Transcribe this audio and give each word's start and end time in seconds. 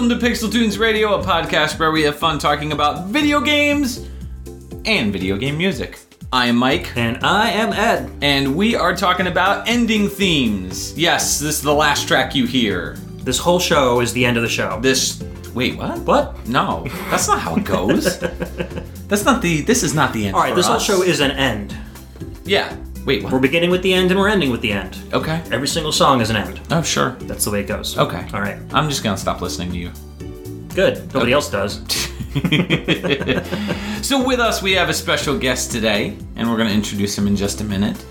Welcome 0.00 0.18
to 0.18 0.26
Pixel 0.26 0.50
Tunes 0.50 0.78
Radio, 0.78 1.20
a 1.20 1.22
podcast 1.22 1.78
where 1.78 1.90
we 1.90 2.04
have 2.04 2.16
fun 2.18 2.38
talking 2.38 2.72
about 2.72 3.08
video 3.08 3.38
games 3.38 4.08
and 4.86 5.12
video 5.12 5.36
game 5.36 5.58
music. 5.58 5.98
I 6.32 6.46
am 6.46 6.56
Mike, 6.56 6.96
And 6.96 7.22
I 7.22 7.50
am 7.50 7.74
Ed. 7.74 8.10
and 8.22 8.56
we 8.56 8.74
are 8.74 8.96
talking 8.96 9.26
about 9.26 9.68
ending 9.68 10.08
themes. 10.08 10.98
Yes, 10.98 11.38
this 11.38 11.56
is 11.56 11.60
the 11.60 11.74
last 11.74 12.08
track 12.08 12.34
you 12.34 12.46
hear. 12.46 12.94
This 13.24 13.36
whole 13.36 13.58
show 13.58 14.00
is 14.00 14.14
the 14.14 14.24
end 14.24 14.38
of 14.38 14.42
the 14.42 14.48
show. 14.48 14.80
This. 14.80 15.22
Wait, 15.52 15.76
what? 15.76 15.98
What? 15.98 16.48
No, 16.48 16.86
that's 17.10 17.28
not 17.28 17.38
how 17.38 17.56
it 17.56 17.64
goes. 17.64 18.18
that's 19.06 19.26
not 19.26 19.42
the. 19.42 19.60
This 19.60 19.82
is 19.82 19.92
not 19.92 20.14
the 20.14 20.28
end. 20.28 20.34
All 20.34 20.40
right, 20.40 20.48
for 20.48 20.56
this 20.56 20.66
whole 20.66 20.76
us. 20.76 20.82
show 20.82 21.02
is 21.02 21.20
an 21.20 21.32
end. 21.32 21.76
Yeah. 22.46 22.74
Wait, 23.04 23.22
what? 23.22 23.32
We're 23.32 23.38
beginning 23.40 23.70
with 23.70 23.82
the 23.82 23.92
end 23.92 24.10
and 24.10 24.20
we're 24.20 24.28
ending 24.28 24.50
with 24.50 24.60
the 24.60 24.72
end. 24.72 24.98
Okay. 25.12 25.42
Every 25.50 25.68
single 25.68 25.92
song 25.92 26.20
is 26.20 26.30
an 26.30 26.36
end. 26.36 26.60
Oh, 26.70 26.82
sure. 26.82 27.12
That's 27.20 27.44
the 27.44 27.50
way 27.50 27.60
it 27.60 27.66
goes. 27.66 27.96
Okay. 27.98 28.26
All 28.34 28.40
right. 28.40 28.58
I'm 28.74 28.88
just 28.88 29.02
gonna 29.02 29.16
stop 29.16 29.40
listening 29.40 29.70
to 29.72 29.78
you. 29.78 29.90
Good. 30.74 31.12
Nobody 31.14 31.32
else 31.32 31.50
does. 31.50 31.80
So 34.02 34.24
with 34.26 34.40
us, 34.40 34.62
we 34.62 34.72
have 34.72 34.88
a 34.88 34.94
special 34.94 35.36
guest 35.38 35.70
today, 35.72 36.16
and 36.36 36.48
we're 36.48 36.56
going 36.56 36.68
to 36.68 36.74
introduce 36.74 37.16
him 37.16 37.26
in 37.26 37.36
just 37.36 37.60
a 37.60 37.64
minute. 37.64 38.02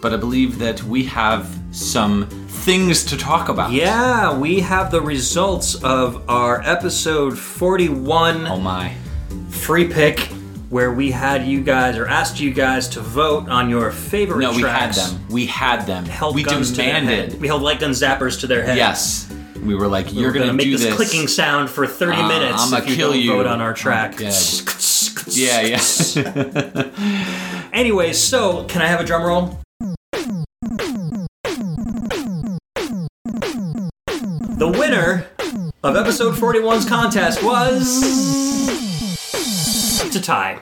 But 0.00 0.14
I 0.14 0.16
believe 0.16 0.58
that 0.60 0.82
we 0.84 1.04
have 1.04 1.56
some 1.72 2.26
things 2.48 3.04
to 3.04 3.16
talk 3.16 3.48
about. 3.48 3.70
Yeah, 3.70 4.36
we 4.36 4.60
have 4.60 4.90
the 4.90 5.00
results 5.00 5.74
of 5.84 6.28
our 6.28 6.62
episode 6.62 7.38
41 7.38 8.46
Oh 8.46 8.58
my. 8.58 8.94
free 9.50 9.86
pick 9.86 10.28
where 10.68 10.92
we 10.92 11.10
had 11.12 11.46
you 11.46 11.62
guys 11.62 11.96
or 11.96 12.06
asked 12.08 12.40
you 12.40 12.52
guys 12.52 12.88
to 12.90 13.00
vote 13.00 13.48
on 13.48 13.70
your 13.70 13.90
favorite 13.92 14.40
No, 14.40 14.50
we 14.52 14.62
had 14.62 14.92
them. 14.94 15.26
We 15.30 15.46
had 15.46 15.86
them. 15.86 16.04
Held 16.06 16.34
we 16.34 16.42
guns 16.42 16.70
to 16.70 16.76
demanded. 16.76 17.40
We 17.40 17.46
held 17.46 17.62
light 17.62 17.80
gun 17.80 17.90
zappers 17.92 18.40
to 18.40 18.46
their 18.46 18.62
head. 18.64 18.76
Yes. 18.76 19.32
We 19.62 19.74
were 19.74 19.86
like, 19.88 20.12
you're 20.12 20.28
We're 20.28 20.32
going 20.32 20.46
to 20.48 20.52
make 20.52 20.66
do 20.66 20.72
this, 20.72 20.82
this. 20.84 20.94
clicking 20.96 21.28
sound 21.28 21.70
for 21.70 21.86
30 21.86 22.16
Uh, 22.16 22.28
minutes 22.28 22.62
I'ma 22.72 22.78
if 22.78 22.88
you 22.90 22.96
kill 22.96 23.12
don't 23.12 23.20
you. 23.20 23.32
vote 23.32 23.46
on 23.46 23.60
our 23.60 23.72
track. 23.74 24.16
Yeah, 25.28 25.60
yeah. 25.60 25.80
Anyway, 27.72 28.12
so 28.12 28.64
can 28.64 28.80
I 28.80 28.86
have 28.86 29.00
a 29.00 29.04
drum 29.04 29.22
roll? 29.24 29.58
The 34.58 34.68
winner 34.78 35.26
of 35.82 35.96
episode 35.96 36.34
41's 36.36 36.86
contest 36.88 37.42
was. 37.42 38.95
A 40.14 40.20
tie. 40.20 40.60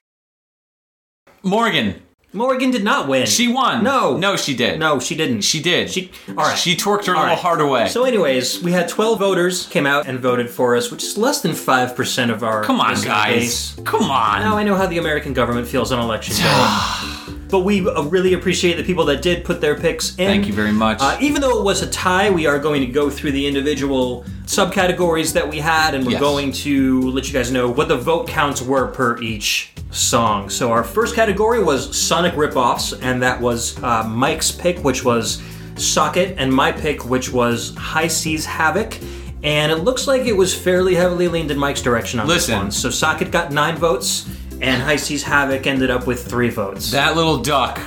Morgan. 1.43 2.01
Morgan 2.33 2.73
did 2.73 2.83
not 2.83 3.07
win. 3.07 3.27
She 3.27 3.47
won. 3.47 3.85
No. 3.85 4.17
No, 4.17 4.35
she 4.37 4.57
did. 4.57 4.81
No, 4.81 4.99
she 4.99 5.15
didn't. 5.15 5.43
She 5.43 5.63
did. 5.63 5.89
She. 5.91 6.11
All 6.31 6.35
right. 6.35 6.59
She 6.59 6.75
twerked 6.75 7.05
her 7.07 7.15
All 7.15 7.21
little 7.21 7.37
right. 7.37 7.39
heart 7.39 7.61
away. 7.61 7.87
So, 7.89 8.05
anyways, 8.05 8.61
we 8.61 8.73
had 8.73 8.89
12 8.89 9.21
voters 9.21 9.67
came 9.69 9.87
out 9.87 10.09
and 10.09 10.19
voted 10.19 10.51
for 10.51 10.75
us, 10.75 10.91
which 10.91 11.05
is 11.05 11.17
less 11.17 11.43
than 11.43 11.53
5% 11.53 12.31
of 12.33 12.43
our. 12.43 12.65
Come 12.65 12.81
on, 12.81 12.91
listener 12.91 13.11
guys. 13.11 13.75
base. 13.75 13.77
Come 13.85 14.11
on. 14.11 14.41
Now 14.41 14.57
I 14.57 14.65
know 14.65 14.75
how 14.75 14.87
the 14.87 14.99
American 14.99 15.33
government 15.33 15.69
feels 15.69 15.93
on 15.93 16.01
election 16.01 16.35
day. 16.37 17.35
but 17.51 17.61
we 17.61 17.87
uh, 17.87 18.03
really 18.03 18.33
appreciate 18.33 18.77
the 18.79 18.83
people 18.83 19.05
that 19.05 19.23
did 19.23 19.45
put 19.45 19.61
their 19.61 19.77
picks 19.79 20.11
in. 20.19 20.27
Thank 20.27 20.49
you 20.49 20.55
very 20.55 20.73
much. 20.73 20.99
Uh, 21.01 21.17
even 21.21 21.41
though 21.41 21.61
it 21.61 21.65
was 21.65 21.83
a 21.83 21.91
tie, 21.91 22.31
we 22.31 22.47
are 22.47 22.59
going 22.59 22.81
to 22.81 22.89
go 22.89 23.11
through 23.11 23.31
the 23.31 23.47
individual 23.47 24.25
subcategories 24.47 25.33
that 25.33 25.49
we 25.49 25.59
had, 25.59 25.95
and 25.95 26.05
we're 26.05 26.13
Yes. 26.13 26.21
going 26.21 26.53
to 26.53 27.01
let 27.11 27.27
you 27.27 27.33
guys 27.33 27.51
know 27.51 27.69
what 27.69 27.89
the 27.89 27.97
vote 27.97 28.29
counts 28.29 28.61
were 28.63 28.87
per 28.89 29.19
each 29.21 29.73
song. 29.91 30.51
So 30.51 30.71
our 30.71 30.85
first 30.85 31.15
category 31.15 31.63
was 31.63 31.97
Sonic 31.97 32.35
ripoffs, 32.35 32.99
and 33.03 33.23
that 33.23 33.41
was 33.41 33.83
uh, 33.83 34.05
Mike's 34.05 34.51
pick, 34.51 34.79
which 34.85 35.05
was 35.05 35.41
Socket, 35.77 36.35
and 36.39 36.53
my 36.53 36.73
pick, 36.73 37.05
which 37.09 37.33
was 37.33 37.75
High 37.77 38.09
Seas 38.09 38.45
Havoc. 38.45 38.97
And 39.43 39.71
it 39.71 39.77
looks 39.77 40.07
like 40.07 40.23
it 40.23 40.37
was 40.37 40.55
fairly 40.55 40.95
heavily 40.95 41.29
leaned 41.29 41.51
in 41.51 41.59
Mike's 41.59 41.83
direction 41.83 42.19
on 42.21 42.27
Listen. 42.27 42.55
this 42.55 42.63
one. 42.63 42.71
So 42.71 42.91
Socket 42.91 43.31
got 43.31 43.53
nine 43.53 43.77
votes, 43.77 44.27
and 44.61 44.83
High 44.83 44.97
Seas 44.97 45.23
Havoc 45.23 45.67
ended 45.67 45.91
up 45.91 46.07
with 46.07 46.27
three 46.27 46.49
votes. 46.51 46.91
that 46.93 47.17
little 47.17 47.39
duck 47.39 47.79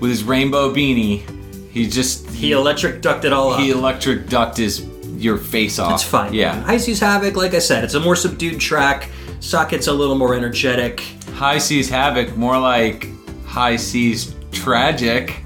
with 0.00 0.10
his 0.10 0.24
rainbow 0.24 0.72
beanie, 0.72 1.22
he 1.70 1.86
just 1.86 2.28
he 2.30 2.52
electric 2.52 3.02
ducked 3.02 3.24
it 3.24 3.32
all 3.32 3.52
up. 3.52 3.60
he 3.60 3.70
electric 3.70 4.28
ducked 4.28 4.56
his 4.56 4.80
your 5.16 5.36
face 5.38 5.78
off. 5.78 5.94
It's 5.94 6.02
fine. 6.02 6.32
Yeah. 6.34 6.60
High 6.62 6.76
Seas 6.78 7.00
Havoc, 7.00 7.36
like 7.36 7.54
I 7.54 7.58
said, 7.58 7.84
it's 7.84 7.94
a 7.94 8.00
more 8.00 8.16
subdued 8.16 8.60
track. 8.60 9.10
Socket's 9.40 9.86
a 9.86 9.92
little 9.92 10.16
more 10.16 10.34
energetic. 10.34 11.00
High 11.34 11.58
seas 11.58 11.90
havoc, 11.90 12.36
more 12.36 12.58
like 12.58 13.08
high 13.44 13.76
seas 13.76 14.34
tragic, 14.50 15.42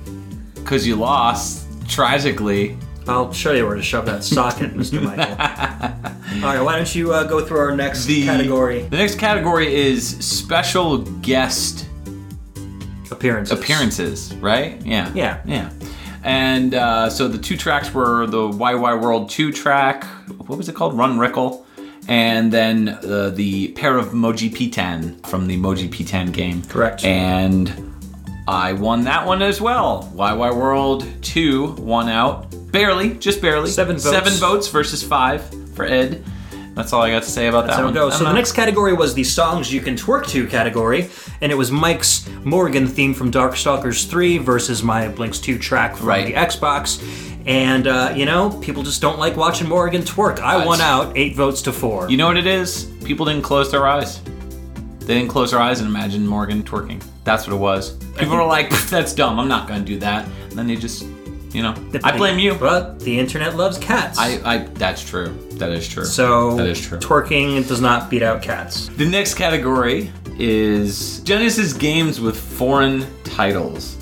cause 0.64 0.86
you 0.86 0.94
lost 0.96 1.66
tragically. 1.88 2.76
I'll 3.08 3.32
show 3.32 3.52
you 3.52 3.66
where 3.66 3.74
to 3.74 3.82
shove 3.82 4.06
that 4.06 4.22
socket, 4.22 4.72
Mr. 4.74 5.02
Michael. 5.04 6.44
All 6.46 6.54
right, 6.54 6.62
why 6.62 6.76
don't 6.76 6.94
you 6.94 7.12
uh, 7.12 7.24
go 7.24 7.44
through 7.44 7.58
our 7.58 7.74
next 7.76 8.04
The 8.04 8.24
category? 8.24 8.82
The 8.82 8.96
next 8.98 9.16
category 9.18 9.74
is 9.74 10.06
special 10.24 10.98
guest 10.98 11.86
Appearances. 13.10 13.58
appearances, 13.58 14.34
right? 14.36 14.80
Yeah. 14.86 15.12
Yeah. 15.14 15.42
Yeah. 15.44 15.70
And 16.22 16.74
uh, 16.74 17.10
so 17.10 17.28
the 17.28 17.38
two 17.38 17.56
tracks 17.56 17.92
were 17.94 18.26
the 18.26 18.48
YY 18.48 19.00
World 19.00 19.30
2 19.30 19.52
track, 19.52 20.04
what 20.46 20.58
was 20.58 20.68
it 20.68 20.74
called? 20.74 20.96
Run 20.96 21.18
Rickle. 21.18 21.66
And 22.08 22.52
then 22.52 22.88
uh, 22.88 23.30
the 23.30 23.68
pair 23.72 23.96
of 23.96 24.08
Moji 24.08 24.50
P10 24.50 25.26
from 25.26 25.46
the 25.46 25.56
Moji 25.56 25.88
P10 25.88 26.32
game. 26.32 26.62
Correct. 26.64 27.04
And 27.04 27.94
I 28.48 28.72
won 28.72 29.04
that 29.04 29.26
one 29.26 29.42
as 29.42 29.60
well. 29.60 30.10
YY 30.14 30.56
World 30.56 31.06
2 31.22 31.72
won 31.78 32.08
out. 32.08 32.46
Barely, 32.72 33.14
just 33.14 33.40
barely. 33.40 33.70
Seven 33.70 33.96
votes. 33.96 34.10
Seven 34.10 34.32
votes 34.34 34.68
versus 34.68 35.02
five 35.02 35.42
for 35.74 35.84
Ed. 35.84 36.24
That's 36.74 36.92
all 36.92 37.02
I 37.02 37.10
got 37.10 37.24
to 37.24 37.30
say 37.30 37.48
about 37.48 37.66
That's 37.66 37.76
that 37.78 37.84
one. 37.84 37.92
it 37.92 37.94
goes. 37.94 38.12
I'm 38.14 38.18
So 38.20 38.24
the 38.24 38.32
next 38.32 38.52
category 38.52 38.92
was 38.92 39.12
the 39.14 39.24
songs 39.24 39.72
you 39.72 39.80
can 39.80 39.96
twerk 39.96 40.26
to 40.28 40.46
category, 40.46 41.10
and 41.40 41.50
it 41.50 41.54
was 41.54 41.70
Mike's 41.70 42.28
Morgan 42.44 42.86
theme 42.86 43.12
from 43.12 43.30
Darkstalkers 43.30 44.08
3 44.08 44.38
versus 44.38 44.82
my 44.82 45.08
Blinx 45.08 45.42
2 45.42 45.58
track 45.58 45.96
from 45.96 46.06
Right. 46.06 46.26
the 46.26 46.32
Xbox. 46.34 47.02
And 47.46 47.86
uh, 47.86 48.12
you 48.14 48.24
know, 48.26 48.50
people 48.62 48.82
just 48.82 49.00
don't 49.00 49.18
like 49.18 49.36
watching 49.36 49.66
Morgan 49.68 50.02
twerk. 50.02 50.38
I 50.40 50.64
won 50.64 50.80
out, 50.80 51.16
eight 51.16 51.34
votes 51.34 51.62
to 51.62 51.72
four. 51.72 52.08
You 52.10 52.16
know 52.18 52.26
what 52.28 52.36
it 52.36 52.46
is? 52.46 52.84
People 53.04 53.26
didn't 53.26 53.42
close 53.42 53.70
their 53.70 53.86
eyes. 53.86 54.20
They 55.00 55.14
didn't 55.18 55.30
close 55.30 55.50
their 55.50 55.60
eyes 55.60 55.80
and 55.80 55.88
imagine 55.88 56.26
Morgan 56.26 56.62
twerking. 56.62 57.02
That's 57.24 57.46
what 57.46 57.54
it 57.54 57.58
was. 57.58 57.96
People 58.16 58.36
were 58.36 58.44
like, 58.44 58.70
"That's 58.90 59.14
dumb. 59.14 59.40
I'm 59.40 59.48
not 59.48 59.66
to 59.68 59.80
do 59.80 59.98
that." 60.00 60.26
And 60.50 60.52
then 60.52 60.66
they 60.66 60.76
just, 60.76 61.04
you 61.52 61.62
know, 61.62 61.74
I 62.04 62.16
blame 62.16 62.38
you. 62.38 62.54
But 62.54 63.00
the 63.00 63.18
internet 63.18 63.56
loves 63.56 63.78
cats. 63.78 64.18
I, 64.18 64.40
I, 64.44 64.58
that's 64.58 65.02
true. 65.08 65.28
That 65.54 65.70
is 65.70 65.86
true. 65.88 66.04
so 66.04 66.56
that 66.56 66.66
is 66.66 66.80
true. 66.80 66.98
twerking 66.98 67.66
does 67.68 67.80
not 67.80 68.08
beat 68.10 68.22
out 68.22 68.40
cats. 68.42 68.88
the 68.88 69.06
next 69.06 69.34
category 69.34 70.10
is 70.38 71.20
Genesis 71.20 71.72
games 71.72 72.20
with 72.20 72.38
foreign 72.38 73.06
titles, 73.24 73.96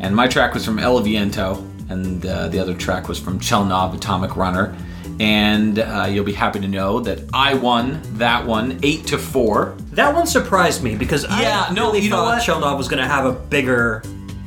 and 0.00 0.14
my 0.14 0.26
track 0.26 0.54
was 0.54 0.64
from 0.64 0.78
El 0.78 0.98
Viento, 1.00 1.62
and 1.88 2.24
uh, 2.26 2.48
the 2.48 2.58
other 2.58 2.74
track 2.74 3.06
was 3.08 3.18
from 3.18 3.38
Chelnov 3.38 3.94
Atomic 3.94 4.36
Runner. 4.36 4.74
And 5.20 5.78
uh, 5.78 6.08
you'll 6.10 6.24
be 6.24 6.32
happy 6.32 6.58
to 6.58 6.66
know 6.66 6.98
that 7.00 7.20
I 7.32 7.54
won 7.54 8.00
that 8.14 8.44
one 8.44 8.80
eight 8.82 9.06
to 9.08 9.18
four. 9.18 9.76
That 9.92 10.12
one 10.12 10.26
surprised 10.26 10.82
me 10.82 10.96
because 10.96 11.22
Yeah, 11.22 11.66
I 11.68 11.72
no, 11.72 11.86
really 11.86 12.00
you 12.00 12.10
know 12.10 12.16
thought 12.16 12.34
what? 12.34 12.42
Sheldon 12.42 12.76
was 12.76 12.88
going 12.88 13.00
to 13.00 13.06
have 13.08 13.24
a 13.24 13.30
bigger 13.32 14.02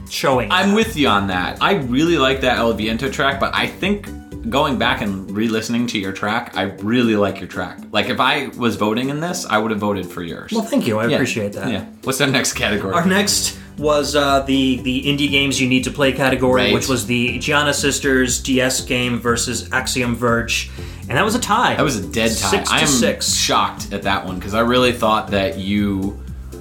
showing. 0.09 0.51
I'm 0.51 0.73
with 0.73 0.95
you 0.95 1.07
on 1.07 1.27
that. 1.27 1.57
I 1.61 1.75
really 1.75 2.17
like 2.17 2.41
that 2.41 2.57
El 2.57 2.73
Viento 2.73 3.09
track, 3.09 3.39
but 3.39 3.53
I 3.55 3.67
think 3.67 4.07
going 4.49 4.77
back 4.77 5.01
and 5.01 5.29
re-listening 5.31 5.87
to 5.87 5.99
your 5.99 6.13
track, 6.13 6.55
I 6.55 6.63
really 6.63 7.15
like 7.17 7.39
your 7.39 7.49
track. 7.49 7.79
Like 7.91 8.07
if 8.09 8.19
I 8.19 8.47
was 8.57 8.75
voting 8.77 9.09
in 9.09 9.19
this, 9.19 9.45
I 9.45 9.57
would 9.57 9.71
have 9.71 9.79
voted 9.79 10.05
for 10.05 10.23
yours. 10.23 10.51
well, 10.53 10.63
thank 10.63 10.87
you. 10.87 10.99
I 10.99 11.07
Yeah. 11.07 11.15
appreciate 11.15 11.53
that. 11.53 11.69
Yeah. 11.69 11.85
What's 12.03 12.21
our 12.21 12.27
next 12.27 12.53
category? 12.53 12.93
Our 12.93 13.05
next 13.05 13.57
was 13.77 14.15
uh, 14.15 14.39
the 14.41 14.77
the 14.81 15.03
indie 15.03 15.29
games 15.29 15.59
you 15.61 15.67
need 15.67 15.83
to 15.83 15.91
play 15.91 16.11
category, 16.13 16.61
Right. 16.63 16.73
which 16.73 16.87
was 16.87 17.05
the 17.05 17.37
Giana 17.39 17.73
Sisters 17.73 18.39
DS 18.41 18.81
game 18.81 19.19
versus 19.19 19.69
Axiom 19.71 20.15
Verge, 20.15 20.71
and 21.09 21.17
that 21.17 21.23
was 21.25 21.35
a 21.35 21.39
tie. 21.39 21.75
that 21.75 21.83
was 21.83 21.97
a 21.97 22.07
dead 22.07 22.29
tie. 22.29 22.49
Six 22.51 22.69
to 22.69 22.75
I 22.75 22.79
am 22.79 22.87
six. 22.87 23.33
shocked 23.35 23.91
at 23.91 24.01
that 24.03 24.25
one 24.25 24.35
because 24.39 24.53
I 24.55 24.61
really 24.61 24.93
thought 24.93 25.29
that 25.31 25.59
you 25.59 26.17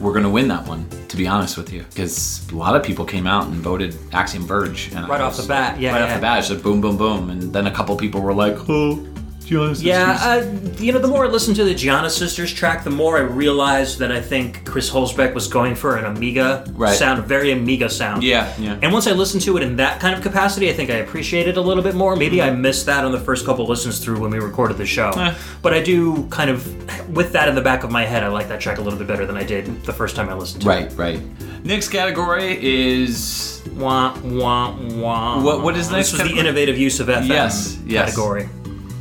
were 0.06 0.12
going 0.12 0.24
to 0.24 0.30
win 0.30 0.46
that 0.48 0.66
one. 0.66 0.88
To 1.08 1.16
be 1.16 1.26
honest 1.26 1.56
with 1.56 1.72
you, 1.72 1.82
because 1.84 2.48
a 2.50 2.54
lot 2.54 2.76
of 2.76 2.82
people 2.82 3.04
came 3.04 3.26
out 3.26 3.46
and 3.46 3.54
voted 3.54 3.96
Axiom 4.12 4.46
Verge 4.46 4.92
and 4.94 5.08
Right 5.08 5.20
off 5.20 5.36
the 5.36 5.46
bat, 5.46 5.80
yeah, 5.80 5.92
right 5.92 6.02
off 6.02 6.14
the 6.14 6.20
bat, 6.20 6.38
it's 6.38 6.48
just 6.48 6.62
boom, 6.62 6.80
boom, 6.80 6.96
boom, 6.96 7.30
and 7.30 7.52
then 7.52 7.66
a 7.66 7.70
couple 7.70 7.96
people 7.96 8.20
were 8.20 8.34
like, 8.34 8.56
"Oh, 8.68 9.04
Giana 9.46 9.82
Yeah, 9.82 10.18
uh, 10.20 10.82
you 10.82 10.92
know, 10.92 10.98
the 10.98 11.08
more 11.08 11.24
I 11.24 11.28
listened 11.28 11.56
to 11.56 11.64
the 11.64 11.74
Giana 11.74 12.10
Sisters 12.10 12.52
track, 12.52 12.82
the 12.84 12.90
more 12.90 13.16
I 13.16 13.20
realized 13.20 13.98
that 14.00 14.10
I 14.10 14.20
think 14.20 14.64
Chris 14.64 14.90
Hülsbeck 14.90 15.34
was 15.34 15.46
going 15.48 15.74
for 15.74 15.96
an 15.96 16.04
Amiga 16.04 16.64
Right. 16.74 16.96
sound, 16.96 17.20
a 17.20 17.22
very 17.22 17.52
Amiga 17.52 17.88
sound. 17.88 18.22
yeah, 18.22 18.52
yeah. 18.58 18.76
And 18.82 18.92
once 18.92 19.06
I 19.06 19.12
listened 19.12 19.42
to 19.44 19.56
it 19.56 19.62
in 19.62 19.76
that 19.76 20.00
kind 20.00 20.14
of 20.14 20.22
capacity, 20.22 20.68
I 20.68 20.72
think 20.72 20.90
I 20.90 20.94
appreciate 20.96 21.46
it 21.48 21.56
a 21.56 21.60
little 21.60 21.82
bit 21.82 21.94
more. 21.94 22.16
Maybe 22.16 22.36
Mm-hmm. 22.38 22.56
I 22.56 22.60
missed 22.68 22.86
that 22.86 23.04
on 23.04 23.12
the 23.12 23.20
first 23.20 23.46
couple 23.46 23.66
listens 23.66 23.98
through 24.00 24.18
when 24.20 24.30
we 24.30 24.38
recorded 24.38 24.76
the 24.78 24.86
show. 24.86 25.10
Eh. 25.10 25.34
But 25.62 25.72
I 25.74 25.80
do 25.82 26.26
kind 26.30 26.50
of, 26.50 26.66
with 27.14 27.32
that 27.32 27.48
in 27.48 27.54
the 27.54 27.62
back 27.62 27.84
of 27.84 27.90
my 27.90 28.04
head, 28.04 28.22
I 28.24 28.28
like 28.28 28.48
that 28.48 28.60
track 28.60 28.78
a 28.78 28.82
little 28.82 28.98
bit 28.98 29.06
better 29.08 29.24
than 29.26 29.36
I 29.36 29.44
did 29.44 29.84
the 29.84 29.92
first 29.92 30.16
time 30.16 30.28
I 30.28 30.34
listened 30.34 30.62
to 30.62 30.68
it. 30.70 30.72
Right, 30.72 30.92
right. 30.96 31.64
Next 31.64 31.88
category 31.88 32.58
is. 32.60 33.52
Wah, 33.76 34.16
wah, 34.24 34.74
wah. 34.94 35.42
What- 35.42 35.62
what 35.62 35.76
is 35.76 35.88
the 35.88 35.96
This 35.96 36.12
next 36.12 36.22
was 36.24 36.32
the 36.32 36.38
innovative 36.38 36.78
use 36.78 36.98
of 37.00 37.08
FM 37.08 37.26
Yes, 37.28 37.76
yes. 37.86 38.06
category. 38.06 38.48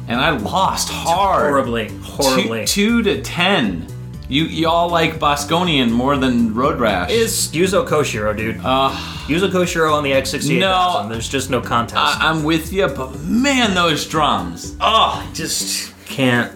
And 0.08 0.20
I 0.20 0.32
lost 0.32 0.90
hard. 0.90 1.50
Horribly, 1.50 1.90
horribly. 2.04 2.66
two 2.66 3.02
to 3.04 3.22
ten. 3.22 3.88
You 4.28 4.46
y'all 4.46 4.90
like 4.90 5.20
Bosconian 5.20 5.92
more 5.92 6.18
than 6.18 6.54
Road 6.56 6.80
Rash. 6.80 7.12
It's 7.12 7.48
Yuzo 7.50 7.88
Koshiro, 7.88 8.36
dude. 8.36 8.58
uh, 8.64 8.90
Yuzo 9.28 9.52
Koshiro 9.52 9.94
on 9.94 10.04
the 10.04 10.12
X68. 10.14 10.60
No. 10.60 11.08
There's 11.08 11.30
just 11.30 11.52
no 11.52 11.62
contest. 11.62 12.00
I, 12.00 12.30
I'm 12.32 12.44
with 12.44 12.74
you, 12.74 12.88
but 12.88 13.20
man, 13.20 13.76
those 13.76 14.08
drums. 14.08 14.76
oh, 14.82 15.24
I 15.24 15.32
just 15.34 15.94
can't. 16.08 16.52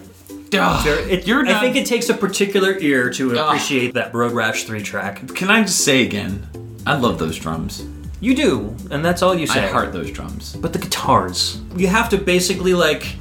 Ugh, 0.51 0.87
It, 1.11 1.27
you're 1.27 1.45
I 1.45 1.51
not, 1.51 1.61
think 1.61 1.75
it 1.75 1.85
takes 1.85 2.09
a 2.09 2.15
particular 2.15 2.75
ear 2.79 3.11
to 3.11 3.33
Ugh. 3.33 3.37
appreciate 3.37 3.93
that 3.93 4.15
Road 4.15 4.31
Rash 4.31 4.63
3 4.63 4.81
track. 4.81 5.27
Can 5.35 5.51
I 5.51 5.61
just 5.61 5.81
say 5.85 6.03
again? 6.03 6.47
I 6.87 6.95
love 6.97 7.19
those 7.19 7.37
drums. 7.37 7.85
You 8.19 8.33
do, 8.33 8.75
and 8.89 9.05
that's 9.05 9.21
all 9.21 9.35
you 9.35 9.45
say. 9.45 9.65
I 9.65 9.67
heart 9.67 9.93
those 9.93 10.09
drums. 10.09 10.55
But 10.55 10.73
the 10.73 10.79
guitars. 10.79 11.61
You 11.77 11.85
have 11.85 12.09
to 12.09 12.17
basically, 12.17 12.73
like, 12.73 13.15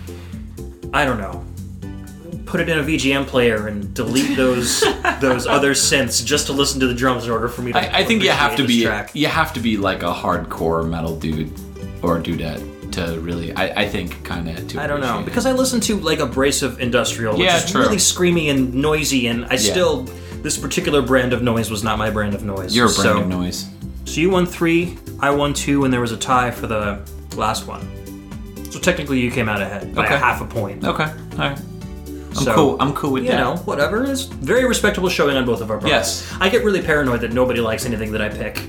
I 0.92 1.04
don't 1.04 1.18
know, 1.18 1.44
put 2.46 2.60
it 2.60 2.68
in 2.68 2.78
a 2.78 2.82
VGM 2.82 3.26
player 3.26 3.68
and 3.68 3.92
delete 3.94 4.36
those 4.36 4.80
those 5.20 5.46
other 5.46 5.72
synths 5.72 6.24
just 6.24 6.46
to 6.46 6.52
listen 6.52 6.80
to 6.80 6.86
the 6.86 6.94
drums 6.94 7.24
in 7.24 7.30
order 7.30 7.48
for 7.48 7.62
me 7.62 7.72
to 7.72 7.78
I, 7.78 7.98
I 7.98 8.04
think 8.04 8.22
you 8.22 8.30
have 8.30 8.56
to 8.56 8.66
be 8.66 8.84
track. 8.84 9.10
you 9.14 9.26
have 9.26 9.52
to 9.54 9.60
be 9.60 9.76
like 9.76 10.02
a 10.02 10.12
hardcore 10.12 10.88
metal 10.88 11.16
dude 11.18 11.52
or 12.02 12.20
dudette 12.20 12.92
to 12.92 13.20
really. 13.20 13.52
I, 13.52 13.82
I 13.82 13.88
think 13.88 14.24
kind 14.24 14.48
of 14.48 14.68
to. 14.68 14.80
I 14.80 14.86
don't 14.86 15.00
know 15.00 15.20
it. 15.20 15.24
because 15.24 15.46
I 15.46 15.52
listen 15.52 15.80
to 15.80 15.98
like 16.00 16.20
abrasive 16.20 16.80
industrial, 16.80 17.34
which 17.34 17.44
Yeah, 17.44 17.56
is 17.58 17.70
true. 17.70 17.82
really 17.82 17.96
screamy 17.96 18.50
and 18.50 18.74
noisy, 18.74 19.26
and 19.26 19.44
I 19.46 19.56
still 19.56 20.02
this 20.42 20.56
particular 20.56 21.02
brand 21.02 21.32
of 21.32 21.42
noise 21.42 21.70
was 21.70 21.82
not 21.84 21.98
my 21.98 22.10
brand 22.10 22.34
of 22.34 22.44
noise. 22.44 22.74
you're 22.74 22.86
a 22.86 22.94
brand 22.94 23.02
so, 23.02 23.18
of 23.18 23.28
noise. 23.28 23.68
So 24.04 24.20
you 24.20 24.30
won 24.30 24.46
three, 24.46 24.96
I 25.20 25.30
won 25.30 25.52
two, 25.52 25.84
and 25.84 25.92
there 25.92 26.00
was 26.00 26.12
a 26.12 26.16
tie 26.16 26.50
for 26.50 26.66
the 26.66 27.00
last 27.36 27.66
one. 27.66 27.86
So 28.70 28.78
technically, 28.78 29.18
you 29.20 29.30
came 29.30 29.48
out 29.48 29.60
ahead 29.62 29.94
by 29.94 30.04
Okay. 30.04 30.14
a 30.14 30.18
half 30.18 30.40
a 30.40 30.44
point. 30.44 30.84
Okay, 30.84 31.04
all 31.04 31.38
right. 31.38 31.58
I'm 32.08 32.34
So, 32.44 32.54
cool. 32.54 32.76
I'm 32.80 32.92
cool 32.92 33.12
with 33.12 33.24
You 33.24 33.30
that. 33.30 33.38
know, 33.38 33.56
whatever. 33.64 34.04
is 34.04 34.24
very 34.24 34.64
respectable 34.66 35.08
showing 35.08 35.36
on 35.36 35.44
both 35.46 35.60
of 35.60 35.70
our 35.70 35.78
parts. 35.78 35.90
Yes. 35.90 36.32
I 36.40 36.48
get 36.48 36.62
really 36.64 36.82
paranoid 36.82 37.20
that 37.22 37.32
nobody 37.32 37.60
likes 37.60 37.84
anything 37.86 38.12
that 38.12 38.20
I 38.22 38.28
pick. 38.28 38.60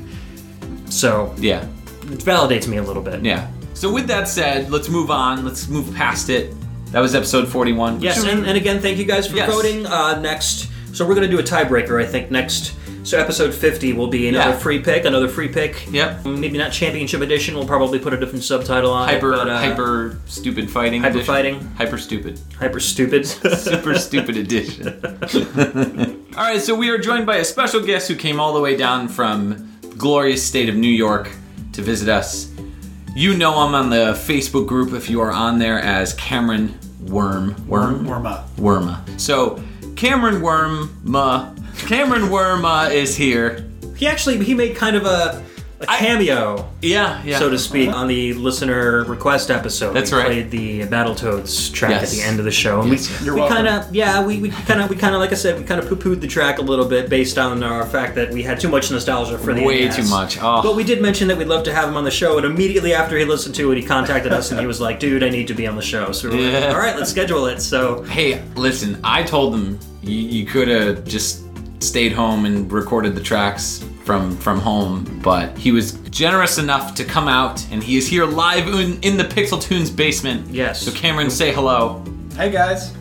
So 0.90 1.34
Yeah, 1.38 1.64
it 2.12 2.20
validates 2.20 2.68
me 2.68 2.78
a 2.78 2.84
little 2.84 3.04
bit. 3.04 3.24
yeah. 3.24 3.48
So 3.74 3.92
with 3.94 4.08
that 4.08 4.28
said, 4.28 4.72
let's 4.72 4.90
move 4.90 5.12
on. 5.12 5.46
Let's 5.46 5.68
move 5.70 5.94
past 5.94 6.30
it. 6.30 6.54
That 6.92 7.00
was 7.02 7.14
episode 7.16 7.48
41. 7.48 8.02
Yes, 8.02 8.24
and, 8.24 8.46
and 8.46 8.58
again, 8.58 8.80
thank 8.82 8.98
you 8.98 9.06
guys 9.06 9.28
for 9.28 9.36
Yes. 9.36 9.50
voting. 9.54 9.86
Uh, 9.86 10.20
next, 10.20 10.68
so 10.94 11.06
we're 11.08 11.14
going 11.16 11.30
to 11.30 11.32
do 11.34 11.40
a 11.40 11.44
tiebreaker, 11.44 12.02
I 12.02 12.06
think, 12.06 12.32
next. 12.32 12.74
So 13.04 13.18
episode 13.18 13.54
50 13.56 13.94
will 13.94 14.08
be 14.08 14.28
another 14.28 14.52
Yeah. 14.52 14.58
free 14.58 14.80
pick, 14.80 15.06
another 15.06 15.28
free 15.28 15.48
pick. 15.48 15.88
Yep. 15.92 16.26
Maybe 16.26 16.58
not 16.58 16.72
championship 16.72 17.22
edition. 17.22 17.56
We'll 17.56 17.66
probably 17.66 17.98
put 17.98 18.14
a 18.14 18.18
different 18.20 18.44
subtitle 18.44 18.92
on 18.92 19.08
hyper 19.08 19.34
it. 19.34 19.38
but, 19.38 19.48
uh, 19.50 19.58
hyper 19.58 20.20
stupid 20.28 20.70
fighting. 20.70 21.02
hyper 21.02 21.18
edition. 21.18 21.34
fighting. 21.34 21.72
Hyper 21.78 21.98
stupid. 21.98 22.40
hyper 22.60 22.80
stupid. 22.80 23.26
Super 23.26 23.96
stupid 23.96 24.38
edition. 24.38 25.02
all 26.38 26.44
right, 26.44 26.62
so 26.62 26.76
we 26.76 26.90
are 26.90 26.98
joined 27.00 27.26
by 27.26 27.38
a 27.38 27.46
special 27.46 27.80
guest 27.82 28.08
who 28.10 28.16
came 28.16 28.40
all 28.40 28.54
the 28.54 28.62
way 28.62 28.76
down 28.76 29.08
from 29.08 29.70
the 29.82 29.88
glorious 29.96 30.44
state 30.46 30.70
of 30.70 30.76
New 30.76 30.88
York 30.92 31.30
to 31.74 31.82
visit 31.82 32.10
us. 32.10 32.52
You 33.16 33.36
know 33.36 33.52
him 33.66 33.74
on 33.74 33.90
the 33.90 34.14
Facebook 34.14 34.68
group 34.68 34.94
if 34.94 35.10
you 35.10 35.20
are 35.22 35.32
on 35.32 35.58
there 35.58 35.80
as 35.80 36.14
Cameron 36.14 36.78
Worm. 37.08 37.56
Worm? 37.68 38.06
Warm 38.06 38.26
up. 38.28 38.56
Worma. 38.58 39.00
So 39.20 39.60
Cameron 39.96 40.42
Worma, 40.42 41.59
Cameron 41.88 42.24
Worma 42.24 42.92
is 42.94 43.16
here. 43.16 43.66
he 43.96 44.08
actually 44.08 44.44
he 44.44 44.54
made 44.54 44.76
kind 44.76 44.96
of 44.96 45.06
a, 45.06 45.44
a 45.82 45.86
cameo. 45.86 46.70
Yeah, 46.82 47.22
yeah. 47.24 47.40
so 47.40 47.50
to 47.50 47.58
speak, 47.60 47.90
on 47.90 48.08
the 48.08 48.34
listener 48.34 49.04
request 49.06 49.50
episode. 49.50 49.94
That's 49.94 50.12
we 50.12 50.18
right. 50.18 50.26
Played 50.28 50.52
the 50.52 50.82
Battletoads 50.84 51.74
track 51.74 51.92
Yes. 51.92 52.04
at 52.14 52.18
the 52.18 52.24
end 52.24 52.40
of 52.40 52.46
the 52.46 52.52
show, 52.52 52.82
and 52.82 52.92
Yes, 52.92 53.20
we. 53.20 53.26
You're 53.26 53.36
we 53.36 53.42
welcome. 53.42 53.66
kind 53.66 53.68
of, 53.68 53.94
yeah, 53.96 54.26
we 54.26 54.40
we 54.40 54.50
kind 54.50 54.82
of, 54.82 54.90
we 54.90 54.96
kind 54.96 55.14
of, 55.16 55.22
like 55.22 55.32
I 55.32 55.36
said, 55.36 55.58
we 55.60 55.66
kind 55.66 55.82
of 55.82 55.88
poo-pooed 55.90 56.20
the 56.22 56.28
track 56.28 56.60
a 56.60 56.62
little 56.62 56.86
bit 56.86 57.10
based 57.10 57.38
on 57.38 57.64
our 57.64 57.86
fact 57.86 58.16
that 58.16 58.32
we 58.32 58.44
had 58.44 58.60
too 58.60 58.70
much 58.70 58.92
nostalgia 58.92 59.38
for 59.38 59.54
the 59.54 59.64
Way 59.64 59.86
NES. 59.86 59.96
too 59.96 60.04
much. 60.10 60.38
Oh. 60.42 60.62
But 60.62 60.76
we 60.76 60.84
did 60.84 61.02
mention 61.02 61.28
that 61.30 61.38
we'd 61.38 61.48
love 61.48 61.64
to 61.66 61.74
have 61.74 61.88
him 61.90 61.96
on 61.98 62.04
the 62.04 62.12
show, 62.12 62.38
and 62.38 62.46
immediately 62.46 62.94
after 62.94 63.18
he 63.18 63.26
listened 63.26 63.56
to 63.56 63.72
it, 63.72 63.78
he 63.78 63.84
contacted 63.84 64.32
us 64.34 64.52
and 64.52 64.60
he 64.60 64.66
was 64.68 64.80
like, 64.82 65.00
"Dude, 65.00 65.24
I 65.24 65.30
need 65.30 65.48
to 65.48 65.54
be 65.54 65.66
on 65.68 65.76
the 65.76 65.82
show." 65.82 66.12
So 66.12 66.30
we 66.30 66.38
we're 66.38 66.60
like, 66.60 66.74
all 66.74 66.80
right, 66.80 66.96
let's 66.98 67.10
schedule 67.10 67.46
it. 67.48 67.62
So 67.62 68.04
Hey, 68.04 68.42
listen, 68.56 69.00
I 69.04 69.24
told 69.24 69.54
them 69.54 69.80
you, 70.04 70.16
you 70.16 70.46
could 70.46 70.68
have 70.70 71.04
just 71.06 71.42
stayed 71.80 72.12
home 72.12 72.46
and 72.46 72.72
recorded 72.72 73.16
the 73.16 73.22
tracks 73.22 73.84
from 74.04 74.36
from 74.38 74.60
home, 74.60 75.20
but 75.24 75.58
he 75.58 75.72
was 75.72 75.94
generous 76.10 76.58
enough 76.58 76.96
to 76.96 77.04
come 77.06 77.28
out, 77.28 77.64
and 77.72 77.84
he 77.84 77.98
is 77.98 78.08
here 78.08 78.26
live 78.26 78.68
in, 78.68 79.00
in 79.02 79.18
the 79.18 79.24
Pixel 79.24 79.62
Tunes 79.62 79.90
basement. 79.90 80.48
Yes. 80.50 80.82
So 80.82 80.92
Cameron, 80.92 81.30
say 81.30 81.54
hello. 81.54 82.04
Hey 82.36 82.50
guys. 82.52 82.94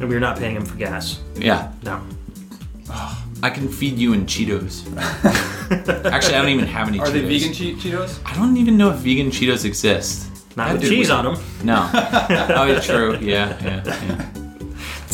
and 0.00 0.08
we're 0.08 0.20
not 0.20 0.38
paying 0.38 0.56
him 0.56 0.64
for 0.64 0.76
gas. 0.76 1.20
Yeah, 1.36 1.72
No. 1.82 2.00
I 3.42 3.50
can 3.50 3.68
feed 3.68 3.98
you 3.98 4.14
in 4.14 4.24
Cheetos. 4.24 4.86
Actually, 6.10 6.34
I 6.34 6.40
don't 6.40 6.48
even 6.50 6.66
have 6.66 6.88
any 6.88 6.98
Are 6.98 7.06
Cheetos. 7.06 7.12
they 7.12 7.20
vegan 7.20 7.52
che- 7.52 7.74
Cheetos? 7.74 8.18
I 8.24 8.34
don't 8.34 8.56
even 8.56 8.78
know 8.78 8.90
if 8.90 8.96
vegan 9.00 9.30
Cheetos 9.30 9.64
exist. 9.66 10.30
Not 10.56 10.72
with 10.74 10.82
cheese 10.88 11.08
we- 11.08 11.14
on 11.14 11.24
them. 11.26 11.36
No. 11.62 11.90
oh, 11.92 12.66
it's 12.68 12.86
true. 12.86 13.18
Yeah, 13.20 13.58
yeah, 13.62 13.82
yeah. 13.84 14.43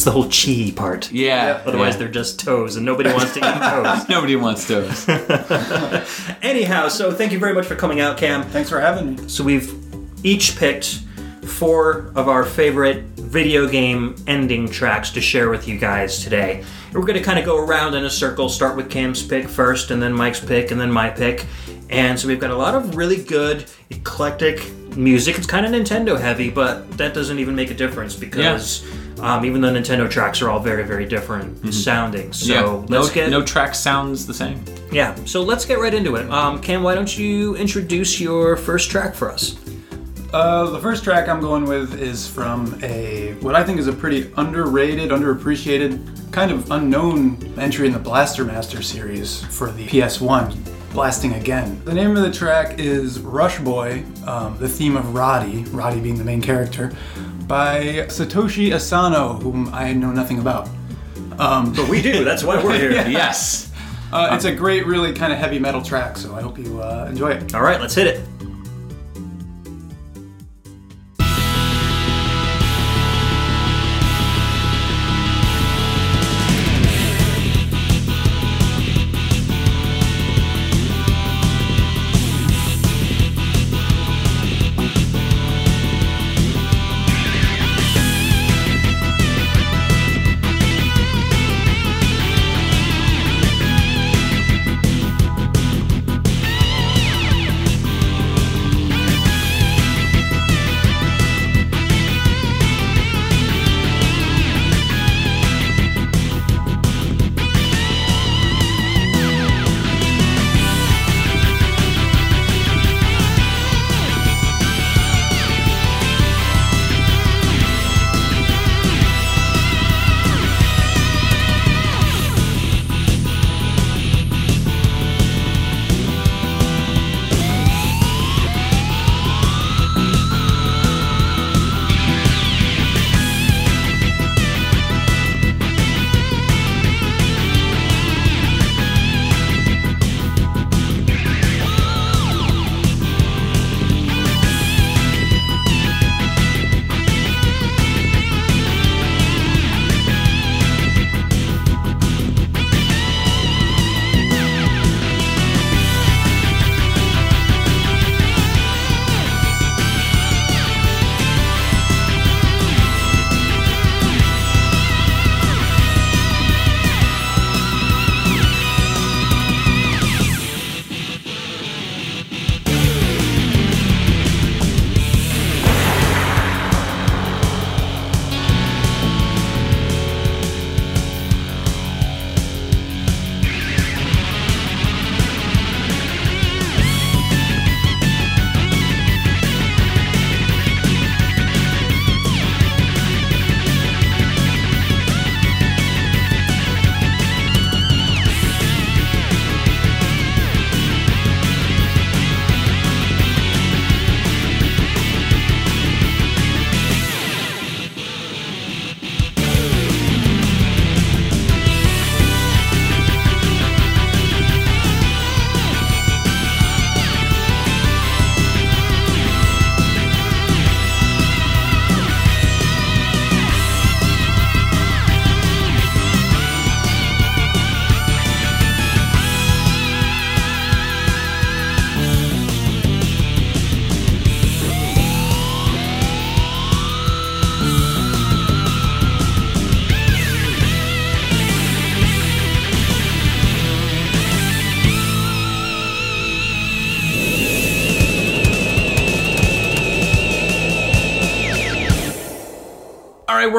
It's 0.00 0.06
the 0.06 0.12
whole 0.12 0.30
chi 0.30 0.72
part. 0.74 1.12
Yeah. 1.12 1.60
Otherwise, 1.66 1.92
yeah. 1.92 1.98
they're 1.98 2.08
just 2.08 2.40
toes, 2.40 2.76
and 2.76 2.86
nobody 2.86 3.12
wants 3.12 3.34
to 3.34 3.40
eat 3.40 3.42
toes. 3.42 4.08
Nobody 4.08 4.34
wants 4.34 4.66
toes. 4.66 5.06
Anyhow, 6.42 6.88
so 6.88 7.12
thank 7.12 7.32
you 7.32 7.38
very 7.38 7.52
much 7.52 7.66
for 7.66 7.76
coming 7.76 8.00
out, 8.00 8.16
Cam. 8.16 8.42
Thanks 8.44 8.70
for 8.70 8.80
having 8.80 9.16
me. 9.16 9.28
So 9.28 9.44
we've 9.44 9.74
each 10.24 10.56
picked 10.56 11.02
four 11.44 12.12
of 12.14 12.28
our 12.28 12.46
favorite 12.46 13.04
video 13.18 13.68
game 13.68 14.16
ending 14.26 14.70
tracks 14.70 15.10
to 15.10 15.20
share 15.20 15.50
with 15.50 15.68
you 15.68 15.76
guys 15.76 16.24
today. 16.24 16.64
And 16.86 16.94
we're 16.94 17.04
going 17.04 17.18
to 17.18 17.22
kind 17.22 17.38
of 17.38 17.44
go 17.44 17.58
around 17.58 17.92
in 17.92 18.06
a 18.06 18.10
circle, 18.10 18.48
start 18.48 18.78
with 18.78 18.88
Cam's 18.88 19.22
pick 19.22 19.50
first, 19.50 19.90
and 19.90 20.00
then 20.00 20.14
Mike's 20.14 20.40
pick, 20.40 20.70
and 20.70 20.80
then 20.80 20.90
my 20.90 21.10
pick. 21.10 21.44
And 21.90 22.18
so 22.18 22.26
we've 22.26 22.40
got 22.40 22.52
a 22.52 22.56
lot 22.56 22.74
of 22.74 22.96
really 22.96 23.22
good, 23.22 23.66
eclectic 23.90 24.72
music. 24.96 25.36
It's 25.36 25.46
kind 25.46 25.66
of 25.66 25.72
Nintendo 25.72 26.18
heavy, 26.18 26.48
but 26.48 26.90
that 26.96 27.12
doesn't 27.12 27.38
even 27.38 27.54
make 27.54 27.70
a 27.70 27.74
difference 27.74 28.16
because 28.16 28.82
um, 29.22 29.44
even 29.44 29.60
the 29.60 29.68
Nintendo 29.68 30.10
tracks 30.10 30.40
are 30.42 30.50
all 30.50 30.60
very, 30.60 30.84
very 30.84 31.06
different 31.06 31.72
sounding. 31.74 32.32
So 32.32 32.52
yeah. 32.52 32.62
let's 32.88 33.08
no, 33.08 33.14
get 33.14 33.30
no 33.30 33.44
track 33.44 33.74
sounds 33.74 34.26
the 34.26 34.34
same. 34.34 34.62
yeah. 34.90 35.14
So 35.24 35.42
let's 35.42 35.64
get 35.64 35.78
right 35.78 35.94
into 35.94 36.16
it. 36.16 36.30
Um, 36.30 36.60
Cam, 36.60 36.82
why 36.82 36.94
don't 36.94 37.16
you 37.18 37.56
introduce 37.56 38.20
your 38.20 38.56
first 38.56 38.90
track 38.90 39.14
for 39.14 39.30
us? 39.30 39.56
Uh, 40.32 40.70
the 40.70 40.78
first 40.78 41.02
track 41.02 41.28
I'm 41.28 41.40
going 41.40 41.64
with 41.64 42.00
is 42.00 42.28
from 42.28 42.78
a 42.84 43.34
what 43.40 43.56
I 43.56 43.64
think 43.64 43.80
is 43.80 43.88
a 43.88 43.92
pretty 43.92 44.32
underrated, 44.36 45.10
underappreciated, 45.10 46.32
kind 46.32 46.52
of 46.52 46.70
unknown 46.70 47.52
entry 47.58 47.88
in 47.88 47.92
the 47.92 47.98
Blaster 47.98 48.44
Master 48.44 48.80
series 48.80 49.42
for 49.44 49.72
the 49.72 49.86
PS1. 49.88 50.56
Blasting 50.92 51.34
Again. 51.34 51.80
The 51.84 51.94
name 51.94 52.16
of 52.16 52.22
the 52.24 52.32
track 52.32 52.80
is 52.80 53.20
Rush 53.20 53.60
Boy, 53.60 54.04
um, 54.26 54.56
the 54.58 54.68
theme 54.68 54.96
of 54.96 55.14
Roddy, 55.14 55.62
Roddy 55.70 56.00
being 56.00 56.18
the 56.18 56.24
main 56.24 56.40
character, 56.42 56.92
by 57.50 58.06
Satoshi 58.06 58.72
Asano, 58.72 59.32
whom 59.32 59.74
I 59.74 59.92
know 59.92 60.12
nothing 60.12 60.38
about. 60.38 60.68
Um, 61.40 61.72
But 61.72 61.88
we 61.88 62.00
do. 62.00 62.22
That's 62.22 62.44
why 62.44 62.62
we're 62.62 62.78
here. 62.78 62.92
Yes. 63.08 63.72
uh, 64.12 64.28
it's 64.34 64.44
a 64.44 64.54
great, 64.54 64.86
really 64.86 65.12
kind 65.12 65.32
of 65.32 65.38
heavy 65.40 65.58
metal 65.58 65.82
track, 65.82 66.16
so 66.16 66.32
I 66.36 66.42
hope 66.42 66.58
you 66.58 66.80
uh, 66.80 67.08
enjoy 67.10 67.30
it. 67.32 67.52
All 67.52 67.62
right, 67.62 67.80
let's 67.80 67.96
hit 67.96 68.06
it. 68.06 68.20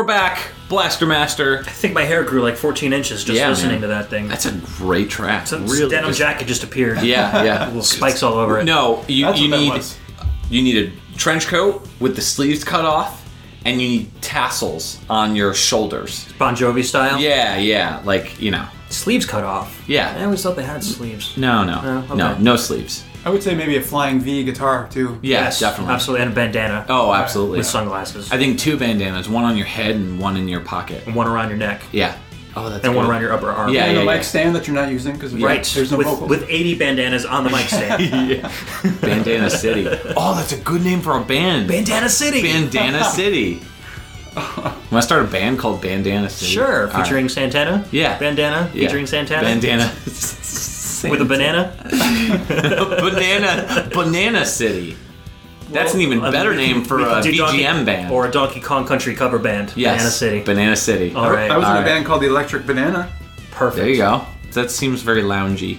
We're 0.01 0.08
back. 0.08 0.48
Blaster 0.67 1.05
Master. 1.05 1.60
I 1.60 1.70
think 1.70 1.93
my 1.93 2.01
hair 2.01 2.24
grew 2.24 2.41
like 2.41 2.55
14 2.55 2.91
inches 2.91 3.24
just 3.24 3.38
Yeah, 3.38 3.50
listening 3.50 3.74
man. 3.74 3.81
to 3.81 3.88
that 3.89 4.10
thing. 4.10 4.27
That's 4.27 4.48
a 4.48 4.51
great 4.79 5.12
track. 5.12 5.46
Some 5.46 5.67
really 5.67 5.91
denim 5.91 6.08
just- 6.10 6.17
jacket 6.17 6.48
just 6.48 6.63
appeared. 6.63 7.03
Yeah, 7.03 7.43
yeah. 7.43 7.67
Little 7.67 7.84
spikes 7.84 8.24
all 8.24 8.34
over 8.34 8.60
it. 8.60 8.63
No, 8.65 9.05
you, 9.08 9.25
That's 9.25 9.39
you 9.39 9.51
what 9.51 9.58
that 9.58 9.62
need 9.63 9.74
was. 9.74 9.98
you 10.50 10.63
need 10.63 10.77
a 10.88 11.17
trench 11.20 11.46
coat 11.46 11.88
with 12.00 12.15
the 12.15 12.22
sleeves 12.24 12.63
cut 12.63 12.84
off, 12.84 13.29
and 13.63 13.79
you 13.79 13.88
need 13.89 14.22
tassels 14.24 14.98
on 15.08 15.36
your 15.36 15.53
shoulders. 15.53 16.27
Bon 16.39 16.55
Jovi 16.55 16.84
style. 16.84 17.20
Yeah, 17.22 17.58
yeah, 17.58 18.01
like 18.03 18.41
you 18.41 18.50
know. 18.50 18.65
Sleeves 18.89 19.27
cut 19.27 19.43
off. 19.43 19.84
Yeah. 19.88 20.15
I 20.17 20.24
always 20.24 20.41
thought 20.41 20.55
they 20.55 20.63
had 20.63 20.84
sleeves. 20.84 21.38
No, 21.38 21.63
no, 21.63 21.79
Oh, 21.84 21.98
okay. 22.10 22.15
no, 22.15 22.38
no 22.39 22.55
sleeves. 22.55 23.03
I 23.23 23.29
would 23.29 23.43
say 23.43 23.53
maybe 23.53 23.77
a 23.77 23.81
flying 23.81 24.19
V 24.19 24.43
guitar 24.43 24.87
too. 24.91 25.19
Yeah, 25.21 25.41
yes, 25.41 25.59
definitely. 25.59 25.93
Absolutely, 25.93 26.23
and 26.23 26.31
a 26.31 26.35
bandana 26.35 26.85
Oh, 26.89 27.13
absolutely. 27.13 27.59
with 27.59 27.67
sunglasses. 27.67 28.31
I 28.31 28.37
think 28.37 28.57
two 28.59 28.77
bandanas, 28.77 29.29
one 29.29 29.43
on 29.43 29.57
your 29.57 29.67
head 29.67 29.95
and 29.95 30.19
one 30.19 30.37
in 30.37 30.47
your 30.47 30.61
pocket. 30.61 31.05
and 31.05 31.15
one 31.15 31.27
around 31.27 31.49
your 31.49 31.57
neck. 31.57 31.83
Yeah. 31.91 32.17
Oh, 32.55 32.69
that's 32.69 32.83
And 32.83 32.95
one 32.95 33.05
around 33.09 33.21
your 33.21 33.31
upper 33.31 33.49
arm. 33.49 33.71
Yeah, 33.73 33.85
And 33.85 33.95
the 33.95 34.03
yeah, 34.03 34.13
mic 34.15 34.23
stand 34.25 34.55
that 34.55 34.67
you're 34.67 34.75
not 34.75 34.89
using 34.91 35.13
because 35.13 35.33
Right. 35.35 35.63
there's 35.73 35.89
no 35.91 35.97
with, 35.99 36.07
vocals. 36.07 36.29
with 36.29 36.45
80 36.49 36.75
bandanas 36.75 37.23
on 37.25 37.43
the 37.45 37.49
mic 37.49 37.67
stand. 37.69 38.99
Bandana 39.01 39.49
City. 39.49 39.87
Oh, 40.17 40.35
that's 40.35 40.51
a 40.51 40.57
good 40.57 40.83
name 40.83 40.99
for 41.01 41.15
a 41.17 41.23
band. 41.23 41.67
Bandana 41.69 42.09
City. 42.09 42.41
Bandana 42.41 43.03
City. 43.11 43.61
Want 44.35 44.91
to 44.91 45.01
start 45.01 45.21
a 45.23 45.27
band 45.27 45.59
called 45.59 45.81
Bandana 45.81 46.29
City? 46.29 46.51
Sure, 46.53 46.87
All 46.87 46.93
right. 46.93 47.03
featuring 47.05 47.29
Santana. 47.29 47.85
Yeah. 47.91 48.17
Bandana 48.17 48.69
Yeah. 48.73 48.87
featuring 48.87 49.05
Santana. 49.05 49.43
Bandana. 49.43 49.93
with 51.10 51.22
a 51.22 51.25
banana. 51.25 51.74
banana. 52.50 53.89
Banana 53.93 54.46
City. 54.46 54.96
That's 55.72 55.93
an 55.93 56.01
even 56.01 56.22
Well, 56.22 56.31
better 56.31 56.50
we 56.51 56.58
name 56.58 56.79
could- 56.79 56.88
for 56.88 56.98
we 56.98 57.03
a 57.03 57.13
could 57.13 57.24
do 57.24 57.38
Donkey- 57.38 57.60
BGM 57.63 57.86
band. 57.86 58.12
or 58.12 58.27
a 58.27 58.31
Donkey 58.31 58.60
Kong 58.60 58.86
Country 58.86 59.15
cover 59.15 59.39
band. 59.39 59.72
yes. 59.75 59.96
Banana 59.98 60.12
City. 60.12 60.39
Banana 60.43 60.75
City. 60.75 61.13
All 61.15 61.31
right. 61.31 61.50
I 61.50 61.58
was 61.58 61.65
in 61.65 61.72
All 61.72 61.77
a 61.77 61.79
right. 61.81 61.86
band 61.86 62.05
called 62.05 62.22
the 62.22 62.27
Electric 62.27 62.65
Banana. 62.67 63.10
Perfect. 63.51 63.77
There 63.77 63.89
you 63.89 63.98
go. 63.98 64.25
That 64.51 64.70
seems 64.70 65.01
very 65.01 65.22
loungy. 65.24 65.77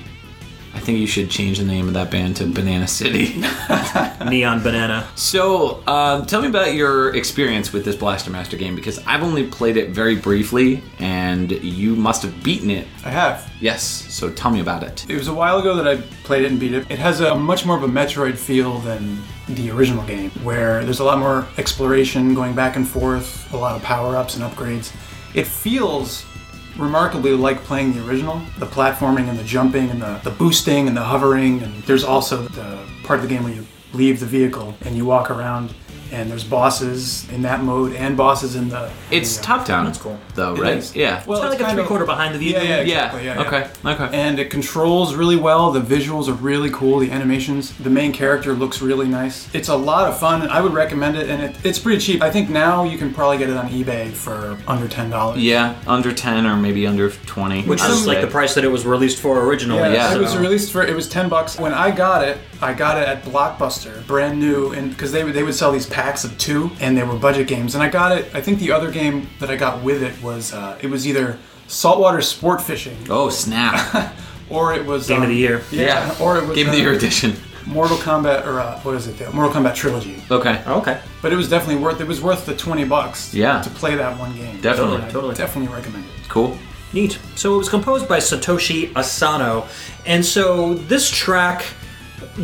I 0.75 0.81
think 0.81 0.99
you 0.99 1.07
should 1.07 1.31
change 1.31 1.59
the 1.59 1.65
name 1.65 1.87
of 1.87 1.95
that 1.95 2.11
band 2.11 2.37
to 2.37 2.47
Banana 2.47 2.89
City. 2.89 3.43
Neon 4.27 4.63
Banana. 4.63 5.07
So, 5.17 5.87
um, 5.87 6.25
tell 6.25 6.41
me 6.41 6.49
about 6.49 6.75
your 6.75 7.15
experience 7.15 7.73
with 7.73 7.85
this 7.85 7.95
Blaster 7.95 8.31
Master 8.31 8.57
game 8.57 8.75
because 8.75 8.99
I've 9.07 9.23
only 9.23 9.47
played 9.47 9.77
it 9.77 9.91
very 9.91 10.17
briefly, 10.17 10.83
and 10.99 11.53
you 11.53 11.95
must 11.95 12.23
have 12.23 12.43
beaten 12.43 12.71
it. 12.71 12.87
I 13.05 13.11
have. 13.11 13.53
Yes. 13.61 13.83
So 13.83 14.31
tell 14.31 14.51
me 14.51 14.61
about 14.61 14.83
it. 14.83 15.09
It 15.11 15.17
was 15.17 15.29
a 15.29 15.35
while 15.35 15.59
ago 15.59 15.77
that 15.77 15.87
I 15.87 16.01
played 16.25 16.45
it 16.45 16.51
and 16.51 16.59
beat 16.59 16.73
it. 16.73 16.91
It 16.91 16.99
has 16.99 17.21
a 17.21 17.35
much 17.35 17.67
more 17.67 17.77
of 17.77 17.83
a 17.83 17.89
Metroid 17.89 18.37
feel 18.37 18.79
than 18.79 19.23
the 19.49 19.71
original 19.71 20.05
game, 20.07 20.31
where 20.43 20.85
there's 20.85 21.01
a 21.01 21.05
lot 21.05 21.19
more 21.19 21.47
exploration, 21.59 22.35
going 22.35 22.55
back 22.55 22.77
and 22.77 22.89
forth, 22.89 23.53
a 23.53 23.57
lot 23.57 23.77
of 23.77 23.83
power 23.83 24.17
ups 24.17 24.37
and 24.37 24.45
upgrades. 24.45 24.95
It 25.35 25.47
feels 25.47 26.25
remarkably 26.79 27.33
like 27.33 27.63
playing 27.65 27.93
the 27.93 28.07
original. 28.07 28.41
The 28.59 28.67
platforming 28.67 29.29
and 29.29 29.39
the 29.39 29.45
jumping 29.45 29.91
and 29.91 30.03
the, 30.03 30.21
the 30.25 30.31
boosting 30.31 30.89
and 30.89 30.97
the 30.97 31.03
hovering, 31.03 31.63
and 31.63 31.83
there's 31.85 32.05
also 32.05 32.43
the 32.43 32.79
part 33.05 33.19
of 33.21 33.29
the 33.29 33.35
game 33.35 33.45
where 33.45 33.55
you 33.55 33.67
leave 33.93 34.21
the 34.21 34.27
vehicle 34.27 34.75
and 34.83 34.97
you 34.97 35.05
walk 35.05 35.31
around. 35.31 35.75
And 36.13 36.31
there's 36.31 36.45
bosses 36.45 37.27
in 37.31 37.41
that 37.43 37.65
mode 37.65 37.95
and 37.95 38.17
bosses 38.19 38.55
in 38.55 38.69
the. 38.69 38.91
It's 39.11 39.37
the, 39.37 39.43
uh, 39.43 39.47
top 39.47 39.67
down. 39.67 39.87
That's 39.87 39.99
cool. 39.99 40.19
Though, 40.35 40.55
It 40.55 40.61
right? 40.61 40.77
is. 40.77 40.95
Yeah. 40.95 41.23
Well, 41.27 41.39
It's 41.39 41.49
kind 41.49 41.55
of 41.55 41.61
like 41.61 41.73
a 41.73 41.75
three 41.75 41.85
quarter 41.89 42.05
behind 42.05 42.35
the 42.35 42.39
view. 42.39 42.53
Yeah, 42.53 42.63
yeah, 42.63 42.69
yeah. 42.69 42.81
exactly, 42.83 43.25
yeah, 43.25 43.35
yeah. 43.41 43.47
Okay. 43.47 43.71
Okay. 44.05 44.17
and 44.17 44.39
it 44.39 44.51
controls 44.51 45.15
really 45.15 45.37
well. 45.37 45.73
The 45.73 45.81
visuals 45.81 46.29
are 46.29 46.35
really 46.35 46.69
cool. 46.71 46.99
The 46.99 47.11
animations, 47.11 47.73
the 47.79 47.89
main 47.89 48.13
character 48.13 48.53
looks 48.53 48.83
really 48.83 49.09
nice. 49.09 49.53
It's 49.55 49.69
a 49.71 49.75
lot 49.77 50.07
of 50.11 50.19
fun. 50.21 50.43
I 50.43 50.61
would 50.61 50.75
recommend 50.75 51.17
it, 51.17 51.31
and 51.31 51.43
it, 51.43 51.57
it's 51.65 51.79
pretty 51.79 51.99
cheap. 51.99 52.21
I 52.23 52.31
think 52.31 52.51
now 52.51 52.85
you 52.85 52.99
can 52.99 53.15
probably 53.15 53.39
get 53.39 53.49
it 53.49 53.57
on 53.57 53.71
eBay 53.71 54.11
for 54.13 54.59
under 54.69 54.89
ten 54.89 55.09
dollars. 55.09 55.39
yeah, 55.39 55.77
under 55.87 56.13
ten 56.13 56.45
or 56.47 56.57
maybe 56.57 56.87
under 56.87 57.11
twenty. 57.11 57.63
Which 57.63 57.83
is 57.83 58.07
like 58.07 58.21
the 58.21 58.27
price 58.27 58.55
that 58.55 58.65
it 58.65 58.71
was 58.71 58.85
released 58.85 59.19
for 59.19 59.43
originally. 59.47 59.81
Yeah, 59.81 59.93
Yeah. 60.11 60.15
it 60.15 60.21
was 60.21 60.37
released 60.37 60.73
for 60.73 60.83
it 60.83 60.95
was 60.95 61.09
ten 61.09 61.31
bucks. 61.31 61.59
When 61.59 61.73
I 61.73 61.91
got 61.91 62.23
it, 62.23 62.37
I 62.61 62.75
got 62.75 62.99
it 63.01 63.09
at 63.09 63.25
Blockbuster, 63.25 64.07
brand 64.07 64.39
new, 64.39 64.73
and 64.73 64.91
because 64.91 65.11
they 65.11 65.23
they 65.33 65.43
would 65.43 65.55
sell 65.55 65.73
these 65.73 65.87
packs 65.87 66.02
of 66.25 66.37
two, 66.39 66.71
and 66.81 66.97
they 66.97 67.03
were 67.03 67.19
budget 67.19 67.49
games. 67.49 67.75
And 67.75 67.83
I 67.83 67.89
got 67.89 68.17
it. 68.17 68.35
I 68.35 68.41
think 68.41 68.59
the 68.59 68.73
other 68.73 68.91
game 68.91 69.29
that 69.41 69.51
I 69.51 69.57
got 69.57 69.83
with 69.83 70.03
it 70.03 70.21
was 70.23 70.53
uh, 70.53 70.79
it 70.83 70.89
was 70.89 71.07
either 71.07 71.39
saltwater 71.67 72.21
sport 72.21 72.61
fishing 72.61 72.97
Oh 73.09 73.31
snap! 73.31 74.15
or 74.51 74.75
it 74.75 74.85
was 74.85 75.09
Game 75.09 75.19
of 75.19 75.25
um, 75.25 75.31
the 75.31 75.37
year. 75.37 75.63
Yeah, 75.71 76.15
or 76.21 76.39
it 76.39 76.47
was 76.47 76.57
Game 76.57 76.67
of 76.67 76.73
the 76.73 76.79
uh, 76.81 76.83
Year 76.83 76.93
edition. 76.93 77.35
Mortal 77.67 77.97
Kombat 77.97 78.45
or 78.47 78.61
uh, 78.61 78.81
what 78.81 78.97
is 78.97 79.07
it? 79.07 79.17
The 79.19 79.31
Mortal 79.31 79.53
Kombat 79.53 79.75
trilogy. 79.75 80.21
Okay. 80.31 80.63
Okay. 80.67 81.01
But 81.21 81.33
it 81.33 81.37
was 81.37 81.49
definitely 81.49 81.83
worth. 81.83 82.01
It 82.01 82.09
was 82.09 82.21
worth 82.21 82.45
the 82.45 82.57
twenty 82.57 82.85
bucks. 82.85 83.33
Yeah. 83.33 83.63
To 83.63 83.71
play 83.71 83.95
that 83.95 84.19
one 84.19 84.35
game. 84.35 84.61
Definitely. 84.61 85.03
I 85.03 85.11
Totally. 85.11 85.35
Definitely 85.35 85.75
recommend 85.75 86.05
it. 86.05 86.29
Cool. 86.29 86.59
Neat. 86.93 87.19
So 87.37 87.55
it 87.55 87.59
was 87.59 87.69
composed 87.69 88.09
by 88.09 88.19
Satoshi 88.19 88.95
Asano. 88.97 89.67
And 90.05 90.25
so 90.25 90.75
this 90.75 91.11
track 91.11 91.65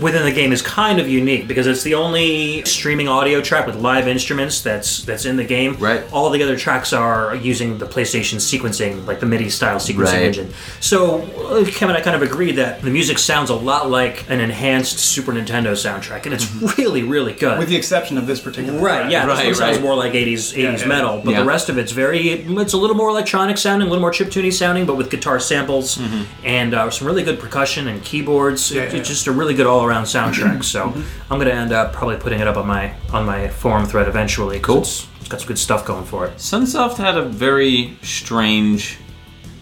within 0.02 0.23
the 0.23 0.33
game 0.33 0.52
is 0.52 0.61
kind 0.61 1.00
of 1.00 1.09
unique 1.09 1.49
because 1.49 1.66
it's 1.66 1.83
the 1.83 1.95
only 1.95 2.62
streaming 2.64 3.09
audio 3.09 3.40
track 3.40 3.66
with 3.66 3.76
live 3.76 4.07
instruments 4.07 4.61
that's 4.61 5.02
that's 5.04 5.25
in 5.25 5.37
the 5.37 5.45
game. 5.45 5.75
Right. 5.78 6.02
All 6.12 6.28
the 6.30 6.42
other 6.42 6.57
tracks 6.59 6.92
are 6.92 7.35
using 7.35 7.78
the 7.78 7.87
PlayStation 7.87 8.37
sequencing, 8.37 9.07
like 9.07 9.21
the 9.21 9.26
MIDI 9.26 9.49
style 9.49 9.76
sequencing 9.78 9.99
Right. 10.12 10.23
engine. 10.23 10.52
So 10.80 11.23
uh, 11.23 11.64
Kevin 11.64 11.95
and 11.95 11.99
I 11.99 12.02
kind 12.02 12.14
of 12.14 12.23
agree 12.23 12.52
that 12.52 12.83
the 12.83 12.90
music 12.90 13.18
sounds 13.18 13.49
a 13.50 13.54
lot 13.54 13.88
like 13.88 14.28
an 14.28 14.40
enhanced 14.40 14.99
Super 14.99 15.33
Nintendo 15.33 15.73
soundtrack, 15.73 16.25
and 16.26 16.35
it's 16.35 16.52
really, 16.78 17.02
really 17.02 17.33
good. 17.33 17.59
With 17.59 17.68
the 17.68 17.76
exception 17.76 18.18
of 18.18 18.26
this 18.26 18.40
particular. 18.40 18.78
Right, 18.80 19.11
yeah, 19.11 19.25
this 19.26 19.37
Right, 19.38 19.47
one 19.47 19.54
sounds 19.54 19.76
right. 19.78 19.83
more 19.85 19.95
like 19.95 20.12
80s 20.12 20.52
80s 20.54 20.80
yeah. 20.80 20.87
metal, 20.87 21.23
but 21.25 21.30
Yeah. 21.30 21.40
the 21.40 21.47
rest 21.47 21.68
of 21.71 21.78
it's 21.78 21.92
very 21.92 22.28
it's 22.28 22.73
a 22.75 22.76
little 22.76 22.97
more 22.97 23.09
electronic 23.09 23.57
sounding, 23.57 23.88
a 23.88 23.90
little 23.90 24.02
more 24.02 24.12
chiptune 24.12 24.52
sounding, 24.52 24.85
but 24.85 24.97
with 24.97 25.11
guitar 25.11 25.40
samples 25.40 25.99
and 26.45 26.75
uh, 26.75 26.90
some 26.90 27.07
really 27.07 27.23
good 27.23 27.40
percussion 27.40 27.88
and 27.88 28.02
keyboards. 28.04 28.71
Yeah, 28.71 28.83
It's 28.83 28.95
yeah. 28.95 29.02
just 29.02 29.26
a 29.26 29.33
really 29.33 29.54
good 29.54 29.66
all-around 29.79 30.05
soundtrack. 30.05 30.65
so 30.65 30.93
I'm 31.31 31.39
going 31.39 31.47
to 31.49 31.55
end 31.55 31.73
up 31.73 31.93
probably 31.93 32.17
putting 32.17 32.41
it 32.41 32.49
up 32.49 32.57
on 32.57 32.67
my 32.67 32.95
on 33.13 33.25
my 33.25 33.49
forum 33.49 33.87
thread 33.87 34.09
eventually. 34.09 34.61
Cool. 34.61 34.81
It's, 34.81 35.07
it's 35.21 35.29
got 35.29 35.41
some 35.41 35.49
good 35.49 35.59
stuff 35.59 35.85
going 35.87 36.05
for 36.05 36.27
it. 36.27 36.37
Sunsoft 36.37 36.97
had 36.97 37.17
a 37.17 37.23
very 37.23 37.97
strange 38.03 38.99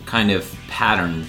kind 0.07 0.31
of 0.31 0.53
pattern 0.69 1.27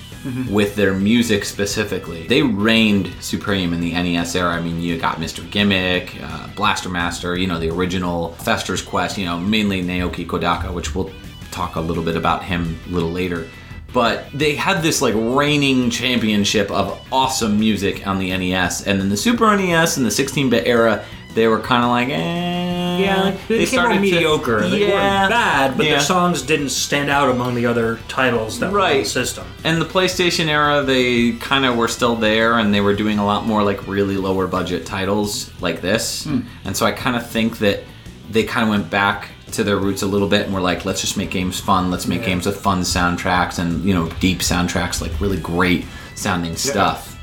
with 0.49 0.75
their 0.75 0.93
music 0.93 1.45
specifically. 1.45 2.27
They 2.27 2.41
reigned 2.41 3.13
supreme 3.21 3.71
in 3.73 3.79
the 3.79 3.93
NES 3.93 4.35
era. 4.35 4.53
I 4.53 4.61
mean, 4.61 4.81
you 4.81 4.97
got 4.97 5.17
Mr. 5.17 5.49
Gimmick, 5.49 6.21
uh, 6.21 6.47
Blaster 6.55 6.89
Master, 6.89 7.37
you 7.37 7.47
know, 7.47 7.59
the 7.59 7.69
original 7.69 8.33
Fester's 8.33 8.81
Quest, 8.81 9.17
you 9.17 9.25
know, 9.25 9.39
mainly 9.39 9.81
Naoki 9.81 10.27
Kodaka, 10.27 10.73
which 10.73 10.93
we'll 10.93 11.11
talk 11.51 11.75
a 11.75 11.81
little 11.81 12.03
bit 12.03 12.17
about 12.17 12.43
him 12.43 12.77
a 12.87 12.89
little 12.91 13.11
later. 13.11 13.47
But 13.97 14.29
they 14.31 14.53
had 14.53 14.83
this 14.83 15.01
like 15.01 15.15
reigning 15.17 15.89
championship 15.89 16.69
of 16.69 17.01
awesome 17.11 17.59
music 17.59 18.05
on 18.05 18.19
the 18.19 18.29
NES, 18.29 18.85
and 18.85 19.01
then 19.01 19.09
the 19.09 19.17
Super 19.17 19.57
NES 19.57 19.97
and 19.97 20.05
the 20.05 20.11
16-bit 20.11 20.67
era, 20.67 21.03
they 21.33 21.47
were 21.47 21.59
kind 21.59 21.83
of 21.83 21.89
like, 21.89 22.09
eh. 22.09 22.97
Yeah, 22.99 23.35
they, 23.47 23.65
more 23.75 23.89
to- 23.89 23.99
mediocre. 23.99 24.69
They 24.69 24.81
yeah, 24.87 25.21
weren't 25.21 25.31
bad, 25.31 25.77
but 25.77 25.87
yeah. 25.87 25.93
their 25.93 25.99
songs 25.99 26.43
didn't 26.43 26.69
stand 26.69 27.09
out 27.09 27.31
among 27.31 27.55
the 27.55 27.65
other 27.65 27.97
titles 28.07 28.59
that 28.59 28.71
were 28.71 28.79
on 28.81 28.89
the 28.89 28.95
Right. 28.97 29.07
system. 29.07 29.47
And 29.63 29.81
the 29.81 29.85
PlayStation 29.85 30.45
era, 30.47 30.83
they 30.83 31.31
kind 31.33 31.65
of 31.65 31.75
were 31.75 31.87
still 31.87 32.15
there, 32.15 32.59
and 32.59 32.71
they 32.71 32.81
were 32.81 32.93
doing 32.93 33.17
a 33.17 33.25
lot 33.25 33.47
more 33.47 33.63
like 33.63 33.87
really 33.87 34.17
lower 34.17 34.45
budget 34.45 34.85
titles 34.85 35.51
like 35.59 35.81
this. 35.81 36.27
And 36.27 36.77
so 36.77 36.85
I 36.85 36.91
kind 36.91 37.15
of 37.15 37.27
think 37.27 37.57
that 37.59 37.79
they 38.29 38.43
kind 38.43 38.63
of 38.63 38.69
went 38.69 38.91
back 38.91 39.29
to 39.53 39.63
their 39.63 39.77
roots 39.77 40.01
a 40.01 40.07
little 40.07 40.27
bit, 40.27 40.45
and 40.45 40.53
were 40.53 40.61
like, 40.61 40.85
let's 40.85 41.01
just 41.01 41.17
make 41.17 41.29
games 41.31 41.59
fun. 41.59 41.89
Let's 41.91 42.07
make 42.07 42.21
Yeah. 42.21 42.27
games 42.27 42.45
with 42.45 42.57
fun 42.59 42.81
soundtracks 42.81 43.59
and 43.59 43.83
you 43.83 43.93
know 43.93 44.09
deep 44.19 44.39
soundtracks, 44.39 45.01
like 45.01 45.19
really 45.19 45.37
great 45.37 45.85
sounding 46.15 46.55
stuff. 46.55 47.13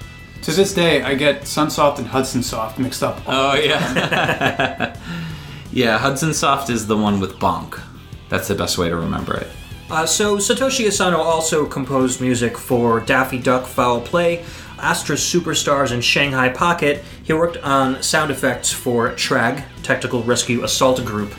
To 0.42 0.50
this 0.52 0.74
day, 0.74 1.02
I 1.02 1.14
get 1.14 1.42
Sunsoft 1.42 1.98
and 1.98 2.06
Hudson 2.06 2.42
Soft 2.42 2.78
mixed 2.78 3.02
up. 3.02 3.20
Oh 3.26 3.54
yeah, 3.54 4.96
yeah. 5.72 5.98
Hudson 5.98 6.34
Soft 6.34 6.70
is 6.70 6.86
the 6.86 6.96
one 6.96 7.20
with 7.20 7.34
Bonk. 7.38 7.80
That's 8.28 8.48
the 8.48 8.54
best 8.54 8.78
way 8.78 8.88
to 8.88 8.96
remember 8.96 9.36
it. 9.36 9.48
Uh, 9.90 10.06
so 10.06 10.38
Satoshi 10.38 10.86
Asano 10.88 11.18
also 11.18 11.66
composed 11.66 12.20
music 12.20 12.56
for 12.56 13.00
Daffy 13.00 13.38
Duck 13.38 13.66
Fowl 13.66 14.00
Play, 14.00 14.44
Astra 14.78 15.14
Superstars, 15.14 15.92
and 15.92 16.02
Shanghai 16.02 16.48
Pocket. 16.48 17.04
He 17.22 17.32
worked 17.34 17.58
on 17.58 18.02
sound 18.02 18.30
effects 18.30 18.72
for 18.72 19.12
TRAG, 19.14 19.62
Tactical 19.82 20.22
Rescue 20.22 20.64
Assault 20.64 21.04
Group, 21.04 21.34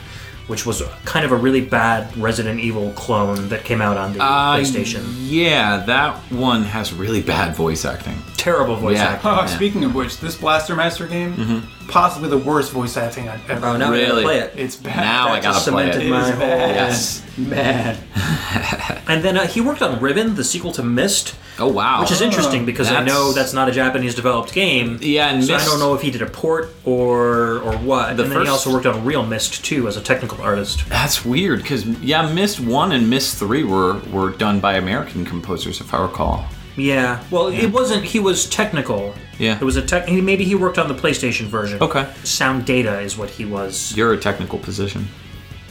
which 0.46 0.64
was 0.66 0.82
kind 1.04 1.24
of 1.24 1.32
a 1.32 1.36
really 1.36 1.60
bad 1.60 2.16
Resident 2.16 2.60
Evil 2.60 2.92
clone 2.92 3.48
that 3.48 3.64
came 3.64 3.80
out 3.80 3.96
on 3.96 4.12
the 4.12 4.22
Uh, 4.22 4.56
PlayStation. 4.58 5.02
Yeah, 5.18 5.78
that 5.86 6.16
one 6.30 6.62
has 6.64 6.92
really 6.92 7.22
bad 7.22 7.54
voice 7.56 7.84
acting. 7.84 8.22
Terrible 8.46 8.76
voice 8.76 8.96
yeah. 8.98 9.06
acting. 9.06 9.28
Oh, 9.30 9.34
Yeah. 9.40 9.46
Speaking 9.46 9.82
of 9.82 9.92
which, 9.96 10.20
this 10.20 10.36
Blaster 10.36 10.76
Master 10.76 11.08
game, 11.08 11.64
possibly 11.88 12.28
the 12.28 12.38
worst 12.38 12.70
voice 12.70 12.96
acting 12.96 13.28
I've 13.28 13.50
ever. 13.50 13.66
Oh, 13.66 13.76
now 13.76 13.90
we 13.90 13.98
gotta 13.98 14.10
Really? 14.12 14.22
play 14.22 14.38
it. 14.38 14.52
It's 14.56 14.76
bad. 14.76 14.96
Now 14.96 15.28
I 15.30 15.40
That 15.40 15.42
just 15.52 15.66
gotta 15.66 15.72
play 15.76 15.90
cemented 15.90 16.06
it. 16.06 16.10
my 16.10 16.20
It 16.20 16.30
is 16.30 16.30
whole- 16.38 16.46
bad. 16.46 16.74
Yes. 16.76 17.22
Man. 17.36 17.98
And 19.08 19.22
then 19.22 19.36
uh, 19.36 19.46
he 19.46 19.60
worked 19.60 19.82
on 19.82 20.00
Riven, 20.00 20.34
the 20.34 20.42
sequel 20.42 20.72
to 20.72 20.82
Myst, 20.82 21.36
Oh 21.60 21.68
wow. 21.68 22.00
which 22.00 22.10
is 22.10 22.20
interesting 22.20 22.66
because 22.66 22.90
I 22.90 23.04
know 23.04 23.32
that's 23.32 23.52
not 23.52 23.68
a 23.68 23.72
Japanese 23.72 24.16
developed 24.16 24.52
game. 24.52 24.98
Yeah, 25.00 25.28
and 25.30 25.44
so 25.44 25.52
Myst- 25.52 25.66
I 25.66 25.70
don't 25.70 25.78
know 25.78 25.94
if 25.94 26.02
he 26.02 26.10
did 26.10 26.22
a 26.22 26.26
port 26.26 26.74
or 26.84 27.58
or 27.60 27.76
what. 27.78 28.16
The 28.16 28.24
and 28.24 28.32
then 28.32 28.42
he 28.42 28.48
also 28.48 28.72
worked 28.72 28.84
on 28.86 29.04
Real 29.04 29.24
Myst 29.24 29.64
too 29.64 29.86
as 29.86 29.96
a 29.96 30.00
technical 30.00 30.40
artist. 30.42 30.88
That's 30.88 31.24
weird 31.24 31.62
because 31.62 31.84
yeah, 32.00 32.32
Myst 32.32 32.58
One 32.58 32.90
and 32.92 33.08
Myst 33.08 33.36
Three 33.38 33.62
were 33.62 34.00
were 34.12 34.30
done 34.30 34.58
by 34.60 34.74
American 34.74 35.24
composers, 35.24 35.80
if 35.80 35.94
I 35.94 36.02
recall. 36.02 36.46
Yeah. 36.76 37.22
Well, 37.30 37.48
it 37.48 37.68
wasn't. 37.72 38.04
He 38.04 38.18
was 38.20 38.48
technical. 38.48 39.14
Yeah. 39.38 39.56
It 39.58 39.64
was 39.64 39.76
a 39.76 39.82
tech. 39.82 40.06
he- 40.08 40.20
Maybe 40.20 40.44
he 40.44 40.54
worked 40.54 40.78
on 40.78 40.88
the 40.88 40.94
PlayStation 40.94 41.44
version. 41.46 41.82
Okay. 41.82 42.06
Sound 42.24 42.64
data 42.64 43.00
is 43.00 43.16
what 43.16 43.30
he 43.30 43.44
was. 43.44 43.94
You're 43.96 44.12
a 44.12 44.18
technical 44.18 44.58
position. 44.58 45.08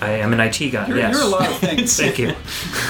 I 0.02 0.10
am 0.12 0.34
an 0.34 0.42
IT 0.42 0.58
guy. 0.72 0.88
You're, 0.88 0.98
yes. 0.98 1.14
you're 1.16 1.24
a 1.24 1.28
lot 1.28 1.48
of 1.50 1.58
things. 1.58 1.96
Thank 2.02 2.20
you. 2.20 2.36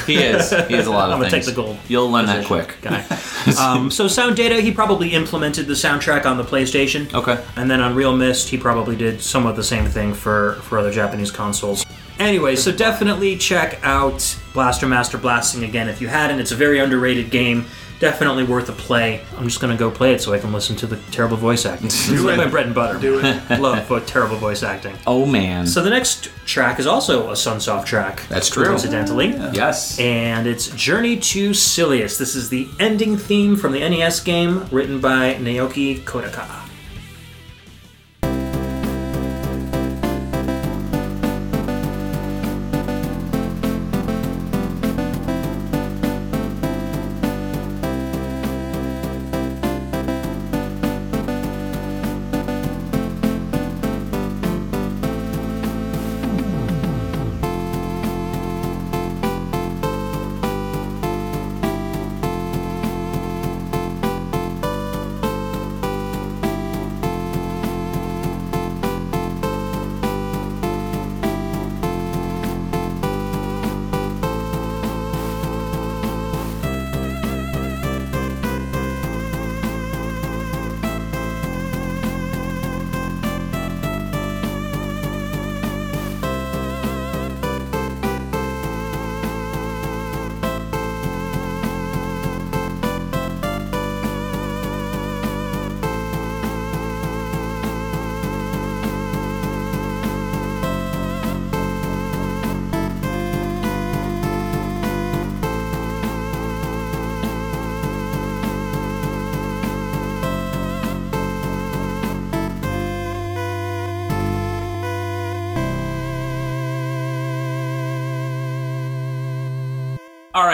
He 0.07 0.15
is. 0.23 0.49
He 0.49 0.73
is 0.75 0.87
a 0.87 0.91
lot 0.91 1.11
of 1.11 1.19
things. 1.19 1.21
I'm 1.21 1.21
a 1.21 1.29
things. 1.29 1.45
technical 1.45 1.77
You'll 1.87 2.09
learn 2.09 2.25
that 2.25 2.45
quick. 2.45 2.77
guy. 2.81 3.05
um, 3.59 3.91
so 3.91 4.07
sound 4.07 4.35
data, 4.35 4.59
he 4.59 4.71
probably 4.71 5.13
implemented 5.13 5.67
the 5.67 5.73
soundtrack 5.75 6.25
on 6.25 6.37
the 6.37 6.43
PlayStation. 6.43 7.13
Okay. 7.13 7.43
And 7.57 7.69
then 7.69 7.79
on 7.79 7.93
Real 7.93 8.15
Myst, 8.17 8.49
he 8.49 8.57
probably 8.57 8.95
did 8.95 9.21
somewhat 9.21 9.55
the 9.55 9.63
same 9.63 9.85
thing 9.85 10.13
for 10.15 10.55
for 10.63 10.79
other 10.79 10.91
Japanese 10.91 11.29
consoles. 11.31 11.85
Anyway, 12.17 12.55
so 12.55 12.71
definitely 12.71 13.37
check 13.37 13.79
out 13.83 14.35
Blaster 14.53 14.87
Master 14.87 15.17
Blasting 15.19 15.63
again 15.63 15.89
if 15.89 16.01
you 16.01 16.07
hadn't. 16.07 16.39
It's 16.39 16.51
a 16.51 16.55
very 16.55 16.79
underrated 16.79 17.29
game. 17.29 17.65
Definitely 17.99 18.43
worth 18.43 18.67
a 18.69 18.73
play. 18.73 19.21
I'm 19.37 19.45
just 19.45 19.59
gonna 19.61 19.77
go 19.77 19.89
play 19.89 20.13
it 20.13 20.21
so 20.21 20.33
I 20.33 20.39
can 20.39 20.51
listen 20.51 20.75
to 20.77 20.87
the 20.87 20.97
terrible 21.11 21.37
voice 21.37 21.65
acting. 21.65 21.87
It's 21.93 22.09
like 22.21 22.37
my 22.37 22.47
bread 22.47 22.65
and 22.65 22.75
butter. 22.75 22.99
Do 22.99 23.19
it. 23.23 23.59
Love 23.59 23.87
vo- 23.87 23.99
terrible 24.01 24.35
voice 24.37 24.63
acting. 24.63 24.95
Oh 25.07 25.25
man. 25.25 25.65
So 25.65 25.81
the 25.81 25.89
next 25.89 26.29
track 26.45 26.79
is 26.79 26.87
also 26.87 27.29
a 27.29 27.33
Sunsoft 27.33 27.85
track. 27.85 28.27
That's 28.27 28.49
true. 28.49 28.65
Coincidentally. 28.65 29.27
yes. 29.53 29.97
And 29.99 30.45
it's 30.45 30.67
Journey 30.75 31.17
to 31.17 31.53
Silius. 31.53 32.17
This 32.17 32.35
is 32.35 32.49
the 32.49 32.67
ending 32.79 33.15
theme 33.17 33.55
from 33.55 33.71
the 33.71 33.79
NES 33.79 34.19
game 34.21 34.65
written 34.71 34.99
by 34.99 35.35
Naoki 35.35 36.01
Kodaka. 36.01 36.63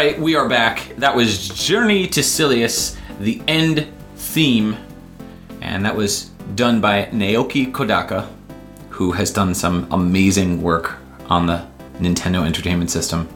Right, 0.01 0.19
we 0.19 0.35
are 0.35 0.49
back. 0.49 0.95
That 0.97 1.15
was 1.15 1.49
Journey 1.49 2.07
to 2.07 2.21
Silius, 2.23 2.97
the 3.19 3.39
end 3.47 3.87
theme, 4.15 4.75
and 5.61 5.85
that 5.85 5.95
was 5.95 6.31
done 6.55 6.81
by 6.81 7.05
Naoki 7.11 7.71
Kodaka, 7.71 8.27
who 8.89 9.11
has 9.11 9.31
done 9.31 9.53
some 9.53 9.87
amazing 9.91 10.59
work 10.63 10.97
on 11.29 11.45
the 11.45 11.67
Nintendo 11.99 12.43
Entertainment 12.43 12.89
System. 12.89 13.29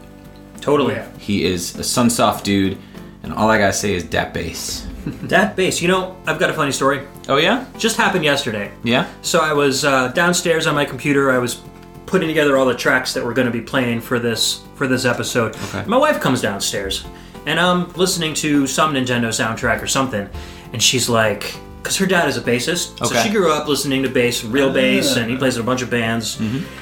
Totally. 0.60 1.00
He 1.18 1.44
is 1.44 1.76
a 1.76 1.82
Sunsoft 1.82 2.42
dude, 2.42 2.76
and 3.22 3.32
all 3.32 3.48
I 3.48 3.58
gotta 3.58 3.72
say 3.72 3.94
is 3.94 4.02
dat 4.02 4.34
bass. 4.34 4.88
That 5.28 5.54
bass. 5.54 5.80
You 5.80 5.86
know, 5.86 6.16
I've 6.26 6.40
got 6.40 6.50
a 6.50 6.52
funny 6.52 6.72
story. 6.72 7.06
Oh 7.28 7.36
yeah, 7.36 7.64
Just 7.78 7.96
happened 7.96 8.24
yesterday. 8.24 8.72
yeah. 8.82 9.06
So 9.22 9.38
I 9.38 9.52
was 9.52 9.84
uh, 9.84 10.08
downstairs 10.08 10.66
on 10.66 10.74
my 10.74 10.84
computer. 10.84 11.30
I 11.30 11.38
was 11.38 11.60
putting 12.06 12.26
together 12.26 12.56
all 12.56 12.66
the 12.66 12.74
tracks 12.74 13.14
that 13.14 13.24
were 13.24 13.32
going 13.32 13.46
to 13.46 13.52
be 13.52 13.60
playing 13.60 14.00
for 14.00 14.18
this 14.18 14.65
for 14.76 14.86
this 14.86 15.04
episode. 15.04 15.54
Okay. 15.68 15.84
My 15.86 15.96
wife 15.96 16.20
comes 16.20 16.40
downstairs, 16.40 17.04
and 17.46 17.58
I'm 17.58 17.92
listening 17.94 18.34
to 18.34 18.66
some 18.66 18.94
Nintendo 18.94 19.28
soundtrack 19.28 19.82
or 19.82 19.86
something, 19.88 20.28
and 20.72 20.82
she's 20.82 21.08
like, 21.08 21.54
because 21.82 21.98
her 21.98 22.06
dad 22.06 22.28
is 22.28 22.36
a 22.36 22.40
bassist, 22.40 22.98
so 22.98 23.06
Okay. 23.06 23.22
she 23.22 23.30
grew 23.30 23.52
up 23.52 23.68
listening 23.68 24.02
to 24.02 24.08
bass, 24.08 24.42
real 24.42 24.72
bass, 24.72 25.14
and 25.16 25.30
he 25.30 25.36
plays 25.36 25.54
in 25.56 25.62
a 25.62 25.64
bunch 25.64 25.82
of 25.82 25.88
bands. 25.90 26.36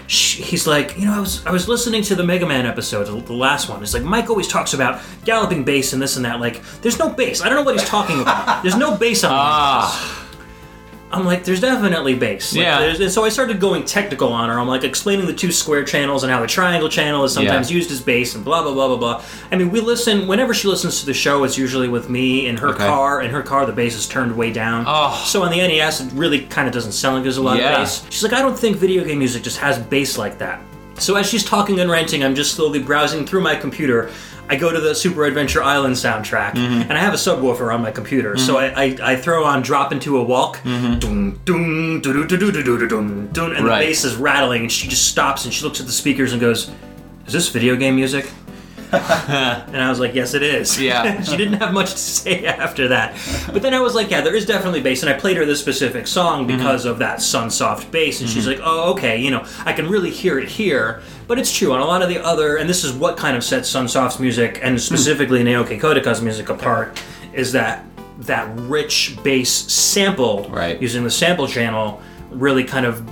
She, 0.07 0.43
he's 0.43 0.67
like, 0.67 0.99
you 0.99 1.05
know, 1.05 1.13
I 1.13 1.21
was 1.21 1.45
I 1.45 1.51
was 1.51 1.69
listening 1.69 2.03
to 2.05 2.15
the 2.15 2.25
Mega 2.25 2.47
Man 2.47 2.65
episode, 2.65 3.05
the, 3.07 3.21
the 3.21 3.35
last 3.35 3.69
one. 3.69 3.83
It's 3.83 3.93
like 3.93 4.03
Mike 4.03 4.31
always 4.31 4.49
talks 4.49 4.73
about 4.73 5.03
galloping 5.27 5.63
bass 5.63 5.93
and 5.93 6.01
this 6.01 6.17
and 6.17 6.25
that. 6.25 6.41
Like, 6.41 6.63
there's 6.81 6.99
no 6.99 7.11
bass. 7.11 7.43
I 7.43 7.49
don't 7.51 7.57
know 7.59 7.63
what 7.65 7.79
he's 7.79 7.87
talking 7.89 8.19
about. 8.23 8.63
There's 8.63 8.77
no 8.79 8.97
bass 8.97 9.25
on 9.25 9.31
the 9.31 9.37
Ah, 9.37 10.24
I'm 11.15 11.25
like, 11.25 11.45
there's 11.45 11.61
definitely 11.61 12.15
bass. 12.15 12.53
Like, 12.55 12.63
Yeah. 12.65 12.81
And 12.81 13.11
so 13.13 13.25
I 13.25 13.29
started 13.29 13.61
going 13.61 13.85
technical 13.85 14.33
on 14.33 14.49
her. 14.49 14.59
I'm 14.59 14.69
like 14.69 14.85
explaining 14.85 15.27
the 15.27 15.33
two 15.33 15.53
square 15.53 15.85
channels 15.85 16.25
and 16.25 16.33
how 16.33 16.41
the 16.41 16.47
triangle 16.47 16.89
channel 16.89 17.25
is 17.25 17.33
sometimes 17.33 17.71
Yeah. 17.71 17.77
used 17.77 17.91
as 17.93 18.01
bass 18.01 18.35
and 18.35 18.45
blah 18.45 18.63
blah 18.63 18.73
blah 18.75 18.89
blah 18.89 18.97
blah. 18.97 19.23
I 19.53 19.57
mean, 19.57 19.71
we 19.71 19.81
listen 19.81 20.27
whenever 20.27 20.53
she 20.55 20.69
listens 20.69 21.01
to 21.01 21.07
the 21.07 21.15
show. 21.15 21.45
It's 21.45 21.57
usually 21.57 21.89
with 21.89 22.09
me 22.11 22.47
in 22.47 22.57
her 22.57 22.69
Okay. 22.71 22.87
car. 22.87 23.23
In 23.23 23.31
her 23.31 23.43
car, 23.43 23.65
the 23.67 23.73
bass 23.73 23.95
is 23.95 24.07
turned 24.09 24.37
way 24.37 24.53
down. 24.53 24.85
Oh. 24.87 25.23
So 25.27 25.43
on 25.43 25.51
the 25.51 25.61
NES, 25.61 26.01
it 26.01 26.11
really 26.15 26.41
kind 26.41 26.67
of 26.67 26.75
doesn't 26.75 26.93
sound 26.93 27.15
like 27.17 27.23
there's 27.23 27.37
a 27.37 27.43
lot 27.43 27.59
Yeah. 27.59 27.71
of 27.73 27.79
bass. 27.79 28.03
She's 28.11 28.23
like, 28.23 28.33
I 28.33 28.43
don't 28.43 28.59
think 28.59 28.77
video 28.77 29.05
game 29.05 29.19
music 29.21 29.43
just 29.43 29.59
has 29.59 29.79
bass 29.79 30.19
like 30.19 30.39
that. 30.39 30.61
So 30.99 31.17
as 31.17 31.29
she's 31.29 31.45
talking 31.45 31.81
and 31.81 31.91
ranting, 31.91 32.25
I'm 32.25 32.35
just 32.35 32.55
slowly 32.55 32.79
browsing 32.79 33.27
through 33.27 33.43
my 33.43 33.57
computer. 33.57 34.11
I 34.49 34.57
go 34.57 34.71
to 34.71 34.81
the 34.81 34.95
Super 34.95 35.25
Adventure 35.25 35.63
Island 35.63 35.95
soundtrack, 35.95 36.53
mm-hmm. 36.53 36.83
and 36.83 36.93
I 36.93 36.99
have 36.99 37.15
a 37.15 37.17
subwoofer 37.17 37.73
on 37.73 37.81
my 37.81 37.91
computer, 37.91 38.35
mm-hmm. 38.35 38.45
so 38.45 38.59
I, 38.59 38.67
I, 38.67 38.97
I, 39.13 39.17
throw 39.17 39.45
on 39.45 39.63
"Drop 39.63 39.91
Into 39.91 40.19
a 40.19 40.23
Walk," 40.23 40.61
and 43.57 43.65
the 43.65 43.71
bass 43.87 44.05
is 44.05 44.17
rattling, 44.17 44.63
and 44.63 44.73
she 44.73 44.87
just 44.87 45.09
stops 45.09 45.47
and 45.47 45.55
she 45.55 45.65
looks 45.65 45.81
at 45.81 45.87
the 45.87 45.93
speakers 45.93 46.33
and 46.33 46.41
goes, 46.43 46.71
"Is 47.27 47.33
this 47.33 47.49
video 47.49 47.75
game 47.75 47.97
music?" 47.97 48.31
and 49.69 49.77
I 49.77 49.89
was 49.91 50.01
like, 50.01 50.15
"Yes, 50.15 50.35
it 50.35 50.43
is." 50.43 50.81
Yeah. 50.81 51.23
she 51.29 51.37
didn't 51.37 51.55
have 51.61 51.73
much 51.73 51.93
to 51.93 51.99
say 51.99 52.45
after 52.67 52.89
that, 52.89 53.17
but 53.53 53.63
then 53.63 53.75
I 53.75 53.81
was 53.81 53.95
like, 53.95 54.11
"Yeah, 54.11 54.21
there 54.21 54.35
is 54.35 54.47
definitely 54.47 54.81
bass," 54.81 55.03
and 55.03 55.11
I 55.11 55.15
played 55.19 55.37
her 55.37 55.45
this 55.45 55.61
specific 55.61 56.07
song 56.07 56.47
Mm-hmm. 56.47 56.57
because 56.59 56.85
of 56.85 56.99
that 56.99 57.19
Sunsoft 57.19 57.91
bass, 57.91 58.21
and 58.21 58.29
she's 58.29 58.47
like, 58.47 58.61
"Oh, 58.63 58.93
okay, 58.93 59.19
you 59.21 59.31
know, 59.31 59.45
I 59.65 59.73
can 59.73 59.89
really 59.89 60.11
hear 60.11 60.39
it 60.39 60.49
here." 60.49 61.03
But 61.27 61.39
it's 61.39 61.57
true 61.57 61.73
on 61.73 61.81
a 61.81 61.85
lot 61.87 62.03
of 62.03 62.09
the 62.09 62.23
other, 62.23 62.57
and 62.57 62.69
this 62.69 62.85
is 62.85 62.93
what 62.93 63.17
kind 63.17 63.37
of 63.37 63.43
sets 63.43 63.73
Sunsoft's 63.73 64.19
music 64.21 64.61
and 64.63 64.81
specifically 64.81 65.43
Naoki 65.43 65.81
Kodaka's 65.81 66.21
music 66.21 66.49
apart, 66.51 67.01
is 67.33 67.53
that 67.53 67.85
that 68.21 68.49
rich 68.61 69.17
bass 69.23 69.51
sample 69.51 70.49
Right. 70.51 70.81
using 70.81 71.03
the 71.05 71.11
sample 71.11 71.47
channel 71.49 72.01
really 72.31 72.65
kind 72.65 72.87
of 72.87 73.03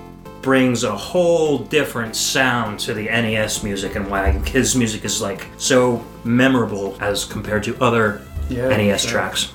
brings 0.43 0.85
a 0.85 0.95
whole 0.97 1.59
different 1.59 2.17
sound 2.17 2.79
to 2.81 2.93
the 2.95 3.05
NES 3.05 3.63
music 3.63 3.95
and 3.95 4.11
why 4.11 4.33
his 4.33 4.75
music 4.77 5.05
is 5.05 5.21
like 5.23 5.47
so 5.57 6.05
memorable 6.25 6.97
as 7.01 7.25
compared 7.25 7.63
to 7.65 7.81
other 7.81 8.23
Yeah, 8.51 8.69
NES 8.69 9.03
sure. 9.03 9.11
tracks. 9.13 9.53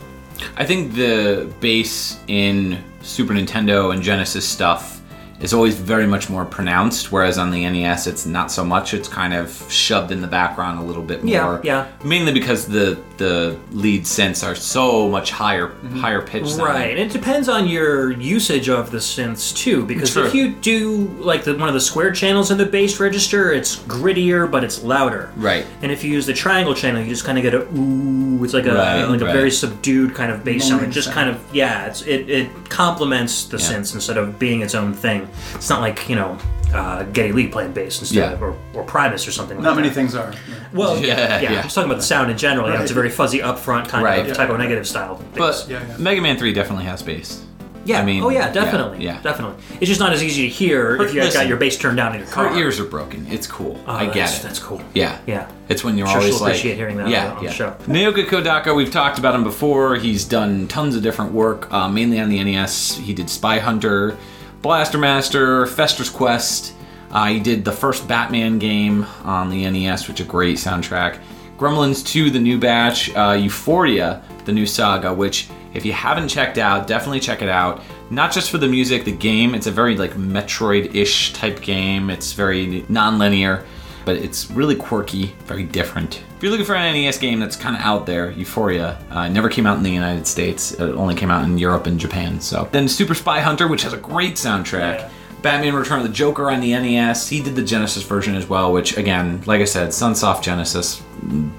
I 0.56 0.66
think 0.66 0.94
the 0.94 1.52
bass 1.60 2.20
in 2.28 2.82
Super 3.02 3.34
Nintendo 3.34 3.94
and 3.94 4.02
Genesis 4.02 4.48
stuff 4.48 4.97
is 5.40 5.54
always 5.54 5.76
very 5.76 6.08
much 6.08 6.30
more 6.30 6.46
pronounced, 6.46 7.12
whereas 7.12 7.38
on 7.38 7.52
the 7.52 7.68
NES 7.70 8.08
it's 8.08 8.26
not 8.26 8.52
so 8.52 8.64
much. 8.64 8.94
It's 8.94 9.08
kind 9.08 9.34
of 9.34 9.66
shoved 9.72 10.12
in 10.12 10.22
the 10.22 10.28
background 10.28 10.80
a 10.80 10.84
little 10.84 11.04
bit 11.04 11.24
more. 11.24 11.34
Yeah, 11.34 11.60
yeah. 11.64 11.88
Mainly 12.04 12.34
because 12.34 12.66
the 12.68 13.00
the 13.18 13.58
lead 13.72 14.04
synths 14.04 14.46
are 14.48 14.56
so 14.56 15.10
much 15.10 15.32
higher 15.32 15.70
mm-hmm. 15.70 15.98
higher 15.98 16.22
pitched. 16.22 16.50
sounding. 16.50 16.66
Right, 16.66 16.90
and 16.92 17.00
it 17.00 17.12
depends 17.12 17.50
on 17.50 17.68
your 17.68 18.12
usage 18.12 18.70
of 18.70 18.92
the 18.92 18.98
synths 18.98 19.56
too. 19.56 19.86
Because 19.86 20.14
True. 20.14 20.26
if 20.26 20.34
you 20.34 20.54
do 20.56 21.08
like 21.20 21.44
the, 21.44 21.56
one 21.56 21.68
of 21.68 21.74
the 21.74 21.82
square 21.82 22.12
channels 22.12 22.52
in 22.52 22.58
the 22.58 22.66
bass 22.66 23.00
register, 23.00 23.52
it's 23.52 23.76
grittier 23.76 24.50
but 24.50 24.64
it's 24.64 24.84
louder. 24.84 25.32
Right. 25.36 25.66
And 25.82 25.92
if 25.92 26.04
you 26.04 26.12
use 26.12 26.26
the 26.26 26.34
triangle 26.34 26.74
channel, 26.74 27.02
you 27.02 27.10
just 27.10 27.26
kind 27.26 27.38
of 27.38 27.44
get 27.44 27.54
a 27.54 27.62
ooh. 27.76 28.44
It's 28.44 28.54
like 28.54 28.66
a 28.66 28.74
Right, 28.74 29.04
like 29.04 29.22
a 29.22 29.26
very 29.26 29.52
subdued 29.52 30.14
kind 30.14 30.32
of 30.32 30.44
bass 30.44 30.68
sound. 30.68 30.84
It 30.84 30.90
just 30.92 31.12
kind 31.12 31.30
of 31.30 31.44
yeah. 31.54 31.88
It's 31.88 32.02
it 32.04 32.30
it 32.30 32.70
complements 32.70 33.46
the 33.46 33.58
Yeah. 33.58 33.74
synths 33.74 33.94
instead 33.96 34.18
of 34.18 34.38
being 34.40 34.62
its 34.62 34.76
own 34.76 34.94
thing. 34.94 35.27
It's 35.56 35.70
not 35.70 35.82
like 35.82 36.08
you 36.10 36.16
know. 36.16 36.38
Uh, 36.74 37.04
Geddy 37.04 37.32
Lee 37.32 37.48
playing 37.48 37.72
bass 37.72 37.98
instead 38.02 38.18
Yeah. 38.18 38.32
of, 38.34 38.44
or, 38.44 38.54
or 38.74 38.84
Primus 38.84 39.26
or 39.26 39.32
something 39.32 39.56
like 39.56 39.64
that. 39.64 39.70
Not 39.70 39.76
that. 39.78 39.82
many 39.84 39.94
things 39.94 40.16
are. 40.16 40.34
Well, 40.74 40.98
Yeah, 40.98 41.16
yeah, 41.18 41.18
yeah, 41.18 41.40
yeah. 41.52 41.58
I'm 41.60 41.64
just 41.64 41.76
talking 41.76 41.90
about 41.90 42.02
the 42.02 42.06
sound 42.06 42.30
in 42.30 42.38
general. 42.38 42.68
You 42.68 42.74
know, 42.74 42.82
it's 42.82 42.92
a 42.92 42.94
very 42.94 43.10
fuzzy 43.10 43.40
upfront 43.40 43.88
kind 43.88 44.04
Right. 44.04 44.30
of 44.30 44.36
Type 44.36 44.50
O 44.50 44.58
Negative 44.58 44.86
style. 44.86 45.16
bass. 45.34 45.64
But 45.64 45.68
Yeah, 45.72 45.82
yeah. 45.88 45.96
Mega 45.98 46.20
Man 46.22 46.38
3 46.38 46.52
definitely 46.52 46.84
has 46.84 47.02
bass. 47.02 47.42
Yeah. 47.86 48.02
I 48.02 48.04
mean, 48.04 48.22
oh 48.22 48.28
yeah, 48.28 48.48
yeah, 48.48 48.52
definitely. 48.52 49.02
yeah. 49.06 49.22
definitely. 49.22 49.64
It's 49.80 49.88
just 49.88 50.02
not 50.02 50.12
as 50.12 50.22
easy 50.22 50.42
to 50.42 50.50
hear 50.50 51.02
if 51.02 51.14
you 51.14 51.22
listen, 51.22 51.40
got 51.40 51.48
your 51.48 51.56
bass 51.56 51.78
turned 51.78 51.96
down 51.96 52.14
in 52.16 52.20
your 52.20 52.30
car. 52.30 52.50
Her 52.50 52.58
ears 52.60 52.82
are 52.82 52.86
broken. 52.86 53.26
It's 53.32 53.48
cool. 53.48 53.82
Oh, 53.88 53.94
I 53.94 54.04
get 54.08 54.16
that's- 54.16 54.40
it. 54.42 54.44
That's 54.44 54.60
cool. 54.60 54.82
Yeah. 54.94 55.20
Yeah. 55.26 55.48
It's 55.70 55.86
when 55.86 55.98
you're 55.98 56.08
Sure 56.08 56.18
always 56.18 56.34
she'll 56.34 56.42
like, 56.44 56.50
appreciate 56.56 56.76
hearing 56.76 56.98
that 56.98 57.08
yeah, 57.08 57.20
on 57.20 57.30
the- 57.30 57.36
on 57.38 57.44
the 57.46 57.50
yeah. 57.50 57.56
show. 57.56 57.76
Naoki 57.88 58.26
Kodaka, 58.28 58.76
we've 58.76 58.92
talked 58.92 59.20
about 59.20 59.34
him 59.36 59.46
before. 59.46 59.96
He's 59.96 60.26
done 60.26 60.68
tons 60.68 60.98
of 60.98 61.02
different 61.02 61.32
work, 61.32 61.72
uh, 61.72 61.88
mainly 61.88 62.20
on 62.20 62.28
the 62.28 62.44
NES. 62.44 62.98
He 62.98 63.14
did 63.14 63.30
Spy 63.30 63.60
Hunter, 63.60 64.18
Blaster 64.68 64.98
Master, 64.98 65.66
Fester's 65.66 66.10
Quest. 66.10 66.74
Uh, 67.10 67.28
he 67.28 67.40
did 67.40 67.64
the 67.64 67.72
first 67.72 68.06
Batman 68.06 68.60
game 68.60 69.06
on 69.24 69.50
the 69.50 69.66
NES, 69.66 70.10
which 70.10 70.20
a 70.20 70.26
great 70.26 70.58
soundtrack. 70.58 71.22
Gremlins 71.58 72.06
2, 72.06 72.32
the 72.32 72.40
new 72.40 72.60
batch. 72.60 73.10
Uh, 73.12 73.38
Ufouria, 73.38 74.22
the 74.44 74.52
new 74.52 74.66
saga, 74.66 75.14
which 75.14 75.48
if 75.74 75.86
you 75.86 75.94
haven't 75.94 76.28
checked 76.28 76.58
out, 76.58 76.86
definitely 76.86 77.22
check 77.22 77.42
it 77.42 77.48
out. 77.48 77.82
Not 78.10 78.34
just 78.34 78.52
for 78.52 78.58
the 78.58 78.68
music, 78.68 79.06
the 79.06 79.14
game. 79.14 79.56
It's 79.56 79.68
a 79.68 79.72
very 79.72 79.96
like 79.96 80.16
Metroid-ish 80.16 81.32
type 81.32 81.62
game. 81.62 82.10
It's 82.10 82.34
very 82.34 82.86
non-linear 82.90 83.64
but 84.08 84.16
it's 84.16 84.50
really 84.52 84.74
quirky, 84.76 85.36
very 85.48 85.64
different. 85.64 86.24
If 86.38 86.42
you're 86.42 86.50
looking 86.52 86.66
for 86.66 86.76
an 86.76 86.94
NES 86.94 87.18
game 87.18 87.42
that's 87.42 87.58
kind 87.58 87.76
of 87.76 87.82
out 87.82 88.06
there, 88.06 88.32
Ufouria 88.32 88.96
uh, 89.12 89.28
never 89.28 89.50
came 89.50 89.68
out 89.68 89.76
in 89.76 89.84
the 89.84 89.92
United 89.92 90.26
States. 90.26 90.72
It 90.72 90.80
only 90.96 91.14
came 91.14 91.30
out 91.30 91.44
in 91.44 91.58
Europe 91.58 91.88
and 91.88 92.00
Japan. 92.00 92.40
So 92.40 92.70
then 92.72 92.88
Super 92.88 93.14
Spy 93.14 93.42
Hunter, 93.42 93.68
which 93.68 93.84
has 93.84 93.92
a 93.92 93.98
great 93.98 94.36
soundtrack. 94.36 95.00
Yeah. 95.00 95.10
Batman 95.42 95.76
Return 95.76 96.00
of 96.00 96.08
the 96.08 96.14
Joker 96.14 96.50
on 96.50 96.62
the 96.62 96.72
NES. 96.72 97.28
He 97.28 97.44
did 97.44 97.56
the 97.58 97.62
Genesis 97.64 98.04
version 98.04 98.34
as 98.36 98.48
well, 98.48 98.72
which 98.72 98.96
again, 98.98 99.42
like 99.46 99.60
I 99.62 99.66
said, 99.66 99.90
Sunsoft 99.90 100.42
Genesis. 100.42 101.02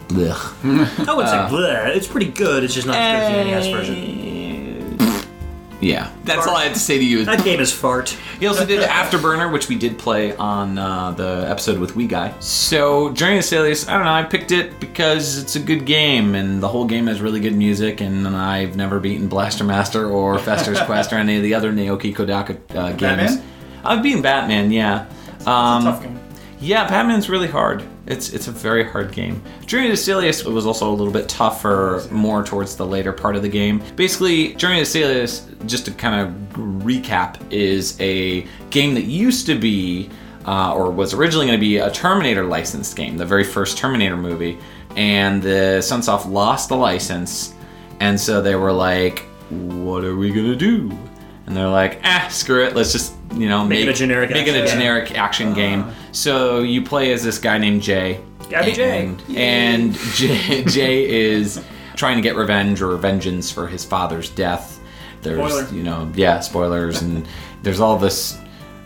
Blech. 0.09 0.55
I 1.09 1.15
wouldn't 1.15 1.35
Uh, 1.35 1.49
say 1.49 1.55
bleh. 1.55 1.95
It's 1.97 2.07
pretty 2.07 2.31
good. 2.31 2.65
It's 2.65 2.75
just 2.75 2.87
not 2.87 2.97
as 2.97 3.31
good 3.31 3.47
as 3.47 3.65
the 3.65 3.71
NES 3.71 3.77
version. 3.77 4.28
Yeah, 5.81 6.13
that's 6.25 6.47
all 6.47 6.57
I 6.57 6.65
had 6.65 6.75
to 6.75 6.81
say 6.81 6.99
to 6.99 7.05
you. 7.05 7.25
That 7.25 7.45
game 7.45 7.61
is 7.61 7.73
fart. 7.73 8.09
He 8.41 8.47
also 8.47 8.67
did 8.67 8.81
Afterburner, 8.83 9.53
which 9.53 9.69
we 9.69 9.77
did 9.77 9.97
play 9.97 10.35
on 10.35 10.77
uh, 10.77 11.13
the 11.13 11.47
episode 11.49 11.79
with 11.79 11.95
Wee 11.95 12.09
Guy. 12.09 12.35
So 12.41 13.13
Journey 13.13 13.37
to 13.37 13.43
Silius, 13.43 13.89
I 13.89 13.95
don't 13.95 14.05
know, 14.05 14.11
I 14.13 14.25
picked 14.25 14.51
it 14.51 14.81
because 14.81 15.39
it's 15.39 15.55
a 15.55 15.61
good 15.61 15.85
game, 15.87 16.35
and 16.35 16.61
the 16.61 16.67
whole 16.67 16.85
game 16.85 17.07
has 17.07 17.21
really 17.21 17.39
good 17.39 17.55
music, 17.55 18.01
and 18.01 18.27
I've 18.27 18.75
never 18.75 18.99
beaten 18.99 19.29
Blaster 19.29 19.63
Master 19.63 20.09
or 20.11 20.39
Fester's 20.41 20.81
Quest 20.81 21.13
or 21.13 21.17
any 21.17 21.37
of 21.37 21.43
the 21.45 21.55
other 21.55 21.73
Naoki 21.73 22.13
Kodaka 22.15 22.59
uh, 22.77 22.89
games. 22.91 23.01
Batman? 23.01 23.45
I've 23.85 24.03
beaten 24.03 24.21
Batman, 24.23 24.73
yeah. 24.73 25.07
Um, 25.47 25.85
Tough 25.85 26.03
game. 26.03 26.19
yeah, 26.61 26.89
Batman's 26.89 27.31
really 27.31 27.47
hard. 27.49 27.85
It's 28.09 28.31
it's 28.31 28.49
a 28.49 28.51
very 28.51 28.85
hard 28.85 29.13
game. 29.13 29.43
Journey 29.67 29.89
to 29.89 29.97
Silius 29.97 30.43
was 30.43 30.65
also 30.65 30.91
a 30.91 30.95
little 30.95 31.13
bit 31.13 31.29
tougher, 31.29 32.03
more 32.11 32.43
towards 32.43 32.75
the 32.75 32.87
later 32.87 33.13
part 33.13 33.37
of 33.37 33.43
the 33.43 33.51
game. 33.51 33.83
Basically, 33.97 34.55
Journey 34.55 34.79
to 34.79 34.87
Silius, 34.87 35.47
just 35.67 35.85
to 35.85 35.91
kind 35.91 36.27
of 36.27 36.35
recap, 36.83 37.37
is 37.53 38.01
a 38.01 38.47
game 38.71 38.95
that 38.95 39.05
used 39.05 39.45
to 39.47 39.59
be, 39.59 40.09
uh, 40.47 40.75
or 40.75 40.91
was 40.91 41.13
originally 41.13 41.47
going 41.47 41.59
to 41.59 41.61
be, 41.61 41.77
a 41.77 41.91
Terminator 41.91 42.45
licensed 42.45 42.97
game, 42.97 43.19
the 43.19 43.27
very 43.27 43.45
first 43.45 43.77
Terminator 43.77 44.17
movie, 44.17 44.57
and 44.97 45.43
the 45.43 45.81
Sunsoft 45.81 46.31
lost 46.31 46.71
the 46.71 46.77
license, 46.77 47.53
and 48.01 48.19
so 48.19 48.41
they 48.41 48.55
were 48.55 48.73
like, 48.73 49.27
"What 49.51 50.03
are 50.03 50.17
we 50.17 50.33
gonna 50.33 50.57
do?" 50.57 50.91
And 51.47 51.55
they're 51.55 51.69
like, 51.69 52.01
"Ah, 52.05 52.29
screw 52.31 52.65
it. 52.65 52.75
Let's 52.75 52.93
just 52.93 53.13
you 53.35 53.51
know 53.51 53.67
Make 53.67 53.81
make, 53.81 53.89
it 53.89 53.91
a 53.91 53.95
generic 53.95 54.31
make 54.31 54.47
it 54.47 54.55
a 54.55 54.63
action 54.63 54.79
generic 54.79 55.19
action 55.19 55.53
game." 55.53 55.85
So 56.13 56.61
you 56.61 56.83
play 56.83 57.13
as 57.13 57.23
this 57.23 57.39
guy 57.39 57.59
named 57.59 57.83
Jay. 57.83 58.21
Gabby 58.49 58.73
Jay. 58.73 59.05
and, 59.07 59.23
and 59.37 59.95
Jay, 60.15 60.65
Jay 60.67 61.09
is 61.33 61.63
trying 61.97 62.17
to 62.17 62.23
get 62.23 62.35
revenge 62.37 62.81
or 62.81 62.97
vengeance 62.97 63.51
for 63.51 63.67
his 63.67 63.85
father's 63.85 64.31
death. 64.31 64.81
There's, 65.23 65.37
Spoiler. 65.53 65.69
you 65.75 65.83
know, 65.83 66.11
yeah, 66.15 66.41
spoilers, 66.41 67.03
and 67.03 67.27
there's 67.63 67.81
all 67.81 67.99
this 67.99 68.39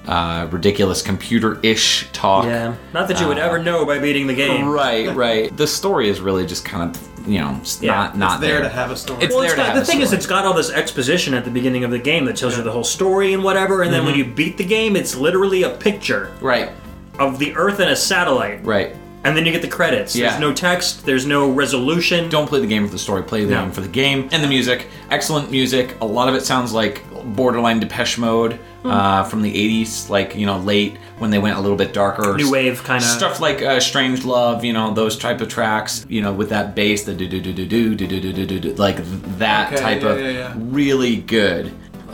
uh, 0.07 0.49
ridiculous 0.51 1.01
computer-ish 1.03 2.11
talk. 2.13 2.47
Yeah. 2.47 2.75
Not 2.93 3.07
that 3.09 3.21
you 3.21 3.29
would 3.29 3.39
ever 3.39 3.63
know 3.63 3.85
by 3.87 3.99
beating 3.99 4.27
the 4.27 4.35
game. 4.35 4.67
Right, 4.69 5.09
right. 5.15 5.55
The 5.57 5.67
story 5.67 6.09
is 6.09 6.21
really 6.21 6.45
just 6.47 6.65
kind 6.65 6.97
of, 6.97 7.29
you 7.29 7.39
know, 7.39 7.51
s- 7.61 7.81
Yeah. 7.81 7.93
not 7.93 8.19
not 8.19 8.33
It's 8.33 8.41
there 8.41 8.63
to 8.63 8.69
have 8.69 8.91
a 8.91 8.97
story. 8.97 9.23
It's 9.23 9.33
Well, 9.33 9.43
there 9.43 9.51
it's 9.51 9.55
to 9.55 9.57
got, 9.59 9.67
have 9.67 9.77
the 9.77 9.83
a 9.83 9.85
thing 9.85 10.01
is, 10.01 10.13
it's 10.13 10.27
got 10.27 10.45
all 10.45 10.55
this 10.55 10.71
exposition 10.71 11.35
at 11.35 11.45
the 11.45 11.51
beginning 11.53 11.85
of 11.85 11.93
the 11.93 11.99
game 12.01 12.25
that 12.25 12.37
tells 12.37 12.57
you 12.57 12.65
the 12.65 12.73
whole 12.73 12.83
story 12.83 13.33
and 13.35 13.45
whatever, 13.45 13.83
and 13.83 13.93
then 13.93 14.01
Mm-hmm. 14.01 14.07
when 14.07 14.17
you 14.17 14.25
beat 14.25 14.57
the 14.57 14.65
game, 14.65 14.97
it's 14.97 15.15
literally 15.15 15.63
a 15.63 15.71
picture 15.71 16.33
right, 16.41 16.71
of 17.19 17.39
the 17.39 17.55
Earth 17.57 17.79
and 17.81 17.91
a 17.91 17.97
satellite, 17.97 18.65
right. 18.65 18.95
and 19.25 19.37
then 19.37 19.45
you 19.47 19.53
get 19.53 19.63
the 19.63 19.69
credits. 19.69 20.17
Yeah. 20.17 20.31
There's 20.31 20.41
no 20.41 20.53
text, 20.53 21.05
there's 21.07 21.27
no 21.27 21.51
resolution. 21.51 22.29
Don't 22.29 22.47
play 22.49 22.61
the 22.61 22.67
game 22.67 22.87
for 22.87 22.93
the 22.93 22.99
story. 22.99 23.23
Play 23.23 23.45
the 23.45 23.51
No. 23.55 23.63
game 23.63 23.71
for 23.73 23.81
the 23.83 23.89
game 23.89 24.29
and 24.33 24.43
the 24.43 24.49
music. 24.49 24.89
Excellent 25.11 25.51
music. 25.51 25.97
A 26.01 26.07
lot 26.07 26.29
of 26.29 26.35
it 26.35 26.45
sounds 26.45 26.73
like 26.73 27.03
borderline 27.37 27.79
Depeche 27.79 28.19
Mode 28.19 28.59
Hmm. 28.83 28.91
uh, 28.91 29.23
from 29.23 29.43
the 29.43 29.55
'80s, 29.57 30.11
like 30.11 30.35
you 30.35 30.45
know, 30.45 30.59
late 30.59 30.97
when 31.19 31.31
they 31.31 31.39
went 31.39 31.57
a 31.57 31.61
little 31.61 31.77
bit 31.77 31.93
darker. 31.93 32.35
New 32.37 32.51
wave 32.51 32.83
kinda- 32.83 33.01
stuff 33.05 33.39
like 33.39 33.63
uh, 33.63 33.79
"Strange 33.79 34.25
Love," 34.25 34.65
you 34.65 34.73
know, 34.73 34.93
those 34.93 35.17
type 35.17 35.41
of 35.41 35.47
tracks. 35.47 36.05
You 36.09 36.21
know, 36.21 36.33
with 36.33 36.49
that 36.49 36.75
bass, 36.75 37.05
the 37.05 37.15
do 37.15 37.29
do 37.29 37.41
do 37.41 37.53
do 37.53 37.65
do 37.65 37.95
do 37.95 38.07
do 38.09 38.33
do 38.33 38.45
do 38.45 38.59
do, 38.59 38.75
like 38.75 38.99
that 39.39 39.73
Okay, 39.73 39.81
type 39.81 40.03
yeah, 40.03 40.09
of 40.09 40.21
yeah, 40.21 40.31
yeah. 40.31 40.53
really 40.57 41.15
good. 41.15 41.71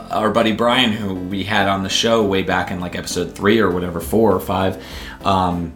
Our 0.09 0.31
buddy 0.31 0.51
Brian, 0.53 0.91
who 0.91 1.13
we 1.13 1.43
had 1.43 1.67
on 1.67 1.83
the 1.83 1.89
show 1.89 2.23
way 2.25 2.41
back 2.43 2.71
in 2.71 2.79
like 2.79 2.95
episode 2.95 3.35
three 3.35 3.59
or 3.59 3.69
whatever, 3.69 3.99
four 3.99 4.33
or 4.33 4.39
five, 4.39 4.83
um, 5.23 5.73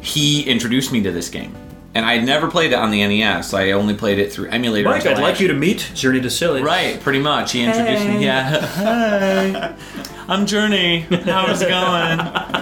he 0.00 0.42
introduced 0.44 0.92
me 0.92 1.02
to 1.02 1.10
this 1.12 1.28
game. 1.28 1.54
And 1.94 2.04
I 2.06 2.14
had 2.16 2.24
never 2.24 2.50
played 2.50 2.72
it 2.72 2.76
on 2.76 2.90
the 2.90 3.04
NES. 3.06 3.52
I 3.54 3.72
only 3.72 3.94
played 3.94 4.18
it 4.18 4.32
through 4.32 4.48
emulator. 4.48 4.88
Mike, 4.88 5.06
I'd 5.06 5.18
like 5.18 5.40
you 5.40 5.48
to 5.48 5.54
meet 5.54 5.90
Journey 5.94 6.20
to 6.20 6.30
Silly. 6.30 6.62
Right, 6.62 7.00
pretty 7.00 7.18
much. 7.18 7.52
He 7.52 7.62
introduced 7.64 8.04
me. 8.04 8.24
Yeah. 8.24 8.60
Hi. 8.66 9.74
I'm 10.28 10.46
Journey. 10.46 11.00
How's 11.00 11.62
it 11.62 11.68
going? 11.68 12.54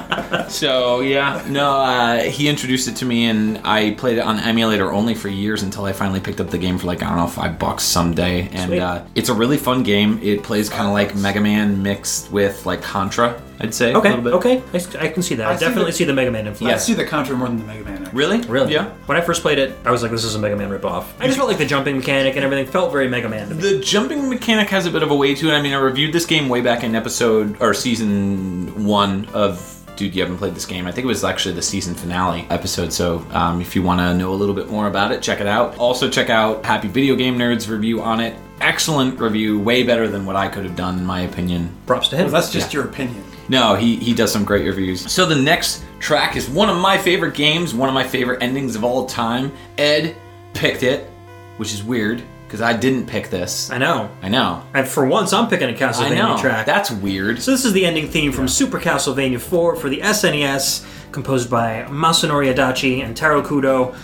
so 0.49 1.01
yeah, 1.01 1.45
no. 1.49 1.71
Uh, 1.81 2.23
he 2.23 2.49
introduced 2.49 2.89
it 2.89 2.97
to 2.97 3.05
me, 3.05 3.27
and 3.27 3.59
I 3.65 3.93
played 3.93 4.19
it 4.19 4.23
on 4.23 4.39
emulator 4.41 4.93
only 4.93 5.15
for 5.15 5.29
years 5.29 5.63
until 5.63 5.85
I 5.85 5.93
finally 5.93 6.21
picked 6.21 6.41
up 6.41 6.51
the 6.51 6.59
game 6.59 6.79
for 6.79 6.87
like 6.87 7.03
I 7.03 7.09
don't 7.09 7.17
know 7.19 7.27
five 7.27 7.59
bucks 7.59 7.83
someday. 7.85 8.49
And 8.53 8.75
uh, 8.75 9.05
it's 9.15 9.29
a 9.29 9.35
really 9.35 9.57
fun 9.59 9.83
game. 9.83 10.19
It 10.23 10.43
plays 10.43 10.69
kind 10.69 10.87
of 10.87 10.93
like 10.93 11.15
Mega 11.17 11.41
Man 11.41 11.83
mixed 11.83 12.31
with 12.33 12.65
like 12.67 12.83
Contra. 12.83 13.41
I'd 13.59 13.73
say. 13.75 13.95
a 13.95 13.97
Okay, 13.99 14.11
little 14.11 14.23
bit. 14.25 14.33
okay. 14.35 14.63
I, 14.75 14.77
s- 14.77 14.95
I 14.97 15.09
can 15.09 15.23
see 15.23 15.35
that. 15.37 15.47
I, 15.47 15.53
I 15.53 15.57
see 15.57 15.65
definitely 15.65 15.91
the- 15.93 15.97
see 15.97 16.05
the 16.05 16.13
Mega 16.13 16.31
Man 16.31 16.45
I 16.45 16.51
influence. 16.51 16.83
see 16.83 16.93
the 16.93 17.07
Contra 17.07 17.35
more 17.35 17.49
than 17.49 17.57
the 17.57 17.65
Mega 17.65 17.85
Man. 17.85 18.03
Actually. 18.03 18.13
Really? 18.19 18.41
Really? 18.43 18.73
Yeah. 18.75 18.91
When 19.07 19.17
I 19.17 19.23
first 19.23 19.41
played 19.41 19.59
it, 19.59 19.75
I 19.87 19.91
was 19.91 20.03
like, 20.03 20.11
this 20.11 20.25
is 20.25 20.35
a 20.35 20.39
Mega 20.39 20.57
Man 20.57 20.69
ripoff. 20.69 21.07
I 21.19 21.25
just 21.27 21.39
felt 21.39 21.49
like 21.49 21.57
the 21.57 21.65
jumping 21.65 21.97
mechanic 21.97 22.37
and 22.37 22.45
everything 22.45 22.67
felt 22.71 22.93
very 22.93 23.09
Mega 23.09 23.31
Man 23.31 23.49
to 23.49 23.55
me. 23.55 23.63
The 23.63 23.81
jumping 23.81 24.29
mechanic 24.29 24.69
has 24.69 24.85
a 24.85 24.91
bit 24.91 25.03
of 25.03 25.11
a 25.11 25.17
way 25.17 25.35
to 25.35 25.49
it. 25.49 25.55
I 25.55 25.63
mean, 25.63 25.73
I 25.73 25.79
reviewed 25.79 26.13
this 26.13 26.27
game 26.27 26.51
way 26.51 26.61
back 26.61 26.85
in 26.85 26.95
episode 26.95 27.57
or 27.63 27.73
season 27.73 28.85
one 28.85 29.25
of. 29.33 29.73
Dude, 29.97 30.15
you 30.15 30.23
haven't 30.23 30.37
played 30.37 30.55
this 30.55 30.67
game. 30.67 30.87
I 30.87 30.93
think 30.93 31.05
it 31.05 31.09
was 31.09 31.25
actually 31.25 31.55
the 31.55 31.63
season 31.63 31.95
finale 31.95 32.47
episode. 32.51 32.93
So, 32.93 33.27
um, 33.31 33.61
if 33.63 33.75
you 33.75 33.83
want 33.83 34.01
to 34.01 34.15
know 34.15 34.33
a 34.33 34.37
little 34.37 34.55
bit 34.55 34.69
more 34.69 34.89
about 34.89 35.11
it, 35.11 35.23
check 35.23 35.41
it 35.41 35.47
out. 35.47 35.79
Also, 35.79 36.11
check 36.11 36.29
out 36.29 36.65
Happy 36.65 36.89
Video 36.89 37.17
Game 37.17 37.39
Nerds 37.39 37.69
review 37.69 38.03
on 38.03 38.21
it. 38.21 38.39
Excellent 38.61 39.19
review, 39.19 39.59
way 39.59 39.83
better 39.83 40.07
than 40.07 40.27
what 40.27 40.37
I 40.37 40.49
could 40.49 40.65
have 40.65 40.77
done, 40.77 40.99
in 40.99 41.05
my 41.05 41.23
opinion. 41.23 41.75
Props 41.87 42.09
to 42.09 42.17
him. 42.17 42.25
Well, 42.25 42.33
that's 42.33 42.53
just 42.53 42.75
your 42.75 42.85
opinion. 42.85 43.25
No, 43.49 43.75
he, 43.75 43.97
he 43.97 44.13
does 44.13 44.33
some 44.33 44.45
great 44.45 44.67
reviews. 44.67 45.11
So 45.11 45.25
the 45.25 45.37
next 45.37 45.85
track 45.99 46.37
is 46.37 46.49
one 46.49 46.69
of 46.69 46.77
my 46.77 46.99
favorite 46.99 47.35
games, 47.35 47.75
one 47.75 47.89
of 47.89 47.95
my 47.95 48.05
favorite 48.07 48.43
endings 48.43 48.77
of 48.77 48.85
all 48.85 49.07
time. 49.07 49.53
Ed 49.79 50.17
picked 50.53 50.83
it, 50.83 51.11
which 51.57 51.73
is 51.73 51.83
weird 51.83 52.23
because 52.47 52.61
I 52.61 52.77
didn't 52.77 53.07
pick 53.07 53.29
this. 53.29 53.71
I 53.71 53.79
know. 53.79 54.09
I 54.23 54.29
know. 54.29 54.63
And 54.73 54.87
for 54.87 55.05
once, 55.05 55.33
I'm 55.33 55.49
picking 55.49 55.69
a 55.69 55.73
I 55.73 55.75
Castlevania 55.75 56.17
know. 56.17 56.39
track. 56.39 56.65
That's 56.65 56.91
weird. 56.91 57.43
So 57.43 57.51
this 57.51 57.65
is 57.65 57.73
the 57.73 57.85
ending 57.85 58.09
theme 58.09 58.31
from 58.33 58.47
Super 58.47 58.79
Castlevania 58.79 59.41
4 59.41 59.77
for 59.77 59.89
the 59.89 60.01
SNES, 60.01 60.87
composed 61.13 61.51
by 61.51 61.85
Masanori 61.89 62.55
Adachi 62.55 63.05
and 63.05 63.17
Taro 63.17 63.43
Kudo. 63.43 63.97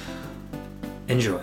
Enjoy. 1.08 1.40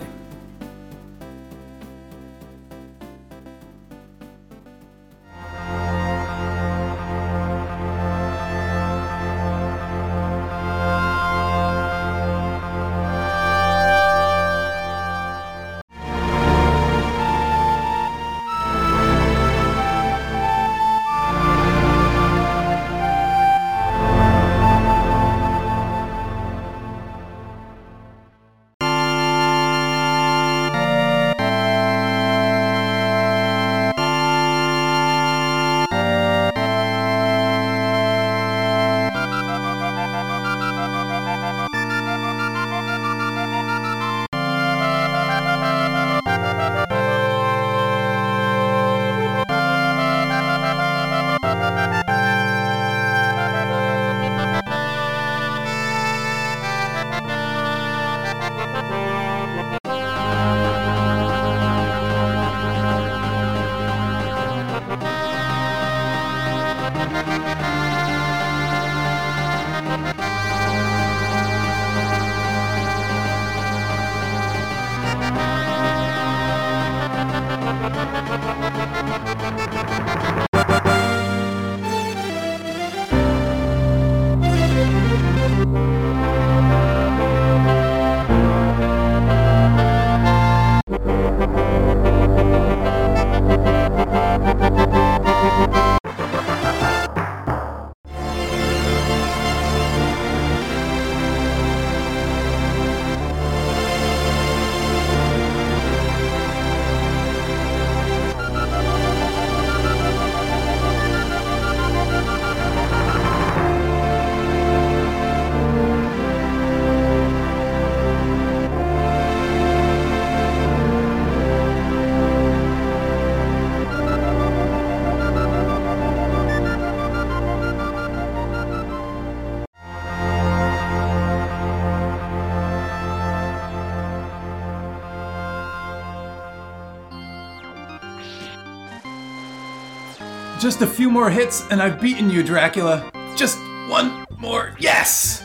Just 140.70 140.82
a 140.82 140.86
few 140.86 141.10
more 141.10 141.28
hits 141.28 141.66
and 141.72 141.82
I've 141.82 142.00
beaten 142.00 142.30
you, 142.30 142.44
Dracula. 142.44 143.10
Just 143.34 143.58
one 143.88 144.24
more. 144.38 144.76
Yes! 144.78 145.42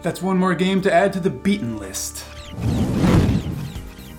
That's 0.00 0.22
one 0.22 0.38
more 0.38 0.54
game 0.54 0.80
to 0.80 0.90
add 0.90 1.12
to 1.12 1.20
the 1.20 1.28
beaten 1.28 1.76
list. 1.76 2.24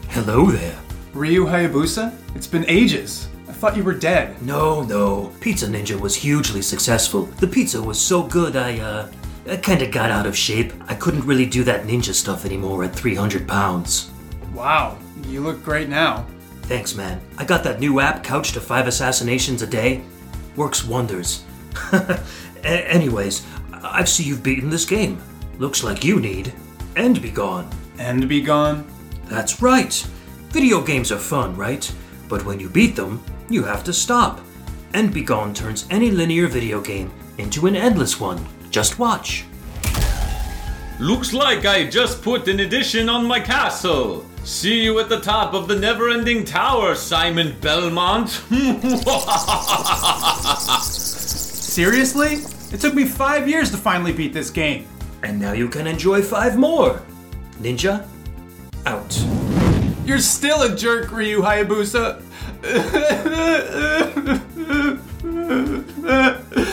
Hello 0.10 0.46
there. 0.52 0.78
Ryu 1.16 1.46
Hayabusa? 1.48 2.14
It's 2.36 2.46
been 2.46 2.66
ages. 2.68 3.30
I 3.50 3.54
thought 3.54 3.76
you 3.76 3.84
were 3.84 3.96
dead. 3.96 4.40
No, 4.44 4.84
no. 4.84 5.34
Pizza 5.40 5.66
Ninja 5.66 6.00
was 6.00 6.16
hugely 6.16 6.62
successful. 6.62 7.24
The 7.40 7.48
pizza 7.48 7.82
was 7.82 8.00
so 8.00 8.22
good, 8.22 8.56
I, 8.56 8.78
uh, 8.78 9.10
I 9.50 9.58
kinda 9.58 9.88
got 9.90 10.12
out 10.12 10.28
of 10.28 10.38
shape. 10.38 10.72
I 10.88 10.94
couldn't 10.94 11.26
really 11.26 11.48
do 11.48 11.64
that 11.64 11.88
ninja 11.88 12.14
stuff 12.14 12.46
anymore 12.46 12.84
at 12.84 12.96
300 12.96 13.48
pounds. 13.48 14.12
Wow, 14.54 15.00
you 15.28 15.42
look 15.42 15.64
great 15.64 15.90
now. 15.90 16.28
Thanks, 16.68 16.96
man. 16.96 17.22
I 17.38 17.46
got 17.46 17.64
that 17.64 17.80
new 17.80 18.00
app, 18.00 18.24
Couch 18.24 18.52
to 18.54 18.62
5 18.62 18.88
Assassinations 18.88 19.62
a 19.62 19.68
Day. 19.68 20.04
Works 20.56 20.84
wonders. 20.84 21.44
a- 21.94 22.22
anyways, 22.64 23.46
I 23.72 24.02
I 24.02 24.04
see 24.04 24.24
you've 24.24 24.42
beaten 24.44 24.70
this 24.70 24.86
game. 24.86 25.22
Looks 25.60 25.84
like 25.84 26.04
you 26.04 26.20
need 26.20 26.54
End 26.96 27.22
Be 27.22 27.30
Gone. 27.30 27.70
And 28.00 28.28
be 28.28 28.42
gone. 28.42 28.86
That's 29.26 29.62
right. 29.62 29.94
Video 30.50 30.82
games 30.82 31.12
are 31.12 31.18
fun, 31.20 31.56
right? 31.56 31.90
But 32.28 32.44
when 32.46 32.60
you 32.60 32.68
beat 32.70 32.96
them, 32.96 33.24
you 33.50 33.64
have 33.64 33.84
to 33.86 33.94
stop. 33.94 34.42
End 34.94 35.14
Be 35.14 35.22
Gone 35.22 35.54
turns 35.54 35.86
any 35.90 36.10
linear 36.12 36.48
video 36.48 36.82
game 36.82 37.12
into 37.38 37.68
an 37.68 37.76
endless 37.76 38.20
one. 38.20 38.44
Just 38.72 38.98
watch. 39.00 39.46
Looks 41.00 41.32
like 41.32 41.66
I 41.66 41.86
just 41.86 42.22
put 42.22 42.48
an 42.48 42.60
addition 42.62 43.08
on 43.08 43.26
my 43.26 43.40
castle. 43.40 44.26
See 44.46 44.84
you 44.84 45.00
at 45.00 45.10
the 45.10 45.20
top 45.20 45.56
of 45.56 45.68
the 45.68 45.76
never 45.76 46.12
ending 46.12 46.46
tower, 46.46 46.94
Simon 46.94 47.56
Belmont. 47.62 48.30
Seriously? 50.84 52.44
It 52.72 52.80
took 52.80 52.94
me 52.94 53.06
five 53.06 53.50
years 53.50 53.72
to 53.72 53.78
finally 53.78 54.14
beat 54.14 54.34
this 54.34 54.52
game. 54.52 54.86
And 55.24 55.40
now 55.40 55.54
you 55.54 55.68
can 55.68 55.88
enjoy 55.88 56.22
five 56.22 56.60
more. 56.60 57.02
Ninja, 57.60 58.06
out. 58.86 59.20
You're 60.06 60.20
still 60.20 60.62
a 60.62 60.76
jerk, 60.76 61.12
Ryu 61.12 61.42
Hayabusa. 61.42 62.22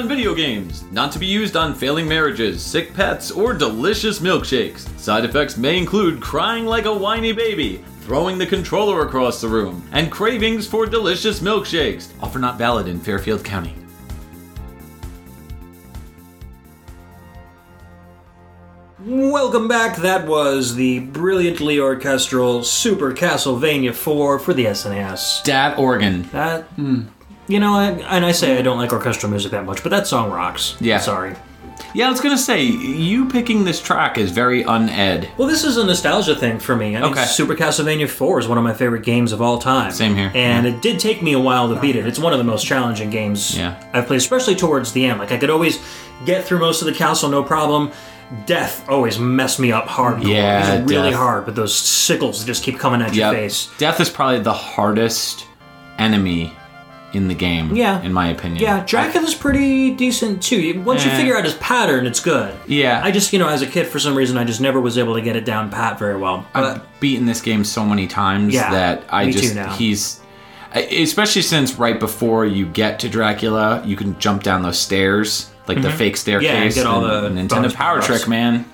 on 0.00 0.08
video 0.08 0.34
games, 0.34 0.82
not 0.92 1.12
to 1.12 1.18
be 1.18 1.26
used 1.26 1.56
on 1.56 1.74
failing 1.74 2.08
marriages, 2.08 2.62
sick 2.62 2.94
pets, 2.94 3.30
or 3.30 3.52
delicious 3.52 4.18
milkshakes. 4.18 4.88
Side 4.98 5.26
effects 5.26 5.58
may 5.58 5.76
include 5.76 6.22
crying 6.22 6.64
like 6.64 6.86
a 6.86 6.94
whiny 6.94 7.32
baby, 7.32 7.84
throwing 8.00 8.38
the 8.38 8.46
controller 8.46 9.04
across 9.04 9.42
the 9.42 9.48
room, 9.48 9.86
and 9.92 10.10
cravings 10.10 10.66
for 10.66 10.86
delicious 10.86 11.40
milkshakes. 11.40 12.08
Offer 12.22 12.38
not 12.38 12.56
valid 12.56 12.88
in 12.88 12.98
Fairfield 12.98 13.44
County. 13.44 13.74
Welcome 19.04 19.68
back. 19.68 19.96
That 19.96 20.26
was 20.26 20.76
the 20.76 21.00
brilliantly 21.00 21.78
orchestral 21.78 22.64
Super 22.64 23.12
Castlevania 23.12 23.94
4 23.94 24.38
for 24.38 24.54
the 24.54 24.64
SNES. 24.64 25.44
Dat 25.44 25.78
organ. 25.78 26.22
That, 26.30 26.62
hmm. 26.76 27.02
You 27.50 27.60
know, 27.60 27.74
I, 27.74 27.90
and 27.90 28.24
I 28.24 28.32
say 28.32 28.58
I 28.58 28.62
don't 28.62 28.78
like 28.78 28.92
orchestral 28.92 29.30
music 29.30 29.50
that 29.52 29.64
much, 29.64 29.82
but 29.82 29.90
that 29.90 30.06
song 30.06 30.30
rocks. 30.30 30.76
Yeah. 30.80 30.98
Sorry. 30.98 31.34
Yeah, 31.94 32.06
I 32.06 32.10
was 32.10 32.20
gonna 32.20 32.38
say, 32.38 32.62
you 32.62 33.28
picking 33.28 33.64
this 33.64 33.80
track 33.80 34.16
is 34.18 34.30
very 34.30 34.62
uned. 34.62 35.28
Well, 35.38 35.48
this 35.48 35.64
is 35.64 35.76
a 35.76 35.84
nostalgia 35.84 36.36
thing 36.36 36.58
for 36.60 36.76
me. 36.76 36.96
I 36.96 37.00
mean, 37.00 37.10
Okay. 37.12 37.24
Super 37.24 37.54
Castlevania 37.56 38.08
4 38.08 38.38
is 38.40 38.46
one 38.48 38.58
of 38.58 38.64
my 38.64 38.74
favorite 38.74 39.02
games 39.02 39.32
of 39.32 39.40
all 39.42 39.58
time. 39.58 39.90
Same 39.90 40.14
here. 40.14 40.30
And 40.34 40.66
it 40.66 40.82
did 40.82 41.00
take 41.00 41.20
me 41.22 41.32
a 41.32 41.40
while 41.40 41.74
to 41.74 41.80
beat 41.80 41.96
it. 41.96 42.06
It's 42.06 42.18
one 42.18 42.32
of 42.32 42.38
the 42.38 42.44
most 42.44 42.64
challenging 42.66 43.10
games 43.10 43.56
Yeah. 43.56 43.82
I've 43.92 44.06
played, 44.06 44.18
especially 44.18 44.54
towards 44.56 44.92
the 44.92 45.04
end. 45.06 45.18
Like, 45.18 45.32
I 45.32 45.38
could 45.38 45.50
always 45.50 45.80
get 46.26 46.44
through 46.44 46.60
most 46.60 46.80
of 46.82 46.86
the 46.86 46.94
castle, 46.94 47.28
no 47.30 47.42
problem. 47.42 47.90
Death 48.46 48.88
always 48.88 49.18
messed 49.18 49.58
me 49.58 49.72
up 49.72 49.88
hard. 49.88 50.22
Yeah, 50.22 50.74
It's 50.74 50.88
really 50.90 51.10
Death. 51.10 51.18
hard, 51.18 51.46
but 51.46 51.56
those 51.56 51.74
sickles 51.74 52.40
that 52.40 52.46
just 52.46 52.62
keep 52.62 52.78
coming 52.78 53.00
at 53.02 53.14
your 53.14 53.32
Yep. 53.32 53.34
face. 53.34 53.68
Death 53.78 54.00
is 54.00 54.08
probably 54.10 54.38
the 54.40 54.52
hardest 54.52 55.46
enemy 55.98 56.52
in 57.12 57.28
the 57.28 57.34
game. 57.34 57.74
Yeah. 57.74 58.00
in 58.02 58.12
my 58.12 58.28
opinion. 58.28 58.62
Yeah, 58.62 58.84
Dracula's 58.86 59.34
pretty 59.34 59.90
decent 59.90 60.42
too. 60.42 60.60
You- 60.60 60.80
Once 60.80 61.04
you 61.04 61.10
Eh. 61.10 61.16
figure 61.16 61.36
out 61.36 61.44
his 61.44 61.54
pattern, 61.54 62.06
it's 62.06 62.20
good. 62.20 62.54
Yeah. 62.66 63.00
I 63.02 63.10
just, 63.10 63.32
you 63.32 63.38
know, 63.38 63.48
as 63.48 63.62
a 63.62 63.66
kid, 63.66 63.86
for 63.88 63.98
some 63.98 64.14
reason, 64.14 64.38
I 64.38 64.44
just 64.44 64.60
never 64.60 64.80
was 64.80 64.96
able 64.98 65.14
to 65.14 65.20
get 65.20 65.34
it 65.36 65.44
down 65.44 65.70
pat 65.70 65.98
very 65.98 66.16
well. 66.16 66.46
But 66.54 66.64
I've 66.64 67.00
beaten 67.00 67.26
this 67.26 67.40
game 67.40 67.64
so 67.64 67.84
many 67.84 68.06
times 68.06 68.54
Yeah, 68.54 68.70
that 68.70 69.04
I 69.10 69.26
me 69.26 69.32
too 69.32 69.40
just 69.40 69.54
now. 69.54 69.70
he's 69.72 70.20
especially 70.72 71.42
since 71.42 71.74
right 71.78 71.98
before 71.98 72.46
you 72.46 72.64
get 72.66 73.00
to 73.00 73.08
Dracula, 73.08 73.82
you 73.84 73.96
can 73.96 74.16
jump 74.20 74.42
down 74.44 74.62
those 74.62 74.78
stairs 74.78 75.50
like 75.66 75.82
the 75.82 75.90
fake 75.90 76.16
staircase. 76.16 76.74
get 76.74 76.86
all 76.86 77.00
the 77.00 77.28
Nintendo 77.28 77.48
bonus 77.48 77.72
Power 77.74 77.86
power-ups. 78.00 78.06
Trick, 78.06 78.28
man. 78.28 78.64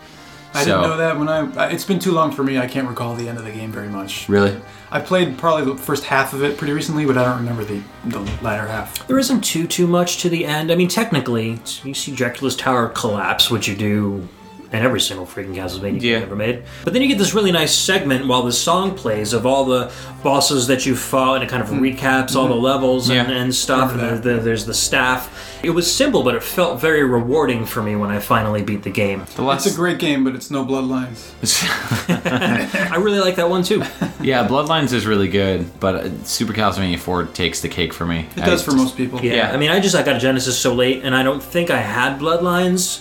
I 0.56 0.64
so 0.64 0.70
didn't 0.80 0.90
know 0.90 0.96
that 0.96 1.18
when 1.18 1.28
I. 1.28 1.66
I- 1.66 1.68
It's 1.70 1.84
been 1.84 1.98
too 1.98 2.12
long 2.12 2.32
for 2.32 2.42
me. 2.42 2.58
I 2.58 2.66
can't 2.66 2.88
recall 2.88 3.14
the 3.14 3.28
end 3.28 3.38
of 3.38 3.44
the 3.44 3.52
game 3.52 3.70
very 3.72 3.88
much. 3.88 4.28
really, 4.28 4.60
I 4.90 5.00
played 5.00 5.36
probably 5.38 5.64
the 5.72 5.76
first 5.80 6.04
half 6.04 6.32
of 6.32 6.42
it 6.42 6.56
pretty 6.58 6.72
recently, 6.72 7.04
but 7.06 7.18
I 7.18 7.24
don't 7.24 7.38
remember 7.38 7.64
the, 7.64 7.80
the 8.06 8.20
latter 8.42 8.66
half. 8.66 9.06
There 9.06 9.18
isn't 9.18 9.42
too 9.42 9.66
too 9.66 9.86
much 9.86 10.18
to 10.22 10.28
the 10.28 10.44
end. 10.46 10.72
I 10.72 10.74
mean, 10.76 10.88
technically, 10.88 11.58
you 11.84 11.94
see 11.94 12.12
Dracula's 12.14 12.56
tower 12.56 12.88
collapse, 12.88 13.50
which 13.50 13.68
you 13.68 13.76
do 13.76 14.28
in 14.72 14.82
every 14.82 15.00
single 15.00 15.26
freaking 15.26 15.54
Castlevania 15.54 16.00
game 16.00 16.12
Yeah. 16.20 16.26
ever 16.26 16.34
made. 16.36 16.62
But 16.84 16.92
then 16.92 17.02
you 17.02 17.08
get 17.08 17.18
this 17.18 17.34
really 17.34 17.52
nice 17.52 17.74
segment 17.74 18.26
while 18.26 18.42
the 18.42 18.52
song 18.52 18.94
plays 18.94 19.32
of 19.32 19.46
all 19.46 19.64
the 19.64 19.92
bosses 20.22 20.66
that 20.66 20.84
you 20.86 20.96
fought, 20.96 21.36
and 21.36 21.44
it 21.44 21.48
kind 21.48 21.62
of 21.62 21.68
recaps 21.70 22.34
all 22.34 22.48
the 22.48 22.54
levels 22.54 23.08
and, 23.08 23.26
Hmm. 23.26 23.32
Yeah. 23.32 23.38
and 23.42 23.54
stuff. 23.54 23.92
And 23.92 24.00
the, 24.22 24.34
the, 24.34 24.40
there's 24.40 24.66
the 24.66 24.74
staff. 24.74 25.30
It 25.62 25.70
was 25.70 25.90
simple, 25.92 26.22
but 26.22 26.34
it 26.34 26.42
felt 26.42 26.80
very 26.80 27.02
rewarding 27.04 27.64
for 27.64 27.82
me 27.82 27.96
when 27.96 28.10
I 28.10 28.18
finally 28.18 28.62
beat 28.62 28.82
the 28.82 28.90
game. 28.90 29.24
the 29.36 29.42
last 29.42 29.66
It's 29.66 29.74
a 29.74 29.78
great 29.78 29.98
game, 29.98 30.22
but 30.24 30.34
it's 30.34 30.50
no 30.50 30.64
bloodlines. 30.64 31.32
I 32.92 32.96
really 32.96 33.20
like 33.20 33.36
that 33.36 33.48
one 33.48 33.62
too. 33.62 33.82
yeah, 34.20 34.46
Bloodlines 34.46 34.92
is 34.92 35.06
really 35.06 35.28
good, 35.28 35.78
but 35.80 35.94
uh, 35.94 36.24
Super 36.24 36.52
Castlevania 36.52 36.98
4 36.98 37.24
takes 37.26 37.60
the 37.60 37.68
cake 37.68 37.92
for 37.92 38.04
me. 38.06 38.26
It 38.36 38.44
does 38.44 38.62
for 38.64 38.72
most 38.72 38.96
people. 38.96 39.20
Yeah, 39.24 39.34
Yeah. 39.34 39.52
I 39.52 39.56
mean, 39.56 39.70
I 39.70 39.80
just 39.80 39.94
I 39.94 40.02
got 40.02 40.16
a 40.16 40.20
Genesis 40.20 40.58
so 40.58 40.74
late, 40.74 41.02
and 41.04 41.14
I 41.14 41.22
don't 41.22 41.42
think 41.42 41.70
I 41.70 41.78
had 41.78 42.18
Bloodlines 42.18 43.00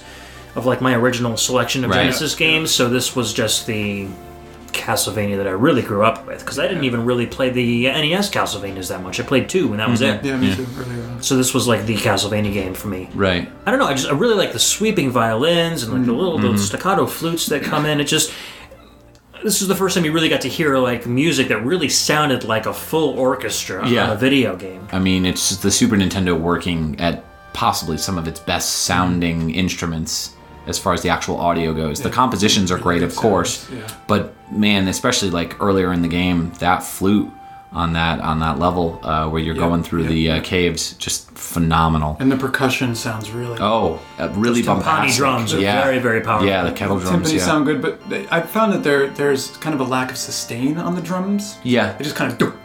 of 0.56 0.66
like 0.66 0.82
my 0.82 0.96
original 0.96 1.38
selection 1.38 1.84
of 1.84 1.92
Right. 1.92 2.02
Genesis 2.04 2.36
games. 2.36 2.72
So 2.72 2.90
this 2.90 3.16
was 3.16 3.34
just 3.34 3.68
the 3.68 4.08
Castlevania 4.72 5.38
that 5.38 5.48
I 5.48 5.52
really 5.52 5.82
grew 5.82 6.04
up 6.04 6.28
with 6.28 6.40
because 6.40 6.60
I 6.60 6.68
didn't 6.68 6.84
even 6.84 7.06
really 7.06 7.26
play 7.26 7.50
the 7.50 7.84
NES 7.86 8.30
Castlevanias 8.30 8.90
that 8.90 9.02
much. 9.02 9.20
I 9.20 9.24
played 9.24 9.48
two, 9.50 9.72
and 9.72 9.80
that 9.80 9.90
was 9.90 10.02
it. 10.02 10.24
Yeah, 10.24 10.36
me 10.38 10.54
too. 10.56 10.64
Really. 10.64 11.02
Uh, 11.02 11.22
So 11.22 11.38
this 11.38 11.54
was 11.54 11.68
like 11.68 11.86
the 11.86 11.96
Castlevania 11.96 12.52
game 12.54 12.74
for 12.74 12.90
me. 12.90 13.10
Right. 13.16 13.50
I 13.66 13.72
don't 13.72 13.80
know. 13.80 13.88
I 13.88 13.94
just 13.94 14.08
I 14.10 14.14
really 14.14 14.36
like 14.36 14.52
the 14.52 14.60
sweeping 14.60 15.10
violins 15.12 15.84
and 15.84 15.94
like 15.94 16.06
the 16.06 16.12
little 16.14 16.38
Mm-hmm. 16.38 16.48
those 16.48 16.68
staccato 16.68 17.06
flutes 17.06 17.46
that 17.48 17.64
come 17.64 17.86
in. 17.86 18.00
It 18.02 18.06
just 18.06 18.34
this 19.44 19.62
is 19.62 19.68
the 19.68 19.76
first 19.76 19.96
time 19.96 20.04
you 20.06 20.12
really 20.12 20.30
got 20.30 20.42
to 20.42 20.50
hear 20.50 20.78
like 20.78 21.06
music 21.06 21.50
that 21.50 21.64
really 21.64 21.88
sounded 21.90 22.44
like 22.44 22.66
a 22.66 22.74
full 22.74 23.18
orchestra 23.18 23.88
Yeah. 23.88 24.06
on 24.06 24.10
a 24.12 24.16
video 24.16 24.56
game. 24.56 24.88
I 24.92 25.00
mean, 25.00 25.26
it's 25.26 25.50
just 25.50 25.62
the 25.64 25.72
Super 25.72 25.96
Nintendo 25.96 26.38
working 26.40 27.00
at 27.00 27.24
possibly 27.54 27.98
some 27.98 28.18
of 28.18 28.28
its 28.28 28.40
best 28.40 28.84
sounding 28.84 29.52
instruments 29.56 30.35
as 30.68 30.80
far 30.80 30.94
as 30.94 31.02
the 31.02 31.10
actual 31.10 31.38
audio 31.38 31.74
goes. 31.74 32.02
The 32.02 32.10
compositions 32.10 32.72
are 32.72 32.78
great, 32.78 33.04
of 33.04 33.16
course, 33.16 33.70
yeah. 33.72 33.88
but 34.08 34.34
man, 34.52 34.88
especially 34.88 35.30
like 35.30 35.62
earlier 35.62 35.92
in 35.94 36.02
the 36.02 36.08
game, 36.08 36.52
that 36.60 36.84
flute 36.84 37.32
on 37.72 37.92
that 37.94 38.22
on 38.22 38.40
that 38.40 38.58
level 38.58 39.00
uh, 39.04 39.28
where 39.30 39.42
you're 39.42 39.54
going 39.54 39.84
through 39.84 40.06
the 40.06 40.32
uh, 40.32 40.42
caves, 40.42 40.94
just 40.94 41.30
phenomenal. 41.32 42.16
and 42.20 42.32
the 42.32 42.38
percussion 42.38 42.96
sounds 42.96 43.32
really. 43.32 43.58
Oh, 43.60 44.00
uh, 44.18 44.30
really 44.36 44.62
Timpani 44.62 44.66
bombastic. 44.66 45.18
drums 45.18 45.54
are 45.54 45.60
yeah. 45.60 45.84
very 45.84 46.00
very 46.00 46.22
powerful. 46.22 46.48
Yeah, 46.48 46.64
the 46.64 46.72
kettle 46.72 47.00
drums. 47.00 47.30
Timpani 47.30 47.38
Yeah. 47.38 47.46
sound 47.46 47.66
good, 47.66 47.82
but 47.82 48.02
I 48.32 48.42
found 48.42 48.72
that 48.74 48.84
there 48.84 49.10
there's 49.10 49.58
kind 49.58 49.74
of 49.74 49.82
a 49.82 49.90
lack 49.90 50.10
of 50.10 50.18
sustain 50.18 50.78
on 50.78 50.96
the 50.96 51.02
drums. 51.02 51.58
yeah, 51.64 51.94
They 51.98 52.04
just 52.04 52.16
kind 52.16 52.32
of. 52.42 52.58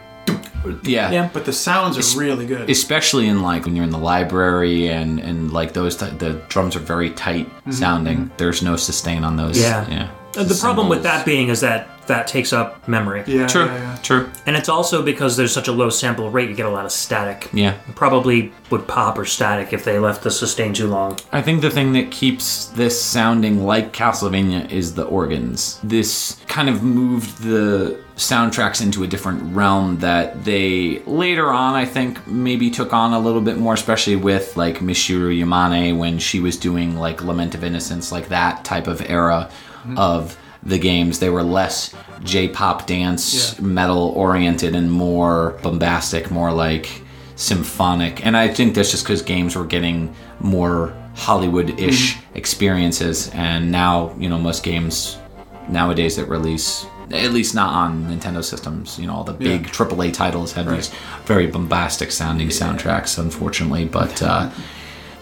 Do, 0.63 0.79
yeah, 0.91 1.11
Yeah. 1.11 1.29
But 1.33 1.45
the 1.45 1.53
sounds 1.53 1.97
are 1.97 2.19
really 2.19 2.45
good. 2.45 2.69
especially 2.69 3.27
in 3.27 3.41
like 3.41 3.65
when 3.65 3.75
you're 3.75 3.83
in 3.85 3.91
the 3.91 3.97
library 3.97 4.89
and 4.89 5.19
and 5.19 5.51
like 5.51 5.73
those 5.73 5.95
t- 5.95 6.09
the 6.17 6.33
drums 6.49 6.75
are 6.75 6.79
very 6.79 7.09
tight 7.11 7.49
sounding. 7.71 8.31
There's 8.37 8.61
no 8.61 8.75
sustain 8.75 9.23
on 9.23 9.35
those. 9.37 9.59
Yeah. 9.59 9.89
yeah. 9.89 10.09
Uh, 10.37 10.43
The 10.43 10.55
problem 10.61 10.87
with 10.89 11.03
that 11.03 11.25
being 11.25 11.49
is 11.49 11.59
that 11.61 11.89
that 12.11 12.27
takes 12.27 12.53
up 12.53 12.87
memory. 12.87 13.23
yeah, 13.25 13.47
True, 13.47 13.65
yeah, 13.65 13.77
yeah. 13.77 13.97
true. 14.03 14.29
And 14.45 14.55
it's 14.55 14.69
also 14.69 15.01
because 15.01 15.37
there's 15.37 15.53
such 15.53 15.67
a 15.67 15.71
low 15.71 15.89
sample 15.89 16.29
rate, 16.29 16.49
you 16.49 16.55
get 16.55 16.65
a 16.65 16.69
lot 16.69 16.85
of 16.85 16.91
static. 16.91 17.49
Yeah. 17.53 17.77
Probably 17.95 18.51
would 18.69 18.87
pop 18.87 19.17
or 19.17 19.25
static 19.25 19.73
if 19.73 19.83
they 19.83 19.97
left 19.97 20.23
the 20.23 20.31
sustain 20.31 20.73
too 20.73 20.87
long. 20.87 21.17
I 21.31 21.41
think 21.41 21.61
the 21.61 21.71
thing 21.71 21.93
that 21.93 22.11
keeps 22.11 22.67
this 22.67 23.01
sounding 23.01 23.65
like 23.65 23.93
Castlevania 23.93 24.69
is 24.69 24.93
the 24.93 25.05
organs. 25.05 25.79
This 25.83 26.41
kind 26.47 26.69
of 26.69 26.83
moved 26.83 27.41
the 27.41 27.99
soundtracks 28.17 28.81
into 28.81 29.03
a 29.03 29.07
different 29.07 29.55
realm 29.55 29.97
that 29.99 30.43
they 30.43 30.99
later 31.05 31.49
on 31.49 31.73
I 31.73 31.85
think 31.85 32.27
maybe 32.27 32.69
took 32.69 32.93
on 32.93 33.13
a 33.13 33.19
little 33.19 33.41
bit 33.41 33.57
more 33.57 33.73
especially 33.73 34.15
with 34.15 34.55
like 34.55 34.77
Michiru 34.77 35.35
Yamane 35.35 35.97
when 35.97 36.19
she 36.19 36.39
was 36.39 36.55
doing 36.55 36.97
like 36.97 37.23
Lament 37.23 37.55
of 37.55 37.63
Innocence 37.63 38.11
like 38.11 38.27
that 38.27 38.63
type 38.63 38.85
of 38.85 39.01
era 39.09 39.49
mm-hmm. 39.83 39.97
of 39.97 40.37
the 40.63 40.77
games. 40.77 41.19
They 41.19 41.29
were 41.29 41.43
less 41.43 41.93
J-pop 42.23 42.85
dance 42.87 43.55
Yeah. 43.57 43.65
metal 43.65 44.13
oriented 44.15 44.75
and 44.75 44.91
more 44.91 45.57
bombastic, 45.63 46.29
more 46.29 46.51
like 46.51 47.01
symphonic. 47.35 48.23
And 48.25 48.37
I 48.37 48.47
think 48.47 48.75
that's 48.75 48.91
just 48.91 49.03
because 49.03 49.21
games 49.23 49.55
were 49.55 49.65
getting 49.65 50.13
more 50.39 50.93
Hollywood-ish 51.15 52.17
experiences, 52.35 53.29
and 53.33 53.71
now 53.71 54.11
you 54.17 54.29
know 54.29 54.37
most 54.37 54.63
games 54.63 55.17
nowadays 55.69 56.15
that 56.17 56.25
release. 56.29 56.85
At 57.11 57.33
least 57.33 57.53
not 57.53 57.73
on 57.73 58.05
Nintendo 58.05 58.41
systems. 58.41 58.97
You 58.97 59.07
know, 59.07 59.15
all 59.15 59.25
the 59.25 59.33
big 59.33 59.67
AAA 59.67 60.11
titles 60.13 60.53
have 60.53 60.69
these 60.69 60.89
very 61.25 61.45
bombastic 61.47 62.09
sounding 62.09 62.47
soundtracks, 62.47 63.17
unfortunately. 63.19 63.83
But 63.83 64.21
uh, 64.21 64.49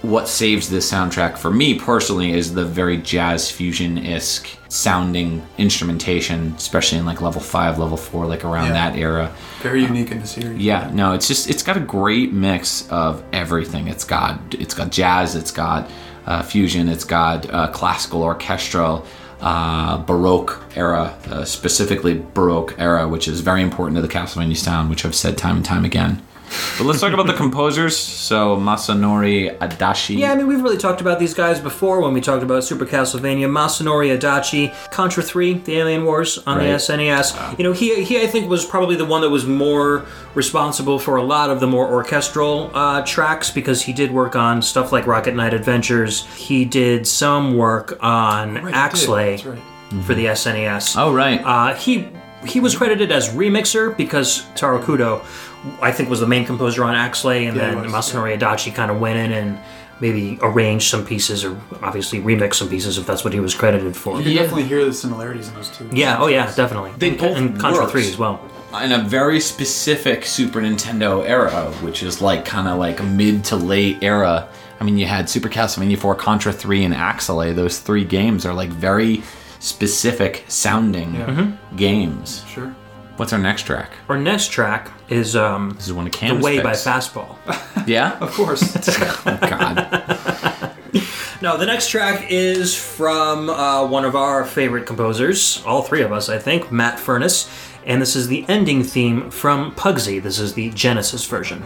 what 0.02 0.28
saves 0.30 0.70
this 0.70 0.90
soundtrack 0.90 1.38
for 1.38 1.52
me 1.52 1.78
personally 1.78 2.32
is 2.32 2.54
the 2.54 2.64
very 2.64 2.98
jazz 2.98 3.52
fusion 3.52 3.98
esque 3.98 4.48
sounding 4.70 5.46
instrumentation, 5.58 6.54
especially 6.58 6.98
in 7.00 7.06
like 7.06 7.22
level 7.22 7.42
five, 7.42 7.78
level 7.80 7.98
four, 7.98 8.26
like 8.26 8.46
around 8.46 8.68
Yeah. 8.68 8.74
that 8.92 8.96
era. 8.98 9.32
Very 9.62 9.82
unique 9.84 10.12
in 10.12 10.22
the 10.22 10.28
series. 10.28 10.58
Yeah, 10.62 10.90
no, 10.94 11.14
it's 11.14 11.28
just 11.28 11.50
it's 11.50 11.64
got 11.64 11.76
a 11.76 11.82
great 11.82 12.32
mix 12.32 12.88
of 12.90 13.24
everything. 13.34 13.88
It's 13.88 14.04
got 14.06 14.40
it's 14.52 14.74
got 14.74 14.92
jazz, 14.92 15.36
it's 15.36 15.52
got 15.52 15.90
uh, 16.26 16.44
fusion, 16.44 16.88
it's 16.88 17.04
got 17.04 17.52
uh, 17.54 17.68
classical, 17.72 18.22
orchestral, 18.24 19.06
uh, 19.42 19.98
Baroque 19.98 20.64
era, 20.76 21.14
uh, 21.30 21.44
specifically 21.44 22.24
Baroque 22.34 22.76
era, 22.78 23.08
which 23.08 23.28
is 23.28 23.42
very 23.42 23.62
important 23.62 23.96
to 23.96 24.02
the 24.02 24.08
Castlevania 24.08 24.56
sound, 24.56 24.90
which 24.90 25.04
I've 25.06 25.16
said 25.16 25.38
time 25.38 25.58
and 25.58 25.66
time 25.66 25.84
again. 25.86 26.22
But 26.78 26.86
let's 26.86 27.00
talk 27.02 27.14
about 27.14 27.28
the 27.28 27.34
composers. 27.34 27.96
So 27.98 28.58
Masanori 28.58 29.58
Adachi. 29.60 30.18
Yeah, 30.18 30.32
I 30.32 30.36
mean, 30.36 30.48
we've 30.48 30.62
really 30.62 30.78
talked 30.78 31.02
about 31.02 31.20
these 31.20 31.34
guys 31.34 31.60
before 31.60 32.02
when 32.02 32.14
we 32.14 32.22
talked 32.22 32.44
about 32.44 32.64
Super 32.64 32.86
Castlevania. 32.86 33.48
Masanori 33.50 34.18
Adachi, 34.18 34.74
Contra 34.92 35.22
3, 35.24 35.54
The 35.60 35.78
Alien 35.78 36.06
Wars 36.06 36.38
on 36.48 36.58
the 36.60 36.66
Right. 36.66 36.76
SNES. 36.80 37.58
You 37.58 37.64
know, 37.64 37.72
he, 37.74 38.04
he, 38.04 38.22
I 38.22 38.28
think, 38.28 38.50
was 38.50 38.66
probably 38.66 38.96
the 38.96 39.06
one 39.06 39.22
that 39.22 39.30
was 39.30 39.46
more 39.46 40.06
responsible 40.36 41.00
for 41.00 41.16
a 41.18 41.24
lot 41.24 41.50
of 41.50 41.60
the 41.60 41.68
more 41.68 41.88
orchestral 41.92 42.72
uh, 42.74 43.02
tracks 43.06 43.52
because 43.52 43.82
he 43.82 43.94
did 43.94 44.12
work 44.12 44.36
on 44.36 44.62
stuff 44.62 44.92
like 44.92 45.06
Rocket 45.08 45.36
Knight 45.36 45.54
Adventures. 45.54 46.26
He 46.36 46.66
did 46.66 47.06
some 47.08 47.58
work 47.58 47.98
on 48.02 48.56
Right, 48.56 48.64
did. 48.66 48.74
Axelay 48.74 49.32
That's 49.32 49.46
right. 49.46 50.04
for 50.06 50.14
the 50.14 50.26
SNES. 50.28 50.96
Oh 50.98 51.14
right. 51.14 51.42
Uh, 51.44 51.74
he 51.76 52.08
he 52.46 52.60
was 52.62 52.76
credited 52.76 53.12
as 53.12 53.30
remixer 53.30 53.96
because 53.98 54.46
Taro 54.56 54.82
Kudo, 54.82 55.22
I 55.82 55.92
think, 55.92 56.10
was 56.10 56.20
the 56.20 56.28
main 56.28 56.46
composer 56.46 56.84
on 56.84 56.96
Axelay, 56.96 57.48
and 57.48 57.58
Yeah, 57.58 57.72
then 57.74 57.82
was, 57.84 57.92
Masanori 57.92 58.38
Adachi 58.38 58.74
kind 58.74 58.90
of 58.92 59.00
went 59.00 59.18
in 59.20 59.32
and 59.34 59.60
maybe 60.02 60.40
arranged 60.42 60.90
some 60.90 61.06
pieces 61.06 61.44
or 61.44 61.60
obviously 61.84 62.22
remixed 62.22 62.56
some 62.56 62.70
pieces 62.70 62.98
if 62.98 63.06
that's 63.06 63.24
what 63.26 63.34
he 63.34 63.40
was 63.42 63.54
credited 63.54 63.96
for. 63.98 64.18
You 64.18 64.24
can 64.24 64.32
Yeah. 64.32 64.42
definitely 64.44 64.64
hear 64.64 64.86
the 64.86 64.94
similarities 64.94 65.50
in 65.50 65.56
those 65.56 65.70
two. 65.70 65.90
Yeah, 65.92 66.18
oh 66.20 66.28
yeah, 66.28 66.50
definitely. 66.56 66.92
They 66.98 67.10
and, 67.10 67.18
both 67.18 67.36
and 67.38 67.60
Contra 67.60 67.82
works. 67.84 67.92
3 67.92 68.08
as 68.08 68.18
well. 68.18 68.40
in 68.82 68.94
a 68.94 69.00
very 69.04 69.42
specific 69.42 70.26
Super 70.26 70.62
Nintendo 70.62 71.28
era, 71.28 71.66
which 71.82 72.02
is 72.04 72.22
like 72.22 72.46
kind 72.46 72.68
of 72.70 72.78
like 72.78 73.04
mid 73.04 73.44
to 73.46 73.58
late 73.58 73.98
era. 74.02 74.48
I 74.80 74.86
mean, 74.86 74.98
you 74.98 75.06
had 75.08 75.30
Super 75.30 75.50
Castlevania 75.50 75.98
4, 75.98 76.16
Contra 76.16 76.54
3, 76.54 76.86
and 76.86 76.94
Axelay. 76.94 77.54
Those 77.54 77.80
three 77.80 78.06
games 78.06 78.46
are 78.46 78.54
like 78.54 78.70
very 78.70 79.22
specific 79.60 80.46
sounding 80.48 81.14
Mm-hmm. 81.16 81.76
games. 81.76 82.46
Sure. 82.48 82.74
What's 83.20 83.34
our 83.34 83.40
next 83.40 83.64
track? 83.64 83.92
Our 84.08 84.18
next 84.18 84.48
track 84.48 84.90
is 85.10 85.36
um, 85.36 85.72
This 85.72 85.88
is 85.88 85.94
one 85.94 86.08
of 86.08 86.14
The 86.14 86.18
Cam's 86.18 86.42
Way 86.42 86.62
by 86.62 86.72
picks. 86.72 86.86
Fastball. 86.86 87.36
Yeah? 87.86 88.18
Of 88.20 88.32
course. 88.32 88.78
Oh, 89.26 89.38
God. 89.42 90.76
No, 91.42 91.58
the 91.58 91.66
next 91.66 91.90
track 91.90 92.28
is 92.30 92.76
from 92.76 93.50
uh, 93.50 93.86
one 93.88 94.04
of 94.06 94.16
our 94.16 94.46
favorite 94.46 94.86
composers, 94.86 95.64
all 95.66 95.82
three 95.82 96.02
of 96.02 96.12
us, 96.12 96.28
I 96.30 96.38
think, 96.38 96.70
Matt 96.70 97.00
Furness, 97.00 97.50
and 97.86 98.02
this 98.02 98.16
is 98.16 98.28
the 98.28 98.46
ending 98.50 98.84
theme 98.84 99.30
from 99.32 99.74
Pugsy. 99.76 100.22
This 100.22 100.38
is 100.40 100.54
the 100.54 100.70
Genesis 100.72 101.26
version. 101.26 101.64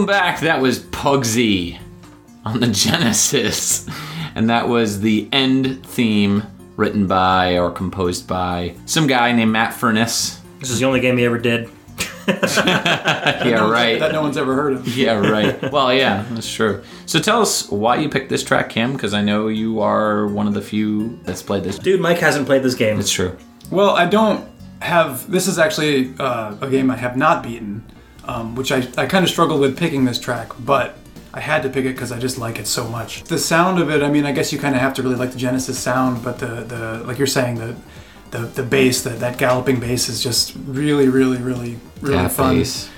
Welcome 0.00 0.14
back. 0.14 0.40
That 0.40 0.62
was 0.62 0.78
Pugsy 0.78 1.78
on 2.46 2.60
the 2.60 2.66
Genesis. 2.72 3.86
And 4.34 4.48
that 4.48 4.66
was 4.66 5.02
the 5.02 5.28
end 5.30 5.84
theme 5.84 6.42
written 6.76 7.06
by 7.06 7.58
or 7.58 7.70
composed 7.70 8.26
by 8.26 8.76
some 8.86 9.06
guy 9.06 9.32
named 9.32 9.52
Matt 9.52 9.74
Furness. 9.74 10.40
This 10.58 10.70
is 10.70 10.80
the 10.80 10.86
only 10.86 11.00
game 11.00 11.18
he 11.18 11.26
ever 11.26 11.36
did. 11.36 11.68
Yeah, 12.26 13.68
right. 13.70 13.98
that 13.98 14.12
no 14.12 14.22
one's 14.22 14.38
ever 14.38 14.54
heard 14.54 14.72
of. 14.72 14.88
Yeah, 14.96 15.18
right. 15.18 15.70
Well, 15.70 15.92
yeah, 15.92 16.24
that's 16.30 16.50
true. 16.50 16.82
So 17.04 17.20
tell 17.20 17.42
us 17.42 17.68
why 17.68 17.96
you 17.96 18.08
picked 18.08 18.30
this 18.30 18.42
track, 18.42 18.70
Kim, 18.70 18.94
because 18.94 19.12
I 19.12 19.20
know 19.20 19.48
you 19.48 19.80
are 19.80 20.26
one 20.28 20.46
of 20.46 20.54
the 20.54 20.62
few 20.62 21.18
that's 21.24 21.42
played 21.42 21.64
this. 21.64 21.78
Dude, 21.78 22.00
Mike 22.00 22.18
hasn't 22.18 22.46
played 22.46 22.62
this 22.62 22.74
game. 22.74 22.98
It's 22.98 23.12
true. 23.12 23.36
Well, 23.70 23.90
I 23.90 24.06
don't 24.06 24.48
have. 24.80 25.30
This 25.30 25.46
is 25.46 25.58
actually 25.58 26.14
uh, 26.18 26.54
a 26.62 26.70
game 26.70 26.90
I 26.90 26.96
have 26.96 27.18
not 27.18 27.42
beaten, 27.42 27.84
um, 28.30 28.54
which 28.54 28.70
I, 28.72 28.78
I 28.96 29.06
kind 29.06 29.24
of 29.24 29.30
struggled 29.30 29.60
with 29.60 29.76
picking 29.76 30.04
this 30.04 30.18
track, 30.18 30.48
but 30.60 30.96
I 31.34 31.40
had 31.40 31.62
to 31.64 31.68
pick 31.68 31.84
it 31.84 31.94
because 31.94 32.12
I 32.12 32.18
just 32.18 32.38
like 32.38 32.58
it 32.62 32.66
so 32.66 32.84
much. 32.88 33.24
The 33.24 33.38
sound 33.38 33.78
of 33.82 33.90
it, 33.90 34.02
I 34.02 34.10
mean, 34.10 34.24
I 34.24 34.32
guess 34.32 34.52
you 34.52 34.58
kind 34.58 34.74
of 34.74 34.80
have 34.80 34.94
to 34.94 35.02
really 35.02 35.16
like 35.16 35.32
the 35.32 35.38
Genesis 35.38 35.78
sound, 35.78 36.22
but 36.22 36.38
the, 36.38 36.46
the 36.72 36.82
like 37.06 37.18
you're 37.18 37.26
saying, 37.38 37.56
the 37.56 37.76
the, 38.30 38.46
the 38.46 38.62
bass, 38.62 39.02
that 39.02 39.18
that 39.20 39.38
galloping 39.38 39.80
bass 39.80 40.08
is 40.08 40.22
just 40.22 40.54
really, 40.66 41.08
really, 41.08 41.38
really, 41.38 41.78
really 42.00 42.16
Yeah, 42.16 42.28
fun. 42.28 42.56
bass. 42.58 42.88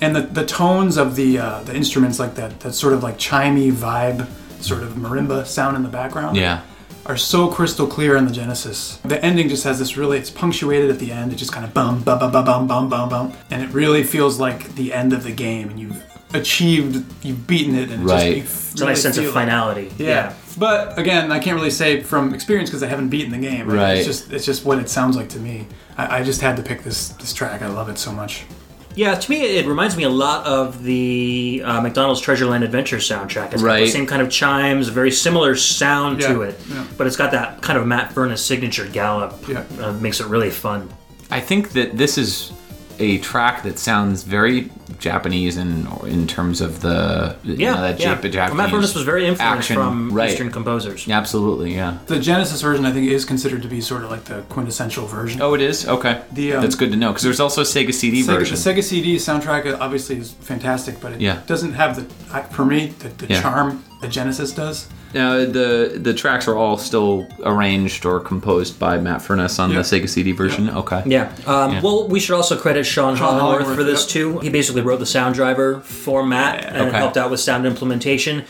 And 0.00 0.14
the, 0.14 0.22
the 0.22 0.44
tones 0.44 0.96
of 0.98 1.16
the 1.16 1.38
uh, 1.38 1.62
the 1.62 1.74
instruments, 1.74 2.18
like 2.18 2.34
that 2.34 2.60
that 2.60 2.74
sort 2.74 2.92
of 2.92 3.02
like 3.02 3.16
chimey 3.16 3.72
vibe, 3.72 4.26
sort 4.60 4.82
of 4.82 4.90
marimba 4.94 5.46
sound 5.46 5.76
in 5.76 5.82
the 5.82 5.88
background. 5.88 6.36
Yeah. 6.36 6.60
Are 7.06 7.16
so 7.16 7.48
crystal 7.48 7.86
clear 7.86 8.16
in 8.16 8.26
the 8.26 8.32
Genesis. 8.32 8.96
The 9.04 9.22
ending 9.24 9.48
just 9.48 9.64
has 9.64 9.78
this 9.78 9.96
really, 9.96 10.18
it's 10.18 10.30
punctuated 10.30 10.90
at 10.90 10.98
the 10.98 11.12
end. 11.12 11.32
It 11.32 11.36
just 11.36 11.52
kind 11.52 11.64
of 11.66 11.74
bum, 11.74 12.02
bum, 12.02 12.18
bum, 12.18 12.32
bum, 12.32 12.44
bum, 12.44 12.66
bum, 12.66 12.88
bum, 12.88 13.08
bum. 13.08 13.32
And 13.50 13.62
it 13.62 13.70
really 13.74 14.02
feels 14.04 14.38
like 14.38 14.74
the 14.74 14.92
end 14.92 15.12
of 15.12 15.22
the 15.22 15.32
game 15.32 15.68
and 15.68 15.78
you've 15.78 16.02
achieved, 16.32 17.04
you've 17.24 17.46
beaten 17.46 17.74
it. 17.74 17.90
And 17.90 18.02
it 18.02 18.06
Right. 18.12 18.42
just, 18.42 18.66
you 18.66 18.70
It's 18.72 18.80
a 18.80 18.84
nice 18.86 19.02
sense 19.02 19.18
of 19.18 19.30
finality. 19.32 19.92
Yeah. 19.98 20.32
But 20.56 20.98
again, 20.98 21.30
I 21.32 21.40
can't 21.40 21.56
really 21.56 21.70
say 21.70 22.00
from 22.00 22.32
experience 22.32 22.70
because 22.70 22.82
I 22.82 22.86
haven't 22.88 23.08
beaten 23.08 23.32
the 23.32 23.38
game. 23.38 23.68
Right. 23.68 23.98
It's 23.98 24.06
just, 24.06 24.32
it's 24.32 24.44
just 24.46 24.64
what 24.64 24.78
it 24.78 24.88
sounds 24.88 25.16
like 25.16 25.28
to 25.30 25.38
me. 25.38 25.66
I, 25.98 26.20
I 26.20 26.22
just 26.24 26.40
had 26.40 26.56
to 26.56 26.62
pick 26.62 26.82
this, 26.84 27.08
this 27.10 27.32
track. 27.32 27.60
I 27.62 27.68
love 27.68 27.88
it 27.88 27.98
so 27.98 28.12
much. 28.12 28.44
Yeah, 28.94 29.14
to 29.14 29.30
me, 29.30 29.42
it 29.58 29.66
reminds 29.66 29.96
me 29.96 30.04
a 30.04 30.08
lot 30.08 30.46
of 30.46 30.82
the 30.84 31.62
uh, 31.64 31.80
McDonald's 31.80 32.22
Treasureland 32.22 32.62
Adventure 32.64 32.98
soundtrack. 32.98 33.52
It's 33.52 33.62
got 33.62 33.68
Right. 33.68 33.80
the 33.80 33.90
same 33.90 34.06
kind 34.06 34.22
of 34.22 34.30
chimes, 34.30 34.88
very 34.88 35.10
similar 35.10 35.56
sound 35.56 36.20
to 36.20 36.42
it, 36.42 36.58
yeah. 36.70 36.84
but 36.96 37.06
it's 37.06 37.16
got 37.16 37.32
that 37.32 37.60
kind 37.60 37.78
of 37.78 37.86
Matt 37.86 38.12
Furness 38.12 38.44
signature 38.44 38.86
gallop. 38.86 39.34
Yeah. 39.48 39.64
Uh, 39.80 39.92
makes 39.94 40.20
it 40.20 40.26
really 40.26 40.50
fun. 40.50 40.88
I 41.30 41.40
think 41.40 41.70
that 41.72 41.96
this 41.96 42.16
is 42.18 42.52
a 42.98 43.18
track 43.18 43.62
that 43.64 43.78
sounds 43.78 44.22
very 44.22 44.70
Japanese 44.98 45.56
in 45.56 45.86
in 46.06 46.26
terms 46.26 46.60
of 46.60 46.80
the 46.80 47.36
you 47.42 47.54
Yeah, 47.54 47.74
know, 47.74 47.80
that 47.82 47.98
yeah. 48.00 48.14
Japanese 48.14 48.54
Matt 48.56 48.70
Furness 48.70 48.94
was 48.94 49.04
very 49.04 49.26
influenced 49.26 49.58
action. 49.70 49.76
from 49.76 50.10
right. 50.12 50.30
Eastern 50.30 50.50
composers. 50.50 51.08
Absolutely, 51.08 51.74
yeah. 51.74 51.98
The 52.06 52.18
Genesis 52.18 52.60
version, 52.62 52.84
I 52.86 52.92
think, 52.92 53.10
is 53.10 53.24
considered 53.24 53.62
to 53.62 53.68
be 53.68 53.80
sort 53.80 54.04
of 54.04 54.10
like 54.10 54.24
the 54.24 54.42
quintessential 54.48 55.06
version. 55.06 55.40
Oh, 55.42 55.54
it 55.54 55.60
is 55.60 55.86
okay. 55.88 56.22
The, 56.32 56.54
um, 56.54 56.62
That's 56.62 56.74
good 56.76 56.90
to 56.92 56.96
know 56.96 57.10
because 57.10 57.22
there's 57.24 57.40
also 57.40 57.62
a 57.62 57.64
Sega 57.64 57.92
CD 57.92 58.22
Sega, 58.22 58.26
version. 58.38 58.56
the 58.56 58.60
Sega 58.62 58.82
CD 58.82 59.16
soundtrack 59.16 59.78
obviously 59.80 60.16
is 60.18 60.32
fantastic, 60.32 61.00
but 61.00 61.12
it 61.12 61.20
Yeah. 61.20 61.40
doesn't 61.46 61.72
have 61.74 61.96
the, 61.96 62.42
for 62.52 62.64
me, 62.64 62.92
the, 63.00 63.08
the 63.08 63.26
Yeah. 63.34 63.42
charm 63.42 63.82
that 64.04 64.10
Genesis 64.12 64.52
does. 64.52 64.86
Now 65.14 65.36
the 65.44 65.96
the 66.02 66.12
tracks 66.12 66.48
are 66.48 66.56
all 66.56 66.76
still 66.76 67.28
arranged 67.44 68.04
or 68.04 68.18
composed 68.18 68.80
by 68.80 68.98
Matt 68.98 69.22
Furness 69.22 69.60
on 69.60 69.70
Yeah. 69.70 69.76
the 69.78 69.82
Sega 69.84 70.08
CD 70.08 70.32
version. 70.32 70.68
Okay. 70.68 71.02
Yeah. 71.06 71.30
Um, 71.46 71.72
Yeah. 71.72 71.80
Well, 71.82 72.08
we 72.08 72.18
should 72.18 72.34
also 72.34 72.56
credit 72.56 72.84
Sean, 72.84 73.16
Sean 73.16 73.38
Hollingworth, 73.40 73.62
Hollingworth, 73.62 73.74
for 73.76 73.84
this 73.84 74.02
yep. 74.02 74.08
too. 74.08 74.38
He 74.40 74.50
basically 74.50 74.82
wrote 74.82 74.98
the 74.98 75.06
sound 75.06 75.36
driver 75.36 75.78
for 75.80 76.26
Matt 76.26 76.64
and 76.64 76.88
Okay. 76.88 76.96
helped 76.96 77.16
out 77.16 77.30
with 77.30 77.38
sound 77.38 77.64
implementation. 77.64 78.42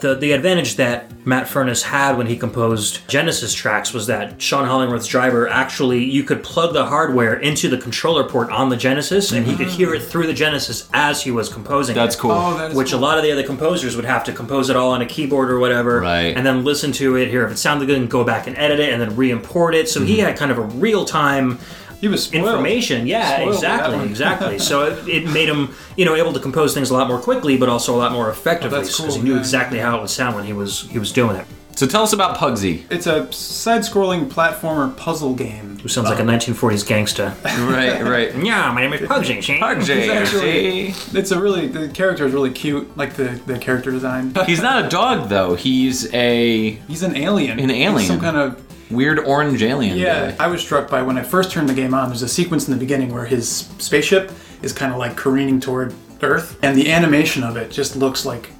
The 0.00 0.14
the 0.14 0.30
advantage 0.32 0.76
that 0.76 1.10
Matt 1.26 1.48
Furness 1.48 1.82
had 1.82 2.16
when 2.16 2.28
he 2.28 2.36
composed 2.36 3.00
Genesis 3.08 3.52
tracks 3.52 3.92
was 3.92 4.06
that 4.06 4.40
Sean 4.40 4.68
Hollingworth's 4.68 5.08
driver 5.08 5.48
actually 5.48 6.04
you 6.04 6.22
could 6.22 6.44
plug 6.44 6.74
the 6.74 6.86
hardware 6.86 7.34
into 7.34 7.68
the 7.68 7.78
controller 7.78 8.22
port 8.22 8.50
on 8.50 8.68
the 8.68 8.76
Genesis 8.76 9.32
and 9.32 9.46
he 9.46 9.56
could 9.56 9.66
hear 9.68 9.92
it 9.94 10.02
through 10.02 10.28
the 10.28 10.32
Genesis 10.34 10.88
as 10.94 11.22
he 11.24 11.32
was 11.32 11.48
composing. 11.48 11.96
That's 11.96 12.14
it. 12.14 12.18
cool. 12.20 12.30
Oh, 12.30 12.56
that 12.56 12.70
is 12.70 12.76
Which 12.76 12.92
cool. 12.92 13.00
a 13.00 13.02
lot 13.02 13.18
of 13.18 13.24
the 13.24 13.32
other 13.32 13.42
composers 13.42 13.96
would 13.96 14.04
have 14.04 14.22
to 14.24 14.32
compose 14.32 14.70
it 14.70 14.76
all 14.76 14.93
on 14.94 15.02
a 15.02 15.06
keyboard 15.06 15.50
or 15.50 15.58
whatever, 15.58 16.00
Right. 16.00 16.34
and 16.36 16.44
then 16.46 16.64
listen 16.64 16.90
to 16.92 17.16
it, 17.16 17.28
hear 17.28 17.44
if 17.44 17.52
it 17.52 17.58
sounded 17.58 17.86
good, 17.86 17.98
and 17.98 18.10
go 18.10 18.24
back 18.24 18.46
and 18.46 18.56
edit 18.56 18.80
it, 18.80 18.92
and 18.92 19.00
then 19.02 19.14
re-import 19.16 19.74
it. 19.74 19.88
So 19.88 20.00
he 20.00 20.16
Mm-hmm. 20.16 20.26
had 20.26 20.36
kind 20.38 20.50
of 20.50 20.58
a 20.58 20.62
real-time 20.62 21.58
He 22.00 22.08
was 22.08 22.24
spoiled. 22.24 22.44
information. 22.46 23.06
Yeah, 23.06 23.36
Spoiled 23.36 23.54
exactly, 23.54 24.04
exactly. 24.06 24.58
So 24.58 24.82
it, 24.90 25.08
it 25.08 25.24
made 25.30 25.48
him, 25.48 25.74
you 25.96 26.04
know, 26.04 26.14
able 26.14 26.32
to 26.34 26.40
compose 26.40 26.74
things 26.74 26.90
a 26.90 26.94
lot 26.94 27.08
more 27.08 27.18
quickly, 27.18 27.56
but 27.56 27.68
also 27.68 27.94
a 27.94 27.98
lot 27.98 28.12
more 28.12 28.28
effectively 28.30 28.78
Oh, 28.78 28.82
because 28.82 28.96
cool, 28.96 29.14
he 29.14 29.22
knew 29.22 29.36
exactly 29.38 29.78
how 29.78 29.96
it 29.96 30.00
would 30.00 30.10
sound 30.10 30.36
when 30.36 30.44
he 30.44 30.52
was 30.52 30.82
he 30.90 30.98
was 30.98 31.12
doing 31.12 31.36
it. 31.36 31.46
So 31.76 31.86
tell 31.88 32.02
us 32.04 32.12
about 32.12 32.36
Pugsy. 32.36 32.84
It's 32.88 33.06
a 33.08 33.30
side-scrolling 33.32 34.28
platformer 34.28 34.96
puzzle 34.96 35.34
game. 35.34 35.78
Who 35.80 35.88
sounds 35.88 36.08
like 36.08 36.20
a 36.20 36.22
1940s 36.22 36.86
gangster. 36.86 37.34
right, 37.44 38.00
right. 38.02 38.34
yeah, 38.44 38.70
my 38.72 38.82
name 38.82 38.92
is 38.92 39.00
Pugsy. 39.00 39.42
see? 39.42 39.58
Pugsy. 39.58 40.08
actually- 40.08 41.18
It's 41.18 41.30
a 41.32 41.40
really 41.40 41.66
the 41.66 41.88
character 41.88 42.26
is 42.26 42.32
really 42.32 42.50
cute, 42.52 42.96
like 42.96 43.14
the 43.14 43.40
the 43.46 43.58
character 43.58 43.90
design. 43.90 44.32
He's 44.46 44.62
not 44.62 44.84
a 44.84 44.88
dog 44.88 45.28
though. 45.28 45.56
He's 45.56 46.12
a 46.14 46.70
He's 46.88 47.02
an 47.02 47.16
alien. 47.16 47.58
An 47.58 47.70
He's 47.70 47.82
alien. 47.86 48.06
some 48.08 48.20
kind 48.20 48.36
of 48.36 48.62
weird 48.92 49.18
orange 49.18 49.62
alien. 49.62 49.98
yeah. 49.98 50.30
guy. 50.30 50.44
I 50.44 50.46
was 50.46 50.60
struck 50.62 50.88
by 50.88 51.02
when 51.02 51.18
I 51.18 51.22
first 51.24 51.50
turned 51.50 51.68
the 51.68 51.74
game 51.74 51.92
on. 51.92 52.08
There's 52.08 52.22
a 52.22 52.28
sequence 52.28 52.68
in 52.68 52.72
the 52.72 52.78
beginning 52.80 53.12
where 53.12 53.24
his 53.26 53.48
spaceship 53.78 54.30
is 54.62 54.72
kind 54.72 54.92
of 54.92 54.98
like 54.98 55.16
careening 55.16 55.58
toward 55.58 55.92
Earth, 56.22 56.56
and 56.62 56.78
the 56.78 56.92
animation 56.92 57.42
of 57.42 57.56
it 57.56 57.70
just 57.72 57.96
looks 57.96 58.24
like 58.24 58.50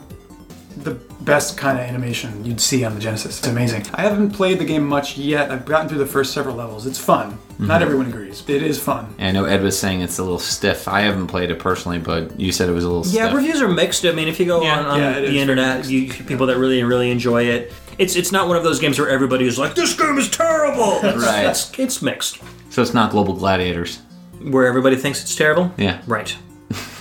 the 0.79 0.99
best 1.25 1.57
kind 1.57 1.79
of 1.79 1.85
animation 1.85 2.45
you'd 2.45 2.61
see 2.61 2.85
on 2.85 2.95
the 2.95 3.01
Genesis. 3.01 3.39
It's 3.39 3.47
amazing. 3.49 3.87
I 3.95 4.03
haven't 4.03 4.31
played 4.31 4.59
the 4.59 4.65
game 4.65 4.87
much 4.87 5.17
yet. 5.17 5.51
I've 5.51 5.65
gotten 5.65 5.89
through 5.89 5.99
the 5.99 6.07
first 6.07 6.33
several 6.33 6.55
levels. 6.57 6.87
It's 6.87 6.99
fun. 6.99 7.33
Mm-hmm. 7.33 7.67
Not 7.67 7.83
everyone 7.83 8.07
agrees. 8.07 8.43
It 8.49 8.63
is 8.63 8.79
fun. 8.83 9.15
I 9.19 9.31
know 9.33 9.45
Ed 9.45 9.63
was 9.63 9.79
saying 9.79 10.01
it's 10.01 10.19
a 10.19 10.23
little 10.23 10.39
stiff. 10.39 10.89
I 10.89 11.01
haven't 11.03 11.29
played 11.29 11.51
it 11.51 11.59
personally, 11.59 11.99
but 11.99 12.39
you 12.39 12.53
said 12.53 12.69
it 12.69 12.73
was 12.73 12.85
a 12.85 12.89
little 12.89 13.05
stiff. 13.05 13.17
Yeah, 13.17 13.27
stiff. 13.29 13.37
reviews 13.37 13.63
are 13.63 13.69
mixed. 13.69 14.05
I 14.05 14.13
mean, 14.13 14.29
if 14.29 14.39
you 14.41 14.47
go 14.47 14.63
Yeah. 14.63 14.79
on, 14.81 14.87
on 14.87 14.99
Yeah, 15.01 15.21
the 15.21 15.39
internet, 15.39 15.87
you 15.89 16.13
people 16.13 16.47
that 16.47 16.59
really 16.59 16.83
really 16.83 17.11
enjoy 17.11 17.45
it. 17.45 17.73
It's 17.97 18.17
it's 18.17 18.33
not 18.33 18.49
one 18.49 18.57
of 18.57 18.65
those 18.65 18.81
games 18.81 18.99
where 18.99 19.09
everybody 19.09 19.47
is 19.47 19.57
like, 19.59 19.75
"This 19.77 19.95
game 19.95 20.19
is 20.19 20.29
terrible." 20.29 21.01
Right. 21.03 21.45
It's 21.47 21.71
it's 21.79 22.03
mixed. 22.03 22.39
So 22.71 22.83
it's 22.83 22.93
not 22.93 23.13
Global 23.13 23.35
Gladiators. 23.35 24.01
Where 24.43 24.67
everybody 24.67 24.97
thinks 24.97 25.23
it's 25.23 25.37
terrible. 25.37 25.73
Yeah. 25.79 26.01
Right. 26.07 26.37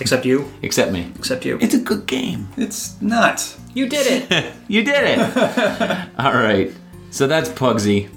Except 0.00 0.24
you. 0.24 0.48
Except 0.62 0.92
me. 0.92 1.10
Except 1.16 1.44
you. 1.44 1.58
It's 1.60 1.74
a 1.74 1.78
good 1.80 2.06
game. 2.06 2.46
It's 2.56 2.94
not. 3.02 3.56
You 3.74 3.88
did 3.88 4.30
it. 4.30 4.52
You 4.68 4.82
did 4.82 4.96
it. 5.18 5.18
All 6.18 6.32
right. 6.32 6.72
So 7.10 7.26
that's 7.26 7.50
Pugsy. 7.50 8.08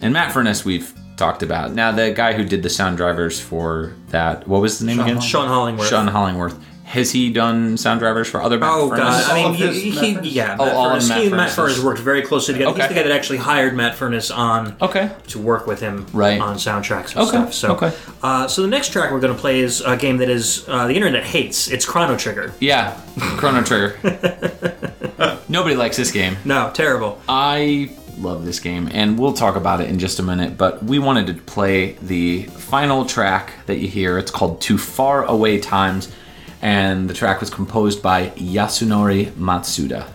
And 0.00 0.12
Matt 0.12 0.32
Furness 0.32 0.64
we've 0.64 0.92
talked 1.16 1.42
about. 1.44 1.72
Now 1.74 1.92
the 1.92 2.10
guy 2.12 2.32
who 2.32 2.44
did 2.44 2.62
the 2.64 2.70
sound 2.70 2.96
drivers 2.96 3.38
for 3.40 3.94
that, 4.08 4.48
what 4.48 4.60
was 4.60 4.78
the 4.80 4.86
name 4.86 4.96
Sean 4.96 5.06
again? 5.08 5.16
Hollingworth. 5.18 5.22
Sean 5.28 5.48
Hollingworth. 5.48 5.88
Sean 5.88 6.08
Hollingworth. 6.08 6.62
Has 6.84 7.10
he 7.12 7.32
done 7.32 7.78
sound 7.78 8.00
drivers 8.00 8.28
for 8.28 8.42
other 8.42 8.58
Matt 8.58 8.68
Oh 8.70 8.88
Furness? 8.90 8.98
god! 8.98 9.30
I 9.30 9.42
All 9.44 9.52
mean, 9.52 9.62
of 9.62 9.68
his 9.74 9.82
he, 9.82 9.90
he 9.92 10.28
yeah. 10.30 10.56
Oh, 10.58 10.66
Matt 10.66 10.74
all 10.74 10.86
of 10.86 10.92
Furness. 10.92 11.08
Matt 11.08 11.18
he 11.20 11.26
and 11.28 11.36
Matt 11.36 11.50
Furness's. 11.50 11.56
Furness 11.78 11.84
worked 11.84 12.00
very 12.00 12.20
closely 12.22 12.52
together. 12.54 12.76
He's 12.78 12.88
the 12.88 12.94
guy 12.94 13.02
that 13.04 13.12
actually 13.12 13.38
hired 13.38 13.74
Matt 13.74 13.94
Furness 13.94 14.30
on 14.30 14.76
Okay. 14.82 15.10
to 15.28 15.38
work 15.38 15.66
with 15.66 15.80
him 15.80 16.04
Right. 16.12 16.38
on 16.38 16.56
soundtracks 16.56 17.12
and 17.16 17.20
Okay, 17.28 17.30
stuff. 17.30 17.54
So, 17.54 17.72
okay. 17.76 17.92
Uh, 18.22 18.46
so 18.46 18.60
the 18.60 18.68
next 18.68 18.92
track 18.92 19.10
we're 19.10 19.20
going 19.20 19.32
to 19.34 19.40
play 19.40 19.60
is 19.60 19.80
a 19.80 19.96
game 19.96 20.18
that 20.18 20.28
is 20.28 20.64
uh, 20.68 20.86
the 20.86 20.94
internet 20.94 21.24
hates. 21.24 21.68
It's 21.70 21.86
Chrono 21.86 22.14
Trigger. 22.18 22.52
Yeah. 22.60 23.00
Chrono 23.38 23.62
Trigger. 23.62 23.96
Nobody 25.48 25.74
likes 25.74 25.96
this 25.96 26.10
game. 26.10 26.36
No, 26.44 26.70
terrible. 26.74 27.20
I 27.28 27.96
love 28.18 28.44
this 28.44 28.60
game, 28.60 28.88
and 28.92 29.18
we'll 29.18 29.32
talk 29.32 29.56
about 29.56 29.80
it 29.80 29.88
in 29.88 29.98
just 29.98 30.18
a 30.18 30.22
minute. 30.22 30.56
But 30.56 30.82
we 30.82 30.98
wanted 30.98 31.26
to 31.28 31.34
play 31.34 31.92
the 32.02 32.42
final 32.44 33.04
track 33.04 33.52
that 33.66 33.78
you 33.78 33.88
hear. 33.88 34.18
It's 34.18 34.30
called 34.30 34.60
To 34.62 34.78
Far 34.78 35.24
Away 35.24 35.58
Times, 35.58 36.12
and 36.60 37.08
the 37.08 37.14
track 37.14 37.40
was 37.40 37.50
composed 37.50 38.02
by 38.02 38.28
Yasunori 38.30 39.30
Mitsuda. 39.32 40.08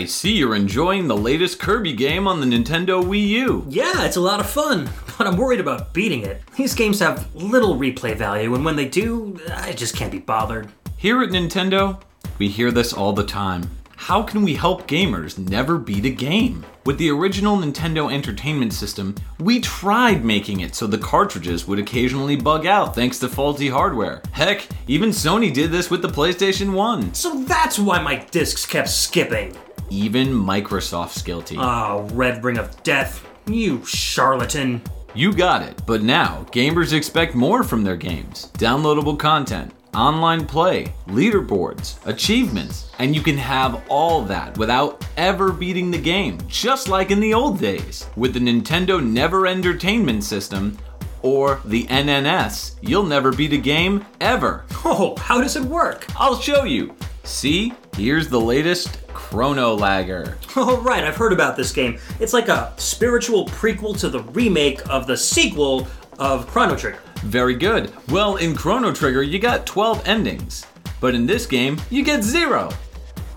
I 0.00 0.06
see 0.06 0.32
you're 0.32 0.54
enjoying 0.54 1.08
the 1.08 1.16
latest 1.16 1.60
Kirby 1.60 1.92
game 1.92 2.26
on 2.26 2.40
the 2.40 2.46
Nintendo 2.46 3.02
Wii 3.02 3.28
U. 3.28 3.66
Yeah, 3.68 4.06
it's 4.06 4.16
a 4.16 4.20
lot 4.22 4.40
of 4.40 4.48
fun, 4.48 4.88
but 5.18 5.26
I'm 5.26 5.36
worried 5.36 5.60
about 5.60 5.92
beating 5.92 6.22
it. 6.22 6.40
These 6.56 6.74
games 6.74 7.00
have 7.00 7.28
little 7.34 7.76
replay 7.76 8.16
value, 8.16 8.54
and 8.54 8.64
when 8.64 8.76
they 8.76 8.88
do, 8.88 9.38
I 9.52 9.72
just 9.72 9.94
can't 9.94 10.10
be 10.10 10.18
bothered. 10.18 10.70
Here 10.96 11.22
at 11.22 11.28
Nintendo, 11.28 12.00
we 12.38 12.48
hear 12.48 12.70
this 12.70 12.94
all 12.94 13.12
the 13.12 13.24
time. 13.24 13.68
How 13.94 14.22
can 14.22 14.40
we 14.40 14.54
help 14.54 14.88
gamers 14.88 15.36
never 15.36 15.76
beat 15.76 16.06
a 16.06 16.10
game? 16.10 16.64
With 16.86 16.96
the 16.96 17.10
original 17.10 17.58
Nintendo 17.58 18.10
Entertainment 18.10 18.72
System, 18.72 19.14
we 19.38 19.60
tried 19.60 20.24
making 20.24 20.60
it 20.60 20.74
so 20.74 20.86
the 20.86 20.96
cartridges 20.96 21.68
would 21.68 21.78
occasionally 21.78 22.36
bug 22.36 22.64
out 22.64 22.94
thanks 22.94 23.18
to 23.18 23.28
faulty 23.28 23.68
hardware. 23.68 24.22
Heck, 24.32 24.66
even 24.86 25.10
Sony 25.10 25.52
did 25.52 25.70
this 25.70 25.90
with 25.90 26.00
the 26.00 26.08
PlayStation 26.08 26.72
1. 26.72 27.12
So 27.12 27.42
that's 27.42 27.78
why 27.78 28.00
my 28.00 28.24
discs 28.30 28.64
kept 28.64 28.88
skipping. 28.88 29.54
Even 29.90 30.28
Microsoft's 30.28 31.20
guilty. 31.20 31.56
Oh, 31.56 31.62
ah, 31.62 32.08
Red 32.12 32.44
Ring 32.44 32.58
of 32.58 32.80
Death, 32.84 33.26
you 33.46 33.84
charlatan. 33.84 34.80
You 35.14 35.32
got 35.32 35.62
it, 35.62 35.82
but 35.84 36.02
now 36.02 36.46
gamers 36.52 36.92
expect 36.92 37.34
more 37.34 37.64
from 37.64 37.82
their 37.82 37.96
games. 37.96 38.52
Downloadable 38.54 39.18
content, 39.18 39.72
online 39.92 40.46
play, 40.46 40.94
leaderboards, 41.08 41.96
achievements, 42.06 42.92
and 43.00 43.16
you 43.16 43.20
can 43.20 43.36
have 43.36 43.82
all 43.88 44.22
that 44.22 44.56
without 44.56 45.04
ever 45.16 45.50
beating 45.50 45.90
the 45.90 45.98
game, 45.98 46.38
just 46.46 46.88
like 46.88 47.10
in 47.10 47.18
the 47.18 47.34
old 47.34 47.58
days. 47.58 48.06
With 48.14 48.32
the 48.32 48.40
Nintendo 48.40 49.04
Never 49.04 49.48
Entertainment 49.48 50.22
System, 50.22 50.78
or 51.22 51.60
the 51.64 51.84
NNS, 51.86 52.76
you'll 52.80 53.02
never 53.02 53.32
beat 53.32 53.52
a 53.52 53.58
game 53.58 54.04
ever. 54.20 54.64
Oh, 54.84 55.16
how 55.18 55.40
does 55.40 55.56
it 55.56 55.64
work? 55.64 56.06
I'll 56.16 56.40
show 56.40 56.64
you. 56.64 56.94
See, 57.24 57.74
here's 57.96 58.28
the 58.28 58.40
latest 58.40 58.99
Chrono 59.14 59.74
Lagger. 59.74 60.38
Oh, 60.56 60.80
right, 60.82 61.04
I've 61.04 61.16
heard 61.16 61.32
about 61.32 61.56
this 61.56 61.72
game. 61.72 61.98
It's 62.18 62.32
like 62.32 62.48
a 62.48 62.72
spiritual 62.76 63.46
prequel 63.46 63.98
to 64.00 64.08
the 64.08 64.20
remake 64.20 64.88
of 64.88 65.06
the 65.06 65.16
sequel 65.16 65.86
of 66.18 66.46
Chrono 66.46 66.76
Trigger. 66.76 67.00
Very 67.22 67.54
good. 67.54 67.92
Well, 68.08 68.36
in 68.36 68.54
Chrono 68.54 68.92
Trigger, 68.92 69.22
you 69.22 69.38
got 69.38 69.66
12 69.66 70.06
endings, 70.08 70.66
but 71.00 71.14
in 71.14 71.26
this 71.26 71.46
game, 71.46 71.80
you 71.90 72.04
get 72.04 72.22
zero. 72.22 72.70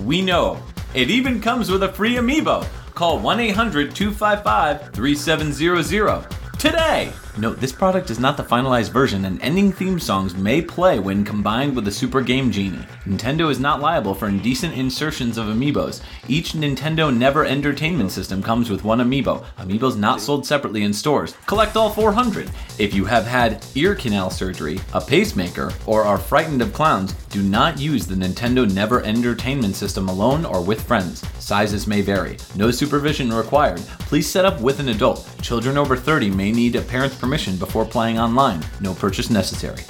We 0.04 0.22
know. 0.22 0.64
It 0.94 1.10
even 1.10 1.42
comes 1.42 1.70
with 1.70 1.84
a 1.84 1.92
free 1.92 2.16
amiibo. 2.16 2.66
Call 2.94 3.20
1 3.20 3.42
800 3.42 3.94
255 3.94 4.94
3700 4.94 6.26
today. 6.58 7.12
Note 7.38 7.60
this 7.60 7.74
product 7.74 8.10
is 8.10 8.18
not 8.18 8.38
the 8.38 8.44
finalized 8.44 8.94
version, 8.94 9.26
and 9.26 9.42
ending 9.42 9.70
theme 9.70 10.00
songs 10.00 10.34
may 10.36 10.62
play 10.62 11.00
when 11.00 11.26
combined 11.26 11.76
with 11.76 11.84
the 11.84 11.92
Super 11.92 12.22
Game 12.22 12.50
Genie. 12.50 12.86
Nintendo 13.06 13.52
is 13.52 13.60
not 13.60 13.82
liable 13.82 14.16
for 14.16 14.30
indecent 14.30 14.74
insertions 14.74 15.38
of 15.38 15.48
amiibos. 15.48 16.02
Each 16.30 16.54
Nintendo 16.54 17.16
Never 17.16 17.44
Entertainment 17.44 18.14
System 18.14 18.42
comes 18.42 18.70
with 18.70 18.86
one 18.86 19.00
amiibo. 19.00 19.44
Amiibos 19.58 19.98
not 19.98 20.22
sold 20.22 20.46
separately 20.46 20.84
in 20.84 20.94
stores. 20.94 21.36
Collect 21.46 21.76
all 21.76 21.90
400. 21.90 22.50
If 22.80 22.94
you 22.94 23.04
have 23.04 23.26
had 23.26 23.66
ear 23.76 23.96
canal 23.96 24.30
surgery, 24.30 24.80
a 24.94 25.02
pacemaker, 25.02 25.74
or 25.86 26.04
are 26.04 26.18
frightened 26.18 26.62
of 26.62 26.72
clowns, 26.72 27.12
do 27.32 27.44
not 27.44 27.78
use 27.78 28.08
the 28.08 28.16
Nintendo 28.16 28.72
Never 28.74 29.04
Entertainment 29.04 29.76
System 29.76 30.08
alone 30.08 30.46
or 30.46 30.62
with 30.62 30.82
friends. 30.82 31.22
Sizes 31.40 31.86
may 31.86 32.00
vary. 32.00 32.38
No 32.56 32.72
supervision 32.72 33.32
required. 33.32 33.82
Please 34.08 34.30
set 34.30 34.46
up 34.46 34.62
with 34.62 34.80
an 34.80 34.88
adult. 34.88 35.30
Children 35.42 35.78
over 35.78 35.98
30 35.98 36.32
may 36.32 36.54
need 36.54 36.78
a 36.78 36.82
parent's 36.82 37.16
permission 37.26 37.58
before 37.58 37.86
playing 37.86 38.20
online. 38.20 38.64
No 38.82 38.94
purchase 38.94 39.32
necessary. 39.32 39.82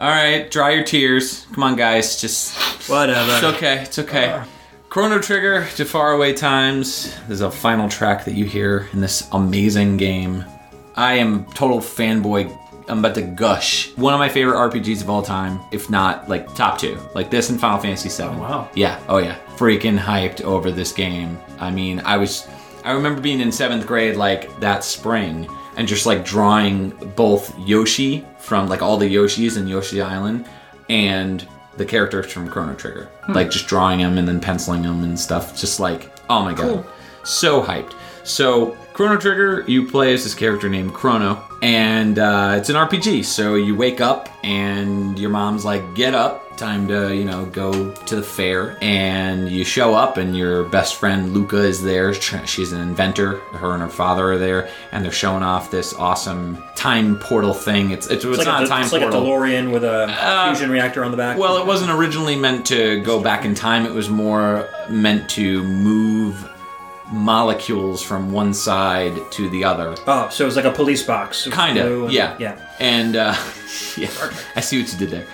All 0.00 0.08
right, 0.10 0.50
dry 0.50 0.72
your 0.72 0.82
tears. 0.82 1.46
Come 1.52 1.62
on, 1.62 1.76
guys. 1.76 2.20
Just 2.20 2.56
Whatever. 2.90 3.32
it's 3.32 3.44
okay. 3.56 3.82
It's 3.82 3.98
okay. 4.00 4.32
Ah. 4.34 4.48
Chrono 4.88 5.20
Trigger 5.20 5.64
To 5.76 5.84
Far 5.84 6.12
Away 6.12 6.32
Times. 6.32 7.14
is 7.28 7.40
a 7.40 7.50
final 7.50 7.88
track 7.88 8.24
that 8.24 8.34
you 8.34 8.46
hear 8.46 8.88
in 8.92 9.00
this 9.00 9.28
amazing 9.32 9.96
game. 9.96 10.44
I 10.96 11.14
am 11.14 11.44
total 11.52 11.78
fanboy. 11.78 12.52
I'm 12.88 12.98
about 12.98 13.14
to 13.14 13.22
gush. 13.22 13.94
One 13.96 14.12
of 14.12 14.18
my 14.18 14.28
favorite 14.28 14.56
RPGs 14.56 15.02
of 15.02 15.10
all 15.10 15.22
time, 15.22 15.60
if 15.70 15.88
not 15.88 16.28
like 16.28 16.52
top 16.56 16.78
two. 16.78 16.98
Like 17.14 17.30
this 17.30 17.48
and 17.50 17.60
Final 17.60 17.78
Fantasy 17.78 18.08
VII. 18.08 18.28
Oh, 18.28 18.38
wow. 18.38 18.68
Yeah. 18.74 19.00
Oh 19.08 19.18
yeah. 19.18 19.38
Freaking 19.56 19.98
hyped 19.98 20.40
over 20.42 20.72
this 20.72 20.92
game. 20.92 21.38
I 21.60 21.70
mean, 21.70 22.00
I 22.00 22.16
was. 22.16 22.46
I 22.86 22.92
remember 22.92 23.20
being 23.20 23.40
in 23.40 23.50
seventh 23.50 23.86
grade 23.86 24.16
like 24.16 24.60
that 24.60 24.84
spring 24.84 25.48
and 25.76 25.88
just 25.88 26.06
like 26.06 26.24
drawing 26.24 26.90
both 27.16 27.56
Yoshi 27.58 28.24
from 28.38 28.68
like 28.68 28.80
all 28.80 28.96
the 28.96 29.12
Yoshis 29.12 29.56
in 29.58 29.66
Yoshi 29.66 30.00
Island 30.00 30.46
and 30.88 31.46
the 31.76 31.84
characters 31.84 32.32
from 32.32 32.48
Chrono 32.48 32.74
Trigger. 32.74 33.10
Like 33.28 33.50
just 33.50 33.66
drawing 33.66 33.98
them 33.98 34.18
and 34.18 34.26
then 34.26 34.40
penciling 34.40 34.82
them 34.82 35.02
and 35.02 35.18
stuff. 35.18 35.58
Just 35.58 35.80
like, 35.80 36.12
oh 36.30 36.42
my 36.42 36.54
god. 36.54 36.86
So 37.24 37.60
hyped. 37.60 37.92
So, 38.22 38.76
Crono 38.92 39.20
Trigger, 39.20 39.64
you 39.68 39.88
play 39.88 40.12
as 40.12 40.24
this 40.24 40.34
character 40.34 40.68
named 40.68 40.92
Chrono, 40.94 41.40
and 41.62 42.18
uh, 42.18 42.54
it's 42.56 42.68
an 42.68 42.74
RPG. 42.74 43.24
So 43.24 43.54
you 43.54 43.76
wake 43.76 44.00
up, 44.00 44.28
and 44.42 45.16
your 45.16 45.30
mom's 45.30 45.64
like, 45.64 45.94
"Get 45.94 46.12
up, 46.12 46.45
time 46.56 46.88
to 46.88 47.14
you 47.14 47.24
know 47.24 47.46
go 47.46 47.90
to 47.92 48.16
the 48.16 48.22
fair." 48.22 48.76
And 48.80 49.48
you 49.50 49.64
show 49.64 49.94
up, 49.94 50.16
and 50.16 50.36
your 50.36 50.64
best 50.64 50.96
friend 50.96 51.32
Lucca 51.34 51.58
is 51.58 51.82
there. 51.82 52.12
She's 52.14 52.72
an 52.72 52.80
inventor. 52.80 53.36
Her 53.52 53.72
and 53.72 53.82
her 53.82 53.88
father 53.88 54.32
are 54.32 54.38
there, 54.38 54.68
and 54.92 55.04
they're 55.04 55.12
showing 55.12 55.42
off 55.42 55.70
this 55.70 55.94
awesome 55.94 56.62
time 56.74 57.18
portal 57.18 57.54
thing. 57.54 57.90
It's 57.90 58.06
it's, 58.06 58.24
it's, 58.24 58.24
It's 58.24 58.38
like, 58.38 58.46
not 58.46 58.64
a, 58.64 58.66
time 58.66 58.82
it's 58.82 58.92
like 58.92 59.02
a 59.02 59.10
portal. 59.10 59.22
DeLorean 59.24 59.72
with 59.72 59.84
a 59.84 60.08
fusion 60.48 60.70
reactor 60.70 61.04
on 61.04 61.10
the 61.10 61.16
back. 61.16 61.38
Well, 61.38 61.56
it 61.58 61.66
wasn't 61.66 61.90
originally 61.90 62.36
meant 62.36 62.66
to 62.66 63.00
go 63.02 63.20
back 63.22 63.44
in 63.44 63.54
time. 63.54 63.86
It 63.86 63.92
was 63.92 64.08
more 64.08 64.68
meant 64.88 65.28
to 65.30 65.62
move 65.62 66.48
molecules 67.12 68.02
from 68.02 68.32
one 68.32 68.52
side 68.52 69.16
to 69.30 69.48
the 69.50 69.62
other. 69.64 69.94
oh, 70.06 70.28
so 70.28 70.44
it 70.44 70.46
was 70.46 70.56
like 70.56 70.64
a 70.64 70.72
police 70.72 71.02
box. 71.02 71.46
Kind 71.48 71.78
of, 71.78 72.10
yeah. 72.10 72.36
Yeah. 72.38 72.58
And 72.80 73.14
uh, 73.16 73.34
yeah, 73.96 74.10
I 74.56 74.60
see 74.60 74.80
what 74.82 74.92
you 74.92 74.98
did 74.98 75.10
there. 75.10 75.26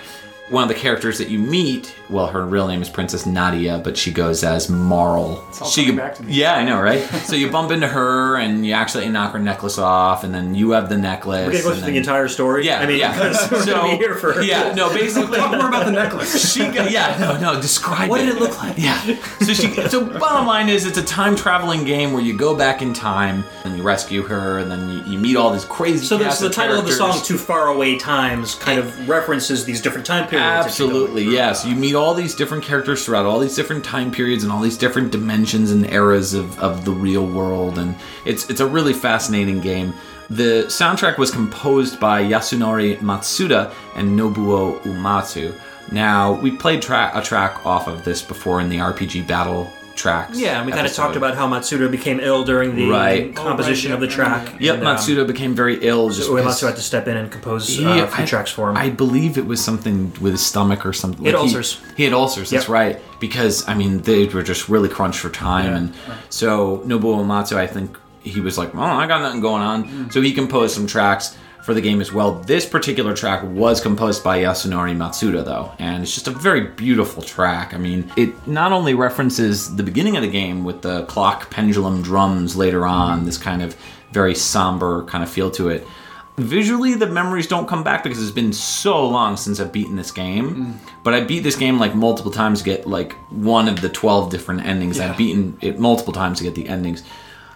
One 0.53 0.61
of 0.61 0.69
the 0.69 0.75
characters 0.75 1.17
that 1.17 1.29
you 1.29 1.39
meet, 1.39 1.95
well, 2.13 2.27
her 2.27 2.45
real 2.45 2.67
name 2.67 2.81
is 2.81 2.89
Princess 2.89 3.25
Nadia, 3.25 3.79
but 3.83 3.97
she 3.97 4.11
goes 4.11 4.43
as 4.43 4.69
Marle. 4.69 5.43
all 5.59 5.67
she, 5.67 5.81
coming 5.83 5.97
back 5.97 6.15
to 6.15 6.23
me. 6.23 6.33
Yeah, 6.33 6.53
I 6.55 6.63
know, 6.63 6.79
right? 6.81 7.01
so 7.25 7.35
you 7.35 7.49
bump 7.49 7.71
into 7.71 7.87
her, 7.87 8.37
and 8.37 8.65
you 8.65 8.73
actually 8.73 9.09
knock 9.09 9.33
her 9.33 9.39
necklace 9.39 9.77
off, 9.77 10.23
and 10.23 10.33
then 10.33 10.55
you 10.55 10.71
have 10.71 10.89
the 10.89 10.97
necklace. 10.97 11.47
We're 11.47 11.51
gonna 11.51 11.63
go 11.75 11.81
through 11.81 11.91
the 11.91 11.97
entire 11.97 12.27
story. 12.27 12.65
Yeah, 12.65 12.79
I 12.79 12.85
mean, 12.85 12.99
yeah. 12.99 13.11
because 13.13 13.51
we're 13.51 13.65
gonna 13.65 13.91
be 13.91 13.97
here 13.97 14.15
for. 14.15 14.41
yeah, 14.41 14.73
no, 14.73 14.89
basically, 14.93 15.37
Talk 15.39 15.51
more 15.57 15.67
about 15.67 15.85
the 15.85 15.91
necklace. 15.91 16.53
she 16.53 16.59
got, 16.69 16.91
yeah 16.91 17.17
no 17.19 17.39
no 17.39 17.61
describe 17.61 18.09
What 18.09 18.21
it. 18.21 18.25
did 18.25 18.35
it 18.35 18.39
look 18.39 18.57
like? 18.61 18.77
yeah 18.77 18.99
so 19.39 19.53
she 19.53 19.71
so 19.87 20.05
bottom 20.19 20.45
line 20.45 20.69
is 20.69 20.85
it's 20.85 20.97
a 20.97 21.03
time 21.03 21.35
traveling 21.35 21.83
game 21.85 22.13
where 22.13 22.21
you 22.21 22.37
go 22.37 22.55
back 22.55 22.81
in 22.81 22.93
time 22.93 23.43
and 23.63 23.75
you 23.77 23.83
rescue 23.83 24.21
her 24.23 24.59
and 24.59 24.69
then 24.71 24.89
you, 24.89 25.13
you 25.13 25.17
meet 25.17 25.35
all 25.35 25.51
these 25.51 25.65
crazy 25.65 26.05
So, 26.05 26.17
this, 26.17 26.27
cast 26.27 26.41
the 26.41 26.49
title 26.49 26.77
of 26.79 26.85
the 26.85 26.91
song, 26.91 27.11
characters. 27.11 27.27
"To 27.29 27.37
Far 27.37 27.67
Away 27.69 27.97
Times," 27.97 28.55
kind 28.55 28.77
of 28.79 29.07
references 29.09 29.65
these 29.65 29.81
different 29.81 30.05
time 30.05 30.27
periods. 30.27 30.65
that 30.65 30.79
you 30.83 30.89
go 30.89 30.93
Absolutely, 30.95 31.23
yes. 31.23 31.65
You 31.65 31.75
meet 31.75 31.95
all 31.95 32.02
these 32.11 32.35
different 32.35 32.63
characters 32.63 33.05
throughout 33.05 33.25
all 33.25 33.39
these 33.39 33.55
different 33.55 33.85
time 33.85 34.11
periods 34.11 34.43
and 34.43 34.51
all 34.51 34.59
these 34.59 34.77
different 34.77 35.11
dimensions 35.11 35.71
and 35.71 35.89
eras 35.89 36.33
of, 36.33 36.59
of 36.59 36.83
the 36.83 36.91
real 36.91 37.25
world, 37.25 37.77
and 37.77 37.95
it's 38.25 38.49
it's 38.49 38.59
a 38.59 38.67
really 38.67 38.93
fascinating 38.93 39.61
game. 39.61 39.93
The 40.29 40.65
soundtrack 40.67 41.17
was 41.17 41.31
composed 41.31 42.01
by 42.01 42.23
Yasunori 42.23 42.97
Mitsuda 42.97 43.73
and 43.95 44.19
Nobuo 44.19 44.81
Uematsu. 44.81 45.57
Now 45.91 46.33
we 46.33 46.51
played 46.51 46.81
tra- 46.81 47.11
a 47.13 47.21
track 47.21 47.65
off 47.65 47.87
of 47.87 48.03
this 48.03 48.21
before 48.21 48.59
in 48.59 48.67
the 48.67 48.79
RPG 48.79 49.25
Battle 49.25 49.71
tracks. 49.95 50.37
Yeah, 50.39 50.57
and 50.57 50.65
we 50.65 50.71
kind 50.71 50.87
of 50.87 50.93
talked 50.93 51.15
about 51.15 51.35
how 51.35 51.47
Mitsuda 51.47 51.89
became 51.91 52.19
ill 52.19 52.43
during 52.43 52.75
the 52.75 52.87
Right. 52.89 53.35
composition 53.35 53.91
Oh, 53.91 53.95
of 53.95 54.01
the 54.01 54.07
track. 54.07 54.47
yeah, 54.59 54.73
Yep, 54.73 54.75
and, 54.79 54.87
um, 54.87 54.97
Mitsuda 54.97 55.27
became 55.27 55.53
very 55.55 55.77
ill. 55.81 56.09
Just 56.09 56.29
Uematsu 56.29 56.35
because- 56.37 56.61
had 56.61 56.75
to 56.77 56.81
step 56.81 57.07
in 57.07 57.15
and 57.17 57.29
compose 57.31 57.69
uh, 57.79 57.83
a 57.89 58.07
few 58.07 58.23
I- 58.23 58.25
tracks 58.25 58.51
for 58.51 58.69
him. 58.69 58.77
I 58.77 58.89
believe 58.89 59.37
it 59.37 59.45
was 59.45 59.61
something 59.63 60.11
with 60.19 60.31
his 60.33 60.41
stomach 60.45 60.85
or 60.85 60.93
something. 60.93 61.21
He 61.21 61.27
had 61.27 61.35
ulcers. 61.35 61.77
He, 61.95 62.03
had 62.05 62.13
ulcers. 62.13 62.49
That's 62.49 62.63
Yep. 62.65 62.69
right. 62.69 63.01
Because 63.19 63.63
I 63.67 63.73
mean, 63.75 64.01
they 64.01 64.25
were 64.25 64.43
just 64.43 64.67
really 64.69 64.89
crunched 64.89 65.19
for 65.19 65.29
time, 65.29 65.73
and 65.73 65.93
so 66.29 66.81
Nobuo 66.85 67.23
Uematsu, 67.23 67.55
I 67.55 67.67
think 67.67 67.97
he 68.23 68.39
was 68.41 68.57
like, 68.57 68.71
"Oh, 68.75 68.81
I 68.81 69.05
got 69.07 69.21
nothing 69.21 69.41
going 69.41 69.61
on," 69.61 69.83
Mm. 69.85 70.13
so 70.13 70.21
he 70.21 70.33
composed 70.33 70.73
some 70.75 70.87
tracks 70.87 71.35
for 71.63 71.73
the 71.73 71.81
game 71.81 72.01
as 72.01 72.11
well. 72.11 72.33
This 72.33 72.65
particular 72.65 73.15
track 73.15 73.41
was 73.43 73.79
composed 73.79 74.21
by 74.21 74.39
Yasunori 74.39 74.95
Mitsuda, 74.95 75.45
though, 75.45 75.71
and 75.79 76.03
it's 76.03 76.13
just 76.13 76.27
a 76.27 76.31
very 76.31 76.67
beautiful 76.67 77.23
track. 77.23 77.73
I 77.73 77.77
mean, 77.77 78.11
it 78.17 78.47
not 78.47 78.73
only 78.73 78.93
references 78.93 79.73
the 79.75 79.83
beginning 79.83 80.17
of 80.17 80.23
the 80.23 80.29
game 80.29 80.65
with 80.65 80.81
the 80.81 81.05
clock 81.05 81.49
pendulum 81.49 82.01
drums 82.01 82.57
later 82.57 82.85
on, 82.85 83.25
this 83.25 83.37
kind 83.37 83.61
of 83.61 83.77
very 84.11 84.35
somber 84.35 85.05
kind 85.05 85.23
of 85.23 85.29
feel 85.29 85.49
to 85.51 85.69
it. 85.69 85.87
Visually, 86.35 86.95
the 86.95 87.07
memories 87.07 87.47
don't 87.47 87.67
come 87.67 87.83
back 87.83 88.03
because 88.03 88.21
it's 88.21 88.31
been 88.31 88.51
so 88.51 89.07
long 89.07 89.37
since 89.37 89.59
I've 89.59 89.71
beaten 89.71 89.95
this 89.95 90.11
game. 90.11 90.55
Mm. 90.55 90.91
But 91.03 91.13
I 91.13 91.21
beat 91.21 91.41
this 91.41 91.55
game 91.55 91.77
like 91.79 91.95
multiple 91.95 92.31
times 92.31 92.59
to 92.59 92.65
get 92.65 92.87
like 92.87 93.13
one 93.29 93.69
of 93.69 93.81
the 93.81 93.89
12 93.89 94.31
different 94.31 94.65
endings. 94.65 94.99
I've 94.99 95.15
beaten 95.15 95.57
it 95.61 95.79
multiple 95.79 96.11
times 96.11 96.39
to 96.39 96.43
get 96.43 96.55
the 96.55 96.67
endings. 96.67 97.03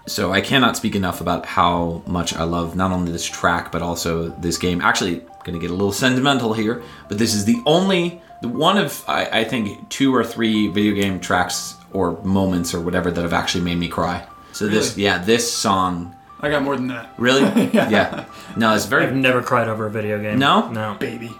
So 0.07 0.31
I 0.31 0.41
cannot 0.41 0.77
speak 0.77 0.95
enough 0.95 1.21
about 1.21 1.45
how 1.45 2.01
much 2.05 2.33
I 2.33 2.43
love 2.43 2.75
not 2.75 2.91
only 2.91 3.11
this 3.11 3.25
track 3.25 3.71
but 3.71 3.81
also 3.81 4.29
this 4.29 4.57
game. 4.57 4.81
Actually, 4.81 5.21
gonna 5.43 5.59
get 5.59 5.69
a 5.69 5.73
little 5.73 5.91
sentimental 5.91 6.53
here, 6.53 6.81
but 7.07 7.17
this 7.17 7.33
is 7.33 7.45
the 7.45 7.61
only 7.65 8.21
one 8.41 8.77
of 8.77 9.03
I, 9.07 9.25
I 9.25 9.43
think 9.43 9.89
two 9.89 10.15
or 10.15 10.23
three 10.23 10.67
video 10.67 10.93
game 10.93 11.19
tracks 11.19 11.75
or 11.91 12.21
moments 12.23 12.73
or 12.73 12.81
whatever 12.81 13.11
that 13.11 13.21
have 13.21 13.33
actually 13.33 13.63
made 13.63 13.77
me 13.77 13.87
cry. 13.87 14.25
So 14.53 14.67
this, 14.67 14.97
yeah, 14.97 15.19
this 15.19 15.51
song 15.53 16.15
I 16.39 16.49
got 16.49 16.63
more 16.63 16.75
than 16.75 16.87
that. 16.87 17.13
really, 17.17 17.41
yeah. 17.73 18.25
No, 18.55 18.75
it's 18.75 18.85
very. 18.85 19.03
I've 19.03 19.09
very. 19.09 19.21
never 19.21 19.41
cried 19.41 19.67
over 19.67 19.87
a 19.87 19.89
video 19.89 20.21
game. 20.21 20.39
No? 20.39 20.69
no. 20.71 20.95
Baby. 20.99 21.31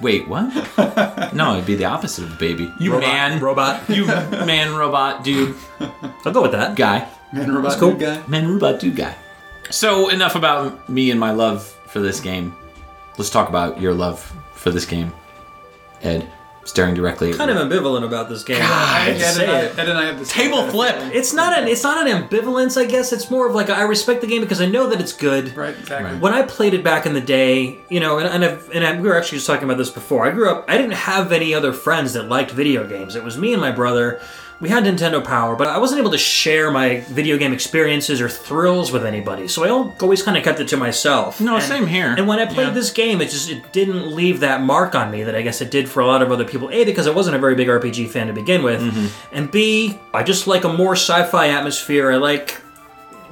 Wait, 0.00 0.28
what? 0.28 0.48
no, 1.34 1.54
it'd 1.54 1.66
be 1.66 1.74
the 1.74 1.84
opposite 1.84 2.24
of 2.24 2.38
baby. 2.38 2.72
You 2.80 2.94
Robot, 2.94 3.08
man, 3.08 3.40
robot. 3.40 3.90
you 3.90 4.06
man, 4.06 4.74
robot, 4.74 5.24
dude, 5.24 5.54
I'll 6.24 6.32
go 6.32 6.42
with 6.42 6.52
that. 6.52 6.74
guy. 6.76 7.06
Man 7.32 7.52
robot 7.52 7.78
cool. 7.78 7.90
dude 7.92 8.00
guy. 8.00 8.26
Man, 8.26 8.54
robot, 8.54 8.80
dude, 8.80 8.96
guy. 8.96 9.14
So 9.70 10.08
enough 10.08 10.34
about 10.34 10.88
me 10.88 11.10
and 11.10 11.20
my 11.20 11.30
love 11.30 11.64
for 11.86 12.00
this 12.00 12.20
game. 12.20 12.56
Let's 13.18 13.30
talk 13.30 13.48
about 13.48 13.80
your 13.80 13.94
love 13.94 14.20
for 14.52 14.70
this 14.70 14.84
game, 14.84 15.12
Ed. 16.02 16.28
Staring 16.64 16.94
directly. 16.94 17.30
at 17.30 17.36
Kind 17.36 17.50
of 17.50 17.56
ambivalent 17.56 18.04
about 18.04 18.28
this 18.28 18.44
game. 18.44 18.56
I 18.56 18.60
God, 18.60 19.02
hate 19.02 19.18
to 19.18 19.24
Ed 19.24 19.26
and, 19.26 19.36
say 19.36 19.46
I, 19.48 19.60
it. 19.62 19.78
Ed 19.78 19.88
and 19.88 19.98
I 19.98 20.04
have 20.04 20.18
the 20.18 20.26
table 20.26 20.66
flip. 20.68 20.94
It's 21.14 21.32
not 21.32 21.58
an 21.58 21.66
it's 21.66 21.82
not 21.82 22.06
an 22.06 22.22
ambivalence, 22.22 22.80
I 22.80 22.84
guess. 22.84 23.14
It's 23.14 23.30
more 23.30 23.48
of 23.48 23.54
like 23.54 23.70
I 23.70 23.82
respect 23.82 24.20
the 24.20 24.26
game 24.26 24.42
because 24.42 24.60
I 24.60 24.66
know 24.66 24.86
that 24.88 25.00
it's 25.00 25.14
good. 25.14 25.56
Right, 25.56 25.74
exactly. 25.76 26.12
Right. 26.12 26.20
When 26.20 26.34
I 26.34 26.42
played 26.42 26.74
it 26.74 26.84
back 26.84 27.06
in 27.06 27.14
the 27.14 27.20
day, 27.20 27.78
you 27.88 27.98
know, 27.98 28.18
and, 28.18 28.28
and, 28.28 28.44
I've, 28.44 28.70
and 28.72 28.84
I, 28.84 29.00
we 29.00 29.08
were 29.08 29.16
actually 29.16 29.38
just 29.38 29.46
talking 29.46 29.64
about 29.64 29.78
this 29.78 29.90
before. 29.90 30.26
I 30.26 30.32
grew 30.32 30.50
up. 30.50 30.66
I 30.68 30.76
didn't 30.76 30.92
have 30.92 31.32
any 31.32 31.54
other 31.54 31.72
friends 31.72 32.12
that 32.12 32.28
liked 32.28 32.50
video 32.50 32.86
games. 32.86 33.16
It 33.16 33.24
was 33.24 33.38
me 33.38 33.52
and 33.54 33.60
my 33.60 33.72
brother. 33.72 34.20
We 34.60 34.68
had 34.68 34.84
Nintendo 34.84 35.24
Power, 35.24 35.56
but 35.56 35.68
I 35.68 35.78
wasn't 35.78 36.00
able 36.00 36.10
to 36.10 36.18
share 36.18 36.70
my 36.70 37.00
video 37.08 37.38
game 37.38 37.54
experiences 37.54 38.20
or 38.20 38.28
thrills 38.28 38.92
with 38.92 39.06
anybody. 39.06 39.48
So 39.48 39.64
I 39.64 39.70
always 39.70 40.22
kind 40.22 40.36
of 40.36 40.44
kept 40.44 40.60
it 40.60 40.68
to 40.68 40.76
myself. 40.76 41.40
No, 41.40 41.54
And- 41.54 41.64
same 41.64 41.86
here. 41.86 42.14
And 42.16 42.28
when 42.28 42.38
I 42.38 42.44
played 42.44 42.68
Yeah. 42.68 42.74
this 42.74 42.90
game, 42.90 43.22
it 43.22 43.30
just 43.30 43.48
it 43.50 43.72
didn't 43.72 44.14
leave 44.14 44.40
that 44.40 44.60
mark 44.62 44.94
on 44.94 45.10
me 45.10 45.22
that 45.22 45.34
I 45.34 45.40
guess 45.40 45.62
it 45.62 45.70
did 45.70 45.88
for 45.88 46.00
a 46.00 46.06
lot 46.06 46.20
of 46.20 46.30
other 46.30 46.44
people. 46.44 46.68
A 46.72 46.84
because 46.84 47.06
I 47.06 47.10
wasn't 47.10 47.36
a 47.36 47.38
very 47.38 47.54
big 47.54 47.68
RPG 47.68 48.06
fan 48.10 48.26
to 48.26 48.34
begin 48.34 48.62
with, 48.62 48.82
Mm-hmm. 48.82 49.06
and 49.32 49.50
B 49.50 49.98
I 50.12 50.22
just 50.22 50.46
like 50.46 50.64
a 50.64 50.72
more 50.72 50.92
sci-fi 50.94 51.48
atmosphere. 51.48 52.12
I 52.12 52.16
like 52.16 52.60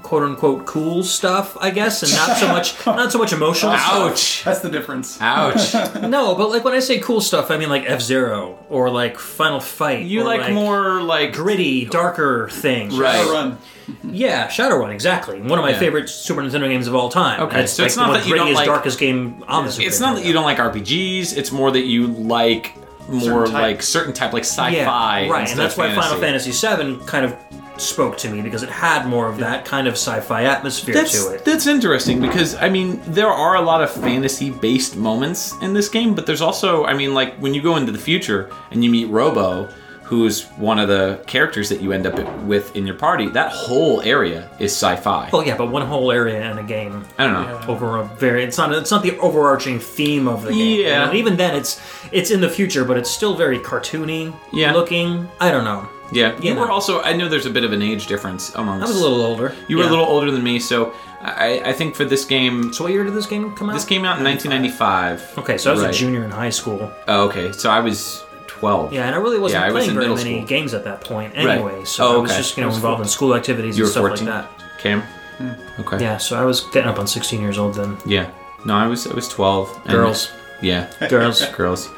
quote 0.09 0.23
unquote 0.23 0.65
cool 0.65 1.03
stuff, 1.05 1.55
I 1.61 1.69
guess, 1.71 2.03
and 2.03 2.11
not 2.13 2.39
so 2.39 2.49
much 2.49 2.87
not 2.87 3.13
so 3.13 3.19
much 3.19 3.33
emotional 3.35 3.77
stuff. 3.77 3.93
Ouch! 3.95 4.43
That's 4.45 4.61
the 4.61 4.71
difference. 4.71 5.19
Ouch! 5.21 5.75
No, 6.09 6.35
but 6.35 6.49
like 6.49 6.65
when 6.65 6.73
I 6.73 6.79
say 6.79 6.99
cool 6.99 7.21
stuff, 7.21 7.51
I 7.51 7.59
mean 7.59 7.69
like 7.69 7.85
F 7.87 8.01
Zero 8.01 8.59
or 8.71 8.89
like 8.89 9.19
Final 9.19 9.61
Fight. 9.61 10.07
You 10.07 10.23
or, 10.23 10.25
like, 10.25 10.53
more 10.53 11.03
like 11.03 11.35
gritty, 11.35 11.85
darker 11.85 12.49
things. 12.51 12.99
Right. 12.99 13.23
Run. 13.31 13.59
Yeah, 14.05 14.49
Shadowrun, 14.49 14.91
exactly. 14.93 15.41
One 15.41 15.59
of 15.59 15.65
my 15.65 15.71
Yeah. 15.73 15.79
favorite 15.79 16.09
Super 16.09 16.43
Nintendo 16.43 16.69
games 16.69 16.87
of 16.87 16.95
all 16.95 17.09
time. 17.11 17.41
Okay, 17.43 17.63
it's 17.65 17.73
so 17.75 17.83
like 17.83 17.87
it's 17.89 17.95
the 17.97 18.01
not 18.03 18.11
one 18.11 18.21
that 18.21 18.27
you 18.29 18.35
don't 18.35 18.49
grittiest, 18.49 18.55
like- 18.55 18.67
darkest 18.67 18.99
game 18.99 19.45
on 19.49 19.67
the 19.67 19.73
Super 19.73 19.89
It's 19.89 20.01
not 20.01 20.17
that 20.17 20.25
you 20.25 20.33
don't 20.33 20.45
like 20.45 20.59
RPGs. 20.59 21.37
It's 21.37 21.53
more 21.53 21.71
that 21.71 21.85
you 21.85 22.07
like 22.07 22.75
more 23.09 23.21
Certain 23.47 23.53
type. 23.53 23.63
like 23.63 23.83
certain 23.83 24.13
type, 24.15 24.33
like 24.35 24.45
sci-fi. 24.45 24.71
yeah, 24.71 25.31
right, 25.31 25.41
instead 25.41 25.53
and 25.53 25.59
that's 25.61 25.75
of 25.75 25.79
why 25.79 25.95
Final 25.95 26.19
fantasy. 26.19 26.51
Fantasy 26.53 26.97
VII 27.01 27.07
kind 27.07 27.25
of 27.27 27.35
spoke 27.81 28.17
to 28.19 28.29
me 28.31 28.43
because 28.43 28.63
it 28.63 28.69
had 28.69 29.07
more 29.07 29.29
of 29.29 29.39
that 29.39 29.65
kind 29.65 29.87
of 29.87 29.95
sci-fi 29.95 30.45
atmosphere 30.45 30.95
That's 30.95 31.25
to 31.25 31.35
it. 31.35 31.45
that's 31.45 31.67
interesting 31.67 32.21
because 32.21 32.55
I 32.57 32.69
mean 32.69 33.01
there 33.07 33.29
are 33.29 33.57
a 33.57 33.61
lot 33.63 33.83
of 33.83 33.91
fantasy-based 33.91 34.97
moments 34.97 35.55
in 35.63 35.73
this 35.75 35.89
game, 35.89 36.15
but 36.15 36.27
there's 36.27 36.43
also 36.43 36.85
I 36.85 36.95
mean 36.95 37.15
like 37.15 37.37
when 37.37 37.55
you 37.55 37.63
go 37.63 37.77
into 37.77 37.93
the 37.93 37.99
future 37.99 38.51
and 38.71 38.83
you 38.85 38.91
meet 38.91 39.07
Robo, 39.09 39.69
who's 40.03 40.45
one 40.57 40.79
of 40.79 40.89
the 40.89 41.23
characters 41.27 41.69
that 41.69 41.83
you 41.83 41.93
end 41.93 42.07
up 42.07 42.17
with 42.45 42.75
in 42.75 42.87
your 42.87 42.97
party. 42.97 43.27
That 43.29 43.53
whole 43.53 44.01
area 44.01 44.49
is 44.59 44.73
sci-fi. 44.73 45.29
Well, 45.31 45.47
yeah, 45.47 45.55
but 45.55 45.71
one 45.71 45.83
whole 45.87 46.11
area 46.11 46.51
in 46.51 46.57
a 46.57 46.63
game 46.63 47.05
I 47.19 47.25
don't 47.27 47.35
know. 47.35 47.61
over 47.69 47.99
a 47.99 48.05
very 48.05 48.43
it's 48.43 48.57
not 48.57 48.73
it's 48.73 48.91
not 48.91 49.03
the 49.03 49.19
overarching 49.19 49.79
theme 49.79 50.27
of 50.27 50.43
the 50.45 50.53
game. 50.53 50.81
Yeah. 50.81 51.09
And 51.09 51.17
even 51.19 51.37
then 51.37 51.55
it's 51.55 51.79
it's 52.11 52.31
in 52.31 52.41
the 52.41 52.49
future, 52.49 52.85
but 52.87 52.97
it's 52.97 53.11
still 53.11 53.35
very 53.37 53.59
cartoony 53.59 54.35
Yeah. 54.53 54.73
looking. 54.73 55.29
I 55.41 55.51
don't 55.51 55.65
know. 55.65 55.87
Yeah, 56.11 56.33
you 56.41 56.55
Yeah. 56.55 56.59
were 56.61 56.71
also. 56.71 57.03
I 57.03 57.13
know 57.13 57.29
there's 57.29 57.47
a 57.47 57.51
bit 57.51 57.65
of 57.65 57.73
an 57.73 57.83
age 57.83 58.07
difference 58.07 58.55
amongst. 58.55 58.85
I 58.85 58.89
was 58.89 59.01
a 59.01 59.03
little 59.03 59.23
older. 59.25 59.55
You 59.69 59.77
were 59.77 59.83
Yeah. 59.85 59.91
a 59.91 59.95
little 59.95 60.07
older 60.07 60.31
than 60.31 60.43
me, 60.43 60.59
so 60.59 60.93
I, 61.23 61.61
I 61.67 61.73
think 61.73 61.95
for 61.95 62.05
this 62.05 62.25
game, 62.25 62.73
So 62.73 62.85
what 62.85 62.93
year 62.93 63.05
did 63.05 63.15
this 63.15 63.27
game 63.27 63.53
come 63.55 63.69
out? 63.71 63.75
this 63.75 63.85
came 63.85 64.05
out 64.05 64.19
in 64.19 64.25
1995. 64.25 65.39
Okay, 65.39 65.59
so 65.59 65.71
I 65.71 65.75
was 65.75 65.83
Right. 65.83 65.95
a 65.95 65.99
junior 65.99 66.25
in 66.25 66.31
high 66.31 66.51
school. 66.51 66.91
Oh, 67.09 67.25
okay, 67.29 67.53
so 67.53 67.71
I 67.71 67.81
was 67.81 68.23
12. 68.47 68.93
Yeah, 68.93 69.05
and 69.07 69.15
I 69.15 69.19
really 69.19 69.39
wasn't 69.39 69.61
Yeah, 69.63 69.69
I 69.69 69.73
was 69.73 69.85
playing 69.85 69.99
very 69.99 70.09
many 70.15 70.37
school. 70.39 70.47
games 70.47 70.75
at 70.75 70.85
that 70.85 71.03
point 71.03 71.35
Right. 71.37 71.47
anyway. 71.49 71.85
So 71.85 72.05
Oh, 72.07 72.15
I 72.15 72.19
was 72.19 72.37
just 72.37 72.57
you 72.57 72.63
know 72.65 72.71
involved 72.71 73.03
in 73.03 73.09
school 73.09 73.35
activities 73.35 73.77
You 73.77 73.85
and 73.85 73.91
stuff 73.91 74.03
14. 74.03 74.27
like 74.27 74.35
that. 74.35 74.51
Cam. 74.83 75.03
Hmm. 75.39 75.51
Okay. 75.81 76.03
Yeah, 76.03 76.17
so 76.17 76.37
I 76.41 76.45
was 76.45 76.61
getting 76.73 76.89
up 76.89 76.99
on 76.99 77.07
16 77.07 77.41
years 77.41 77.59
old 77.59 77.75
then. 77.75 77.97
Yeah. 78.07 78.27
No, 78.65 78.75
I 78.75 78.87
was 78.87 79.07
I 79.07 79.15
was 79.15 79.29
12. 79.29 79.69
and- 79.85 79.93
Girls, 79.93 80.31
Yeah. 80.63 80.87
girls. 81.09 81.45
Girls. 81.57 81.89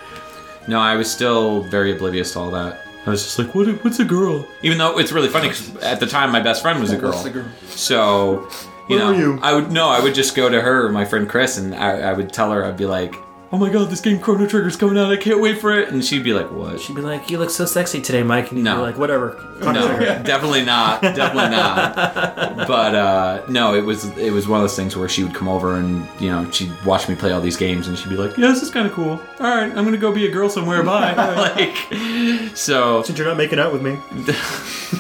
No, 0.68 0.78
I 0.80 0.96
was 0.96 1.10
still 1.10 1.62
very 1.70 1.92
oblivious 1.96 2.32
to 2.32 2.40
all 2.40 2.50
that. 2.50 2.84
I 3.06 3.10
was 3.10 3.22
just 3.22 3.38
like, 3.38 3.54
what? 3.54 3.66
What's 3.84 3.98
a 3.98 4.04
girl? 4.04 4.46
Even 4.62 4.78
though 4.78 4.98
it's 4.98 5.10
really 5.12 5.28
funny 5.28 5.48
because 5.48 5.76
at 5.76 6.00
the 6.00 6.06
time 6.06 6.30
my 6.30 6.40
best 6.40 6.62
friend 6.62 6.80
was 6.80 6.92
a 6.92 6.98
girl. 6.98 7.22
Girl? 7.30 7.46
So, 7.68 8.48
you 8.88 8.96
Where 8.96 8.98
know, 8.98 9.12
you? 9.12 9.38
I 9.42 9.54
would 9.54 9.70
no, 9.72 9.88
I 9.88 10.00
would 10.00 10.14
just 10.14 10.34
go 10.36 10.48
to 10.48 10.60
her, 10.60 10.90
my 10.90 11.04
friend 11.04 11.28
Chris, 11.28 11.56
and 11.56 11.74
I, 11.74 12.00
I 12.00 12.12
would 12.12 12.32
tell 12.32 12.52
her, 12.52 12.64
I'd 12.64 12.76
be 12.76 12.86
like, 12.86 13.14
"Oh 13.52 13.58
my 13.58 13.68
god, 13.70 13.90
this 13.90 14.00
game 14.00 14.18
Chrono 14.20 14.46
Trigger's 14.46 14.76
coming 14.76 14.96
out! 14.98 15.10
I 15.12 15.16
can't 15.16 15.40
wait 15.40 15.60
for 15.60 15.76
it!" 15.78 15.88
And 15.90 16.04
she'd 16.04 16.22
be 16.24 16.32
like, 16.32 16.50
"What?" 16.52 16.80
She'd 16.80 16.94
be 16.96 17.02
like, 17.02 17.30
"You 17.30 17.38
look 17.38 17.50
so 17.50 17.64
sexy 17.66 18.00
today, 18.00 18.22
Mike." 18.22 18.48
And 18.50 18.58
you'd 18.58 18.64
No. 18.64 18.76
be 18.76 18.82
like, 18.82 18.98
"Whatever." 18.98 19.30
Chrono 19.60 19.80
no, 19.80 19.86
Trigger. 19.96 20.22
definitely 20.24 20.64
not, 20.64 21.02
definitely 21.02 21.50
not. 21.50 22.56
But 22.70 22.94
uh, 22.94 23.42
no, 23.48 23.74
it 23.74 23.84
was 23.84 24.04
it 24.18 24.32
was 24.32 24.46
one 24.46 24.60
of 24.60 24.62
those 24.64 24.76
things 24.76 24.94
where 24.96 25.08
she 25.08 25.24
would 25.24 25.34
come 25.34 25.48
over 25.48 25.76
and 25.76 26.06
you 26.20 26.30
know 26.30 26.48
she'd 26.50 26.70
watch 26.84 27.08
me 27.08 27.14
play 27.16 27.32
all 27.32 27.40
these 27.40 27.56
games 27.56 27.88
and 27.88 27.98
she'd 27.98 28.10
be 28.10 28.16
like, 28.16 28.36
"Yeah, 28.36 28.48
this 28.48 28.62
is 28.62 28.70
kind 28.70 28.86
of 28.86 28.92
cool. 28.92 29.12
All 29.40 29.46
right, 29.56 29.72
I'm 29.76 29.84
gonna 29.84 29.96
go 29.96 30.12
be 30.12 30.26
a 30.26 30.30
girl 30.30 30.48
somewhere. 30.48 30.82
Bye." 30.82 31.14
like, 31.56 32.56
so 32.56 33.02
Since 33.02 33.18
you're 33.18 33.26
not 33.26 33.36
making 33.38 33.58
out 33.58 33.72
with 33.72 33.82
me. 33.82 33.98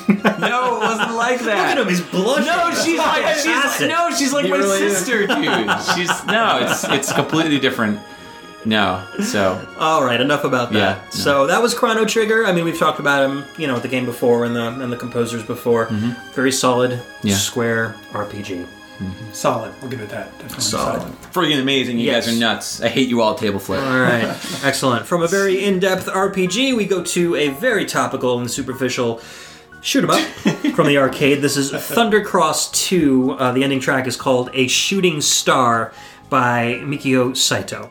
no, 0.08 0.76
it 0.76 0.80
wasn't 0.80 1.14
like 1.16 1.38
that. 1.40 1.46
Look 1.46 1.56
at 1.56 1.78
him, 1.78 1.88
he's 1.88 2.00
blushing. 2.00 2.46
No, 2.46 2.70
she's 2.82 2.98
like 2.98 3.36
she's 3.36 3.46
like, 3.80 3.88
no, 3.88 4.10
she's 4.16 4.32
like 4.32 4.44
He 4.46 4.50
my 4.50 4.56
really 4.56 4.82
is. 4.86 4.96
sister, 4.98 5.26
dude. 5.26 5.70
She's 5.94 6.24
no, 6.26 6.58
it's 6.62 6.84
it's 6.84 7.12
completely 7.12 7.58
different. 7.58 8.00
No, 8.64 9.02
so 9.24 9.58
All 9.78 10.04
right, 10.04 10.20
enough 10.20 10.44
about 10.44 10.70
that. 10.72 10.78
Yeah, 10.78 11.02
no. 11.02 11.10
So 11.10 11.46
that 11.46 11.62
was 11.62 11.72
Chrono 11.72 12.04
Trigger. 12.04 12.44
I 12.46 12.52
mean, 12.52 12.64
we've 12.66 12.78
talked 12.78 13.00
about 13.00 13.28
him, 13.30 13.44
you 13.56 13.66
know, 13.66 13.78
the 13.78 13.88
game 13.88 14.04
before 14.04 14.44
and 14.44 14.54
the 14.54 14.66
and 14.68 14.92
the 14.92 14.96
composers 14.98 15.42
before. 15.42 15.86
Very 16.34 16.52
solid, 16.52 16.90
Mm-hmm. 16.90 17.28
Yeah. 17.28 17.34
square 17.36 17.96
RPG. 18.12 18.66
Solid. 19.32 19.72
We'll 19.80 19.90
give 19.90 20.02
it 20.02 20.10
that. 20.10 20.30
Definitely 20.32 20.60
Solid. 20.60 21.00
solid. 21.00 21.16
friggin' 21.32 21.58
amazing. 21.62 21.98
You 21.98 22.04
Yes. 22.04 22.26
guys 22.26 22.36
are 22.36 22.38
nuts. 22.38 22.82
I 22.82 22.88
hate 22.88 23.08
you 23.08 23.22
all, 23.22 23.34
table 23.34 23.58
flip. 23.58 23.80
All 23.82 23.98
right, 23.98 24.24
excellent. 24.62 25.06
From 25.06 25.22
a 25.22 25.26
very 25.26 25.64
in-depth 25.64 26.06
RPG, 26.06 26.76
we 26.76 26.84
go 26.84 27.02
to 27.02 27.34
a 27.36 27.48
very 27.48 27.86
topical 27.86 28.38
and 28.38 28.50
superficial 28.50 29.22
shoot 29.80 30.04
'em 30.04 30.10
up 30.10 30.20
from 30.76 30.86
the 30.86 30.98
arcade. 30.98 31.40
This 31.40 31.56
is 31.56 31.72
Thundercross 31.72 32.70
2. 32.74 33.36
Uh, 33.38 33.52
the 33.52 33.64
ending 33.64 33.80
track 33.80 34.06
is 34.06 34.16
called 34.16 34.50
"A 34.52 34.66
Shooting 34.66 35.22
Star" 35.22 35.92
by 36.28 36.80
Mikio 36.84 37.34
Saito. 37.34 37.90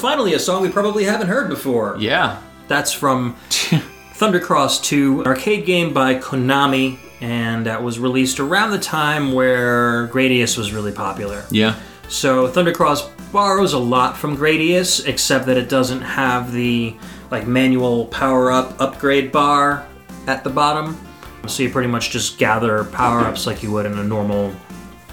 Finally, 0.00 0.34
a 0.34 0.38
song 0.38 0.62
we 0.62 0.70
probably 0.70 1.04
haven't 1.04 1.28
heard 1.28 1.48
before. 1.48 1.96
Yeah. 1.98 2.40
That's 2.68 2.92
from 2.92 3.36
Thundercross 3.50 4.82
2, 4.82 5.20
an 5.20 5.26
arcade 5.26 5.66
game 5.66 5.92
by 5.92 6.14
Konami, 6.14 6.98
and 7.20 7.66
that 7.66 7.82
was 7.82 7.98
released 7.98 8.40
around 8.40 8.70
the 8.70 8.78
time 8.78 9.32
where 9.32 10.08
Gradius 10.08 10.56
was 10.56 10.72
really 10.72 10.92
popular. 10.92 11.44
Yeah. 11.50 11.78
So 12.08 12.48
Thundercross 12.48 13.10
borrows 13.30 13.72
a 13.72 13.78
lot 13.78 14.16
from 14.16 14.36
Gradius, 14.36 15.06
except 15.06 15.46
that 15.46 15.56
it 15.56 15.68
doesn't 15.68 16.00
have 16.00 16.52
the 16.52 16.96
like 17.30 17.46
manual 17.46 18.06
power 18.06 18.50
up 18.50 18.80
upgrade 18.80 19.30
bar 19.30 19.86
at 20.26 20.42
the 20.42 20.50
bottom. 20.50 20.98
So 21.46 21.62
you 21.62 21.70
pretty 21.70 21.88
much 21.88 22.10
just 22.10 22.38
gather 22.38 22.84
power 22.84 23.20
ups 23.20 23.46
like 23.46 23.62
you 23.62 23.70
would 23.72 23.86
in 23.86 23.98
a 23.98 24.04
normal, 24.04 24.52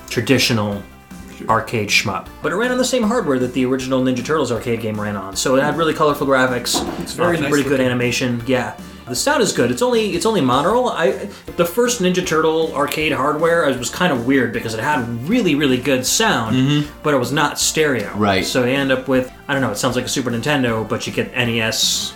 traditional 0.09 0.81
arcade 1.47 1.89
shmup. 1.89 2.27
But 2.41 2.51
it 2.51 2.55
ran 2.55 2.71
on 2.71 2.77
the 2.77 2.85
same 2.85 3.03
hardware 3.03 3.39
that 3.39 3.53
the 3.53 3.65
original 3.65 4.01
Ninja 4.01 4.25
Turtles 4.25 4.51
arcade 4.51 4.81
game 4.81 4.99
ran 4.99 5.15
on. 5.15 5.35
So 5.35 5.55
it 5.55 5.63
had 5.63 5.77
really 5.77 5.93
colorful 5.93 6.27
graphics. 6.27 6.81
It's 7.01 7.13
very 7.13 7.39
nice 7.39 7.49
pretty 7.49 7.63
good 7.63 7.73
looking. 7.73 7.85
animation. 7.85 8.43
Yeah. 8.45 8.77
The 9.07 9.15
sound 9.15 9.41
is 9.41 9.53
good. 9.53 9.71
It's 9.71 9.81
only 9.81 10.11
it's 10.11 10.25
only 10.25 10.41
monaural. 10.41 10.91
I 10.91 11.29
the 11.55 11.65
first 11.65 12.01
Ninja 12.01 12.25
Turtle 12.25 12.75
arcade 12.75 13.13
hardware 13.13 13.65
I 13.65 13.71
was 13.71 13.89
kind 13.89 14.11
of 14.11 14.27
weird 14.27 14.51
because 14.51 14.73
it 14.73 14.81
had 14.81 15.07
really 15.29 15.55
really 15.55 15.77
good 15.77 16.05
sound, 16.05 16.55
mm-hmm. 16.57 17.01
but 17.03 17.13
it 17.13 17.17
was 17.17 17.31
not 17.31 17.57
stereo. 17.57 18.13
Right. 18.15 18.45
So 18.45 18.65
you 18.65 18.73
end 18.73 18.91
up 18.91 19.07
with 19.07 19.31
I 19.47 19.53
don't 19.53 19.61
know. 19.61 19.71
It 19.71 19.77
sounds 19.77 19.95
like 19.95 20.05
a 20.05 20.09
Super 20.09 20.29
Nintendo, 20.29 20.87
but 20.87 21.07
you 21.07 21.13
get 21.13 21.31
NES 21.33 22.13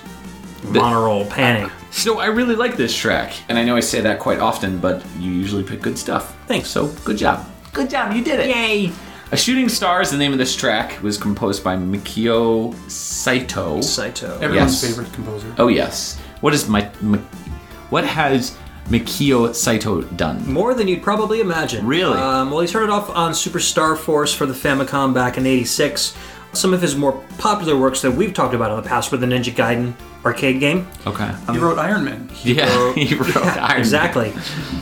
monaural 0.63 1.29
panning. 1.29 1.71
So 1.91 2.19
I 2.19 2.27
really 2.27 2.55
like 2.55 2.77
this 2.77 2.95
track, 2.95 3.33
and 3.49 3.57
I 3.57 3.63
know 3.63 3.75
I 3.75 3.81
say 3.81 4.01
that 4.01 4.19
quite 4.19 4.39
often, 4.39 4.77
but 4.77 5.05
you 5.17 5.31
usually 5.31 5.63
pick 5.63 5.81
good 5.81 5.97
stuff. 5.97 6.37
Thanks. 6.47 6.69
So 6.69 6.87
good 7.05 7.17
job. 7.17 7.47
Good 7.73 7.89
job. 7.89 8.13
You 8.13 8.23
did 8.23 8.39
it. 8.41 8.49
Yay! 8.49 8.91
A 9.33 9.37
Shooting 9.37 9.69
Star 9.69 10.01
is 10.01 10.11
the 10.11 10.17
name 10.17 10.33
of 10.33 10.37
this 10.37 10.55
track. 10.55 10.95
It 10.95 11.01
was 11.01 11.17
composed 11.17 11.63
by 11.63 11.77
Mikio 11.77 12.73
Saito. 12.89 13.79
Saito. 13.81 14.37
Everyone's 14.41 14.83
Yes. 14.83 14.85
favorite 14.85 15.13
composer. 15.13 15.47
Oh 15.57 15.69
yes. 15.69 16.17
What 16.41 16.53
is 16.53 16.67
my, 16.67 16.89
Mi- 17.01 17.19
what 17.91 18.03
has 18.03 18.57
Mikio 18.89 19.55
Saito 19.55 20.01
done? 20.01 20.51
More 20.51 20.73
than 20.73 20.89
you'd 20.89 21.01
probably 21.01 21.39
imagine. 21.39 21.85
Really? 21.87 22.17
Um, 22.17 22.51
well, 22.51 22.59
he 22.59 22.67
started 22.67 22.89
off 22.91 23.09
on 23.09 23.33
Super 23.33 23.59
Star 23.61 23.95
Force 23.95 24.33
for 24.33 24.45
the 24.45 24.53
Famicom 24.53 25.13
back 25.13 25.37
in 25.37 25.45
'86. 25.45 26.13
Some 26.53 26.73
of 26.73 26.81
his 26.81 26.95
more 26.95 27.13
popular 27.37 27.77
works 27.77 28.01
that 28.01 28.11
we've 28.11 28.33
talked 28.33 28.53
about 28.53 28.71
in 28.71 28.81
the 28.81 28.87
past 28.87 29.11
were 29.11 29.17
the 29.17 29.25
Ninja 29.25 29.53
Gaiden 29.53 29.93
arcade 30.25 30.59
game. 30.59 30.87
Okay. 31.07 31.33
He 31.51 31.57
wrote 31.57 31.79
Iron 31.79 32.03
Man. 32.03 32.29
yeah, 32.43 32.93
he 32.95 33.15
wrote 33.15 33.35
Iron 33.37 33.57
Man. 33.57 33.79
exactly. 33.79 34.33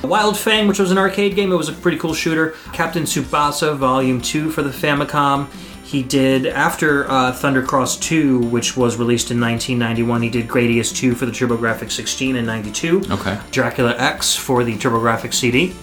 Wild 0.04 0.38
Fang, 0.38 0.68
which 0.68 0.80
was 0.80 0.92
an 0.92 0.98
arcade 0.98 1.36
game, 1.36 1.52
it 1.52 1.56
was 1.56 1.70
a 1.70 1.74
pretty 1.74 1.98
cool 1.98 2.14
shooter. 2.14 2.56
Captain 2.74 3.04
Tsubasa 3.04 3.76
Volume 3.76 4.22
2 4.22 4.52
for 4.52 4.64
the 4.64 4.70
Famicom. 4.72 5.48
He 5.84 6.04
did, 6.04 6.46
after 6.46 7.10
uh, 7.10 7.32
Thundercross 7.32 8.00
2, 8.00 8.42
which 8.42 8.78
was 8.78 8.98
released 8.98 9.32
in 9.32 9.40
1991, 9.42 10.22
he 10.22 10.30
did 10.30 10.48
Gradius 10.48 10.96
2 10.96 11.16
for 11.16 11.26
the 11.26 11.32
TurboGrafx 11.32 11.92
16 11.92 12.36
in 12.36 12.46
92. 12.46 13.06
Okay. 13.10 13.40
Dracula 13.50 13.96
X 13.98 14.36
for 14.36 14.64
the 14.64 14.76
TurboGrafx 14.76 15.34
CD. 15.34 15.74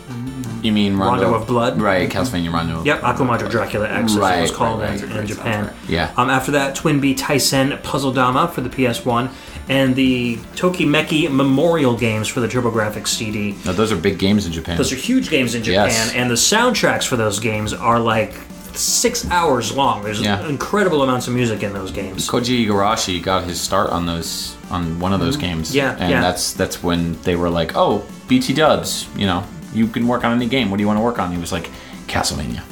You 0.66 0.72
mean 0.72 0.96
Rondo, 0.96 1.22
Rondo 1.22 1.38
of 1.38 1.46
Blood. 1.46 1.80
Right, 1.80 2.10
Castlevania 2.10 2.52
Rondo. 2.52 2.82
Yep, 2.82 3.00
Akumajo 3.02 3.48
Dracula 3.48 3.88
X, 3.88 4.16
as 4.16 4.16
it 4.16 4.40
was 4.42 4.50
called 4.50 4.80
right, 4.80 4.94
in, 4.94 5.00
right, 5.02 5.10
in 5.12 5.16
right, 5.18 5.26
Japan. 5.26 5.64
right, 5.66 5.72
right. 5.72 5.88
Yeah. 5.88 6.12
Um, 6.16 6.28
after 6.28 6.50
that, 6.52 6.74
Twin 6.74 6.98
Bee 7.00 7.14
Taisen 7.14 7.80
Puzzle 7.84 8.12
Dama 8.12 8.48
for 8.48 8.62
the 8.62 8.68
PS1, 8.68 9.30
and 9.68 9.94
the 9.94 10.36
Tokimeki 10.56 11.30
Memorial 11.30 11.96
games 11.96 12.26
for 12.26 12.40
the 12.40 12.48
TurboGrafx 12.48 13.06
CD. 13.06 13.54
No, 13.64 13.72
those 13.72 13.92
are 13.92 13.96
big 13.96 14.18
games 14.18 14.44
in 14.46 14.52
Japan. 14.52 14.76
Those 14.76 14.92
are 14.92 14.96
huge 14.96 15.30
games 15.30 15.54
in 15.54 15.62
Japan, 15.62 15.86
Yes. 15.88 16.14
and 16.14 16.28
the 16.28 16.34
soundtracks 16.34 17.04
for 17.06 17.16
those 17.16 17.38
games 17.38 17.72
are 17.72 18.00
like 18.00 18.34
six 18.74 19.28
hours 19.30 19.72
long. 19.72 20.02
There's 20.02 20.20
Yeah. 20.20 20.46
incredible 20.48 21.02
amounts 21.02 21.28
of 21.28 21.34
music 21.34 21.62
in 21.62 21.72
those 21.72 21.90
games. 21.92 22.28
Koji 22.28 22.66
Igarashi 22.66 23.22
got 23.22 23.44
his 23.44 23.60
start 23.60 23.90
on 23.90 24.06
those 24.06 24.54
on 24.70 24.98
one 24.98 25.12
of 25.12 25.20
those 25.20 25.36
games. 25.36 25.68
Mm-hmm. 25.68 25.76
Yeah, 25.76 25.96
and 25.98 26.10
yeah. 26.10 26.20
that's 26.20 26.52
that's 26.52 26.82
when 26.82 27.16
they 27.22 27.36
were 27.36 27.48
like, 27.48 27.76
"Oh, 27.76 28.02
BT 28.28 28.52
Dubs, 28.52 29.06
you 29.16 29.26
know, 29.26 29.44
you 29.76 29.86
can 29.86 30.06
work 30.08 30.24
on 30.24 30.32
any 30.32 30.46
game. 30.46 30.70
What 30.70 30.78
do 30.78 30.82
you 30.82 30.86
want 30.88 30.98
to 30.98 31.02
work 31.02 31.18
on?" 31.18 31.30
He 31.32 31.38
was 31.38 31.52
like, 31.52 31.70
"Castlevania." 32.06 32.62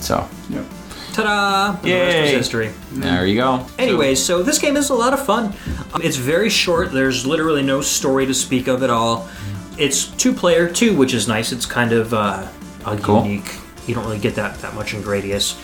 So 0.00 0.26
Yep. 0.50 0.64
Ta-da! 1.12 1.72
And 1.76 1.82
The 1.82 1.92
rest 1.92 2.22
was 2.22 2.30
history. 2.30 2.70
there 2.92 3.26
you 3.26 3.36
go. 3.36 3.66
Anyways, 3.78 4.22
so 4.24 4.42
this 4.42 4.58
game 4.58 4.76
is 4.78 4.88
a 4.90 4.94
lot 4.94 5.12
of 5.12 5.24
fun. 5.24 5.52
Um, 5.92 6.00
it's 6.02 6.16
very 6.16 6.48
short. 6.48 6.90
There's 6.90 7.26
literally 7.26 7.62
no 7.62 7.82
story 7.82 8.24
to 8.26 8.32
speak 8.34 8.66
of 8.66 8.82
at 8.82 8.88
all. 8.88 9.28
It's 9.76 10.06
two 10.06 10.32
player, 10.32 10.70
two, 10.70 10.96
which 10.96 11.12
is 11.12 11.28
nice. 11.28 11.52
It's 11.52 11.66
kind 11.66 11.92
of 11.92 12.14
uh, 12.14 12.46
a 12.86 12.96
Cool. 12.96 13.24
unique. 13.24 13.54
You 13.86 13.94
don't 13.94 14.04
really 14.04 14.18
get 14.20 14.34
that 14.36 14.58
that 14.62 14.74
much 14.74 14.94
in 14.94 15.02
Gradius. 15.02 15.54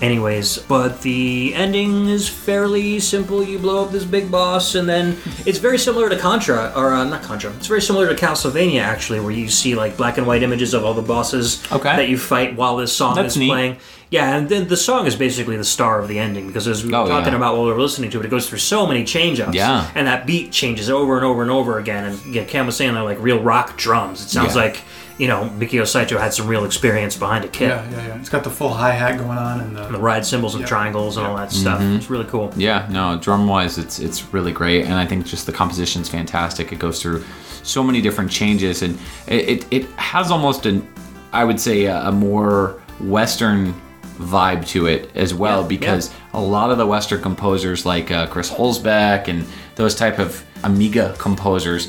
Anyways, 0.00 0.58
but 0.58 1.02
the 1.02 1.52
ending 1.54 2.08
is 2.08 2.28
fairly 2.28 3.00
simple. 3.00 3.42
You 3.42 3.58
blow 3.58 3.84
up 3.84 3.90
this 3.90 4.04
big 4.04 4.30
boss, 4.30 4.76
and 4.76 4.88
then 4.88 5.16
it's 5.44 5.58
very 5.58 5.76
similar 5.78 6.08
to 6.08 6.16
Contra, 6.16 6.72
or 6.76 6.92
uh, 6.92 7.02
not 7.04 7.22
Contra. 7.22 7.50
It's 7.54 7.66
very 7.66 7.82
similar 7.82 8.06
to 8.08 8.14
Castlevania, 8.14 8.80
actually, 8.80 9.18
where 9.18 9.32
you 9.32 9.48
see 9.48 9.74
like 9.74 9.96
black 9.96 10.16
and 10.16 10.26
white 10.26 10.44
images 10.44 10.72
of 10.72 10.84
all 10.84 10.94
the 10.94 11.02
bosses 11.02 11.60
Okay. 11.72 11.96
that 11.96 12.08
you 12.08 12.16
fight 12.16 12.54
while 12.56 12.76
this 12.76 12.92
song 12.96 13.16
That's 13.16 13.34
is 13.34 13.38
neat. 13.38 13.48
playing. 13.48 13.76
Yeah, 14.10 14.36
and 14.36 14.48
then 14.48 14.68
the 14.68 14.76
song 14.76 15.06
is 15.06 15.16
basically 15.16 15.56
the 15.56 15.64
star 15.64 15.98
of 16.00 16.06
the 16.08 16.18
ending 16.18 16.46
because 16.46 16.66
as 16.68 16.82
we 16.84 16.90
were 16.90 16.96
Oh, 16.96 17.08
talking 17.08 17.32
yeah. 17.32 17.36
about 17.36 17.56
while 17.56 17.66
we 17.66 17.72
were 17.72 17.80
listening 17.80 18.10
to 18.12 18.20
it, 18.20 18.24
it 18.24 18.30
goes 18.30 18.48
through 18.48 18.58
so 18.60 18.86
many 18.86 19.04
change 19.04 19.38
ups. 19.40 19.54
Yeah. 19.54 19.90
And 19.96 20.06
that 20.06 20.26
beat 20.26 20.50
changes 20.52 20.88
over 20.88 21.16
and 21.16 21.26
over 21.26 21.42
and 21.42 21.50
over 21.50 21.78
again. 21.78 22.04
And 22.04 22.34
yeah, 22.34 22.44
Cam 22.44 22.66
was 22.66 22.76
saying 22.76 22.94
they're 22.94 23.02
like 23.02 23.20
real 23.20 23.42
rock 23.42 23.76
drums. 23.76 24.22
It 24.24 24.28
sounds 24.30 24.54
Yeah. 24.54 24.62
like, 24.62 24.80
you 25.18 25.26
know, 25.26 25.50
Mikio 25.58 25.84
Saito 25.86 26.16
had 26.18 26.32
some 26.32 26.46
real 26.46 26.64
experience 26.64 27.16
behind 27.16 27.44
a 27.44 27.48
kit. 27.48 27.68
Yeah, 27.70 27.90
yeah, 27.90 28.06
yeah. 28.06 28.18
It's 28.20 28.28
got 28.28 28.44
the 28.44 28.50
full 28.50 28.72
hi 28.72 28.92
hat 28.92 29.18
going 29.18 29.36
on 29.36 29.60
and 29.60 29.76
The 29.76 29.88
the. 29.88 29.98
ride 29.98 30.24
cymbals 30.24 30.54
and 30.54 30.62
Yeah. 30.62 30.68
triangles 30.68 31.16
and 31.16 31.26
all 31.26 31.36
that 31.36 31.50
stuff. 31.52 31.80
Mm-hmm. 31.80 31.96
It's 31.96 32.08
really 32.08 32.24
cool. 32.26 32.52
Yeah, 32.56 32.86
no, 32.90 33.18
drum 33.18 33.46
wise, 33.48 33.78
it's 33.78 33.98
it's 33.98 34.32
really 34.32 34.52
great, 34.52 34.84
and 34.84 34.94
I 34.94 35.04
think 35.06 35.26
just 35.26 35.46
the 35.46 35.52
composition's 35.52 36.08
fantastic. 36.08 36.72
It 36.72 36.78
goes 36.78 37.02
through 37.02 37.24
so 37.64 37.82
many 37.82 38.00
different 38.00 38.30
changes, 38.30 38.82
and 38.82 38.96
it 39.26 39.48
it, 39.48 39.66
it 39.72 39.84
has 39.96 40.30
almost 40.30 40.66
an, 40.66 40.86
I 41.32 41.44
would 41.44 41.60
say, 41.60 41.86
a, 41.86 42.08
a 42.08 42.12
more 42.12 42.80
Western 43.00 43.74
vibe 44.18 44.66
to 44.68 44.86
it 44.86 45.10
as 45.14 45.32
well, 45.34 45.62
Yeah, 45.62 45.68
because 45.68 46.10
a 46.34 46.40
lot 46.40 46.70
of 46.72 46.78
the 46.78 46.86
Western 46.86 47.22
composers 47.22 47.86
like 47.86 48.10
uh, 48.10 48.26
Chris 48.26 48.50
Hülsbeck 48.50 49.28
and 49.28 49.44
those 49.76 49.94
type 49.94 50.18
of 50.18 50.44
Amiga 50.64 51.14
composers 51.18 51.88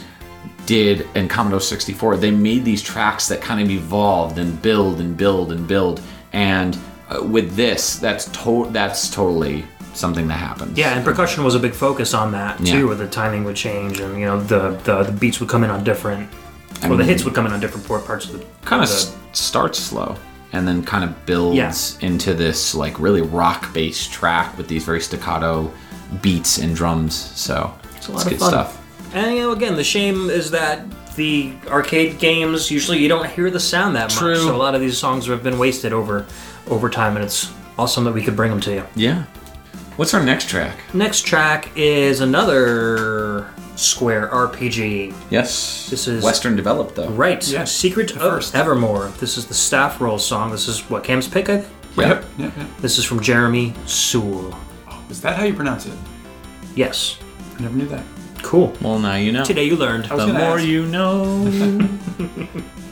did 0.69 1.07
in 1.15 1.27
Commodore 1.27 1.59
64. 1.59 2.17
They 2.17 2.29
made 2.31 2.63
these 2.63 2.81
tracks 2.81 3.27
that 3.29 3.41
kind 3.41 3.59
of 3.59 3.69
evolved 3.71 4.37
and 4.37 4.61
build 4.61 4.99
and 5.01 5.17
build 5.17 5.51
and 5.51 5.67
build, 5.67 5.99
and 6.31 6.77
uh, 7.09 7.23
with 7.23 7.55
this, 7.55 7.97
that's 7.97 8.25
to- 8.43 8.69
that's 8.71 9.09
totally 9.09 9.65
something 9.93 10.27
that 10.27 10.35
happens. 10.49 10.77
Yeah, 10.77 10.93
and 10.95 11.03
percussion 11.03 11.43
was 11.43 11.55
a 11.55 11.59
big 11.59 11.73
focus 11.73 12.13
on 12.13 12.31
that 12.33 12.59
too, 12.59 12.65
Yeah. 12.65 12.83
where 12.85 12.95
the 12.95 13.07
timing 13.07 13.43
would 13.45 13.55
change 13.55 13.99
and 13.99 14.19
you 14.19 14.27
know 14.27 14.39
the 14.53 14.61
the, 14.83 15.03
the 15.03 15.11
beats 15.11 15.39
would 15.39 15.49
come 15.49 15.63
in 15.63 15.71
on 15.71 15.83
different, 15.83 16.29
or 16.87 16.95
the 16.95 17.03
hits 17.03 17.23
would 17.25 17.33
come 17.33 17.47
in 17.47 17.51
on 17.51 17.59
different 17.59 17.85
parts 18.05 18.25
of 18.27 18.33
the 18.33 18.45
kind 18.61 18.83
of 18.83 18.89
the- 18.89 19.11
starts 19.33 19.79
slow 19.79 20.15
and 20.53 20.67
then 20.67 20.83
kind 20.83 21.03
of 21.03 21.11
builds 21.25 21.57
Yeah. 22.01 22.07
into 22.07 22.33
this 22.33 22.73
like 22.75 22.99
really 22.99 23.21
rock 23.21 23.73
based 23.73 24.11
track 24.11 24.55
with 24.57 24.67
these 24.67 24.83
very 24.85 25.01
staccato 25.01 25.71
beats 26.21 26.57
and 26.59 26.75
drums. 26.75 27.13
So 27.35 27.73
it's, 27.95 28.07
a 28.07 28.11
lot 28.11 28.23
of 28.25 28.29
good 28.31 28.39
fun. 28.39 28.49
stuff. 28.49 28.78
And 29.13 29.35
you 29.35 29.41
know, 29.41 29.51
again, 29.51 29.75
the 29.75 29.83
shame 29.83 30.29
is 30.29 30.51
that 30.51 30.85
the 31.15 31.53
arcade 31.67 32.19
games 32.19 32.69
usually 32.71 32.99
you 32.99 33.07
don't 33.09 33.29
hear 33.29 33.49
the 33.51 33.59
sound 33.59 33.95
that 33.95 34.09
True. 34.09 34.31
much. 34.35 34.39
So 34.43 34.55
a 34.55 34.57
lot 34.57 34.75
of 34.75 34.81
these 34.81 34.97
songs 34.97 35.27
have 35.27 35.43
been 35.43 35.57
wasted 35.59 35.91
over 35.93 36.25
over 36.67 36.89
time, 36.89 37.15
and 37.15 37.25
it's 37.25 37.51
awesome 37.77 38.03
that 38.03 38.13
we 38.13 38.21
could 38.21 38.35
bring 38.35 38.51
them 38.51 38.61
to 38.61 38.73
you. 38.73 38.83
Yeah. 38.95 39.23
What's 39.95 40.13
our 40.13 40.23
next 40.23 40.47
track? 40.49 40.77
Next 40.93 41.21
track 41.23 41.69
is 41.75 42.21
another 42.21 43.47
Square 43.75 44.29
RPG. 44.29 45.13
Yes. 45.29 45.89
This 45.89 46.07
is- 46.07 46.23
Western 46.23 46.55
developed 46.55 46.95
though. 46.95 47.09
Right, 47.09 47.45
Yeah, 47.47 47.63
Secret 47.63 48.09
the 48.09 48.15
of 48.15 48.21
first. 48.21 48.55
Evermore. 48.55 49.11
This 49.19 49.37
is 49.37 49.45
the 49.45 49.53
staff 49.53 49.99
roll 50.01 50.19
song. 50.19 50.51
This 50.51 50.67
is 50.67 50.81
what 50.89 51.03
Cam's 51.03 51.27
pick, 51.27 51.49
I 51.49 51.57
think. 51.61 51.73
Yep. 51.97 52.25
Yep, 52.37 52.53
yep. 52.57 52.67
This 52.81 52.97
is 52.97 53.03
from 53.05 53.19
Jeremy 53.19 53.73
Soule. 53.85 54.55
Oh, 54.89 55.01
is 55.09 55.21
that 55.21 55.35
how 55.37 55.43
you 55.45 55.53
pronounce 55.53 55.85
it? 55.85 55.93
Yes, 56.75 57.17
I 57.57 57.61
never 57.63 57.75
knew 57.75 57.87
that. 57.87 58.03
Cool. 58.43 58.75
Well, 58.81 58.99
now 58.99 59.15
you 59.15 59.31
know. 59.31 59.43
Today 59.43 59.63
you 59.65 59.75
learned. 59.75 60.05
The 60.05 60.27
more 60.27 60.57
ask. 60.57 60.65
you 60.65 60.85
know. 60.85 61.45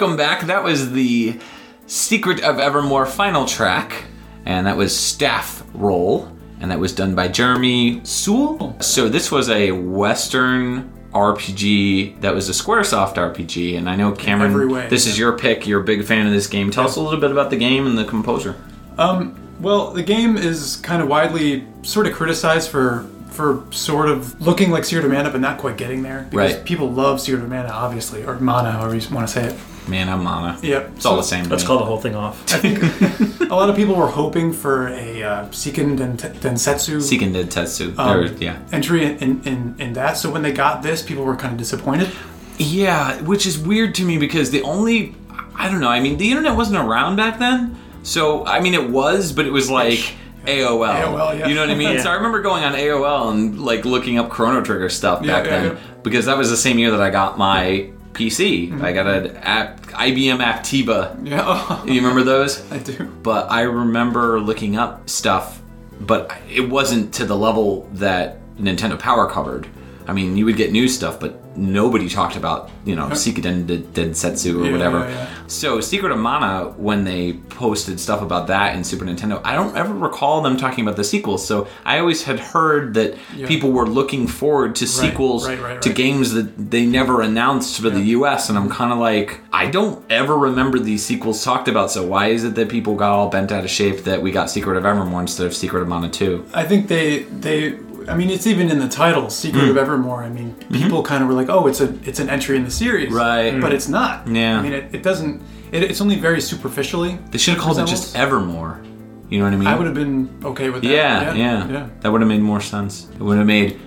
welcome 0.00 0.16
back. 0.16 0.46
That 0.46 0.64
was 0.64 0.92
the 0.92 1.38
Secret 1.86 2.42
of 2.42 2.58
Evermore 2.58 3.04
final 3.04 3.44
track, 3.44 4.04
and 4.46 4.66
that 4.66 4.74
was 4.74 4.98
Staff 4.98 5.62
Roll, 5.74 6.34
and 6.58 6.70
that 6.70 6.80
was 6.80 6.94
done 6.94 7.14
by 7.14 7.28
Jeremy 7.28 8.00
Soule. 8.02 8.80
So 8.80 9.10
this 9.10 9.30
was 9.30 9.50
a 9.50 9.72
Western 9.72 10.90
RPG 11.12 12.18
that 12.22 12.32
was 12.34 12.48
a 12.48 12.52
SquareSoft 12.52 13.16
RPG, 13.16 13.76
and 13.76 13.90
I 13.90 13.96
know 13.96 14.12
Cameron, 14.12 14.88
this 14.88 15.06
is 15.06 15.18
your 15.18 15.36
pick. 15.36 15.66
You're 15.66 15.82
a 15.82 15.84
big 15.84 16.02
fan 16.06 16.26
of 16.26 16.32
this 16.32 16.46
game. 16.46 16.70
Tell 16.70 16.86
us 16.86 16.96
a 16.96 17.00
little 17.02 17.20
bit 17.20 17.30
about 17.30 17.50
the 17.50 17.58
game 17.58 17.86
and 17.86 17.98
the 17.98 18.06
composer. 18.06 18.56
Um, 18.96 19.36
Well, 19.60 19.90
the 19.92 20.02
game 20.02 20.38
is 20.38 20.76
kind 20.76 21.02
of 21.02 21.08
widely 21.08 21.66
sort 21.82 22.06
of 22.06 22.14
criticized 22.14 22.70
for 22.70 23.04
for 23.28 23.62
sort 23.70 24.08
of 24.08 24.40
looking 24.40 24.70
like 24.70 24.84
Secret 24.84 25.04
of 25.04 25.12
Mana, 25.12 25.30
but 25.30 25.40
not 25.40 25.58
quite 25.58 25.76
getting 25.76 26.02
there. 26.02 26.26
Because 26.30 26.54
Right. 26.54 26.64
people 26.64 26.90
love 26.90 27.20
Secret 27.20 27.42
of 27.42 27.48
Mana, 27.48 27.68
obviously, 27.68 28.24
or 28.24 28.38
Mana, 28.40 28.72
however 28.72 28.94
you 28.96 29.02
want 29.14 29.28
to 29.28 29.32
say 29.32 29.44
it. 29.44 29.54
Mana 29.90 30.16
Mana. 30.16 30.58
Yep. 30.62 30.92
It's 30.96 31.04
all 31.06 31.16
the 31.16 31.22
same. 31.22 31.44
to 31.44 31.50
Let's 31.50 31.64
call 31.64 31.78
the 31.78 31.84
whole 31.84 32.00
thing 32.00 32.14
off. 32.14 32.40
I 32.54 32.58
think 32.58 33.40
A 33.50 33.54
lot 33.54 33.68
of 33.68 33.74
people 33.76 33.94
were 33.96 34.06
hoping 34.06 34.52
for 34.52 34.88
a 34.88 35.22
uh, 35.22 35.44
Seiken 35.48 35.96
Den- 35.98 36.16
Densetsu 36.16 36.98
Seiken 36.98 37.32
Tetsu. 37.46 37.98
um, 37.98 38.16
Or, 38.18 38.24
yeah. 38.38 38.58
entry 38.72 39.04
in, 39.04 39.42
in, 39.42 39.74
in 39.78 39.92
that. 39.94 40.16
So 40.16 40.30
when 40.30 40.42
they 40.42 40.52
got 40.52 40.82
this, 40.82 41.02
people 41.02 41.24
were 41.24 41.36
kind 41.36 41.52
of 41.52 41.58
disappointed. 41.58 42.10
Yeah, 42.58 43.20
which 43.22 43.46
is 43.46 43.58
weird 43.58 43.94
to 43.96 44.04
me 44.04 44.18
because 44.18 44.50
the 44.50 44.62
only 44.62 45.14
I 45.54 45.68
don't 45.70 45.80
know, 45.80 45.88
I 45.88 46.00
mean 46.00 46.16
the 46.18 46.30
internet 46.30 46.56
wasn't 46.56 46.78
around 46.78 47.16
back 47.16 47.38
then. 47.38 47.76
So 48.02 48.46
I 48.46 48.60
mean 48.60 48.74
it 48.74 48.88
was, 48.90 49.32
but 49.32 49.46
it 49.46 49.50
was 49.52 49.68
like 49.70 50.14
AOL. 50.46 50.78
AOL, 50.94 51.38
yeah. 51.38 51.48
You 51.48 51.54
know 51.54 51.60
what 51.62 51.70
I 51.70 51.74
mean? 51.74 51.92
Yeah. 51.96 52.02
So 52.02 52.10
I 52.10 52.14
remember 52.14 52.40
going 52.40 52.64
on 52.64 52.72
AOL 52.74 53.30
and 53.32 53.60
like 53.60 53.84
looking 53.84 54.18
up 54.18 54.30
Chrono 54.30 54.62
Trigger 54.62 54.88
stuff 54.88 55.22
Yeah, 55.24 55.32
back 55.40 55.44
yeah, 55.46 55.50
then 55.60 55.76
yeah. 55.76 55.80
because 56.02 56.26
that 56.26 56.38
was 56.38 56.48
the 56.50 56.56
same 56.56 56.78
year 56.78 56.90
that 56.92 57.00
I 57.02 57.10
got 57.10 57.36
my 57.36 57.90
PC. 58.12 58.70
Mm-hmm. 58.70 58.84
I 58.84 58.92
got 58.92 59.06
an 59.06 59.36
app, 59.36 59.80
IBM 59.82 60.42
Aptiva. 60.42 61.26
Yeah, 61.26 61.42
oh, 61.46 61.84
You 61.86 61.94
remember 62.00 62.22
those? 62.22 62.70
I 62.72 62.78
do. 62.78 63.04
but 63.22 63.50
I 63.50 63.62
remember 63.62 64.40
looking 64.40 64.76
up 64.76 65.08
stuff, 65.08 65.60
but 66.00 66.32
it 66.50 66.68
wasn't 66.68 67.14
to 67.14 67.24
the 67.24 67.36
level 67.36 67.88
that 67.94 68.38
Nintendo 68.56 68.98
Power 68.98 69.28
covered. 69.30 69.66
I 70.06 70.12
mean, 70.12 70.36
you 70.36 70.44
would 70.46 70.56
get 70.56 70.72
new 70.72 70.88
stuff, 70.88 71.20
but 71.20 71.40
nobody 71.56 72.08
talked 72.08 72.36
about, 72.36 72.70
you 72.84 72.94
know, 72.94 73.06
Seikiden 73.08 73.66
Densetsu 73.66 74.60
or 74.60 74.66
Yeah, 74.66 74.72
whatever. 74.72 74.98
yeah, 75.00 75.10
yeah. 75.10 75.28
So, 75.46 75.80
Secret 75.80 76.12
of 76.12 76.18
Mana, 76.18 76.72
when 76.76 77.04
they 77.04 77.34
posted 77.34 77.98
stuff 78.00 78.22
about 78.22 78.46
that 78.48 78.74
in 78.76 78.84
Super 78.84 79.04
Nintendo, 79.04 79.40
I 79.44 79.54
don't 79.54 79.76
ever 79.76 79.92
recall 79.92 80.42
them 80.42 80.56
talking 80.56 80.84
about 80.84 80.96
the 80.96 81.04
sequels. 81.04 81.46
So, 81.46 81.68
I 81.84 81.98
always 81.98 82.22
had 82.22 82.40
heard 82.40 82.94
that 82.94 83.16
people 83.46 83.72
were 83.72 83.86
looking 83.86 84.26
forward 84.26 84.74
to 84.76 84.86
sequels 84.86 85.46
right, 85.46 85.60
right, 85.60 85.82
to 85.82 85.88
right. 85.88 85.96
games 85.96 86.32
that 86.32 86.70
they 86.70 86.86
never 86.86 87.20
announced 87.20 87.80
for 87.80 87.90
the 87.90 88.02
US. 88.16 88.48
And 88.48 88.56
I'm 88.56 88.64
mm-hmm. 88.64 88.74
kind 88.74 88.92
of 88.92 88.98
like, 88.98 89.40
I 89.52 89.70
don't 89.70 90.04
ever 90.10 90.36
remember 90.36 90.78
these 90.78 91.04
sequels 91.04 91.44
talked 91.44 91.68
about. 91.68 91.90
So 91.90 92.06
why 92.06 92.28
is 92.28 92.44
it 92.44 92.54
that 92.54 92.68
people 92.68 92.94
got 92.94 93.10
all 93.12 93.28
bent 93.28 93.52
out 93.52 93.64
of 93.64 93.70
shape 93.70 94.04
that 94.04 94.22
we 94.22 94.30
got 94.30 94.50
Secret 94.50 94.76
of 94.76 94.84
Evermore 94.84 95.20
instead 95.20 95.46
of 95.46 95.54
Secret 95.54 95.82
of 95.82 95.88
Mana 95.88 96.08
2? 96.08 96.46
I 96.54 96.64
think 96.64 96.88
they 96.88 97.24
they 97.24 97.78
I 98.08 98.14
mean 98.16 98.30
it's 98.30 98.46
even 98.46 98.70
in 98.70 98.78
the 98.78 98.88
title, 98.88 99.30
Secret 99.30 99.62
Hmm. 99.64 99.70
of 99.70 99.76
Evermore. 99.76 100.22
I 100.22 100.28
mean, 100.28 100.54
people 100.72 101.02
kind 101.02 101.22
of 101.22 101.28
were 101.28 101.34
like, 101.34 101.48
"Oh, 101.48 101.66
it's 101.66 101.80
a 101.80 101.94
it's 102.04 102.18
an 102.20 102.28
entry 102.30 102.56
in 102.56 102.64
the 102.64 102.70
series." 102.70 103.12
Right. 103.12 103.60
But 103.60 103.72
it's 103.72 103.88
not. 103.88 104.26
Yeah. 104.26 104.58
I 104.58 104.62
mean, 104.62 104.72
it, 104.72 104.94
it 104.94 105.02
doesn't 105.02 105.42
it, 105.72 105.82
it's 105.84 106.00
only 106.00 106.16
very 106.16 106.40
superficially. 106.40 107.18
They 107.30 107.38
should 107.38 107.54
have 107.54 107.62
called 107.62 107.78
it 107.78 107.86
just 107.86 108.16
Evermore. 108.16 108.80
You 109.28 109.38
know 109.38 109.44
what 109.44 109.54
I 109.54 109.56
mean? 109.56 109.68
I 109.68 109.76
would 109.76 109.86
have 109.86 109.94
been 109.94 110.28
okay 110.44 110.70
with 110.70 110.82
that. 110.82 110.88
yeah, 110.90 111.34
yeah, 111.34 111.68
Yeah. 111.68 111.88
That 112.00 112.10
would 112.10 112.20
have 112.20 112.28
made 112.28 112.40
more 112.42 112.60
sense. 112.60 113.06
It 113.14 113.20
would 113.20 113.38
have 113.38 113.46
made 113.46 113.78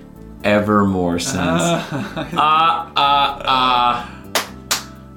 ever 0.43 0.85
more 0.85 1.19
sense. 1.19 1.61
Ah, 2.37 2.91
ah, 2.95 3.41
ah. 3.45 4.09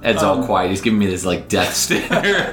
Ed's 0.03 0.23
all 0.23 0.39
Um, 0.41 0.45
quiet. 0.47 0.71
He's 0.71 0.81
giving 0.81 0.99
me 0.99 1.07
this 1.07 1.25
like 1.25 1.49
death 1.49 1.75
stare. 1.85 2.51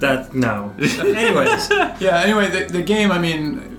That 0.00 0.30
no. 0.34 0.72
Anyways, 0.78 1.70
Yeah, 2.00 2.20
anyway, 2.24 2.48
the, 2.50 2.72
the 2.72 2.82
game, 2.82 3.10
I 3.12 3.18
mean, 3.18 3.69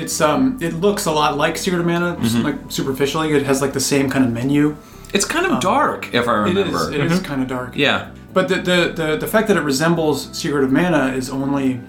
it's 0.00 0.20
um 0.20 0.58
it 0.60 0.72
looks 0.74 1.06
a 1.06 1.12
lot 1.12 1.36
like 1.36 1.56
Secret 1.56 1.80
of 1.80 1.86
Mana, 1.86 2.16
Mm-hmm. 2.16 2.42
like 2.42 2.56
superficially. 2.68 3.32
It 3.32 3.44
has 3.44 3.60
like 3.62 3.72
the 3.72 3.80
same 3.94 4.08
kind 4.10 4.24
of 4.24 4.32
menu. 4.32 4.76
it's 5.12 5.24
kind 5.24 5.46
of 5.46 5.60
dark, 5.60 6.12
if 6.14 6.26
I 6.28 6.34
It 6.34 6.54
remember. 6.54 6.76
is 6.78 6.88
it 6.88 7.00
is 7.00 7.20
kind 7.20 7.42
of 7.42 7.48
dark. 7.48 7.76
Yeah. 7.76 8.10
But 8.32 8.46
the, 8.48 8.56
the, 8.56 8.92
the, 8.94 9.16
the 9.16 9.26
fact 9.26 9.48
that 9.48 9.56
it 9.56 9.62
resembles 9.62 10.16
Secret 10.38 10.62
of 10.62 10.70
Mana 10.70 11.12
is 11.16 11.28
only, 11.30 11.80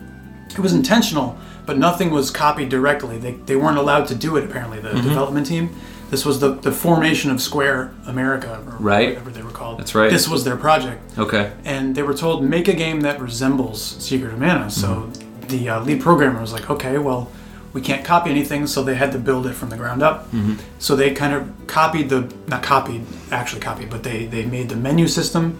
it 0.49 0.57
was 0.59 0.73
intentional, 0.73 1.37
but 1.67 1.77
nothing 1.77 2.09
was 2.09 2.31
copied 2.31 2.69
directly. 2.69 3.19
They, 3.19 3.33
they 3.33 3.55
weren't 3.55 3.77
allowed 3.77 4.07
to 4.07 4.15
do 4.15 4.37
it, 4.37 4.43
apparently, 4.43 4.79
the 4.79 4.89
Mm-hmm. 4.89 5.07
development 5.09 5.45
team. 5.45 5.69
This 6.09 6.25
was 6.25 6.39
the, 6.39 6.55
the 6.55 6.71
formation 6.71 7.29
of 7.29 7.39
Square 7.41 7.93
America, 8.07 8.59
or 8.65 8.75
Right. 8.79 9.09
whatever 9.09 9.29
they 9.29 9.43
were 9.43 9.51
called. 9.51 9.77
That's 9.79 9.93
right. 9.93 10.09
This 10.11 10.27
was 10.27 10.43
their 10.43 10.57
project. 10.57 10.99
Okay. 11.19 11.51
And 11.63 11.93
they 11.95 12.01
were 12.01 12.15
told, 12.15 12.43
make 12.43 12.67
a 12.67 12.73
game 12.73 13.01
that 13.01 13.21
resembles 13.21 13.79
Secret 14.03 14.33
of 14.33 14.39
Mana. 14.39 14.71
So 14.71 14.87
Mm-hmm. 14.87 15.47
the 15.47 15.69
uh, 15.69 15.83
lead 15.83 16.01
programmer 16.01 16.41
was 16.41 16.53
like, 16.53 16.71
okay, 16.71 16.97
well, 16.97 17.29
we 17.73 17.81
can't 17.81 18.03
copy 18.03 18.29
anything, 18.29 18.67
so 18.67 18.83
they 18.83 18.95
had 18.95 19.11
to 19.13 19.19
build 19.19 19.47
it 19.47 19.53
from 19.53 19.69
the 19.69 19.77
ground 19.77 20.03
up. 20.03 20.25
Mm-hmm. 20.31 20.55
So 20.79 20.95
they 20.95 21.13
kind 21.13 21.33
of 21.33 21.67
copied 21.67 22.09
the, 22.09 22.33
not 22.47 22.63
copied, 22.63 23.05
actually 23.31 23.61
copied, 23.61 23.89
but 23.89 24.03
they, 24.03 24.25
they 24.25 24.45
made 24.45 24.69
the 24.69 24.75
menu 24.75 25.07
system 25.07 25.57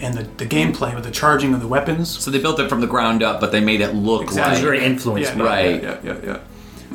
and 0.00 0.14
the, 0.14 0.22
the 0.22 0.46
gameplay 0.46 0.94
with 0.94 1.04
the 1.04 1.10
charging 1.10 1.54
of 1.54 1.60
the 1.60 1.66
weapons. 1.66 2.08
So 2.08 2.30
they 2.30 2.38
built 2.40 2.60
it 2.60 2.68
from 2.68 2.80
the 2.80 2.86
ground 2.86 3.22
up, 3.22 3.40
but 3.40 3.50
they 3.50 3.60
made 3.60 3.80
it 3.80 3.94
look 3.94 4.22
Exactly. 4.22 4.52
it's 4.52 4.60
like 4.60 4.64
very 4.64 4.84
influenced. 4.84 5.36
Yeah, 5.36 5.42
Right. 5.42 5.82
Yeah, 5.82 5.98
yeah, 6.02 6.12
yeah. 6.12 6.20
yeah. 6.24 6.38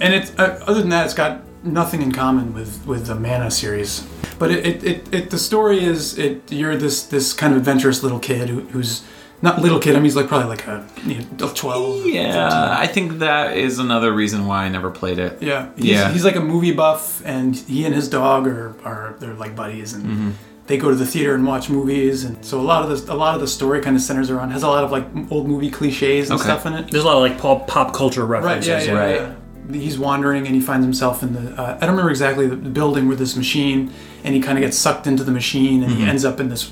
And 0.01 0.13
it's 0.13 0.31
uh, 0.39 0.63
other 0.65 0.79
than 0.79 0.89
that, 0.89 1.05
it's 1.05 1.13
got 1.13 1.41
nothing 1.63 2.01
in 2.01 2.11
common 2.11 2.53
with 2.53 2.85
with 2.85 3.05
the 3.07 3.15
Mana 3.15 3.51
series. 3.51 4.07
But 4.39 4.51
it, 4.51 4.65
it, 4.65 4.83
it, 4.83 5.13
it 5.13 5.29
the 5.29 5.37
story 5.37 5.83
is 5.83 6.17
it 6.17 6.51
you're 6.51 6.75
this 6.75 7.03
this 7.03 7.31
kind 7.33 7.53
of 7.53 7.59
adventurous 7.59 8.01
little 8.01 8.19
kid 8.19 8.49
who, 8.49 8.61
who's 8.61 9.03
not 9.43 9.61
little 9.61 9.77
kid. 9.79 9.91
I 9.91 9.97
mean, 9.97 10.05
he's 10.05 10.15
like 10.15 10.27
probably 10.27 10.47
like 10.47 10.65
a 10.67 10.83
you 11.05 11.19
know, 11.37 11.49
twelve. 11.53 12.05
Yeah, 12.07 12.75
I 12.75 12.87
think 12.87 13.19
that 13.19 13.55
is 13.57 13.77
another 13.77 14.11
reason 14.11 14.47
why 14.47 14.63
I 14.65 14.69
never 14.69 14.89
played 14.89 15.19
it. 15.19 15.41
Yeah, 15.43 15.69
he's, 15.75 15.85
Yeah. 15.85 16.11
He's 16.11 16.25
like 16.25 16.35
a 16.37 16.41
movie 16.41 16.71
buff, 16.73 17.21
and 17.25 17.55
he 17.55 17.85
and 17.85 17.93
his 17.93 18.07
dog 18.09 18.47
are, 18.47 18.73
are 18.83 19.15
they're 19.19 19.35
like 19.35 19.55
buddies, 19.55 19.93
and 19.93 20.03
Mm-hmm. 20.05 20.31
they 20.67 20.77
go 20.77 20.89
to 20.89 20.95
the 20.95 21.05
theater 21.05 21.35
and 21.35 21.45
watch 21.45 21.69
movies, 21.69 22.23
and 22.23 22.43
so 22.43 22.59
a 22.59 22.67
lot 22.71 22.89
of 22.89 23.05
the 23.05 23.13
a 23.13 23.17
lot 23.23 23.35
of 23.35 23.41
the 23.41 23.47
story 23.47 23.81
kind 23.81 23.95
of 23.95 24.01
centers 24.01 24.29
around 24.31 24.51
has 24.51 24.63
a 24.63 24.67
lot 24.67 24.83
of 24.83 24.91
like 24.91 25.05
old 25.29 25.47
movie 25.47 25.69
cliches 25.69 26.29
and 26.29 26.39
Okay. 26.39 26.47
stuff 26.49 26.65
in 26.65 26.73
it. 26.73 26.89
There's 26.89 27.03
a 27.03 27.07
lot 27.07 27.17
of 27.17 27.21
like 27.21 27.37
pop, 27.37 27.67
pop 27.67 27.93
culture 27.93 28.25
Right, 28.25 28.41
references. 28.43 28.87
yeah, 28.87 28.93
yeah, 28.93 28.99
Right. 28.99 29.15
yeah. 29.21 29.33
He's 29.79 29.97
wandering 29.97 30.45
and 30.45 30.53
he 30.55 30.61
finds 30.61 30.83
himself 30.85 31.23
in 31.23 31.33
the 31.33 31.43
uh, 31.61 31.75
I 31.77 31.85
don't 31.85 31.91
remember 31.91 32.09
exactly 32.11 32.47
the 32.47 32.55
building 32.55 33.07
with 33.09 33.19
this 33.19 33.35
machine, 33.35 33.91
and 34.23 34.33
he 34.35 34.39
kind 34.41 34.57
of 34.57 34.61
gets 34.63 34.77
sucked 34.77 35.05
into 35.05 35.23
the 35.25 35.31
machine, 35.31 35.83
and 35.83 35.91
Mm-hmm. 35.91 36.01
he 36.03 36.09
ends 36.09 36.23
up 36.25 36.39
in 36.39 36.47
this 36.49 36.71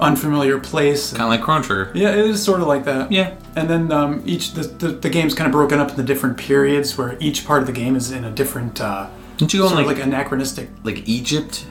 unfamiliar 0.00 0.58
place. 0.58 1.10
Kind 1.10 1.22
of 1.22 1.28
like 1.28 1.42
Cruncher. 1.42 1.90
Yeah, 1.94 2.10
it 2.12 2.18
is 2.26 2.42
sort 2.42 2.60
of 2.60 2.66
like 2.68 2.84
that. 2.84 3.10
Yeah. 3.12 3.34
And 3.56 3.68
then 3.68 3.90
um, 3.92 4.22
each 4.26 4.52
the, 4.52 4.62
the 4.62 4.88
the 4.88 5.10
game's 5.10 5.34
kind 5.34 5.46
of 5.46 5.52
broken 5.52 5.78
up 5.80 5.90
into 5.90 6.02
different 6.02 6.36
periods 6.38 6.96
where 6.96 7.16
each 7.20 7.46
part 7.46 7.60
of 7.62 7.66
the 7.66 7.72
game 7.72 7.96
is 7.96 8.10
in 8.12 8.24
a 8.24 8.30
different 8.30 8.80
uh, 8.80 9.08
Didn't 9.36 9.52
you 9.54 9.60
go 9.60 9.68
on 9.68 9.74
like, 9.74 9.86
of 9.86 9.92
like 9.98 10.02
anachronistic. 10.06 10.68
like 10.84 11.08
Egypt? 11.08 11.66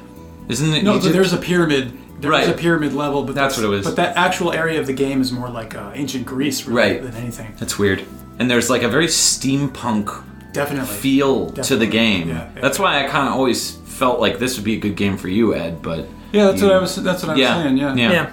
Isn't 0.49 0.73
it 0.73 0.83
No, 0.83 0.97
Egypt? 0.97 1.13
there's 1.13 1.33
a 1.33 1.37
pyramid. 1.37 1.91
There's 2.19 2.31
Right. 2.31 2.49
a 2.49 2.53
pyramid 2.53 2.93
level, 2.93 3.23
but 3.23 3.35
That's 3.35 3.57
what 3.57 3.65
it 3.65 3.69
was. 3.69 3.85
But 3.85 3.95
that 3.97 4.17
actual 4.17 4.51
area 4.51 4.79
of 4.79 4.87
the 4.87 4.93
game 4.93 5.21
is 5.21 5.31
more 5.31 5.49
like 5.49 5.75
uh, 5.75 5.91
ancient 5.93 6.25
Greece, 6.25 6.65
really, 6.65 6.93
Right. 6.93 7.01
than 7.03 7.13
anything. 7.15 7.53
That's 7.59 7.77
weird. 7.77 8.03
And 8.39 8.49
there's 8.49 8.69
like 8.69 8.81
a 8.83 8.89
very 8.89 9.07
steampunk 9.07 10.23
Definitely. 10.53 10.95
feel 10.95 11.49
to 11.51 11.75
the 11.75 11.85
game. 11.85 12.29
Yeah, 12.29 12.49
yeah. 12.55 12.61
That's 12.61 12.79
why 12.79 13.03
I 13.03 13.07
kind 13.07 13.27
of 13.27 13.33
always 13.35 13.71
felt 13.85 14.19
like 14.19 14.39
this 14.39 14.55
would 14.57 14.65
be 14.65 14.75
a 14.75 14.79
good 14.79 14.95
game 14.95 15.15
for 15.17 15.27
you, 15.27 15.53
Ed. 15.53 15.81
But 15.81 16.07
yeah, 16.37 16.45
that's 16.45 16.61
you- 16.61 16.67
what 16.67 16.75
I 16.75 16.79
was. 16.79 16.95
That's 16.95 17.23
what 17.23 17.29
I 17.29 17.33
was 17.33 17.39
Yeah, 17.41 17.63
saying. 17.63 17.77
Yeah. 17.77 17.95
yeah. 17.95 18.11
Yeah. 18.11 18.25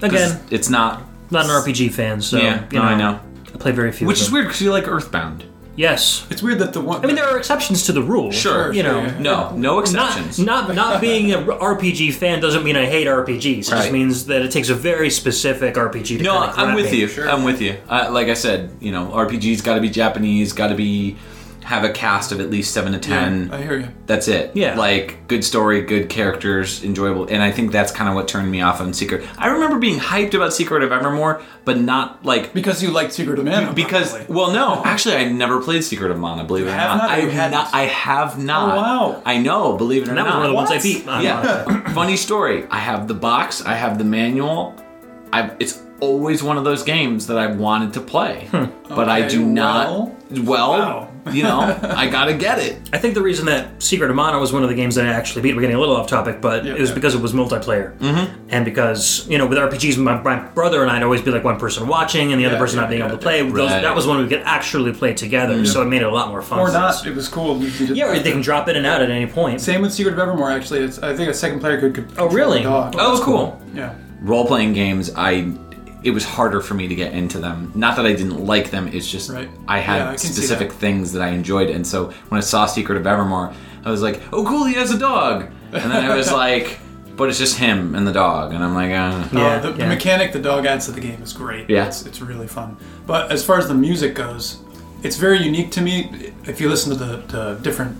'Cause 0.00 0.10
Again, 0.12 0.40
it's 0.50 0.70
not. 0.70 1.02
not 1.30 1.44
an 1.46 1.50
RPG 1.50 1.88
fan, 1.92 2.20
so 2.20 2.36
Yeah, 2.38 2.60
you 2.70 2.78
no, 2.78 2.84
know, 2.84 2.88
I 2.88 2.96
know. 2.96 3.20
I 3.54 3.58
play 3.58 3.72
very 3.72 3.92
few. 3.92 4.06
Which 4.06 4.18
of 4.18 4.22
is 4.22 4.26
them. 4.28 4.34
weird 4.34 4.46
because 4.46 4.60
you 4.62 4.70
like 4.72 4.86
Earthbound. 4.86 5.44
Yes. 5.76 6.24
It's 6.28 6.42
weird 6.42 6.58
that 6.58 6.72
the 6.72 6.80
one. 6.80 7.04
I 7.04 7.06
mean, 7.06 7.14
there 7.14 7.28
are 7.28 7.38
exceptions 7.38 7.84
to 7.86 7.92
the 7.92 8.02
rule. 8.02 8.32
Sure, 8.32 8.72
you 8.72 8.82
sure, 8.82 8.92
know. 8.92 9.00
yeah. 9.00 9.14
No, 9.20 9.52
no 9.56 9.78
exceptions. 9.78 10.36
Not, 10.38 10.66
not 10.66 10.74
not 10.74 11.00
being 11.00 11.30
an 11.32 11.44
RPG 11.46 12.10
fan 12.14 12.40
doesn't 12.40 12.64
mean 12.64 12.76
I 12.76 12.86
hate 12.86 13.06
RPGs. 13.06 13.68
It 13.68 13.72
Right. 13.72 13.80
just 13.82 13.92
means 13.92 14.24
that 14.26 14.42
it 14.42 14.50
takes 14.50 14.70
a 14.70 14.74
very 14.74 15.08
specific 15.08 15.76
RPG 15.76 16.18
to 16.18 16.22
No, 16.24 16.40
kinda 16.40 16.52
I'm 16.56 16.74
with 16.74 16.90
me. 16.90 16.98
you. 17.02 17.08
I'm 17.28 17.44
with 17.44 17.60
you. 17.62 17.76
Uh, 17.88 18.08
like 18.10 18.26
I 18.28 18.34
said, 18.34 18.70
you 18.80 18.90
know, 18.90 19.10
RPGs 19.14 19.62
got 19.62 19.74
to 19.76 19.80
be 19.80 19.88
Japanese, 19.88 20.52
got 20.52 20.68
to 20.68 20.74
be 20.74 21.16
have 21.68 21.84
a 21.84 21.90
cast 21.90 22.32
of 22.32 22.40
at 22.40 22.48
least 22.48 22.72
seven 22.72 22.92
to 22.92 22.98
ten. 22.98 23.50
I 23.52 23.60
hear 23.62 23.76
you. 23.78 23.88
That's 24.06 24.26
it. 24.26 24.56
Yeah. 24.56 24.74
Like 24.78 25.28
good 25.28 25.44
story, 25.44 25.82
good 25.82 26.08
characters, 26.08 26.82
enjoyable. 26.82 27.26
And 27.28 27.42
I 27.42 27.50
think 27.50 27.72
that's 27.72 27.92
kind 27.92 28.08
of 28.08 28.14
what 28.14 28.26
turned 28.26 28.50
me 28.50 28.62
off 28.62 28.80
on 28.80 28.94
Secret. 28.94 29.22
I 29.36 29.48
remember 29.48 29.78
being 29.78 29.98
hyped 30.00 30.32
about 30.32 30.54
Secret 30.54 30.82
of 30.82 30.92
Evermore, 30.92 31.42
but 31.66 31.78
not 31.78 32.24
like 32.24 32.54
Because 32.54 32.82
you 32.82 32.90
like 32.90 33.12
Secret 33.12 33.38
of 33.38 33.44
Mana. 33.44 33.74
because 33.74 34.14
probably. 34.16 34.34
well 34.34 34.50
no, 34.50 34.82
actually 34.82 35.16
I 35.16 35.28
never 35.28 35.60
played 35.60 35.84
Secret 35.84 36.10
of 36.10 36.18
Mana, 36.18 36.44
believe 36.44 36.66
it 36.66 36.70
or 36.70 36.72
have 36.72 36.96
not. 36.96 37.02
not? 37.02 37.10
I 37.10 37.20
have 37.20 37.32
hadn't? 37.32 37.74
I 37.74 37.82
have 37.82 38.38
oh, 38.38 38.42
not. 38.42 38.72
Oh, 38.78 38.80
wow. 39.12 39.22
I 39.26 39.36
know, 39.36 39.76
believe 39.76 40.04
it 40.04 40.08
or 40.08 40.12
And 40.12 40.18
that 40.18 40.24
was 40.24 40.32
not. 40.32 40.36
one 40.38 40.46
of 40.46 40.50
the 40.52 40.56
ones 40.56 40.70
I 40.70 40.80
beat. 40.82 41.04
Yeah. 41.22 41.92
Funny 41.92 42.16
story. 42.16 42.66
I 42.70 42.78
have 42.78 43.08
the 43.08 43.14
box. 43.14 43.62
I 43.62 43.74
have 43.74 43.98
the 43.98 44.04
manual. 44.04 44.74
I 45.34 45.54
it's 45.60 45.82
always 46.00 46.42
one 46.42 46.56
of 46.56 46.64
those 46.64 46.82
games 46.82 47.26
that 47.26 47.36
I 47.36 47.48
wanted 47.48 47.92
to 47.94 48.00
play, 48.00 48.48
but 48.88 49.08
I 49.10 49.28
do 49.28 49.44
not. 49.44 49.88
well- 49.88 50.16
Well, 50.30 50.70
Wow. 50.70 51.07
You 51.32 51.42
know, 51.44 51.78
I 51.82 52.08
gotta 52.08 52.34
get 52.34 52.58
it. 52.58 52.88
I 52.92 52.98
think 52.98 53.14
the 53.14 53.22
reason 53.22 53.46
that 53.46 53.82
Secret 53.82 54.10
of 54.10 54.16
Mana 54.16 54.38
was 54.38 54.52
one 54.52 54.62
of 54.62 54.68
the 54.68 54.74
games 54.74 54.94
that 54.96 55.06
I 55.06 55.12
actually 55.12 55.42
beat, 55.42 55.54
we're 55.54 55.60
getting 55.62 55.76
a 55.76 55.80
little 55.80 55.96
off 55.96 56.06
topic, 56.06 56.40
but 56.40 56.64
Yeah, 56.64 56.74
it 56.74 56.80
was 56.80 56.90
yeah. 56.90 56.94
because 56.94 57.14
it 57.14 57.20
was 57.20 57.32
multiplayer. 57.32 57.96
Mm-hmm. 57.98 58.46
And 58.50 58.64
because, 58.64 59.26
you 59.28 59.38
know, 59.38 59.46
with 59.46 59.58
RPGs, 59.58 59.98
my, 59.98 60.20
my 60.22 60.36
brother 60.48 60.82
and 60.82 60.90
I'd 60.90 61.02
always 61.02 61.20
be 61.22 61.30
like 61.30 61.44
one 61.44 61.58
person 61.58 61.86
watching 61.86 62.32
and 62.32 62.40
the 62.40 62.46
other 62.46 62.54
Yeah, 62.54 62.60
person 62.60 62.76
yeah, 62.76 62.80
not 62.82 62.88
being 62.90 63.00
yeah, 63.00 63.06
able 63.08 63.16
to 63.18 63.22
play. 63.22 63.42
Those, 63.42 63.70
Right. 63.70 63.82
That 63.82 63.94
was 63.94 64.06
when 64.06 64.18
we 64.18 64.28
could 64.28 64.42
actually 64.42 64.92
play 64.92 65.14
together, 65.14 65.64
so 65.66 65.82
it 65.82 65.86
made 65.86 66.02
it 66.02 66.06
a 66.06 66.10
lot 66.10 66.28
more 66.30 66.42
fun. 66.42 66.58
or 66.60 66.68
for 66.70 66.76
us. 66.76 67.04
not. 67.04 67.10
It 67.12 67.14
was 67.16 67.28
cool. 67.28 67.58
You 67.62 67.70
could- 67.70 67.96
Yeah, 67.96 68.06
or 68.12 68.18
they 68.18 68.32
can 68.32 68.40
drop 68.40 68.68
in 68.68 68.76
and 68.76 68.86
out 68.86 69.02
at 69.02 69.10
any 69.10 69.26
point. 69.26 69.60
Same 69.60 69.82
with 69.82 69.92
Secret 69.92 70.12
of 70.14 70.18
Evermore. 70.18 70.50
Actually, 70.50 70.80
it's 70.80 70.98
I 71.00 71.14
think 71.14 71.28
a 71.30 71.34
second 71.34 71.60
player 71.60 71.78
could. 71.80 71.94
could 71.94 72.08
Oh, 72.18 72.28
really? 72.28 72.58
the 72.58 72.64
Dog. 72.70 72.94
Oh, 72.98 73.20
cool. 73.22 73.60
Yeah. 73.74 73.94
Role 74.20 74.46
playing 74.46 74.72
games, 74.72 75.12
I 75.14 75.52
it 76.08 76.14
was 76.14 76.24
harder 76.24 76.60
for 76.60 76.74
me 76.74 76.88
to 76.88 76.94
get 76.94 77.12
into 77.12 77.38
them. 77.38 77.70
Not 77.74 77.96
that 77.96 78.06
I 78.06 78.12
didn't 78.14 78.44
like 78.44 78.70
them, 78.70 78.88
it's 78.88 79.08
just 79.08 79.30
Right. 79.30 79.48
I 79.68 79.78
had 79.78 79.98
Yeah, 79.98 80.10
I 80.10 80.16
specific 80.16 80.70
that. 80.70 80.78
things 80.78 81.12
that 81.12 81.22
I 81.22 81.28
enjoyed. 81.28 81.70
And 81.70 81.86
so 81.86 82.06
when 82.30 82.38
I 82.38 82.40
saw 82.42 82.66
Secret 82.66 82.96
of 82.98 83.06
Evermore, 83.06 83.52
I 83.84 83.90
was 83.90 84.02
like, 84.02 84.20
oh, 84.32 84.44
cool, 84.44 84.64
he 84.64 84.74
has 84.74 84.90
a 84.90 84.98
dog. 84.98 85.50
And 85.72 85.90
then 85.92 86.10
I 86.10 86.16
was 86.16 86.32
like, 86.44 86.78
but 87.16 87.28
it's 87.28 87.38
just 87.38 87.58
him 87.58 87.94
and 87.94 88.06
the 88.06 88.12
dog. 88.12 88.52
And 88.54 88.64
I'm 88.64 88.74
like, 88.74 88.90
uh, 88.90 89.28
Yeah, 89.38 89.60
Oh, 89.62 89.70
the, 89.70 89.72
the 89.72 89.86
mechanic 89.86 90.32
the 90.32 90.38
dog 90.40 90.66
adds 90.66 90.86
to 90.86 90.92
the 90.92 91.00
game 91.00 91.20
is 91.22 91.32
great. 91.32 91.68
Yeah. 91.68 91.86
It's, 91.86 92.06
it's 92.06 92.20
really 92.20 92.46
fun. 92.48 92.76
But 93.06 93.30
as 93.30 93.44
far 93.44 93.58
as 93.58 93.68
the 93.68 93.74
music 93.74 94.14
goes, 94.14 94.58
it's 95.02 95.16
very 95.16 95.40
unique 95.42 95.70
to 95.72 95.80
me. 95.80 96.32
If 96.46 96.60
you 96.60 96.68
listen 96.68 96.90
to 96.96 96.98
the, 97.04 97.16
the 97.36 97.54
different 97.62 97.96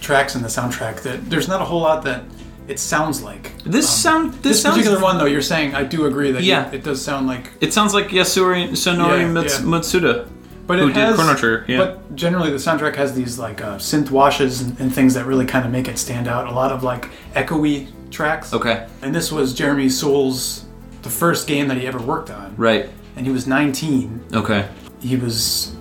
tracks 0.00 0.34
in 0.34 0.42
the 0.42 0.48
soundtrack, 0.48 1.02
that 1.02 1.30
there's 1.30 1.48
not 1.48 1.60
a 1.62 1.64
whole 1.64 1.80
lot 1.80 2.02
that 2.04 2.24
it 2.68 2.78
sounds 2.80 3.22
like. 3.22 3.52
this 3.64 3.88
sound, 3.88 4.32
this, 4.34 4.42
This 4.42 4.62
sounds, 4.62 4.76
particular 4.76 5.00
one, 5.02 5.18
though, 5.18 5.24
you're 5.26 5.42
saying 5.42 5.74
I 5.74 5.84
do 5.84 6.06
agree 6.06 6.32
that 6.32 6.42
Yeah. 6.42 6.70
it 6.72 6.82
does 6.82 7.00
sound 7.02 7.26
like. 7.26 7.52
It 7.60 7.72
sounds 7.72 7.94
like 7.94 8.08
Yasuri 8.08 8.70
Sonori 8.70 9.20
Yeah, 9.20 9.28
Mats- 9.28 9.60
yeah. 9.60 9.66
Mitsuda. 9.66 10.28
But 10.66 10.80
Who 10.80 10.86
it 10.88 10.94
did 10.94 10.96
has, 11.04 11.14
Chrono 11.14 11.34
Trigger, 11.36 11.64
yeah. 11.68 11.78
But 11.78 12.16
generally, 12.16 12.50
the 12.50 12.56
soundtrack 12.56 12.96
has 12.96 13.14
these 13.14 13.38
like 13.38 13.62
uh, 13.62 13.76
synth 13.76 14.10
washes 14.10 14.62
and, 14.62 14.78
and 14.80 14.92
things 14.92 15.14
that 15.14 15.24
really 15.24 15.46
kind 15.46 15.64
of 15.64 15.70
make 15.70 15.86
it 15.86 15.96
stand 15.96 16.26
out. 16.26 16.48
A 16.48 16.50
lot 16.50 16.72
of 16.72 16.82
like 16.82 17.08
echoey 17.34 17.86
tracks. 18.10 18.52
Okay, 18.52 18.84
And 19.00 19.14
this 19.14 19.30
was 19.30 19.54
Jeremy 19.54 19.88
Soule's 19.88 20.64
the 21.02 21.08
first 21.10 21.46
game 21.46 21.68
that 21.68 21.76
he 21.76 21.86
ever 21.86 22.00
worked 22.00 22.30
on, 22.30 22.56
right. 22.56 22.88
and 23.14 23.24
he 23.24 23.30
was 23.30 23.46
19. 23.46 24.24
Okay. 24.34 24.66
He 25.00 25.14
was 25.14 25.75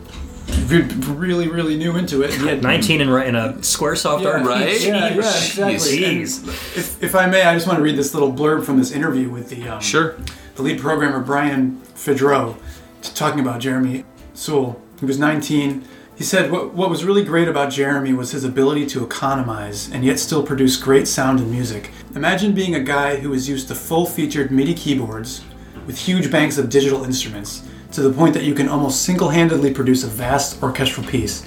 really, 0.67 1.47
really 1.47 1.77
new 1.77 1.95
into 1.97 2.21
it. 2.23 2.33
He 2.33 2.47
had 2.47 2.61
19 2.61 3.01
and 3.01 3.09
in 3.27 3.35
a 3.35 3.53
Squaresoft 3.59 4.21
Yeah, 4.21 4.39
RPG. 4.39 4.45
Right? 4.45 4.81
Yeah, 4.81 4.87
yeah, 4.87 5.07
exactly. 5.15 5.75
Jeez. 5.97 6.47
If, 6.77 7.03
if 7.03 7.15
I 7.15 7.27
may, 7.27 7.43
I 7.43 7.53
just 7.53 7.67
want 7.67 7.77
to 7.77 7.83
read 7.83 7.97
this 7.97 8.13
little 8.13 8.31
blurb 8.31 8.65
from 8.65 8.77
this 8.77 8.91
interview 8.91 9.29
with 9.29 9.49
the 9.49 9.67
um, 9.67 9.81
Sure. 9.81 10.15
the 10.55 10.61
lead 10.61 10.79
programmer 10.79 11.19
Brian 11.19 11.81
Fehdrau 11.95 12.55
talking 13.13 13.39
about 13.39 13.59
Jeremy 13.59 14.03
Soule. 14.33 14.81
He 14.99 15.05
was 15.05 15.19
19. 15.19 15.85
He 16.15 16.23
said 16.23 16.51
what, 16.51 16.73
what 16.73 16.89
was 16.89 17.03
really 17.03 17.23
great 17.23 17.47
about 17.47 17.71
Jeremy 17.71 18.13
was 18.13 18.31
his 18.31 18.43
ability 18.43 18.85
to 18.87 19.03
economize 19.03 19.91
and 19.91 20.05
yet 20.05 20.17
still 20.17 20.43
produce 20.43 20.77
great 20.77 21.07
sound 21.07 21.39
and 21.39 21.51
music. 21.51 21.91
Imagine 22.15 22.53
being 22.53 22.73
a 22.73 22.79
guy 22.79 23.17
who 23.17 23.33
is 23.33 23.49
used 23.49 23.67
to 23.67 23.75
full 23.75 24.05
featured 24.05 24.49
MIDI 24.49 24.73
keyboards 24.73 25.43
with 25.85 25.97
huge 25.97 26.31
banks 26.31 26.57
of 26.57 26.69
digital 26.69 27.03
instruments 27.03 27.67
to 27.95 28.01
the 28.01 28.11
point 28.11 28.33
that 28.33 28.43
you 28.43 28.53
can 28.53 28.69
almost 28.69 29.03
single 29.03 29.29
handedly 29.29 29.73
produce 29.73 30.03
a 30.03 30.07
vast 30.07 30.61
orchestral 30.61 31.05
piece. 31.07 31.45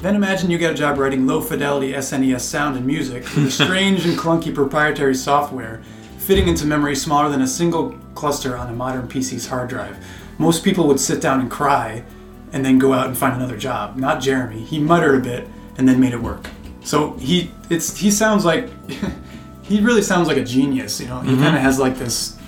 Then 0.00 0.16
imagine 0.16 0.50
you 0.50 0.58
get 0.58 0.72
a 0.72 0.74
job 0.74 0.98
writing 0.98 1.26
low 1.26 1.40
fidelity 1.40 1.92
SNES 1.92 2.40
sound 2.40 2.76
and 2.76 2.86
music 2.86 3.22
with 3.36 3.52
strange 3.64 4.04
and 4.06 4.18
clunky 4.18 4.54
proprietary 4.54 5.14
software 5.14 5.82
fitting 6.18 6.48
into 6.48 6.64
memory 6.64 6.96
smaller 6.96 7.28
than 7.28 7.42
a 7.42 7.46
single 7.46 7.92
cluster 8.14 8.56
on 8.56 8.68
a 8.68 8.72
modern 8.72 9.06
PC's 9.06 9.46
hard 9.46 9.68
drive. 9.68 9.96
Most 10.38 10.64
people 10.64 10.86
would 10.88 10.98
sit 10.98 11.20
down 11.20 11.40
and 11.40 11.50
cry 11.50 12.02
and 12.52 12.64
then 12.64 12.78
go 12.78 12.92
out 12.92 13.08
and 13.08 13.16
find 13.16 13.36
another 13.36 13.58
job. 13.58 13.96
Not 13.96 14.22
Jeremy. 14.22 14.60
He 14.60 14.78
muttered 14.78 15.16
a 15.16 15.20
bit 15.22 15.48
and 15.76 15.86
then 15.86 16.00
made 16.00 16.12
it 16.12 16.20
work. 16.20 16.46
So 16.82 17.12
he 17.14 17.50
it's 17.68 17.96
he 17.96 18.10
sounds 18.10 18.44
like 18.44 18.70
he 19.62 19.80
really 19.80 20.02
sounds 20.02 20.28
like 20.28 20.38
a 20.38 20.44
genius, 20.44 21.00
you 21.00 21.08
know. 21.08 21.20
He 21.20 21.32
mm-hmm. 21.32 21.42
kind 21.42 21.56
of 21.56 21.62
has 21.62 21.78
like 21.78 21.98
this 21.98 22.38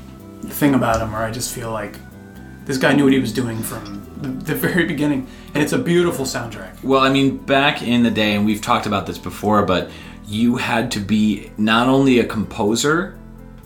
thing 0.44 0.74
about 0.74 1.00
him 1.02 1.12
where 1.12 1.22
I 1.22 1.30
just 1.30 1.54
feel 1.54 1.70
like 1.70 1.96
this 2.66 2.76
guy 2.78 2.92
knew 2.92 3.04
what 3.04 3.12
he 3.12 3.18
was 3.18 3.32
doing 3.32 3.58
from 3.62 4.02
the, 4.20 4.28
the 4.28 4.54
very 4.54 4.84
beginning, 4.84 5.26
and 5.54 5.62
it's 5.62 5.72
a 5.72 5.78
beautiful 5.78 6.24
soundtrack. 6.24 6.82
Well, 6.84 7.00
I 7.00 7.08
mean, 7.10 7.38
back 7.38 7.82
in 7.82 8.02
the 8.02 8.10
day, 8.10 8.34
and 8.34 8.44
we've 8.44 8.60
talked 8.62 8.86
about 8.86 9.06
this 9.06 9.18
before, 9.18 9.64
but 9.64 9.90
you 10.26 10.56
had 10.56 10.90
to 10.92 11.00
be 11.00 11.50
not 11.56 11.88
only 11.88 12.18
a 12.18 12.24
composer, 12.26 13.16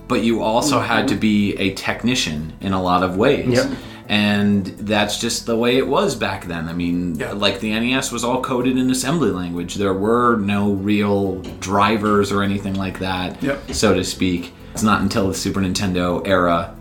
but 0.09 0.23
you 0.23 0.43
also 0.43 0.81
had 0.81 1.09
to 1.09 1.15
be 1.15 1.55
a 1.57 1.73
technician 1.75 2.53
in 2.61 2.73
a 2.73 2.83
lot 2.83 3.03
of 3.03 3.17
ways. 3.17 3.49
Yep. 3.49 3.71
And 4.09 4.67
that's 4.67 5.21
just 5.21 5.47
the 5.47 5.57
way 5.57 5.77
it 5.79 5.87
was 5.87 6.17
back 6.17 6.47
then. 6.47 6.69
I 6.69 6.73
mean, 6.73 7.15
Yeah. 7.15 7.31
like 7.33 7.61
the 7.61 7.71
NES 7.71 8.11
was 8.11 8.25
all 8.25 8.43
coded 8.43 8.77
in 8.77 8.91
assembly 8.91 9.31
language. 9.31 9.77
There 9.77 9.95
were 9.95 10.35
no 10.37 10.73
real 10.73 11.37
drivers 11.61 12.33
or 12.33 12.43
anything 12.43 12.75
like 12.75 12.99
that, 12.99 13.41
Yep. 13.41 13.73
so 13.73 13.95
to 13.95 14.03
speak. 14.03 14.53
It's 14.75 14.83
not 14.83 15.01
until 15.01 15.29
the 15.29 15.35
Super 15.35 15.61
Nintendo 15.61 16.27
era 16.27 16.75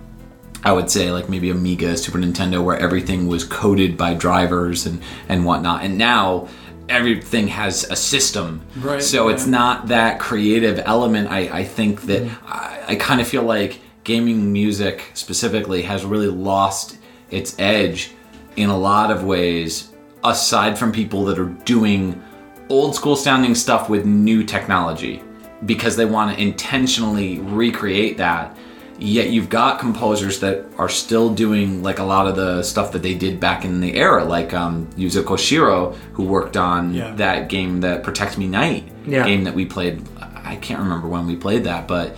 I 0.64 0.74
would 0.74 0.90
say 0.90 1.12
like 1.12 1.30
maybe 1.30 1.50
Amiga, 1.50 1.96
Super 1.98 2.18
Nintendo, 2.18 2.64
where 2.64 2.78
everything 2.78 3.28
was 3.28 3.44
coded 3.44 3.98
by 3.98 4.14
drivers 4.14 4.86
and 4.86 5.02
and 5.30 5.46
whatnot. 5.46 5.84
And 5.84 5.98
now 5.98 6.48
everything 6.90 7.48
has 7.50 7.84
a 7.90 7.96
system, 7.96 8.62
Right, 8.78 9.02
so 9.02 9.30
it's 9.30 9.46
not 9.46 9.88
that 9.88 10.20
creative 10.20 10.80
element. 10.80 11.32
I 11.32 11.60
I 11.60 11.64
think 11.64 12.02
that 12.04 12.24
mm-hmm. 12.24 12.48
I, 12.48 12.84
I 12.90 12.96
kind 12.96 13.22
of 13.22 13.28
feel 13.28 13.44
like 13.44 13.80
gaming 14.04 14.52
music 14.52 15.12
specifically 15.14 15.84
has 15.84 16.04
really 16.04 16.28
lost 16.28 16.98
its 17.30 17.56
edge 17.60 18.12
in 18.56 18.70
a 18.70 18.78
lot 18.78 19.12
of 19.12 19.24
ways. 19.24 19.94
Aside 20.22 20.78
from 20.78 20.92
people 20.92 21.24
that 21.26 21.40
are 21.40 21.54
doing 21.64 22.22
old 22.68 22.94
school 22.94 23.16
sounding 23.16 23.56
stuff 23.56 23.90
with 23.90 24.06
new 24.06 24.44
technology 24.44 25.24
because 25.66 25.96
they 25.96 26.06
want 26.06 26.36
to 26.36 26.42
intentionally 26.42 27.40
recreate 27.40 28.18
that 28.18 28.58
yet 29.02 29.30
you've 29.30 29.50
got 29.50 29.80
composers 29.80 30.40
that 30.42 30.66
are 30.78 30.90
still 30.90 31.34
doing 31.34 31.82
like 31.84 32.00
a 32.00 32.04
lot 32.04 32.28
of 32.28 32.36
the 32.36 32.62
stuff 32.64 32.92
that 32.92 33.02
they 33.02 33.14
did 33.14 33.40
back 33.40 33.64
in 33.66 33.80
the 33.82 33.96
era 33.96 34.24
like 34.26 34.54
um, 34.54 34.88
Yuzo 34.98 35.24
Koshiro 35.24 35.96
who 36.14 36.24
worked 36.24 36.58
on 36.58 36.94
Yeah. 36.94 37.14
that 37.16 37.48
game 37.50 37.82
that 37.82 38.04
Protect 38.04 38.38
Me 38.38 38.48
Night 38.48 38.84
Yeah. 39.06 39.26
game 39.26 39.44
that 39.46 39.56
we 39.56 39.66
played 39.66 40.02
I 40.44 40.56
can't 40.58 40.80
remember 40.80 41.08
when 41.08 41.28
we 41.28 41.36
played 41.36 41.64
that 41.64 41.88
but 41.88 42.16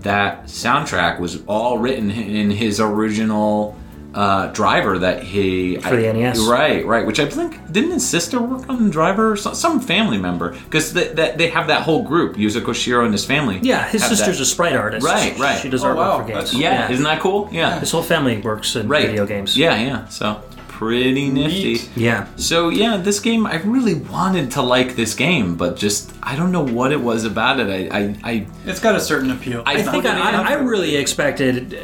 that 0.00 0.44
soundtrack 0.46 1.20
was 1.20 1.42
all 1.46 1.78
written 1.78 2.10
in 2.10 2.50
his 2.50 2.80
original 2.80 3.76
uh, 4.14 4.46
driver 4.52 4.98
that 5.00 5.22
he 5.24 5.76
For 5.78 5.96
the 5.96 6.12
NES. 6.12 6.38
right 6.46 6.86
right 6.86 7.04
which 7.04 7.18
I 7.18 7.26
think 7.28 7.50
didn't 7.72 7.90
his 7.90 8.08
sister 8.08 8.40
work 8.40 8.68
on 8.68 8.84
the 8.84 8.90
driver 8.90 9.32
or 9.32 9.36
some, 9.36 9.54
some 9.54 9.80
family 9.80 10.18
member 10.18 10.50
because 10.52 10.92
th- 10.92 11.16
that 11.16 11.36
they 11.36 11.48
have 11.50 11.66
that 11.66 11.82
whole 11.82 12.02
group 12.04 12.36
Yuzo 12.36 12.60
Koshiro 12.62 13.04
and 13.04 13.12
his 13.12 13.24
family 13.24 13.58
Yeah, 13.62 13.88
his 13.88 14.04
sister's 14.04 14.38
that. 14.38 14.42
a 14.42 14.46
sprite 14.46 14.76
artist. 14.76 15.04
Right, 15.04 15.36
right. 15.38 15.58
She 15.60 15.68
does 15.68 15.82
Oh, 15.82 15.88
artwork 15.88 15.96
wow, 15.96 16.18
for 16.20 16.24
games. 16.28 16.52
that's- 16.52 16.54
yeah, 16.54 16.90
isn't 16.92 17.04
that 17.04 17.20
cool 17.20 17.48
yeah 17.52 17.80
His 17.80 17.90
whole 17.90 18.02
family 18.04 18.38
works 18.40 18.76
in 18.76 18.86
right 18.88 19.06
video 19.06 19.26
games. 19.26 19.56
yeah 19.58 19.74
yeah 19.80 20.06
so 20.08 20.40
pretty 20.68 21.28
nifty 21.30 21.72
Neat. 21.74 21.90
Yeah. 21.96 22.26
so 22.36 22.68
yeah 22.68 22.96
this 22.96 23.20
game 23.20 23.46
i 23.46 23.56
really 23.62 23.94
wanted 23.94 24.50
to 24.52 24.62
like 24.62 24.96
this 24.96 25.14
game 25.14 25.54
but 25.56 25.76
just 25.76 26.12
i 26.22 26.34
don't 26.34 26.50
know 26.50 26.64
what 26.64 26.90
it 26.90 27.00
was 27.00 27.24
about 27.24 27.60
it 27.60 27.68
i 27.70 27.96
i, 27.98 28.16
I 28.32 28.46
It's 28.66 28.80
got 28.80 28.94
a 28.96 29.00
certain 29.00 29.30
appeal. 29.30 29.62
I 29.66 29.74
I 29.74 29.82
think 29.82 30.04
I, 30.04 30.18
I, 30.18 30.50
I 30.50 30.52
really 30.54 30.96
expected 30.96 31.78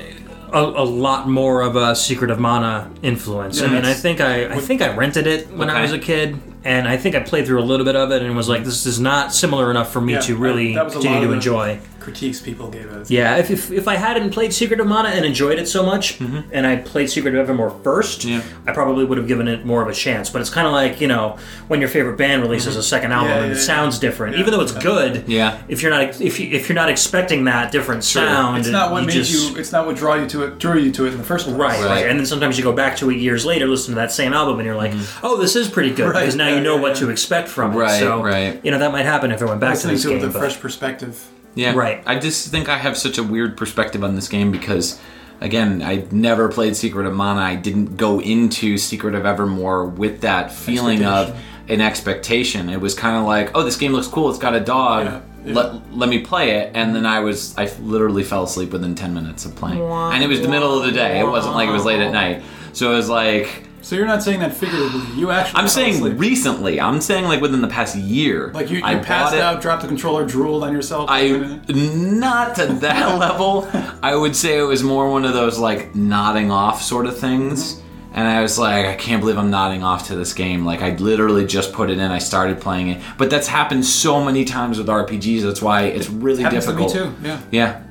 a, 0.53 0.83
a 0.83 0.85
lot 0.85 1.29
more 1.29 1.63
of 1.63 1.77
a 1.77 1.95
Secret 1.95 2.31
of 2.31 2.39
Mana 2.39 2.91
influence. 3.03 3.61
I 3.63 3.69
mean, 3.69 3.85
I 3.85 3.95
think 3.95 4.21
I, 4.21 4.47
I 4.55 4.59
think 4.61 4.83
I 4.83 4.95
rented 4.95 5.27
it 5.27 5.51
when 5.53 5.71
I 5.71 5.83
was 5.83 5.93
a 5.93 5.99
kid, 5.99 6.39
and 6.65 6.87
I 6.87 6.97
think 6.97 7.15
I 7.15 7.21
played 7.21 7.47
through 7.47 7.61
a 7.61 7.65
little 7.65 7.85
bit 7.87 7.97
of 7.97 8.11
it 8.13 8.23
and 8.23 8.37
was 8.37 8.49
like, 8.49 8.65
this 8.65 8.87
is 8.87 9.01
not 9.01 9.33
similar 9.33 9.71
enough 9.71 9.93
for 9.93 10.01
me 10.01 10.15
Yeah, 10.15 10.21
to 10.21 10.37
really 10.37 10.75
continue 10.75 11.27
to 11.27 11.33
enjoy. 11.33 11.81
Critiques 12.11 12.41
people 12.41 12.69
gave 12.71 12.87
it. 12.91 13.11
Yeah, 13.11 13.37
if, 13.37 13.51
if, 13.51 13.71
if 13.71 13.89
I 13.89 13.97
hadn't 13.97 14.31
played 14.33 14.53
Secret 14.53 14.81
of 14.81 14.87
Mana 14.87 15.11
and 15.11 15.25
enjoyed 15.25 15.59
it 15.59 15.67
so 15.67 15.85
much, 15.85 16.19
mm-hmm. 16.19 16.49
and 16.53 16.67
I 16.67 16.77
played 16.77 17.09
Secret 17.09 17.35
of 17.35 17.41
Evermore 17.41 17.71
first, 17.83 18.25
Yeah. 18.25 18.43
I 18.67 18.73
probably 18.73 19.05
would 19.05 19.19
have 19.19 19.29
given 19.29 19.49
it 19.49 19.65
more 19.65 19.83
of 19.83 19.89
a 19.89 19.95
chance. 19.95 20.29
But 20.31 20.41
it's 20.41 20.51
kind 20.51 20.67
of 20.67 20.73
like 20.73 21.01
you 21.01 21.09
know 21.09 21.39
when 21.69 21.81
your 21.81 21.89
favorite 21.89 22.17
band 22.17 22.43
releases 22.43 22.73
mm-hmm. 22.73 22.81
a 22.81 22.83
second 22.83 23.13
album 23.13 23.31
Yeah, 23.31 23.43
and 23.45 23.53
it 23.53 23.57
yeah. 23.57 23.63
sounds 23.63 23.99
different, 23.99 24.37
even 24.37 24.53
though 24.53 24.61
it's 24.61 24.73
good. 24.73 25.29
Yeah. 25.29 25.63
If 25.69 25.83
you're 25.83 25.91
not 25.91 26.21
if 26.21 26.41
you 26.41 26.51
if 26.51 26.69
you're 26.69 26.77
not 26.77 26.89
expecting 26.89 27.45
that 27.45 27.73
different 27.73 28.05
sound, 28.05 28.59
It's 28.59 28.69
not 28.69 28.91
what 28.93 29.03
you 29.03 29.07
made 29.07 29.13
just, 29.15 29.33
you. 29.33 29.59
It's 29.59 29.73
not 29.73 29.87
what 29.87 29.97
draw 29.97 30.15
you 30.15 30.27
to 30.29 30.45
it. 30.45 30.59
Drew 30.59 30.79
you 30.79 30.93
to 30.93 31.07
it 31.07 31.13
in 31.13 31.19
the 31.19 31.25
first 31.25 31.47
place. 31.47 31.57
Right, 31.57 31.79
right, 31.81 31.91
Right. 31.91 32.07
and 32.07 32.19
then 32.19 32.27
sometimes 32.27 32.59
you 32.59 32.65
go 32.65 32.73
back 32.73 32.97
to 32.99 33.11
it 33.11 33.17
years 33.17 33.45
later, 33.47 33.67
listen 33.67 33.95
to 33.95 34.01
that 34.01 34.13
same 34.13 34.33
album, 34.33 34.59
and 34.59 34.67
you're 34.67 34.77
like, 34.77 34.93
mm-hmm. 34.93 35.27
"Oh, 35.27 35.37
this 35.37 35.57
is 35.57 35.69
pretty 35.69 35.91
good," 35.91 36.11
Right, 36.11 36.21
because 36.21 36.37
now 36.37 36.49
yeah, 36.49 36.57
you 36.57 36.61
know 36.61 36.77
yeah, 36.77 36.83
what 36.83 36.95
yeah. 36.95 37.07
to 37.07 37.11
expect 37.11 37.49
from 37.49 37.73
it. 37.73 37.77
Right, 37.77 38.01
so, 38.01 38.23
right. 38.23 38.61
You 38.65 38.71
know 38.71 38.79
that 38.79 38.93
might 38.93 39.05
happen 39.05 39.31
if 39.31 39.41
I 39.43 39.45
went 39.47 39.61
back 39.61 39.79
to 39.79 39.89
Listening 39.89 39.95
this 39.95 40.03
to 40.03 40.09
it 40.09 40.13
game. 40.15 40.21
with 40.23 40.31
a 40.31 40.33
but- 40.33 40.39
fresh 40.41 40.61
perspective. 40.61 41.29
Yeah. 41.55 41.75
Right. 41.75 42.03
I 42.07 42.19
just 42.19 42.49
think 42.49 42.69
I 42.69 42.79
have 42.79 42.97
such 42.97 43.19
a 43.19 43.23
weird 43.23 43.57
perspective 43.57 44.05
on 44.05 44.15
this 44.15 44.29
game 44.29 44.51
because, 44.53 45.01
again, 45.41 45.83
I 45.83 46.07
never 46.11 46.49
played 46.49 46.77
Secret 46.77 47.07
of 47.07 47.15
Mana. 47.15 47.41
I 47.41 47.57
didn't 47.57 47.97
go 47.97 48.21
into 48.21 48.79
Secret 48.79 49.15
of 49.15 49.27
Evermore 49.27 49.87
with 49.87 50.21
that 50.21 50.53
feeling 50.53 51.05
of 51.05 51.37
an 51.69 51.81
expectation. 51.81 52.69
It 52.69 52.81
was 52.81 52.95
kind 52.95 53.17
of 53.17 53.25
like, 53.25 53.57
oh, 53.57 53.63
this 53.63 53.77
game 53.77 53.93
looks 53.93 54.09
cool. 54.09 54.31
It's 54.31 54.39
got 54.39 54.55
a 54.55 54.61
dog. 54.61 55.07
Yeah, 55.07 55.21
yeah. 55.45 55.55
Let, 55.55 55.93
let 55.95 56.09
me 56.09 56.21
play 56.21 56.59
it. 56.59 56.73
And 56.75 56.95
then 56.95 57.07
I 57.07 57.21
was, 57.21 57.57
I 57.57 57.67
literally 57.81 58.25
fell 58.25 58.45
asleep 58.45 58.71
within 58.73 58.95
10 58.95 59.15
minutes 59.15 59.45
of 59.45 59.55
playing. 59.57 59.81
And 59.81 60.23
it 60.23 60.27
was 60.29 60.41
the 60.41 60.49
middle 60.49 60.79
of 60.79 60.85
the 60.85 60.93
day. 60.93 61.21
It 61.21 61.25
wasn't 61.25 61.55
like 61.55 61.69
it 61.69 61.73
was 61.73 61.85
late 61.85 62.01
at 62.01 62.13
night. 62.13 62.43
So 62.73 62.93
it 62.93 62.97
was 62.97 63.09
like, 63.09 63.65
So 63.91 63.97
you're 63.97 64.07
not 64.07 64.23
saying 64.23 64.39
that 64.39 64.55
figuratively. 64.55 65.19
You 65.19 65.33
actually. 65.33 65.61
I'm 65.61 65.67
saying 65.67 66.17
recently. 66.17 66.81
I'm 66.81 67.01
saying 67.01 67.25
like 67.25 67.41
within 67.41 67.61
the 67.61 67.67
past 67.67 67.97
year. 67.97 68.53
Like 68.53 68.71
you, 68.71 68.79
you 68.79 68.85
I 68.85 68.95
passed 69.01 69.33
bought 69.33 69.35
it. 69.35 69.41
out, 69.41 69.61
dropped 69.61 69.83
the 69.83 69.89
controller, 69.89 70.25
drooled 70.25 70.63
on 70.63 70.73
yourself. 70.73 71.07
I 71.11 71.59
not 71.69 72.55
to 72.55 72.67
that 72.67 73.19
level. 73.19 73.69
I 74.01 74.15
would 74.15 74.37
say 74.37 74.61
it 74.61 74.63
was 74.63 74.85
more 74.85 75.11
one 75.11 75.25
of 75.25 75.33
those 75.33 75.59
like 75.59 75.97
nodding 75.97 76.53
off 76.53 76.81
sort 76.83 77.07
of 77.07 77.19
things. 77.19 77.75
Mm-hmm. 77.75 77.87
And 78.13 78.29
I 78.29 78.43
was 78.43 78.61
like, 78.61 78.87
I 78.87 78.95
can't 78.95 79.21
believe 79.23 79.39
I'm 79.39 79.51
nodding 79.51 79.83
off 79.83 80.07
to 80.07 80.15
this 80.15 80.35
game. 80.35 80.65
Like 80.65 80.83
I 80.83 80.95
literally 80.95 81.45
just 81.45 81.73
put 81.73 81.91
it 81.91 81.99
in, 81.99 82.13
I 82.13 82.19
started 82.19 82.61
playing 82.61 82.91
it. 82.91 83.03
But 83.19 83.29
that's 83.29 83.49
happened 83.49 83.85
so 83.85 84.23
many 84.23 84.45
times 84.45 84.79
with 84.79 84.87
RPGs. 84.87 85.43
That's 85.43 85.61
why 85.61 85.87
it's 85.87 86.09
really 86.09 86.45
Happens 86.45 86.67
to 86.67 86.75
me 86.75 86.87
difficult. 86.87 87.17
too. 87.17 87.27
Yeah. 87.27 87.41
Yeah. 87.51 87.83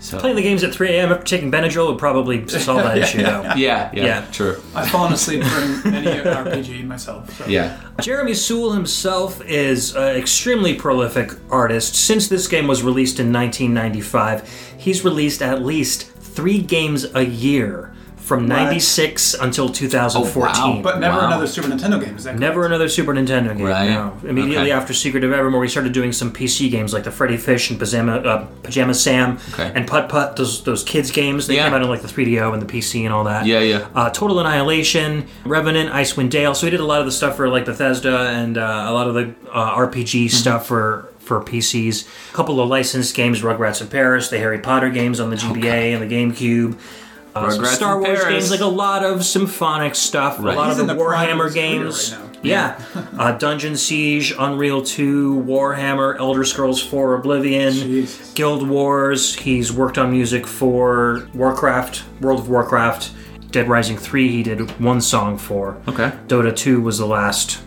So 0.00 0.18
Playing 0.20 0.36
the 0.36 0.42
games 0.42 0.62
at 0.62 0.72
3 0.72 0.90
a.m. 0.90 1.10
after 1.12 1.24
taking 1.24 1.50
Benadryl 1.50 1.88
would 1.88 1.98
probably 1.98 2.46
solve 2.48 2.82
that 2.84 2.98
issue, 3.04 3.22
though. 3.22 3.42
yeah, 3.42 3.54
yeah, 3.56 3.90
Yeah. 3.92 4.24
true. 4.30 4.62
I've 4.74 4.88
fallen 4.88 5.12
asleep 5.12 5.42
during 5.42 5.82
many 5.92 6.06
RPG 6.06 6.84
myself. 6.86 7.36
So. 7.36 7.46
Yeah. 7.46 7.80
Jeremy 8.00 8.34
Soule 8.34 8.72
himself 8.72 9.40
is 9.44 9.96
an 9.96 10.16
extremely 10.16 10.74
prolific 10.74 11.32
artist. 11.50 11.96
Since 11.96 12.28
this 12.28 12.46
game 12.46 12.68
was 12.68 12.82
released 12.84 13.18
in 13.18 13.32
1995, 13.32 14.48
he's 14.78 15.04
released 15.04 15.42
at 15.42 15.62
least 15.62 16.08
three 16.12 16.60
games 16.62 17.04
a 17.14 17.24
year 17.24 17.92
from 18.28 18.46
96 18.46 19.34
until 19.34 19.70
2014. 19.70 20.62
Oh, 20.62 20.68
wow. 20.76 20.82
But 20.82 21.00
never 21.00 21.16
Wow. 21.18 21.26
another 21.28 21.46
Super 21.46 21.68
Nintendo 21.68 21.98
game. 22.04 22.16
Is 22.16 22.24
that 22.24 22.38
Never 22.38 22.66
another 22.66 22.88
Super 22.88 23.14
Nintendo 23.14 23.56
game. 23.56 23.66
Right. 23.66 23.88
No. 23.88 24.12
Immediately 24.22 24.70
Okay. 24.70 24.70
after 24.70 24.92
Secret 24.92 25.24
of 25.24 25.32
Evermore, 25.32 25.62
he 25.64 25.68
started 25.70 25.92
doing 25.92 26.12
some 26.12 26.30
PC 26.30 26.68
games 26.70 26.92
like 26.92 27.04
the 27.04 27.10
Freddi 27.10 27.38
Fish 27.38 27.70
and 27.70 27.78
Pajama, 27.78 28.16
uh, 28.18 28.44
Pajama 28.62 28.92
Sam 28.94 29.38
Okay. 29.54 29.72
and 29.74 29.86
Putt 29.86 30.08
Putt. 30.10 30.36
Those 30.36 30.62
those 30.62 30.84
kids 30.84 31.10
games. 31.10 31.46
They 31.46 31.54
Yeah. 31.56 31.64
came 31.64 31.74
out 31.74 31.82
on 31.82 31.88
like 31.88 32.02
the 32.02 32.08
3DO 32.08 32.52
and 32.52 32.60
the 32.60 32.66
PC 32.66 33.04
and 33.06 33.14
all 33.14 33.24
that. 33.24 33.46
Yeah, 33.46 33.60
yeah. 33.60 33.86
Uh, 33.94 34.10
Total 34.10 34.38
Annihilation, 34.38 35.24
Revenant, 35.46 35.90
Icewind 35.90 36.28
Dale. 36.30 36.54
So 36.54 36.66
he 36.66 36.70
did 36.70 36.80
a 36.80 36.84
lot 36.84 37.00
of 37.00 37.06
the 37.06 37.12
stuff 37.12 37.36
for 37.36 37.48
like 37.48 37.64
Bethesda 37.64 38.28
and 38.28 38.58
uh, 38.58 38.84
a 38.88 38.92
lot 38.92 39.06
of 39.08 39.14
the 39.14 39.30
uh, 39.52 39.74
RPG 39.76 40.26
Mm-hmm. 40.26 40.28
stuff 40.36 40.66
for 40.66 41.08
for 41.20 41.40
PCs. 41.42 42.04
A 42.32 42.34
couple 42.34 42.58
of 42.60 42.68
licensed 42.70 43.14
games, 43.14 43.42
Rugrats 43.42 43.80
in 43.82 43.88
Paris, 43.88 44.28
the 44.28 44.38
Harry 44.38 44.58
Potter 44.58 44.88
games 44.88 45.20
on 45.20 45.28
the 45.30 45.36
GBA 45.36 45.92
and 45.94 46.00
the 46.02 46.14
GameCube. 46.14 46.74
Uh, 47.46 47.50
some 47.50 47.64
Star 47.66 47.98
Wars 48.00 48.18
Paris. 48.20 48.34
games, 48.34 48.50
like 48.50 48.60
a 48.60 48.66
lot 48.66 49.04
of 49.04 49.24
symphonic 49.24 49.94
stuff, 49.94 50.38
Right. 50.40 50.54
a 50.54 50.56
lot 50.58 50.68
He's 50.70 50.78
of 50.78 50.86
the 50.86 50.94
the 50.94 51.00
Warhammer 51.00 51.52
games. 51.52 52.12
right 52.12 52.20
now. 52.20 52.28
yeah, 52.42 52.80
uh, 53.18 53.32
Dungeon 53.32 53.76
Siege, 53.76 54.34
Unreal 54.38 54.82
2, 54.82 55.44
Warhammer, 55.46 56.16
Elder 56.18 56.44
Scrolls 56.44 56.80
4, 56.82 57.14
Oblivion, 57.16 57.72
Jesus. 57.72 58.32
Guild 58.34 58.68
Wars. 58.68 59.34
He's 59.36 59.72
worked 59.72 59.98
on 59.98 60.10
music 60.12 60.46
for 60.46 61.28
Warcraft, 61.34 62.04
World 62.20 62.40
of 62.40 62.48
Warcraft, 62.48 63.10
Dead 63.50 63.68
Rising 63.68 63.96
3. 63.96 64.28
He 64.28 64.42
did 64.42 64.70
one 64.80 65.00
song 65.00 65.36
for. 65.38 65.76
Okay. 65.88 66.12
Dota 66.28 66.54
2 66.54 66.80
was 66.80 66.98
the 66.98 67.06
last 67.06 67.60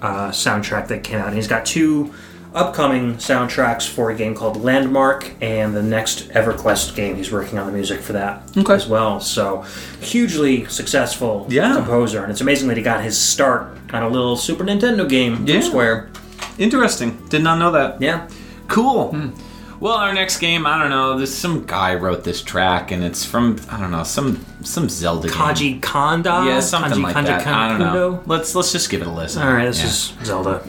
uh, 0.00 0.28
soundtrack 0.30 0.88
that 0.88 1.02
came 1.04 1.18
out. 1.18 1.28
And 1.28 1.36
he's 1.36 1.48
got 1.48 1.64
two 1.66 2.12
upcoming 2.54 3.16
soundtracks 3.16 3.88
for 3.88 4.10
a 4.10 4.14
game 4.14 4.34
called 4.34 4.62
Landmark 4.62 5.32
and 5.40 5.74
the 5.74 5.82
next 5.82 6.28
EverQuest 6.30 6.94
game. 6.94 7.16
He's 7.16 7.32
working 7.32 7.58
on 7.58 7.66
the 7.66 7.72
music 7.72 8.00
for 8.00 8.12
that 8.12 8.42
Okay. 8.56 8.74
as 8.74 8.86
well. 8.86 9.18
So, 9.20 9.64
hugely 10.00 10.64
successful 10.66 11.46
Yeah. 11.48 11.74
composer. 11.74 12.22
And 12.22 12.30
it's 12.30 12.40
amazing 12.40 12.68
that 12.68 12.76
he 12.76 12.82
got 12.82 13.02
his 13.02 13.18
start 13.18 13.76
on 13.92 14.02
a 14.04 14.08
little 14.08 14.36
Super 14.36 14.62
Nintendo 14.64 15.08
game 15.08 15.42
Yeah. 15.46 15.54
from 15.60 15.62
Square. 15.70 16.08
Interesting. 16.58 17.18
Did 17.28 17.42
not 17.42 17.58
know 17.58 17.72
that. 17.72 18.00
Yeah. 18.00 18.22
Cool. 18.68 19.08
Hmm. 19.08 19.28
Well, 19.80 19.94
our 19.94 20.14
next 20.14 20.38
game, 20.38 20.66
I 20.66 20.78
don't 20.80 20.88
know. 20.90 21.18
This 21.18 21.34
some 21.36 21.64
guy 21.66 21.94
wrote 21.96 22.22
this 22.24 22.40
track, 22.40 22.92
and 22.92 23.02
it's 23.04 23.24
from 23.24 23.56
I 23.70 23.78
don't 23.78 23.90
know 23.90 24.04
some 24.04 24.38
some 24.62 24.88
Zelda 24.88 25.28
game. 25.28 25.36
Kaji 25.36 25.82
Kanda? 25.82 26.44
Yeah, 26.46 26.60
something 26.60 26.92
Kanji 26.92 27.02
like 27.02 27.14
Kanda 27.14 27.30
that. 27.32 27.46
I 27.46 27.68
don't 27.68 27.78
know. 27.80 28.12
Kundo? 28.12 28.20
Let's 28.26 28.54
let's 28.54 28.70
just 28.72 28.88
give 28.88 29.02
it 29.02 29.08
a 29.08 29.10
listen. 29.10 29.42
All 29.42 29.52
right, 29.52 29.66
this 29.66 29.80
Yeah. 29.80 29.86
is 29.86 30.12
Zelda. 30.24 30.62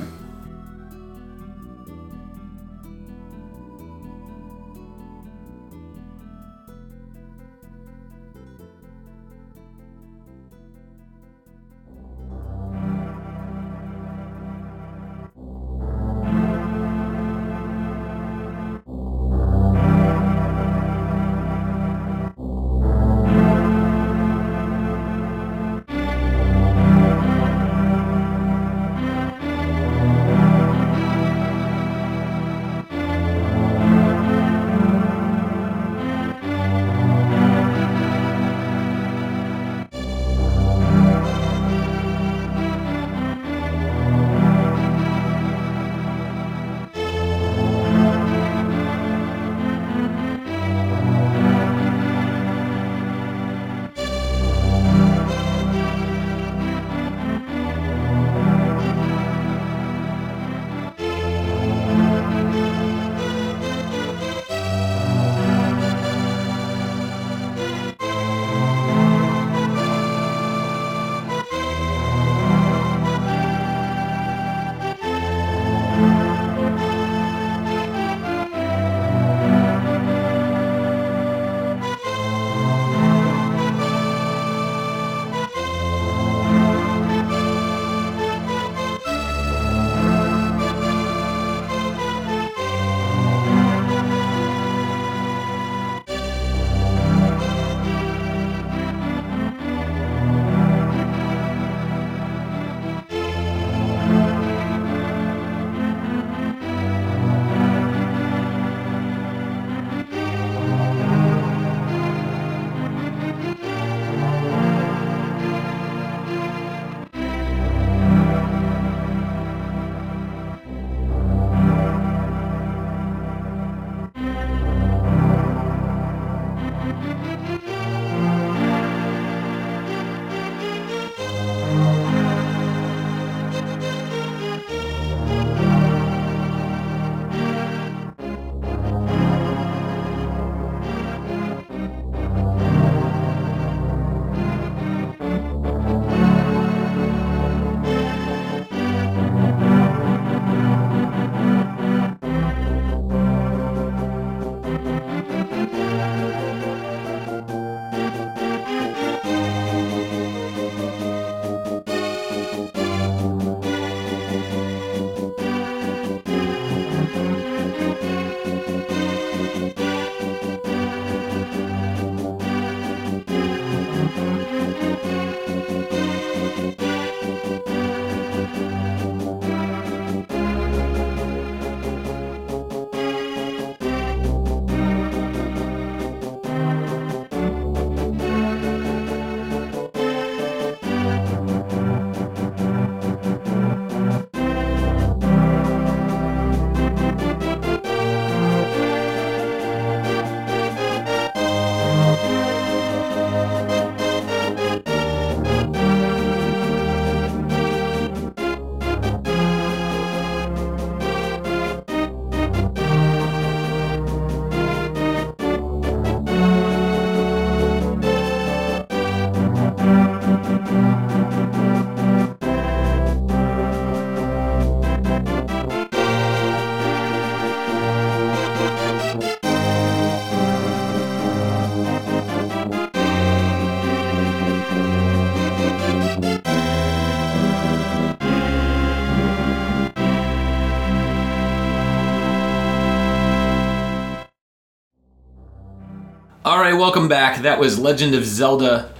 Welcome 246.78 247.08
back. 247.08 247.42
That 247.42 247.58
was 247.58 247.80
Legend 247.80 248.14
of 248.16 248.26
Zelda: 248.26 248.94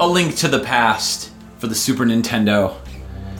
A 0.00 0.06
Link 0.06 0.34
to 0.38 0.48
the 0.48 0.58
Past 0.58 1.30
for 1.58 1.68
the 1.68 1.74
Super 1.76 2.04
Nintendo, 2.04 2.76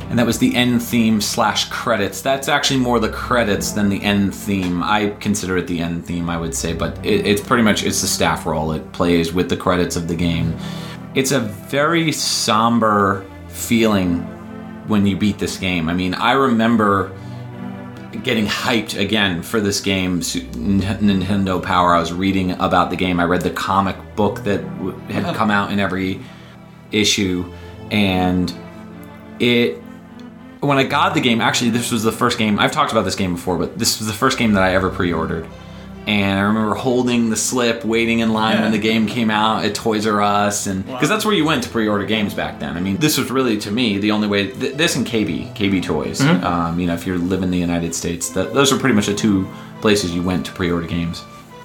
and 0.09 0.19
that 0.19 0.25
was 0.25 0.39
the 0.39 0.55
end 0.55 0.81
theme 0.81 1.21
slash 1.21 1.69
credits. 1.69 2.23
That's 2.23 2.49
actually 2.49 2.79
more 2.79 3.01
the 3.01 3.09
credits 3.09 3.73
than 3.73 3.89
the 3.89 4.01
end 4.01 4.33
theme. 4.33 4.83
I 4.83 5.11
consider 5.21 5.59
it 5.59 5.67
the 5.67 5.81
end 5.81 6.07
theme, 6.07 6.31
I 6.31 6.39
would 6.39 6.55
say, 6.55 6.73
but 6.73 7.05
it, 7.05 7.27
it's 7.27 7.41
pretty 7.41 7.65
much 7.65 7.83
it's 7.83 8.01
the 8.01 8.07
staff 8.07 8.47
roll. 8.47 8.73
It 8.73 8.93
plays 8.93 9.33
with 9.33 9.49
the 9.49 9.57
credits 9.57 9.97
of 9.97 10.07
the 10.07 10.15
game. 10.15 10.57
It's 11.17 11.33
a 11.33 11.41
very 11.41 12.13
somber 12.13 13.27
feeling 13.49 14.21
when 14.89 15.05
you 15.05 15.17
beat 15.17 15.39
this 15.39 15.57
game. 15.57 15.89
I 15.89 15.95
mean, 15.95 16.15
I 16.15 16.33
remember 16.33 17.11
getting 18.23 18.47
hyped 18.47 18.99
again 18.99 19.43
for 19.43 19.61
this 19.61 19.81
game, 19.81 20.21
Nintendo 20.21 21.63
Power. 21.63 21.95
I 21.95 22.01
was 22.01 22.13
reading 22.13 22.53
about 22.53 22.91
the 22.91 22.97
game. 22.97 23.21
I 23.21 23.25
read 23.25 23.43
the 23.43 23.51
comic 23.51 23.97
book 24.17 24.45
that 24.45 24.61
had 25.11 25.35
come 25.35 25.51
out 25.51 25.73
in 25.73 25.79
every 25.79 26.21
issue, 26.93 27.53
and 27.91 28.53
it. 29.39 29.83
When 30.61 30.77
I 30.77 30.85
got 30.85 31.15
the 31.15 31.23
game, 31.23 31.41
actually, 31.41 31.71
this 31.71 31.91
was 31.91 32.03
the 32.03 32.13
first 32.13 32.37
game. 32.37 32.59
I've 32.59 32.73
talked 32.73 32.93
about 32.93 33.07
this 33.07 33.15
game 33.15 33.35
before, 33.35 33.57
but 33.57 33.79
this 33.79 33.99
was 33.99 34.07
the 34.07 34.13
first 34.13 34.37
game 34.37 34.53
that 34.53 34.63
I 34.63 34.75
ever 34.75 34.91
pre-ordered. 34.91 35.49
And 36.07 36.39
I 36.39 36.43
remember 36.43 36.75
holding 36.75 37.31
the 37.31 37.37
slip, 37.37 37.85
waiting 37.85 38.21
in 38.21 38.33
line 38.33 38.61
when 38.63 38.73
the 38.73 38.79
game 38.79 39.07
came 39.07 39.31
out 39.31 39.65
at 39.65 39.75
Toys 39.75 40.07
R 40.07 40.21
Us, 40.23 40.67
and 40.67 40.85
because 40.87 41.09
that's 41.09 41.25
where 41.25 41.35
you 41.35 41.45
went 41.45 41.63
to 41.65 41.69
pre-order 41.69 42.05
games 42.07 42.35
back 42.35 42.59
then. 42.59 42.77
I 42.77 42.81
mean, 42.81 42.97
this 42.97 43.17
was 43.19 43.31
really 43.31 43.59
to 43.59 43.71
me 43.71 43.99
the 43.99 44.11
only 44.11 44.27
way. 44.27 44.51
Th- 44.51 44.75
this 44.75 44.97
and 44.97 45.07
KB, 45.07 45.55
KB 45.55 45.83
Toys. 45.83 46.21
Um, 46.23 46.81
you 46.81 46.87
know, 46.87 46.95
if 46.95 47.07
you 47.07 47.17
live 47.19 47.43
in 47.43 47.51
the 47.51 47.59
United 47.59 47.95
States, 47.95 48.31
that 48.31 48.55
those 48.55 48.73
are 48.73 48.79
pretty 48.79 48.95
much 48.95 49.07
the 49.07 49.15
two 49.15 49.47
places 49.81 50.13
you 50.15 50.23
went 50.23 50.47
to 50.47 50.53
pre-order 50.53 50.87
games. 50.87 51.21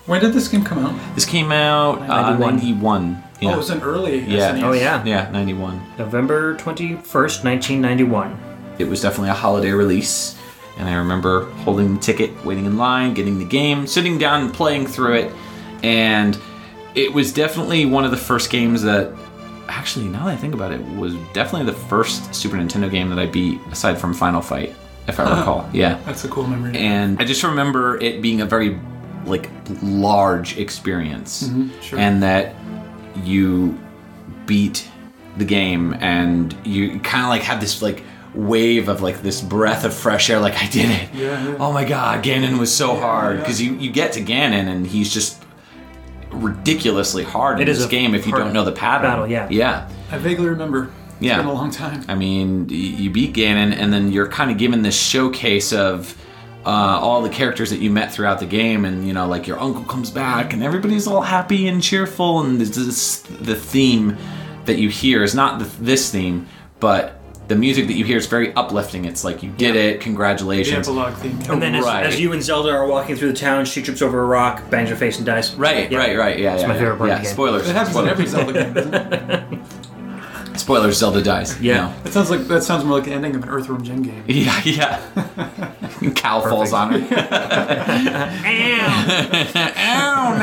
When 0.06 0.22
did 0.22 0.34
this 0.34 0.48
game 0.48 0.64
come 0.64 0.80
out? 0.86 1.16
This 1.16 1.26
came 1.26 1.52
out 1.52 2.00
uh, 2.04 2.38
91. 2.38 2.56
91. 2.58 3.24
Yeah. 3.42 3.50
Oh, 3.50 3.54
it 3.54 3.58
was 3.58 3.70
an 3.72 3.82
early 3.82 4.20
Yeah. 4.20 4.52
SNES. 4.54 4.64
Oh, 4.64 4.72
yeah. 4.74 5.04
yeah, 5.04 5.32
91. 5.32 5.82
November 5.98 6.56
21st, 6.58 7.44
1991. 7.44 8.38
It 8.78 8.88
was 8.88 9.02
definitely 9.02 9.30
a 9.30 9.34
holiday 9.34 9.72
release, 9.72 10.38
and 10.78 10.90
I 10.90 10.96
remember 10.96 11.46
holding 11.64 11.96
the 11.96 12.00
ticket, 12.00 12.44
waiting 12.46 12.66
in 12.66 12.78
line, 12.78 13.14
getting 13.14 13.40
the 13.40 13.46
game, 13.46 13.88
sitting 13.88 14.18
down 14.18 14.44
and 14.44 14.54
playing 14.54 14.88
through 14.88 15.16
it, 15.16 15.34
and 15.84 16.40
it 16.96 17.14
was 17.14 17.34
definitely 17.34 17.86
one 17.86 18.06
of 18.06 18.12
the 18.12 18.18
first 18.18 18.50
games 18.50 18.82
that 18.84 19.14
actually 19.68 20.06
now 20.06 20.26
that 20.26 20.34
I 20.34 20.38
think 20.38 20.54
about 20.54 20.72
it 20.72 20.82
was 20.96 21.16
definitely 21.34 21.72
the 21.72 21.78
first 21.78 22.34
Super 22.34 22.58
Nintendo 22.58 22.90
game 22.90 23.10
that 23.10 23.20
I 23.20 23.26
beat 23.26 23.60
aside 23.72 23.98
from 23.98 24.14
Final 24.14 24.42
Fight, 24.42 24.76
if 25.08 25.20
I 25.20 25.38
recall. 25.38 25.70
Yeah. 25.74 26.00
That's 26.06 26.24
a 26.24 26.30
cool 26.30 26.48
memory. 26.48 26.78
and 26.78 27.20
I 27.20 27.26
just 27.26 27.44
remember 27.44 28.00
it 28.02 28.22
being 28.22 28.42
a 28.42 28.46
very 28.46 28.80
like 29.26 29.50
large 29.82 30.58
experience, 30.58 31.44
mm-hmm. 31.44 31.82
sure. 31.82 32.00
and 32.00 32.22
that 32.24 32.56
you 33.24 33.78
beat 34.46 34.88
the 35.38 35.46
game, 35.46 35.94
and 35.96 36.56
you 36.64 37.00
kind 37.00 37.24
of 37.24 37.30
like 37.30 37.42
have 37.42 37.60
this 37.60 37.82
like 37.82 38.04
wave 38.36 38.90
of 38.90 39.02
like 39.02 39.22
this 39.22 39.42
breath 39.42 39.86
of 39.86 39.94
fresh 39.94 40.30
air, 40.30 40.40
like 40.40 40.62
I 40.62 40.68
did 40.68 40.90
it. 40.92 41.10
Yeah, 41.14 41.44
yeah. 41.52 41.58
Oh 41.60 41.72
my 41.72 41.86
God, 41.86 42.24
Ganon 42.24 42.60
was 42.60 42.74
so 42.76 42.96
hard 42.96 43.36
yeah. 43.38 43.42
because 43.42 43.62
you 43.62 43.76
you 43.76 43.92
get 43.92 44.14
to 44.14 44.22
Ganon 44.22 44.68
and 44.68 44.86
he's 44.86 45.14
just 45.14 45.42
ridiculously 46.32 47.24
hard 47.24 47.58
in 47.58 47.68
It 47.68 47.70
is 47.72 47.80
this 47.80 47.88
game 47.88 48.14
if 48.16 48.26
you 48.26 48.34
don't 48.34 48.54
know 48.54 48.64
the 48.66 48.72
pattern. 48.72 49.10
battle, 49.12 49.28
yeah. 49.28 49.48
Yeah. 49.50 49.90
I 50.12 50.18
vaguely 50.18 50.48
remember. 50.48 50.90
It's 51.16 51.22
Yeah. 51.22 51.38
been 51.38 51.46
a 51.48 51.54
long 51.54 51.72
time. 51.72 52.04
I 52.08 52.16
mean, 52.16 52.68
you 52.70 53.10
beat 53.10 53.34
Ganon, 53.34 53.74
and 53.78 53.94
then 53.94 54.12
you're 54.12 54.28
kind 54.28 54.52
of 54.52 54.58
given 54.58 54.82
this 54.82 55.00
showcase 55.00 55.72
of 55.72 56.16
uh, 56.66 56.70
all 56.70 57.22
the 57.22 57.30
characters 57.30 57.70
that 57.70 57.80
you 57.80 57.90
met 57.92 58.12
throughout 58.12 58.40
the 58.40 58.46
game, 58.46 58.86
and 58.86 59.08
you 59.08 59.14
know, 59.14 59.28
like 59.28 59.48
your 59.48 59.60
uncle 59.60 59.84
comes 59.84 60.10
back, 60.10 60.52
and 60.52 60.64
everybody's 60.64 61.08
all 61.08 61.22
happy 61.22 61.68
and 61.68 61.82
cheerful, 61.82 62.42
and 62.42 62.60
this, 62.60 62.76
this 62.76 63.20
the 63.20 63.56
theme 63.56 64.18
that 64.66 64.78
you 64.78 64.90
hear 64.90 65.24
is 65.24 65.36
not 65.36 65.60
the, 65.60 65.66
this 65.82 66.12
theme, 66.12 66.48
but 66.80 67.15
the 67.48 67.56
music 67.56 67.88
that 67.88 67.94
you 67.94 68.04
hear 68.06 68.18
is 68.18 68.26
very 68.28 68.54
uplifting. 68.56 69.06
It's 69.06 69.24
like 69.24 69.44
you 69.44 69.52
did 69.52 69.76
it, 69.76 70.00
The 70.00 70.04
congratulations. 70.04 70.88
epilogue 70.88 71.14
theme. 71.18 71.40
And 71.50 71.62
then 71.62 71.76
as, 71.76 71.86
Right. 71.86 72.06
as 72.06 72.20
you 72.20 72.32
and 72.34 72.42
Zelda 72.42 72.72
are 72.72 72.88
walking 72.88 73.16
through 73.16 73.32
the 73.32 73.38
town, 73.38 73.66
she 73.66 73.82
trips 73.82 74.02
over 74.02 74.22
a 74.22 74.26
rock, 74.26 74.70
bangs 74.70 74.90
her 74.90 74.96
face, 74.96 75.18
and 75.18 75.26
dies. 75.26 75.54
Right, 75.56 75.92
Yeah. 75.92 75.98
right, 76.00 76.18
right. 76.18 76.40
Yeah, 76.40 76.58
yeah. 76.58 76.68
my 76.68 76.74
yeah. 76.74 76.80
favorite 76.80 76.98
part 76.98 77.10
of 77.10 77.14
yeah, 77.14 77.18
the 77.18 77.24
game. 77.26 77.34
Spoilers. 77.34 77.70
It 77.70 77.74
happens 77.76 77.96
in 77.98 78.08
every 78.08 78.26
Zelda 78.26 78.54
game, 78.54 78.74
doesn't 78.74 78.94
it? 78.94 79.44
Spoilers. 80.60 80.98
Zelda 80.98 81.22
dies. 81.22 81.60
Yeah. 81.62 81.76
know. 81.88 81.94
That 82.04 82.14
sounds 82.14 82.30
like 82.30 82.48
that 82.48 82.64
sounds 82.64 82.86
more 82.86 82.98
like 82.98 83.06
the 83.06 83.12
ending 83.14 83.36
of 83.36 83.44
an 83.44 83.50
Earthworm 83.50 83.84
Jim 83.84 84.02
game. 84.02 84.24
Yeah, 84.28 84.62
yeah. 84.64 85.02
Cow 86.16 86.40
falls 86.42 86.72
on 86.74 87.02
her. 87.02 87.18
Ow, 89.78 90.38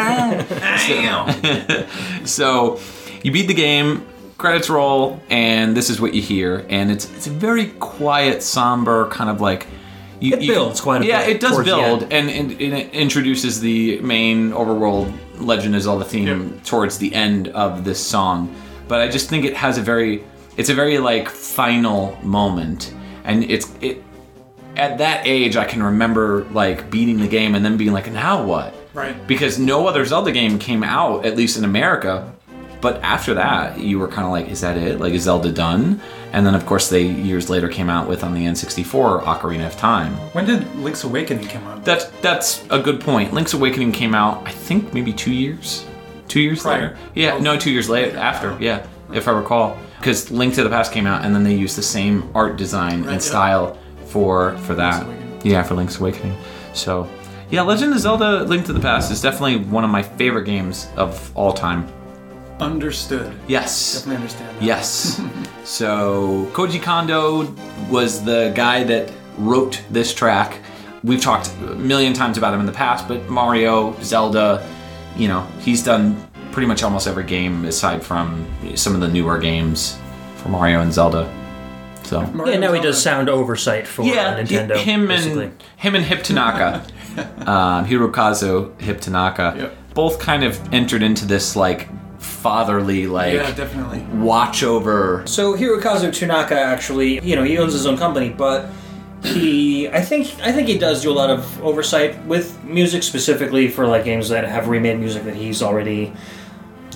no. 1.43 1.87
So, 2.27 2.79
you 3.23 3.33
beat 3.33 3.47
the 3.49 3.55
game, 3.55 4.07
credits 4.43 4.69
roll, 4.69 5.23
and 5.31 5.74
this 5.77 5.89
is 5.89 6.01
what 6.01 6.12
you 6.14 6.20
hear. 6.20 6.66
And 6.69 6.90
it's 6.90 7.06
it's 7.16 7.28
a 7.28 7.31
very 7.31 7.66
quiet, 7.78 8.43
somber 8.43 9.09
kind 9.09 9.31
of 9.31 9.40
like. 9.40 9.66
You, 10.20 10.35
It 10.35 10.47
builds 10.47 10.81
quite 10.81 11.02
a 11.02 11.06
yeah, 11.06 11.27
bit 11.27 11.36
it 11.36 11.40
does 11.40 11.64
build, 11.64 12.02
and, 12.05 12.31
and, 12.31 12.52
and 12.52 12.74
it 12.81 12.94
introduces 12.94 13.60
the 13.60 13.98
main 14.02 14.52
overworld 14.52 15.12
Legend 15.39 15.74
of 15.74 15.82
Zelda 15.82 16.05
theme 16.05 16.28
Yep. 16.28 16.64
towards 16.64 16.98
the 16.98 17.12
end 17.12 17.48
of 17.48 17.82
this 17.85 17.98
song. 17.98 18.55
But 18.86 19.01
I 19.01 19.09
just 19.09 19.28
think 19.28 19.44
it 19.44 19.56
has 19.56 19.78
a 19.78 19.82
very, 19.82 20.23
it's 20.56 20.70
a 20.70 20.74
very 20.74 20.98
like 20.98 21.28
final 21.28 22.16
moment, 22.23 22.94
and 23.24 23.43
it's 23.51 23.73
it. 23.81 24.02
At 24.77 24.98
that 24.98 25.27
age, 25.27 25.56
I 25.56 25.64
can 25.64 25.82
remember 25.82 26.44
like 26.52 26.89
beating 26.90 27.19
the 27.19 27.28
game 27.28 27.55
and 27.56 27.64
then 27.64 27.77
being 27.77 27.93
like, 27.93 28.10
now 28.12 28.44
what? 28.44 28.74
Right. 28.94 29.16
because 29.27 29.59
no 29.59 29.86
other 29.89 30.05
Zelda 30.05 30.31
game 30.32 30.59
came 30.59 30.85
out, 30.85 31.24
at 31.27 31.35
least 31.36 31.56
in 31.59 31.64
America. 31.64 32.32
But 32.83 33.01
after 33.03 33.33
that, 33.35 33.79
you 33.79 34.01
were 34.01 34.09
kind 34.09 34.27
of 34.27 34.33
like, 34.33 34.49
is 34.49 34.61
that 34.61 34.77
it? 34.77 34.99
Like, 34.99 35.15
is 35.15 35.23
Zelda 35.23 35.53
done? 35.53 36.01
And 36.33 36.45
then, 36.45 36.57
of 36.57 36.67
course, 36.67 36.91
they 36.91 37.05
years 37.05 37.49
later 37.49 37.69
came 37.69 37.89
out 37.89 38.09
with 38.09 38.25
on 38.25 38.35
the 38.35 38.45
N64 38.45 39.23
Ocarina 39.23 39.69
of 39.69 39.77
Time. 39.77 40.15
When 40.35 40.45
did 40.47 40.67
Link's 40.77 41.05
Awakening 41.05 41.47
come 41.47 41.65
out? 41.69 41.85
That's 41.85 42.07
that's 42.23 42.65
a 42.71 42.81
good 42.81 43.01
point. 43.01 43.33
Link's 43.33 43.55
Awakening 43.55 43.93
came 43.93 44.17
out, 44.17 44.47
I 44.47 44.51
think, 44.51 44.93
maybe 44.93 45.13
two 45.13 45.33
years, 45.33 45.87
two 46.27 46.41
years 46.41 46.63
Prior. 46.63 46.81
later. 46.83 46.99
Yeah, 47.15 47.35
oh. 47.35 47.39
no, 47.39 47.57
two 47.57 47.71
years 47.71 47.89
later 47.89 48.19
after. 48.19 48.57
Yeah, 48.61 48.85
if 49.13 49.29
I 49.29 49.31
recall, 49.31 49.79
because 49.99 50.33
Link 50.33 50.55
to 50.55 50.65
the 50.65 50.71
Past 50.71 50.91
came 50.93 51.07
out, 51.07 51.25
and 51.25 51.33
then 51.33 51.45
they 51.45 51.55
used 51.55 51.79
the 51.79 51.83
same 51.83 52.29
art 52.35 52.57
design 52.57 53.03
Right, 53.03 53.13
and 53.13 53.13
yeah. 53.13 53.19
style 53.19 53.79
for 54.07 54.59
for 54.59 54.75
that. 54.75 55.07
Yeah, 55.45 55.63
for 55.63 55.75
Link's 55.77 55.99
Awakening. 56.01 56.37
So, 56.75 57.09
yeah, 57.49 57.63
Legend 57.63 57.93
of 57.93 58.01
Zelda: 58.01 58.43
Link 58.43 58.67
to 58.67 58.73
the 58.73 58.81
Past 58.81 59.13
is 59.13 59.23
definitely 59.23 59.59
one 59.71 59.85
of 59.85 59.91
my 59.91 60.03
favorite 60.03 60.47
games 60.47 60.89
of 60.97 61.31
all 61.37 61.53
time. 61.53 61.87
Understood. 62.63 63.33
Yes. 63.49 63.95
Definitely 63.95 64.17
understand 64.17 64.57
that. 64.57 64.63
Yes. 64.63 65.21
so 65.65 66.49
Koji 66.53 66.83
Kondo 66.83 67.55
was 67.91 68.25
the 68.25 68.53
guy 68.55 68.85
that 68.85 69.11
wrote 69.39 69.83
this 69.91 70.15
track. 70.15 70.59
We've 71.05 71.21
talked 71.21 71.51
a 71.69 71.75
million 71.75 72.13
times 72.13 72.39
about 72.39 72.55
him 72.55 72.61
in 72.61 72.67
the 72.67 72.73
past, 72.73 73.09
but 73.09 73.29
Mario, 73.29 73.95
Zelda, 74.03 74.67
you 75.17 75.27
know, 75.29 75.43
he's 75.61 75.83
done 75.83 76.17
pretty 76.53 76.67
much 76.67 76.83
almost 76.83 77.07
every 77.09 77.25
game 77.25 77.65
aside 77.65 78.03
from 78.05 78.47
some 78.77 78.95
of 78.95 79.01
the 79.01 79.09
newer 79.09 79.39
games 79.39 79.99
for 80.37 80.49
Mario 80.51 80.81
and 80.81 80.93
Zelda. 80.93 81.33
So 82.05 82.21
Mario 82.27 82.53
Yeah, 82.55 82.59
now 82.61 82.73
he 82.73 82.81
does 82.81 83.03
sound 83.03 83.29
oversight 83.29 83.87
for 83.89 84.03
Nintendo. 84.03 84.77
him 84.77 85.09
basically. 85.09 85.45
and 85.47 85.63
him 85.77 85.95
and 85.95 86.05
Hip 86.05 86.23
Tanaka, 86.23 86.85
um, 87.51 87.87
Hirokazu 87.87 88.79
Hip 88.81 89.01
Tanaka, 89.01 89.55
Yep. 89.57 89.77
both 89.95 90.19
kind 90.19 90.45
of 90.45 90.61
entered 90.75 91.03
into 91.03 91.25
this 91.25 91.57
like 91.57 91.89
fatherly 92.43 93.06
like 93.06 93.35
Yeah, 93.35 93.51
definitely. 93.52 94.01
watch 94.19 94.62
over 94.62 95.23
So 95.27 95.56
Hirokazu 95.56 96.12
Tanaka 96.12 96.59
actually, 96.59 97.20
you 97.20 97.36
know, 97.36 97.44
he 97.44 97.56
owns 97.59 97.73
his 97.73 97.86
own 97.86 97.97
company, 97.97 98.28
but 98.31 98.69
he, 99.23 99.89
I 99.89 100.01
think, 100.02 100.27
I 100.43 100.51
think 100.51 100.66
he 100.69 100.77
does 100.78 101.02
do 101.02 101.10
a 101.10 101.14
lot 101.23 101.31
of 101.31 101.62
oversight 101.62 102.23
with 102.27 102.62
music, 102.64 103.02
specifically 103.05 103.69
for 103.69 103.86
like 103.86 104.05
games 104.05 104.28
that 104.31 104.44
have 104.44 104.66
remade 104.69 104.98
music 104.98 105.23
that 105.24 105.36
he's 105.36 105.62
already 105.62 106.12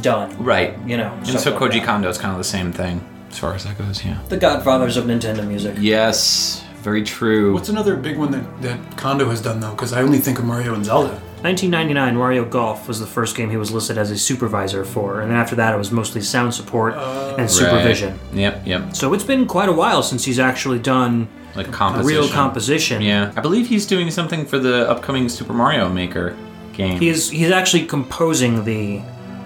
done. 0.02 0.36
right 0.42 0.76
You 0.86 0.96
know, 0.96 1.12
And 1.18 1.38
so 1.40 1.52
like 1.52 1.60
Koji 1.60 1.72
that. 1.74 1.84
Kondo 1.86 2.08
is 2.08 2.18
kind 2.18 2.32
of 2.32 2.38
the 2.38 2.44
same 2.44 2.72
thing 2.72 3.00
as 3.30 3.38
far 3.38 3.54
as 3.54 3.64
that 3.64 3.78
goes, 3.78 4.04
yeah. 4.04 4.18
the 4.28 4.36
Godfathers 4.36 4.96
of 4.96 5.04
Nintendo 5.04 5.46
music. 5.46 5.76
Yes, 5.78 6.64
very 6.82 7.02
true. 7.02 7.54
What's 7.54 7.68
another 7.68 7.96
big 7.96 8.16
one 8.18 8.30
that, 8.32 8.62
that 8.62 8.96
Kondo 8.96 9.28
has 9.30 9.40
done 9.40 9.60
though? 9.60 9.70
Because 9.72 9.92
I 9.92 10.02
only 10.02 10.18
think 10.18 10.38
of 10.38 10.44
Mario 10.44 10.74
and 10.74 10.84
Zelda. 10.84 11.20
1999, 11.46 12.16
Mario 12.16 12.44
Golf 12.44 12.88
was 12.88 12.98
the 12.98 13.06
first 13.06 13.36
game 13.36 13.50
he 13.50 13.56
was 13.56 13.70
listed 13.70 13.96
as 13.98 14.10
a 14.10 14.18
supervisor 14.18 14.84
for, 14.84 15.20
and 15.20 15.30
then 15.30 15.38
after 15.38 15.54
that, 15.56 15.72
it 15.74 15.78
was 15.78 15.92
mostly 15.92 16.20
sound 16.20 16.52
support 16.52 16.94
and 16.94 17.48
supervision. 17.50 18.12
Right. 18.30 18.34
Yep, 18.34 18.62
yep. 18.66 18.96
So 18.96 19.14
it's 19.14 19.22
been 19.24 19.46
quite 19.46 19.68
a 19.68 19.72
while 19.72 20.02
since 20.02 20.24
he's 20.24 20.38
actually 20.40 20.80
done 20.80 21.28
Like 21.54 21.68
a 21.68 21.70
composition. 21.70 22.06
real 22.08 22.28
composition. 22.28 23.00
Yeah, 23.02 23.32
I 23.36 23.40
believe 23.40 23.68
he's 23.68 23.86
doing 23.86 24.10
something 24.10 24.44
for 24.44 24.58
the 24.58 24.90
upcoming 24.90 25.28
Super 25.28 25.52
Mario 25.52 25.88
Maker 25.88 26.36
game. 26.72 26.98
He's 27.00 27.30
he's 27.30 27.50
actually 27.52 27.86
composing 27.86 28.64
the 28.64 29.00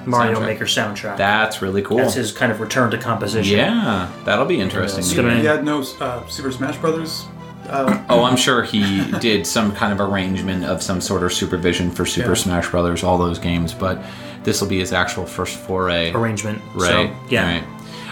Mario 0.07 0.39
Soundtrack. 0.41 0.47
Maker 0.47 0.65
soundtrack. 0.65 1.17
That's 1.19 1.61
really 1.61 1.83
cool. 1.83 1.99
That's 1.99 2.15
his 2.15 2.33
kind 2.33 2.51
of 2.51 2.61
return 2.61 2.91
to 2.93 2.99
composition. 2.99 3.59
Yeah, 3.59 4.09
that'll 4.25 4.47
be 4.47 4.59
interesting. 4.59 5.01
It's 5.01 5.13
gonna- 5.13 5.37
He 5.39 5.45
had 5.45 5.63
no 5.65 5.85
uh, 6.01 6.27
Super 6.29 6.51
Smash 6.51 6.79
Brothers 6.79 7.27
Oh, 7.73 8.25
I'm 8.25 8.37
sure 8.37 8.63
he 8.63 9.11
did 9.21 9.47
some 9.47 9.73
kind 9.73 9.93
of 9.93 10.01
arrangement 10.01 10.65
of 10.65 10.83
some 10.83 11.01
sort 11.01 11.23
of 11.23 11.33
supervision 11.33 11.91
for 11.91 12.05
Super 12.05 12.29
Yeah. 12.31 12.35
Smash 12.35 12.69
Brothers, 12.71 13.03
all 13.05 13.19
those 13.19 13.39
games, 13.39 13.73
but 13.75 14.03
this 14.45 14.61
will 14.61 14.69
be 14.69 14.79
his 14.81 14.93
actual 14.93 15.27
first 15.27 15.57
foray. 15.57 16.13
arrangement. 16.13 16.61
Right. 16.75 16.89
So, 16.89 17.17
yeah. 17.29 17.61
Right. 17.61 17.65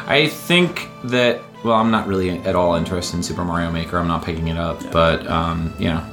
I 0.07 0.29
think 0.29 0.89
that. 1.05 1.41
Well, 1.65 1.75
I'm 1.75 1.91
not 1.91 2.07
really 2.07 2.31
at 2.41 2.55
all 2.55 2.77
interested 2.77 3.17
in 3.17 3.23
Super 3.23 3.45
Mario 3.45 3.71
Maker. 3.73 3.99
I'm 3.99 4.07
not 4.07 4.25
picking 4.25 4.47
it 4.49 4.57
up, 4.57 4.81
but 4.93 5.27
um, 5.27 5.75
you 5.79 5.89
know. 5.89 6.05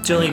It's 0.00 0.08
the 0.08 0.14
only 0.16 0.32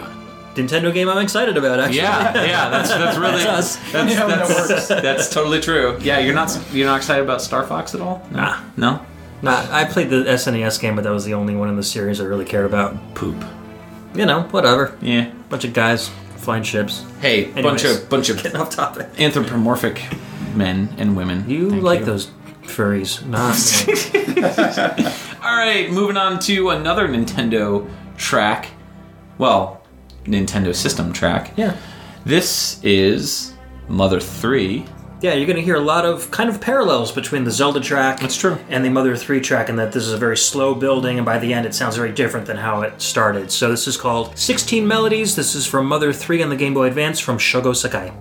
Nintendo 0.56 0.92
game 0.92 1.08
I'm 1.08 1.20
excited 1.20 1.58
about, 1.58 1.80
actually. 1.80 1.98
Yeah, 1.98 2.34
yeah, 2.44 2.70
that's 2.70 2.90
that's 2.90 3.18
really 3.20 3.44
That's 3.44 3.76
that's 3.92 3.94
us. 3.94 4.12
Yeah, 4.18 4.26
that 4.26 4.48
that's, 4.48 4.70
works. 4.70 4.88
that's 4.88 5.30
totally 5.30 5.62
true. 5.62 5.98
Yeah, 6.02 6.18
you're 6.20 6.34
not 6.34 6.58
you're 6.74 6.88
not 6.88 6.98
excited 6.98 7.24
about 7.24 7.42
Star 7.44 7.64
Fox 7.68 7.94
at 7.94 8.02
all? 8.02 8.26
No. 8.32 8.38
Nah. 8.40 8.60
No. 8.78 9.06
Nah, 9.41 9.68
I 9.69 9.85
played 9.85 10.09
the 10.09 10.23
SNES 10.23 10.80
game, 10.81 10.95
but 10.95 11.03
that 11.03 11.11
was 11.11 11.26
the 11.26 11.34
only 11.35 11.55
one 11.55 11.69
in 11.69 11.76
the 11.76 11.84
series 11.84 12.19
I 12.19 12.26
really 12.26 12.45
cared 12.45 12.65
about. 12.65 12.97
Poop. 13.15 13.35
You 14.15 14.26
know, 14.26 14.43
whatever. 14.43 14.97
Yeah. 15.01 15.31
Bunch 15.49 15.64
of 15.64 15.73
guys 15.73 16.09
flying 16.38 16.64
ships. 16.64 17.05
Hey, 17.22 17.45
bunch 17.61 17.84
of 17.84 18.09
bunch 18.09 18.30
of 18.30 18.38
Getting 18.43 18.59
off 18.59 18.72
topic. 18.72 19.07
anthropomorphic 19.19 20.01
men 20.55 20.89
and 20.97 21.15
women. 21.15 21.47
You 21.49 21.69
Thank 21.69 21.84
like 21.84 21.99
you. 21.99 22.05
those 22.05 22.31
furries, 22.64 23.23
not 23.26 23.55
me. 23.88 24.43
All 25.43 25.55
right, 25.55 25.91
moving 25.91 26.18
on 26.18 26.39
to 26.41 26.69
another 26.72 27.07
Nintendo 27.07 27.88
track. 28.18 28.69
Well, 29.38 29.84
Nintendo 30.26 30.73
System 30.73 31.14
track. 31.14 31.53
yeah. 31.55 31.77
This 32.26 32.84
is 32.84 33.53
Mother 33.88 34.19
3. 34.19 34.85
Yeah, 35.19 35.34
you're 35.34 35.48
going 35.48 35.57
to 35.57 35.64
hear 35.64 35.76
a 35.76 35.80
lot 35.80 36.06
of 36.06 36.30
kind 36.30 36.48
of 36.48 36.61
parallels 36.61 37.11
between 37.11 37.44
the 37.44 37.49
Zelda 37.49 37.80
track 37.80 38.19
That's 38.19 38.38
true. 38.38 38.56
and 38.69 38.85
the 38.85 38.89
Mother 38.91 39.15
3 39.15 39.41
track, 39.41 39.68
and 39.68 39.80
that 39.80 39.91
this 39.91 40.06
is 40.06 40.14
a 40.14 40.18
very 40.18 40.38
slow 40.38 40.76
building, 40.76 41.18
and 41.18 41.26
by 41.26 41.39
the 41.39 41.52
end 41.53 41.65
it 41.65 41.73
sounds 41.73 41.95
very 41.95 42.11
different 42.11 42.45
than 42.45 42.57
how 42.57 42.84
it 42.84 43.02
started. 43.02 43.52
So 43.52 43.72
this 43.72 43.88
is 43.88 43.98
called 43.98 44.38
16 44.38 44.88
Melodies. 44.88 45.35
This 45.35 45.56
is 45.56 45.65
from 45.65 45.88
Mother 45.88 46.14
3 46.14 46.44
on 46.44 46.49
the 46.49 46.56
Game 46.56 46.76
Boy 46.76 46.85
Advance 46.85 47.19
from 47.19 47.39
Shogo 47.39 47.76
Sakai. 47.76 48.14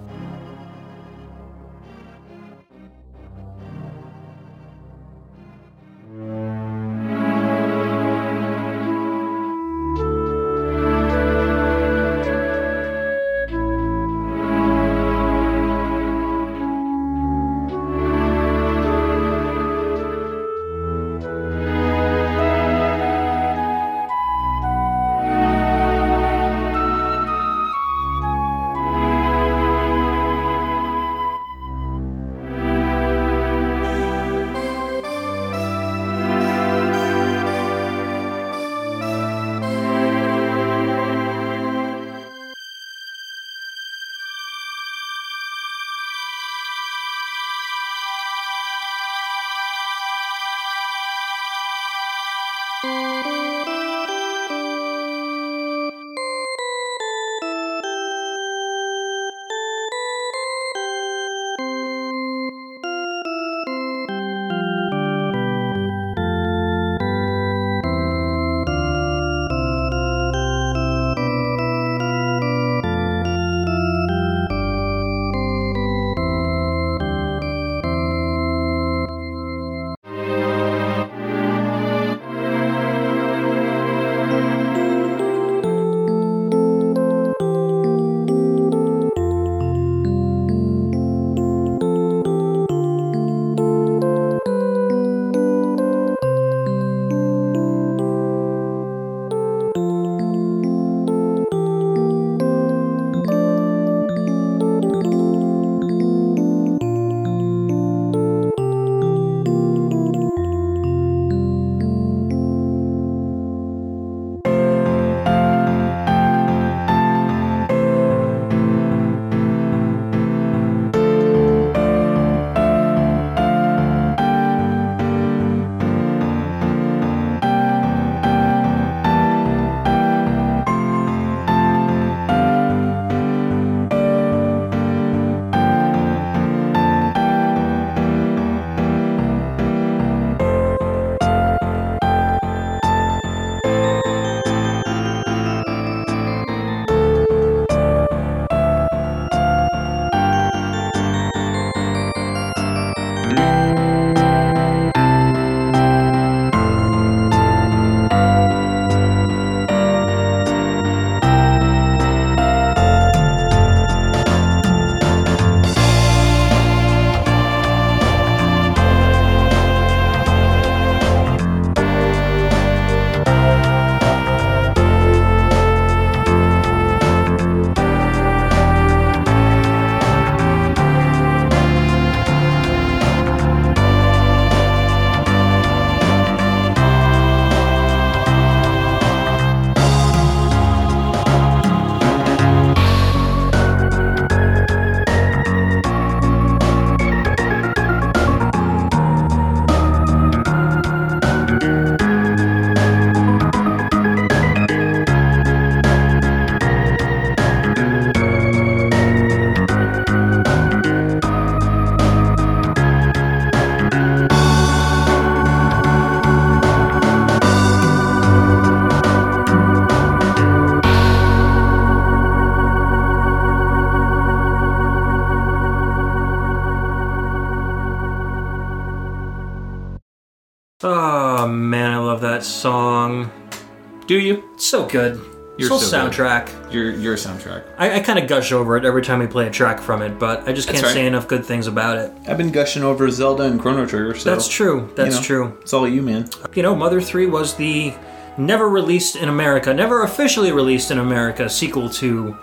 Do 234.07 234.19
you? 234.19 234.45
So 234.57 234.87
good. 234.87 235.21
You're 235.59 235.69
Soul 235.71 235.79
so 235.79 236.05
good. 236.05 236.13
soundtrack. 236.13 236.73
Your 236.73 236.91
your 236.91 237.17
soundtrack. 237.17 237.65
I, 237.79 237.97
I 237.97 238.01
kind 238.01 238.19
of 238.19 238.29
gush 238.29 238.53
over 238.53 238.77
it 238.77 238.85
every 238.85 239.03
time 239.03 239.21
we 239.21 239.27
play 239.27 239.47
a 239.47 239.51
track 239.51 239.81
from 239.81 240.03
it, 240.03 240.19
but 240.19 240.47
I 240.47 240.53
just 240.53 240.69
can't 240.69 240.83
right. 240.83 240.93
say 240.93 241.07
enough 241.07 241.27
good 241.29 241.47
things 241.47 241.67
about 241.67 241.97
it. 241.97 242.13
I've 242.29 242.37
been 242.37 242.53
gushing 242.53 242.83
over 242.83 243.11
Zelda 243.11 243.45
and 243.45 243.59
Chrono 243.59 243.87
Trigger. 243.87 244.15
So 244.15 244.31
That's 244.31 244.49
true. 244.49 244.91
That's 244.95 245.15
you 245.15 245.21
know, 245.21 245.23
true. 245.49 245.59
It's 245.63 245.73
all 245.73 245.89
you, 245.89 246.03
man. 246.03 246.29
You 246.55 246.63
know, 246.63 246.75
Mother 246.75 247.01
3 247.01 247.27
was 247.27 247.55
the 247.55 247.95
never 248.37 248.69
released 248.69 249.17
in 249.17 249.31
America, 249.31 249.73
never 249.73 250.03
officially 250.03 250.53
released 250.53 250.91
in 250.91 250.99
America 250.99 251.49
sequel 251.49 251.89
to 251.89 252.37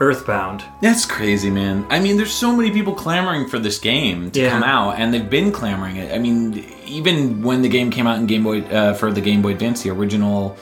Earthbound. 0.00 0.62
That's 0.80 1.04
crazy, 1.06 1.50
man. 1.50 1.86
I 1.90 1.98
mean, 2.00 2.16
there's 2.18 2.32
so 2.32 2.54
many 2.54 2.70
people 2.70 2.94
clamoring 2.94 3.48
for 3.48 3.58
this 3.58 3.78
game 3.78 4.30
to 4.32 4.40
Yeah. 4.40 4.50
come 4.50 4.62
out, 4.62 4.96
and 4.98 5.12
they've 5.12 5.28
been 5.28 5.50
clamoring 5.50 5.96
it. 5.96 6.14
I 6.14 6.18
mean, 6.18 6.64
even 6.86 7.42
when 7.42 7.62
the 7.62 7.68
game 7.68 7.90
came 7.90 8.06
out 8.06 8.18
in 8.18 8.26
Game 8.26 8.44
Boy 8.44 8.60
uh, 8.62 8.92
for 8.94 9.10
the 9.10 9.20
Game 9.20 9.42
Boy 9.42 9.52
Advance, 9.52 9.82
the 9.82 9.90
original 9.90 10.56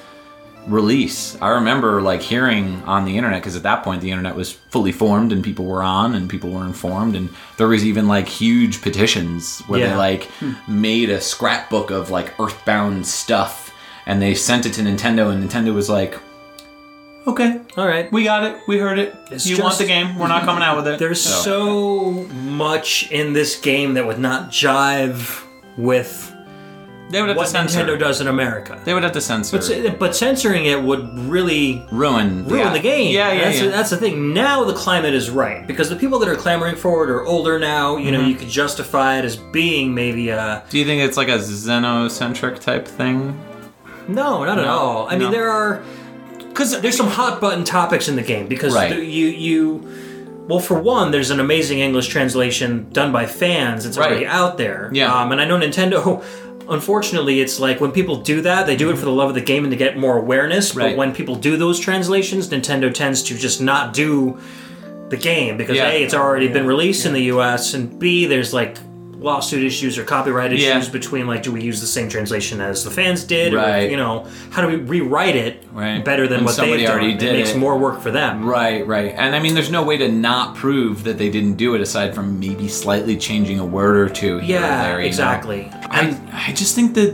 release, 0.67 1.37
I 1.41 1.49
remember 1.51 2.03
like 2.03 2.23
hearing 2.23 2.83
on 2.85 3.05
the 3.05 3.17
internet 3.17 3.41
because 3.41 3.57
at 3.57 3.63
that 3.65 3.83
point 3.85 4.03
the 4.03 4.11
internet 4.11 4.35
was 4.37 4.53
fully 4.53 4.93
formed 4.93 5.33
and 5.33 5.43
people 5.45 5.65
were 5.65 5.83
on 5.83 6.15
and 6.15 6.29
people 6.29 6.51
were 6.51 6.65
informed, 6.65 7.17
and 7.17 7.29
there 7.57 7.69
was 7.69 7.85
even 7.85 8.09
like 8.09 8.29
huge 8.29 8.83
petitions 8.83 9.61
where 9.67 9.81
they 9.81 9.87
Yeah. 9.87 9.97
like 9.99 10.29
made 10.69 11.11
a 11.11 11.21
scrapbook 11.21 11.91
of 11.91 12.11
like 12.11 12.39
Earthbound 12.41 13.07
stuff, 13.07 13.73
and 14.07 14.21
they 14.21 14.35
sent 14.35 14.67
it 14.67 14.73
to 14.75 14.83
Nintendo, 14.83 15.31
and 15.33 15.49
Nintendo 15.49 15.75
was 15.75 15.89
like. 15.89 16.19
Okay, 17.29 17.61
All 17.77 17.89
right. 17.89 18.11
we 18.13 18.23
got 18.23 18.45
it. 18.45 18.57
We 18.69 18.79
heard 18.79 19.01
it. 19.01 19.13
It's 19.33 19.47
you 19.47 19.61
want 19.61 19.77
the 19.79 19.85
game? 19.85 20.17
We're 20.17 20.29
not 20.29 20.45
coming 20.45 20.63
out 20.63 20.77
with 20.77 20.87
it. 20.87 21.01
There's 21.01 21.21
so 21.21 22.13
much 22.45 23.11
in 23.11 23.33
this 23.33 23.59
game 23.59 23.95
that 23.95 24.07
would 24.07 24.21
not 24.21 24.51
jive 24.53 25.43
with 25.77 26.33
they 27.11 27.21
would 27.21 27.29
have 27.29 27.37
what 27.37 27.45
to 27.47 27.51
censor. 27.51 27.81
Nintendo 27.85 27.99
does 27.99 28.21
in 28.21 28.27
America. 28.27 28.81
They 28.85 28.93
would 28.93 29.03
have 29.05 29.13
to 29.13 29.21
censor. 29.21 29.59
But, 29.59 29.99
but 29.99 30.17
censoring 30.17 30.65
it 30.67 30.83
would 30.83 31.19
really 31.21 31.87
ruin 31.93 32.45
ruin 32.47 32.59
yeah. 32.61 32.73
the 32.73 32.81
game. 32.81 33.15
Yeah, 33.15 33.33
yeah, 33.33 33.45
that's, 33.45 33.61
yeah. 33.61 33.69
that's 33.69 33.91
the 33.91 33.97
thing. 33.97 34.35
Now 34.35 34.65
the 34.65 34.75
climate 34.75 35.15
is 35.15 35.31
right 35.31 35.67
because 35.67 35.89
the 35.89 35.97
people 35.97 36.19
that 36.19 36.29
are 36.29 36.35
clamoring 36.35 36.75
for 36.77 37.05
it 37.05 37.11
are 37.11 37.25
older 37.25 37.59
now. 37.59 37.97
You 37.97 38.11
know, 38.11 38.19
Mm-hmm. 38.21 38.29
you 38.31 38.35
could 38.37 38.49
justify 38.49 39.19
it 39.19 39.25
as 39.25 39.37
being 39.37 39.95
maybe 39.95 40.31
a 40.31 40.65
Do 40.69 40.79
you 40.79 40.85
think 40.85 41.03
it's 41.03 41.17
like 41.17 41.29
a 41.29 41.39
xenocentric 41.39 42.61
type 42.61 42.87
thing? 42.89 43.39
no, 44.09 44.45
not 44.45 44.59
at 44.59 44.67
all. 44.67 45.09
I 45.09 45.13
no. 45.17 45.19
mean, 45.25 45.31
there 45.33 45.51
are 45.51 45.83
Because 46.49 46.81
there's 46.81 46.97
some 46.97 47.09
hot 47.09 47.41
button 47.41 47.65
topics 47.65 48.09
in 48.09 48.17
the 48.17 48.23
game 48.23 48.47
because 48.49 48.75
Right. 48.75 48.91
the- 48.95 49.05
you 49.05 49.27
you 49.27 49.89
well 50.49 50.61
for 50.61 50.79
one 50.81 51.11
there's 51.11 51.31
an 51.31 51.41
amazing 51.41 51.81
english 51.81 52.07
translation 52.07 52.87
done 52.93 53.11
by 53.11 53.27
fans 53.27 53.85
it's 53.85 53.99
already 53.99 54.25
out 54.25 54.57
there 54.59 54.89
Yeah. 54.93 55.13
um, 55.13 55.33
and 55.33 55.41
i 55.41 55.45
know 55.45 55.59
nintendo 55.59 56.23
unfortunately 56.69 57.41
it's 57.41 57.59
like 57.61 57.81
when 57.81 57.93
people 57.93 58.17
do 58.17 58.41
that 58.41 58.67
they 58.67 58.77
do 58.77 58.89
it 58.89 58.93
mm-hmm. 58.93 59.01
for 59.01 59.05
the 59.07 59.13
love 59.13 59.29
of 59.29 59.35
the 59.35 59.41
game 59.41 59.65
and 59.65 59.71
to 59.71 59.77
get 59.77 59.97
more 59.97 60.19
awareness 60.19 60.73
but 60.73 60.97
when 60.97 61.15
people 61.15 61.35
do 61.35 61.57
those 61.57 61.79
translations 61.79 62.49
nintendo 62.49 62.93
tends 62.93 63.23
to 63.23 63.37
just 63.37 63.61
not 63.61 63.93
do 63.93 64.39
the 65.09 65.17
game 65.17 65.57
because 65.57 65.77
Yeah. 65.77 65.89
a 65.89 66.03
it's 66.03 66.15
already 66.15 66.49
been 66.49 66.67
released 66.67 67.07
in 67.07 67.13
the 67.13 67.23
us 67.23 67.75
and 67.75 67.99
b 67.99 68.27
there's 68.27 68.53
like 68.53 68.77
lawsuit 69.27 69.63
issues 69.65 69.99
or 69.99 70.05
copyright 70.05 70.53
issues 70.53 70.87
Yeah. 70.87 70.93
between 70.93 71.27
like 71.27 71.43
do 71.43 71.51
we 71.53 71.61
use 71.61 71.81
the 71.81 71.87
same 71.87 72.09
translation 72.09 72.61
as 72.61 72.85
the 72.85 72.91
fans 72.91 73.25
did 73.25 73.53
Right. 73.53 73.87
or 73.87 73.91
you 73.91 73.97
know 73.97 74.25
how 74.51 74.63
do 74.63 74.69
we 74.69 74.77
rewrite 74.77 75.35
it 75.37 75.65
Right. 75.73 76.03
better 76.05 76.27
than 76.29 76.45
what 76.45 76.55
somebody 76.55 76.83
they've 76.83 76.91
already 76.91 77.15
did 77.15 77.35
it 77.35 77.39
makes 77.39 77.51
it. 77.51 77.59
more 77.59 77.77
work 77.77 78.01
for 78.01 78.11
them 78.13 78.45
right, 78.45 78.87
right, 78.87 79.13
and 79.17 79.35
I 79.35 79.41
mean, 79.41 79.55
there's 79.55 79.71
no 79.71 79.83
way 79.83 79.97
to 79.99 80.09
not 80.09 80.55
prove 80.55 81.03
that 81.05 81.19
they 81.19 81.29
didn't 81.29 81.55
do 81.55 81.75
it 81.75 81.81
aside 81.81 82.15
from 82.15 82.39
maybe 82.41 82.69
slightly 82.69 83.17
changing 83.17 83.59
a 83.59 83.65
word 83.67 83.97
or 83.97 84.09
two 84.09 84.39
here 84.39 84.61
Yeah, 84.61 84.65
or 84.65 84.87
there. 84.87 84.99
know? 85.01 85.05
exactly. 85.07 85.71
I 85.91 86.01
And 86.01 86.17
I 86.33 86.53
just 86.53 86.75
think 86.77 86.95
that 86.95 87.13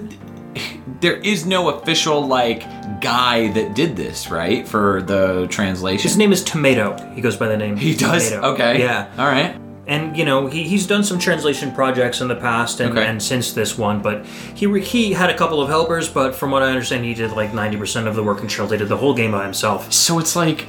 there 1.00 1.16
is 1.16 1.46
no 1.46 1.70
official 1.70 2.26
like 2.26 2.60
guy 3.00 3.48
that 3.52 3.74
did 3.74 3.96
this 3.96 4.30
right 4.30 4.68
for 4.68 5.02
the 5.02 5.46
translation. 5.48 6.02
his 6.08 6.16
name 6.18 6.30
is 6.32 6.44
Tomato. 6.44 6.86
He 7.14 7.20
goes 7.22 7.36
by 7.36 7.48
the 7.48 7.56
name. 7.56 7.76
he 7.76 7.94
does. 7.94 8.28
Tomato. 8.28 8.52
Okay. 8.52 8.80
Yeah, 8.80 9.06
All 9.18 9.26
right. 9.26 9.56
And 9.86 10.16
you 10.16 10.24
know 10.24 10.46
he, 10.46 10.62
he's 10.62 10.86
done 10.86 11.02
some 11.02 11.18
translation 11.18 11.72
projects 11.72 12.20
in 12.20 12.28
the 12.28 12.36
past 12.36 12.80
and, 12.80 12.96
Okay. 12.96 13.06
and 13.06 13.20
since 13.22 13.52
this 13.52 13.76
one, 13.76 14.00
but 14.00 14.24
he 14.54 14.66
re- 14.66 14.80
he 14.84 15.12
had 15.12 15.28
a 15.30 15.36
couple 15.36 15.60
of 15.60 15.68
helpers, 15.68 16.08
but 16.08 16.34
from 16.34 16.50
what 16.50 16.62
I 16.62 16.68
understand, 16.68 17.04
he 17.04 17.14
did 17.14 17.32
like 17.32 17.52
ninety 17.52 17.76
percent 17.76 18.06
of 18.06 18.14
the 18.14 18.22
work 18.22 18.40
and 18.40 18.48
did 18.48 18.88
the 18.88 18.96
whole 18.96 19.14
game 19.14 19.32
by 19.32 19.42
himself. 19.42 19.92
So 19.92 20.18
it's 20.18 20.36
like, 20.36 20.66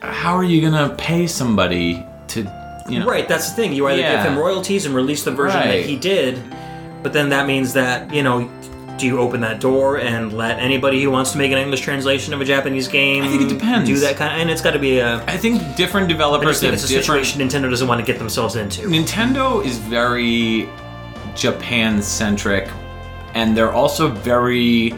how 0.00 0.34
are 0.34 0.44
you 0.44 0.60
gonna 0.62 0.94
pay 0.96 1.26
somebody 1.26 2.02
to, 2.28 2.40
you 2.88 3.00
know? 3.00 3.06
Right, 3.06 3.28
that's 3.28 3.50
the 3.50 3.56
thing. 3.56 3.72
You 3.74 3.88
either 3.88 4.00
Yeah. 4.00 4.22
give 4.22 4.32
him 4.32 4.38
royalties 4.38 4.86
and 4.86 4.94
release 4.94 5.22
the 5.24 5.32
version 5.32 5.60
Right. 5.60 5.82
that 5.82 5.84
he 5.84 5.96
did, 5.96 6.38
but 7.02 7.12
then 7.12 7.28
that 7.30 7.46
means 7.46 7.72
that 7.74 8.12
you 8.14 8.22
know. 8.22 8.48
Do 8.98 9.06
you 9.06 9.18
open 9.18 9.40
that 9.42 9.60
door 9.60 9.98
and 9.98 10.32
let 10.32 10.58
anybody 10.58 11.02
who 11.02 11.10
wants 11.10 11.32
to 11.32 11.38
make 11.38 11.52
an 11.52 11.58
English 11.58 11.82
translation 11.82 12.32
of 12.32 12.40
a 12.40 12.44
Japanese 12.44 12.88
game 12.88 13.24
I 13.24 13.28
think 13.28 13.42
it 13.42 13.48
depends. 13.48 13.88
do 13.88 13.98
that 13.98 14.16
kind 14.16 14.32
of? 14.34 14.40
And 14.40 14.50
it's 14.50 14.62
got 14.62 14.70
to 14.70 14.78
be 14.78 14.98
a. 14.98 15.22
I 15.26 15.36
think 15.36 15.76
different 15.76 16.08
developers 16.08 16.60
think 16.60 16.72
it's 16.72 16.84
a 16.84 16.88
different. 16.88 17.26
situation 17.26 17.40
Nintendo 17.40 17.68
doesn't 17.68 17.88
want 17.88 18.00
to 18.00 18.06
get 18.10 18.18
themselves 18.18 18.56
into. 18.56 18.82
Nintendo 18.82 19.62
is 19.64 19.78
very 19.78 20.68
Japan 21.34 22.00
centric, 22.00 22.70
and 23.34 23.56
they're 23.56 23.72
also 23.72 24.08
very. 24.08 24.94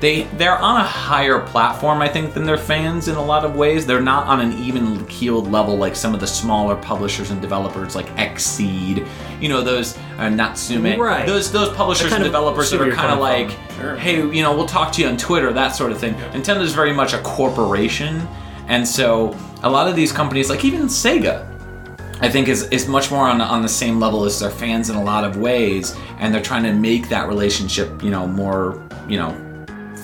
They 0.00 0.22
they're 0.22 0.56
on 0.58 0.80
a 0.80 0.84
higher 0.84 1.40
platform, 1.40 2.00
I 2.00 2.08
think, 2.08 2.32
than 2.32 2.44
their 2.44 2.56
fans 2.56 3.08
in 3.08 3.16
a 3.16 3.22
lot 3.22 3.44
of 3.44 3.54
ways. 3.54 3.84
They're 3.84 4.00
not 4.00 4.26
on 4.26 4.40
an 4.40 4.52
even 4.54 5.06
keeled 5.06 5.50
level 5.50 5.76
like 5.76 5.94
some 5.94 6.14
of 6.14 6.20
the 6.20 6.26
smaller 6.26 6.74
publishers 6.74 7.30
and 7.30 7.40
developers, 7.40 7.94
like 7.94 8.06
Xseed. 8.16 9.06
You 9.40 9.48
know 9.50 9.62
those 9.62 9.98
uh, 10.18 10.30
Natsume. 10.30 10.98
Right. 10.98 11.26
Those 11.26 11.52
those 11.52 11.74
publishers 11.76 12.12
and 12.12 12.24
developers 12.24 12.70
that 12.70 12.80
are 12.80 12.92
kind 12.92 13.12
of 13.12 13.18
like. 13.18 13.56
Sure. 13.76 13.96
hey, 13.96 14.16
you 14.16 14.42
know, 14.42 14.54
we'll 14.54 14.66
talk 14.66 14.92
to 14.92 15.02
you 15.02 15.08
on 15.08 15.16
Twitter, 15.16 15.52
that 15.52 15.70
sort 15.70 15.90
of 15.90 15.98
thing. 15.98 16.12
Nintendo 16.14 16.60
is 16.60 16.74
very 16.74 16.92
much 16.92 17.14
a 17.14 17.18
corporation, 17.22 18.26
and 18.68 18.86
so 18.86 19.36
a 19.62 19.70
lot 19.70 19.88
of 19.88 19.96
these 19.96 20.12
companies, 20.12 20.50
like 20.50 20.64
even 20.64 20.82
Sega, 20.82 21.46
I 22.20 22.28
think 22.28 22.48
is 22.48 22.64
is 22.68 22.88
much 22.88 23.10
more 23.10 23.26
on 23.26 23.40
on 23.40 23.62
the 23.62 23.68
same 23.68 24.00
level 24.00 24.24
as 24.24 24.40
their 24.40 24.50
fans 24.50 24.90
in 24.90 24.96
a 24.96 25.02
lot 25.02 25.24
of 25.24 25.36
ways, 25.36 25.96
and 26.18 26.34
they're 26.34 26.42
trying 26.42 26.62
to 26.64 26.72
make 26.72 27.08
that 27.10 27.28
relationship, 27.28 28.02
you 28.02 28.10
know, 28.10 28.26
more 28.26 28.82
you 29.08 29.16
know, 29.16 29.34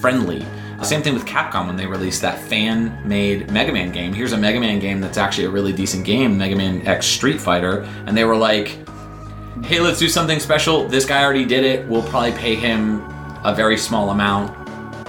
friendly. 0.01 0.45
The 0.79 0.85
same 0.85 1.03
thing 1.03 1.15
with 1.15 1.25
Capcom 1.25 1.67
when 1.69 1.77
they 1.77 1.87
released 1.87 2.21
that 2.23 2.39
fan-made 2.39 3.51
Mega 3.51 3.73
Man 3.73 3.91
game. 3.93 4.13
Here's 4.13 4.33
a 4.33 4.37
Mega 4.37 4.61
Man 4.61 4.79
game 4.79 5.01
that's 5.01 5.17
actually 5.17 5.47
a 5.47 5.51
really 5.51 5.73
decent 5.73 6.05
game, 6.05 6.37
Mega 6.37 6.55
Man 6.55 6.87
X 6.87 7.07
Street 7.07 7.41
Fighter, 7.41 7.83
and 8.07 8.15
they 8.17 8.25
were 8.25 8.37
like, 8.37 8.79
"Hey, 9.65 9.81
let's 9.81 9.99
do 9.99 10.09
something 10.09 10.39
special. 10.39 10.87
This 10.87 11.07
guy 11.07 11.25
already 11.25 11.45
did 11.47 11.65
it. 11.65 11.87
We'll 11.89 12.03
probably 12.03 12.33
pay 12.33 12.55
him 12.57 13.01
a 13.45 13.55
very 13.55 13.79
small 13.79 14.11
amount 14.11 14.55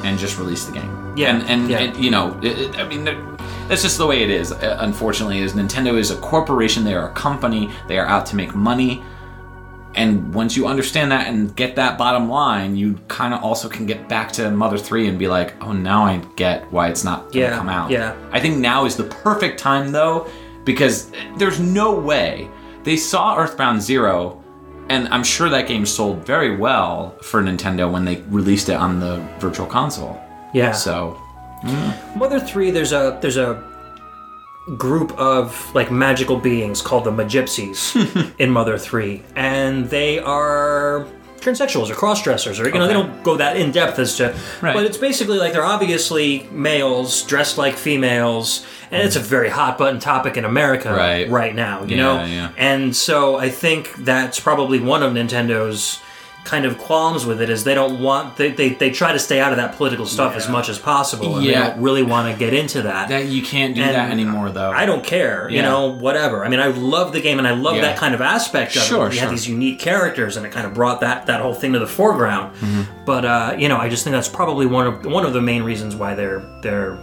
and 0.05 0.17
just 0.17 0.37
release 0.37 0.63
the 0.65 0.71
game." 0.73 1.13
Yeah, 1.17 1.35
and 1.35 1.43
and, 1.49 1.69
yeah. 1.69 1.79
and, 1.79 2.03
you 2.03 2.11
know, 2.11 2.39
it, 2.41 2.57
it- 2.59 2.79
I 2.79 2.87
mean. 2.87 3.03
that's 3.67 3.81
just 3.81 3.97
the 3.97 4.07
way 4.07 4.23
it 4.23 4.29
is. 4.29 4.53
uh, 4.53 4.77
Unfortunately, 4.79 5.39
is 5.39 5.51
Nintendo 5.53 5.97
is 5.99 6.11
a 6.11 6.15
corporation. 6.17 6.85
They 6.85 6.93
are 6.93 7.09
a 7.09 7.13
company. 7.13 7.71
They 7.89 7.97
are 7.99 8.05
out 8.07 8.25
to 8.27 8.35
make 8.37 8.55
money. 8.55 9.03
And 9.97 10.33
once 10.33 10.55
you 10.55 10.67
understand 10.67 11.11
that 11.11 11.27
and 11.27 11.53
get 11.55 11.75
that 11.75 11.97
bottom 11.97 12.29
line, 12.29 12.75
you 12.77 12.99
kind 13.07 13.33
of 13.33 13.43
also 13.43 13.67
can 13.67 13.85
get 13.87 14.07
back 14.07 14.31
to 14.33 14.49
Mother 14.51 14.77
3 14.77 15.07
and 15.07 15.17
be 15.17 15.27
like, 15.27 15.55
oh, 15.63 15.73
now 15.73 16.05
I 16.05 16.17
get 16.35 16.71
why 16.71 16.87
it's 16.89 17.03
not 17.03 17.21
going 17.23 17.31
to 17.31 17.39
Yeah, 17.39 17.57
come 17.57 17.67
out. 17.67 17.89
yeah. 17.89 18.15
I 18.31 18.39
think 18.39 18.57
now 18.59 18.85
is 18.85 18.95
the 18.95 19.05
perfect 19.05 19.59
time, 19.59 19.91
though, 19.91 20.29
because 20.65 21.11
there's 21.37 21.59
no 21.59 21.93
way. 21.99 22.47
They 22.83 22.95
saw 22.95 23.35
Earthbound 23.37 23.81
Zero, 23.81 24.41
and 24.89 25.07
I'm 25.09 25.23
sure 25.23 25.49
that 25.49 25.67
game 25.67 25.85
sold 25.85 26.23
very 26.25 26.55
well 26.55 27.17
for 27.23 27.41
Nintendo 27.41 27.91
when 27.91 28.05
they 28.05 28.17
released 28.29 28.69
it 28.69 28.75
on 28.75 28.99
the 28.99 29.17
Virtual 29.39 29.65
Console. 29.65 30.21
Yeah. 30.53 30.73
So, 30.73 31.19
Mother 32.15 32.39
3, 32.39 32.69
there's 32.71 32.93
a 32.93 33.17
there's 33.21 33.37
a 33.37 33.63
group 34.75 35.17
of 35.17 35.73
like 35.73 35.91
magical 35.91 36.37
beings 36.37 36.81
called 36.81 37.05
the 37.05 37.11
Magypsies 37.11 38.33
in 38.39 38.49
Mother 38.51 38.77
3, 38.77 39.23
and 39.35 39.89
they 39.89 40.19
are 40.19 41.07
transsexuals 41.39 41.89
or 41.89 41.93
cross-dressers, 41.93 42.59
or 42.59 42.67
you 42.67 42.73
know 42.73 42.87
they 42.87 42.93
don't 42.93 43.23
go 43.23 43.37
that 43.37 43.55
in 43.57 43.71
depth 43.71 43.99
as 43.99 44.17
to, 44.17 44.35
Right. 44.61 44.73
but 44.73 44.85
it's 44.85 44.97
basically 44.97 45.37
like 45.37 45.53
they're 45.53 45.63
obviously 45.63 46.47
males 46.51 47.23
dressed 47.23 47.57
like 47.57 47.75
females, 47.75 48.65
and 48.91 49.01
it's 49.03 49.15
a 49.15 49.19
mm. 49.19 49.23
very 49.23 49.49
hot 49.49 49.77
button 49.77 49.99
topic 49.99 50.35
in 50.35 50.43
America 50.45 50.91
Right. 50.93 51.29
right 51.29 51.55
now, 51.55 51.83
you 51.83 51.95
Yeah, 51.95 52.03
know, 52.03 52.25
yeah. 52.25 52.49
and 52.57 52.95
so 52.95 53.37
I 53.37 53.49
think 53.49 53.93
that's 53.99 54.39
probably 54.39 54.79
one 54.79 55.03
of 55.03 55.13
Nintendo's 55.13 55.99
kind 56.47 56.65
of 56.65 56.77
qualms 56.77 57.25
with 57.25 57.41
it 57.41 57.49
is 57.49 57.63
they 57.65 57.75
don't 57.75 58.01
want 58.01 58.37
they, 58.37 58.51
they, 58.51 58.69
they 58.69 58.89
try 58.89 59.11
to 59.11 59.19
stay 59.19 59.39
out 59.39 59.51
of 59.51 59.57
that 59.57 59.75
political 59.75 60.05
stuff 60.05 60.33
as 60.35 60.47
much 60.49 60.69
as 60.69 60.79
possible 60.79 61.35
and 61.37 61.45
Yeah. 61.45 61.51
they 61.61 61.67
don't 61.73 61.81
really 61.83 62.03
want 62.03 62.31
to 62.31 62.39
get 62.39 62.53
into 62.53 62.81
that 62.83 63.09
that 63.09 63.25
you 63.25 63.41
can't 63.43 63.75
do 63.75 63.81
And 63.81 63.93
that 63.95 64.11
anymore, 64.11 64.49
though. 64.49 64.71
I 64.71 64.85
don't 64.85 65.03
care, 65.03 65.49
you 65.49 65.61
know, 65.61 65.87
whatever. 65.87 66.45
I 66.45 66.49
mean, 66.49 66.59
I 66.61 66.67
love 66.67 67.11
the 67.13 67.21
game 67.21 67.37
and 67.37 67.47
I 67.47 67.51
love 67.51 67.75
Yeah. 67.75 67.81
that 67.81 67.97
kind 67.97 68.15
of 68.15 68.21
aspect 68.21 68.75
of 68.75 68.81
Sure, 68.83 69.07
it. 69.07 69.13
You 69.13 69.19
sure. 69.19 69.27
had 69.27 69.33
these 69.33 69.47
unique 69.47 69.79
characters 69.79 70.37
and 70.37 70.45
it 70.45 70.51
kind 70.53 70.65
of 70.65 70.73
brought 70.73 71.01
that 71.01 71.25
that 71.27 71.41
whole 71.41 71.53
thing 71.53 71.73
to 71.73 71.79
the 71.79 71.87
foreground. 71.87 72.55
Mm-hmm. 72.55 72.81
But 73.05 73.25
uh, 73.25 73.55
you 73.57 73.67
know, 73.69 73.77
I 73.77 73.89
just 73.89 74.03
think 74.03 74.13
that's 74.13 74.29
probably 74.29 74.65
one 74.65 74.87
of 74.87 75.05
one 75.05 75.25
of 75.25 75.33
the 75.33 75.41
main 75.41 75.63
reasons 75.63 75.95
why 75.95 76.15
they're 76.15 76.43
they're 76.61 76.97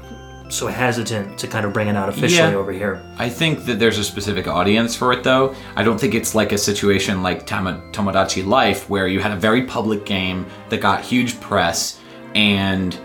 so 0.54 0.66
hesitant 0.68 1.38
to 1.38 1.46
kind 1.46 1.64
of 1.66 1.72
bring 1.72 1.88
it 1.88 1.96
out 1.96 2.08
officially 2.08 2.50
Yeah. 2.52 2.54
over 2.56 2.72
here. 2.72 3.02
I 3.18 3.28
think 3.28 3.64
that 3.66 3.78
there's 3.78 3.98
a 3.98 4.04
specific 4.04 4.46
audience 4.46 4.94
for 4.94 5.12
it, 5.12 5.22
though. 5.22 5.54
I 5.76 5.82
don't 5.82 5.98
think 5.98 6.14
it's 6.14 6.34
like 6.34 6.52
a 6.52 6.58
situation 6.58 7.22
like 7.22 7.46
Tama- 7.46 7.82
Tomodachi 7.92 8.46
Life, 8.46 8.88
where 8.88 9.06
you 9.08 9.20
had 9.20 9.32
a 9.32 9.36
very 9.36 9.62
public 9.62 10.04
game 10.06 10.46
that 10.68 10.80
got 10.80 11.00
huge 11.02 11.40
press, 11.40 11.98
and 12.34 12.96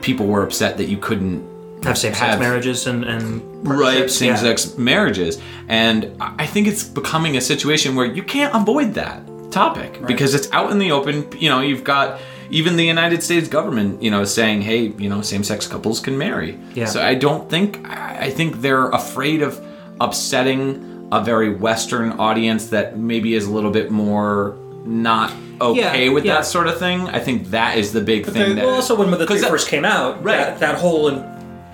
people 0.00 0.26
were 0.26 0.42
upset 0.42 0.76
that 0.78 0.88
you 0.88 0.96
couldn't 0.98 1.42
Have 1.82 1.98
same-sex 1.98 2.38
marriages 2.38 2.86
and 2.86 3.04
and 3.04 3.42
right 3.68 4.10
same-sex 4.10 4.76
marriages 4.78 5.38
and 5.68 5.98
i 6.20 6.44
I 6.44 6.46
think 6.46 6.66
it's 6.66 6.84
becoming 6.84 7.36
a 7.36 7.40
situation 7.40 7.94
where 7.96 8.06
you 8.06 8.22
can't 8.22 8.54
avoid 8.54 8.94
that 8.94 9.18
topic 9.50 9.90
because 10.06 10.34
it's 10.34 10.48
out 10.52 10.70
in 10.72 10.78
the 10.78 10.90
open 10.92 11.14
you 11.38 11.48
know 11.50 11.60
you've 11.60 11.84
got 11.84 12.18
even 12.50 12.76
the 12.76 12.84
united 12.84 13.22
states 13.22 13.48
government 13.48 14.02
you 14.02 14.10
know 14.10 14.24
saying 14.24 14.60
hey 14.62 14.88
you 14.98 15.08
know 15.08 15.20
same-sex 15.22 15.66
couples 15.66 16.00
can 16.00 16.16
marry 16.18 16.58
Yeah. 16.74 16.86
so 16.86 17.02
i 17.02 17.14
don't 17.14 17.48
think 17.50 17.80
i 17.88 18.02
I 18.26 18.30
think 18.30 18.60
they're 18.62 18.88
afraid 18.90 19.42
of 19.42 19.60
upsetting 20.00 21.08
a 21.12 21.22
very 21.22 21.50
western 21.54 22.12
audience 22.12 22.68
that 22.68 22.96
maybe 22.98 23.34
is 23.34 23.44
a 23.46 23.50
little 23.50 23.70
bit 23.70 23.90
more 23.90 24.56
not 24.86 25.32
okay 25.60 26.06
Yeah, 26.06 26.12
with 26.12 26.24
yeah. 26.24 26.34
that 26.36 26.46
sort 26.46 26.66
of 26.68 26.78
thing 26.78 27.08
i 27.08 27.18
think 27.20 27.50
that 27.50 27.76
is 27.78 27.92
the 27.92 28.00
big 28.00 28.24
thing 28.26 28.34
they- 28.34 28.54
that 28.54 28.64
Well, 28.66 28.74
also 28.76 28.94
when 28.96 29.10
Mother 29.10 29.26
3 29.26 29.34
'Cause 29.36 29.42
that- 29.42 29.50
first 29.50 29.68
came 29.68 29.84
out, 29.84 30.22
Right. 30.24 30.36
that, 30.38 30.60
that 30.60 30.76
whole 30.76 31.08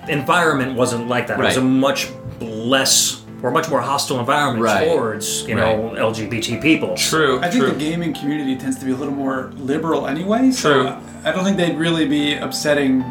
environment 0.09 0.77
wasn't 0.77 1.09
like 1.09 1.27
that. 1.29 1.39
It 1.39 1.45
was 1.45 1.57
a 1.57 1.61
much 1.89 2.09
less 2.41 3.21
or 3.43 3.51
much 3.51 3.69
more 3.71 3.81
hostile 3.81 4.19
environment 4.21 4.63
Right. 4.65 4.89
towards 4.89 5.43
you 5.49 5.55
know 5.55 5.95
LGBT 5.97 6.61
people. 6.61 6.95
true 6.97 7.39
I 7.41 7.49
think 7.51 7.65
true 7.65 7.73
the 7.73 7.79
gaming 7.79 8.13
community 8.15 8.57
tends 8.57 8.79
to 8.79 8.85
be 8.85 8.93
a 8.93 8.97
little 8.97 9.15
more 9.15 9.51
liberal 9.57 10.07
anyway. 10.07 10.51
So 10.51 10.83
True. 10.85 10.93
I 11.25 11.33
don't 11.33 11.45
think 11.45 11.57
they'd 11.57 11.77
really 11.77 12.07
be 12.07 12.35
upsetting 12.35 13.05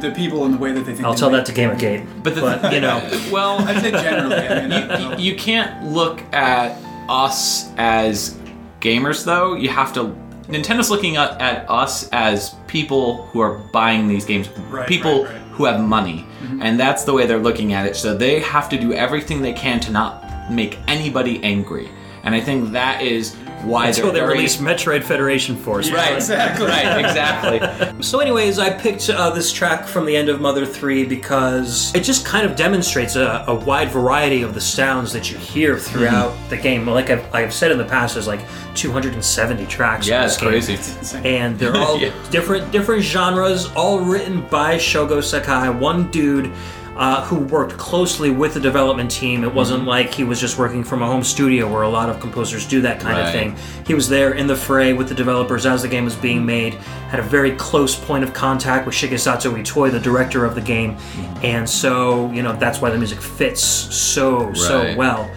the 0.00 0.10
people 0.10 0.44
in 0.44 0.52
the 0.52 0.58
way 0.58 0.72
that 0.72 0.84
they 0.84 0.92
think. 0.92 1.04
I'll 1.06 1.14
tell 1.14 1.30
might. 1.30 1.46
that 1.46 1.54
to 1.54 1.60
Gamergate. 1.60 2.04
But 2.22 2.34
the 2.34 2.40
but 2.40 2.72
you 2.72 2.80
know, 2.80 3.00
well 3.32 3.58
I'd 3.60 3.80
say 3.80 3.90
generally. 3.90 4.34
I 4.36 4.60
mean, 4.66 4.72
I 4.72 4.98
don't 4.98 5.20
you 5.20 5.36
can't 5.36 5.86
look 5.92 6.20
at 6.32 6.76
us 7.08 7.70
as 7.76 8.36
gamers 8.80 9.24
though 9.24 9.54
you 9.54 9.68
have 9.68 9.92
to 9.94 10.14
nintendo's 10.48 10.90
looking 10.90 11.16
at, 11.16 11.40
at 11.40 11.68
us 11.70 12.08
as 12.12 12.54
people 12.66 13.26
who 13.26 13.40
are 13.40 13.54
buying 13.58 14.08
these 14.08 14.24
games 14.24 14.48
Right, 14.70 14.88
people 14.88 15.24
right, 15.24 15.32
right. 15.32 15.42
who 15.52 15.64
have 15.64 15.80
money. 15.80 16.26
Mm-hmm. 16.42 16.62
And 16.62 16.78
that's 16.78 17.04
the 17.04 17.12
way 17.12 17.26
they're 17.26 17.38
looking 17.38 17.72
at 17.72 17.86
it. 17.86 17.96
So 17.96 18.16
they 18.16 18.40
have 18.40 18.68
to 18.70 18.78
do 18.78 18.92
everything 18.92 19.42
they 19.42 19.52
can 19.52 19.80
to 19.80 19.90
not 19.90 20.50
make 20.50 20.78
anybody 20.88 21.42
angry. 21.42 21.88
And 22.24 22.34
i 22.34 22.40
think 22.40 22.72
that 22.72 23.02
is 23.02 23.36
why 23.64 23.88
until 23.88 24.12
they 24.12 24.20
very 24.20 24.34
released 24.34 24.60
Metroid 24.60 25.02
Federation 25.02 25.56
Force. 25.56 25.88
Yeah, 25.88 25.94
right 25.96 26.14
exactly. 26.14 26.66
right 26.66 26.98
exactly 27.04 28.02
So, 28.02 28.20
anyways, 28.20 28.58
I 28.58 28.70
picked 28.70 29.08
uh, 29.10 29.30
this 29.30 29.50
track 29.52 29.86
from 29.86 30.04
the 30.06 30.14
end 30.16 30.28
of 30.28 30.40
Mother 30.40 30.66
3 30.66 31.04
because 31.04 31.94
it 31.94 32.00
just 32.04 32.24
kind 32.26 32.44
of 32.48 32.54
demonstrates 32.56 33.16
a, 33.16 33.44
a 33.48 33.54
wide 33.54 33.88
variety 33.90 34.42
of 34.42 34.54
the 34.54 34.60
sounds 34.60 35.12
that 35.12 35.30
you 35.30 35.38
hear 35.38 35.78
throughout 35.78 36.32
Mm-hmm. 36.32 36.48
the 36.50 36.56
game. 36.56 36.86
Like 36.86 37.10
I've, 37.10 37.34
I've 37.34 37.52
said 37.54 37.72
in 37.72 37.78
the 37.78 37.84
past, 37.84 38.14
there's 38.14 38.26
like 38.26 38.40
270 38.74 39.66
tracks. 39.66 40.06
yeah 40.06 40.24
it's 40.24 40.36
game. 40.36 40.48
crazy 40.50 40.78
and 41.28 41.58
they're 41.58 41.76
all 41.84 41.98
Yeah. 42.00 42.12
different 42.30 42.70
different 42.72 43.02
genres 43.02 43.66
all 43.74 44.00
written 44.00 44.42
by 44.48 44.76
shogo 44.76 45.22
sakai 45.22 45.68
one 45.70 46.10
dude 46.10 46.52
uh, 46.96 47.24
who 47.26 47.36
worked 47.40 47.76
closely 47.76 48.30
with 48.30 48.54
the 48.54 48.60
development 48.60 49.10
team. 49.10 49.44
It 49.44 49.52
wasn't 49.52 49.80
Mm-hmm. 49.80 49.88
like 49.88 50.14
he 50.14 50.22
was 50.24 50.40
just 50.40 50.58
working 50.58 50.84
from 50.84 51.02
a 51.02 51.06
home 51.06 51.24
studio 51.24 51.70
where 51.70 51.82
a 51.82 51.88
lot 51.88 52.08
of 52.08 52.20
composers 52.20 52.66
do 52.66 52.80
that 52.82 53.00
kind 53.00 53.18
of 53.18 53.32
thing. 53.32 53.56
He 53.86 53.94
was 53.94 54.08
there 54.08 54.34
in 54.34 54.46
the 54.46 54.54
fray 54.56 54.92
with 54.92 55.08
the 55.08 55.14
developers 55.14 55.66
as 55.66 55.82
the 55.82 55.88
game 55.88 56.04
was 56.04 56.14
being 56.14 56.46
made 56.46 56.74
had 57.10 57.18
a 57.20 57.22
very 57.22 57.52
close 57.56 57.94
point 57.96 58.22
of 58.24 58.32
contact 58.32 58.86
with 58.86 58.94
shigesato 58.94 59.52
itoi 59.60 59.90
the 59.90 59.98
director 60.00 60.44
of 60.44 60.54
the 60.54 60.60
game. 60.60 60.94
Mm-hmm. 60.96 61.44
and 61.44 61.68
so 61.68 62.30
you 62.30 62.42
know 62.42 62.54
that's 62.56 62.80
why 62.80 62.90
the 62.90 62.98
music 62.98 63.20
fits 63.20 63.60
so 63.62 64.52
so 64.54 64.94
well 64.96 65.28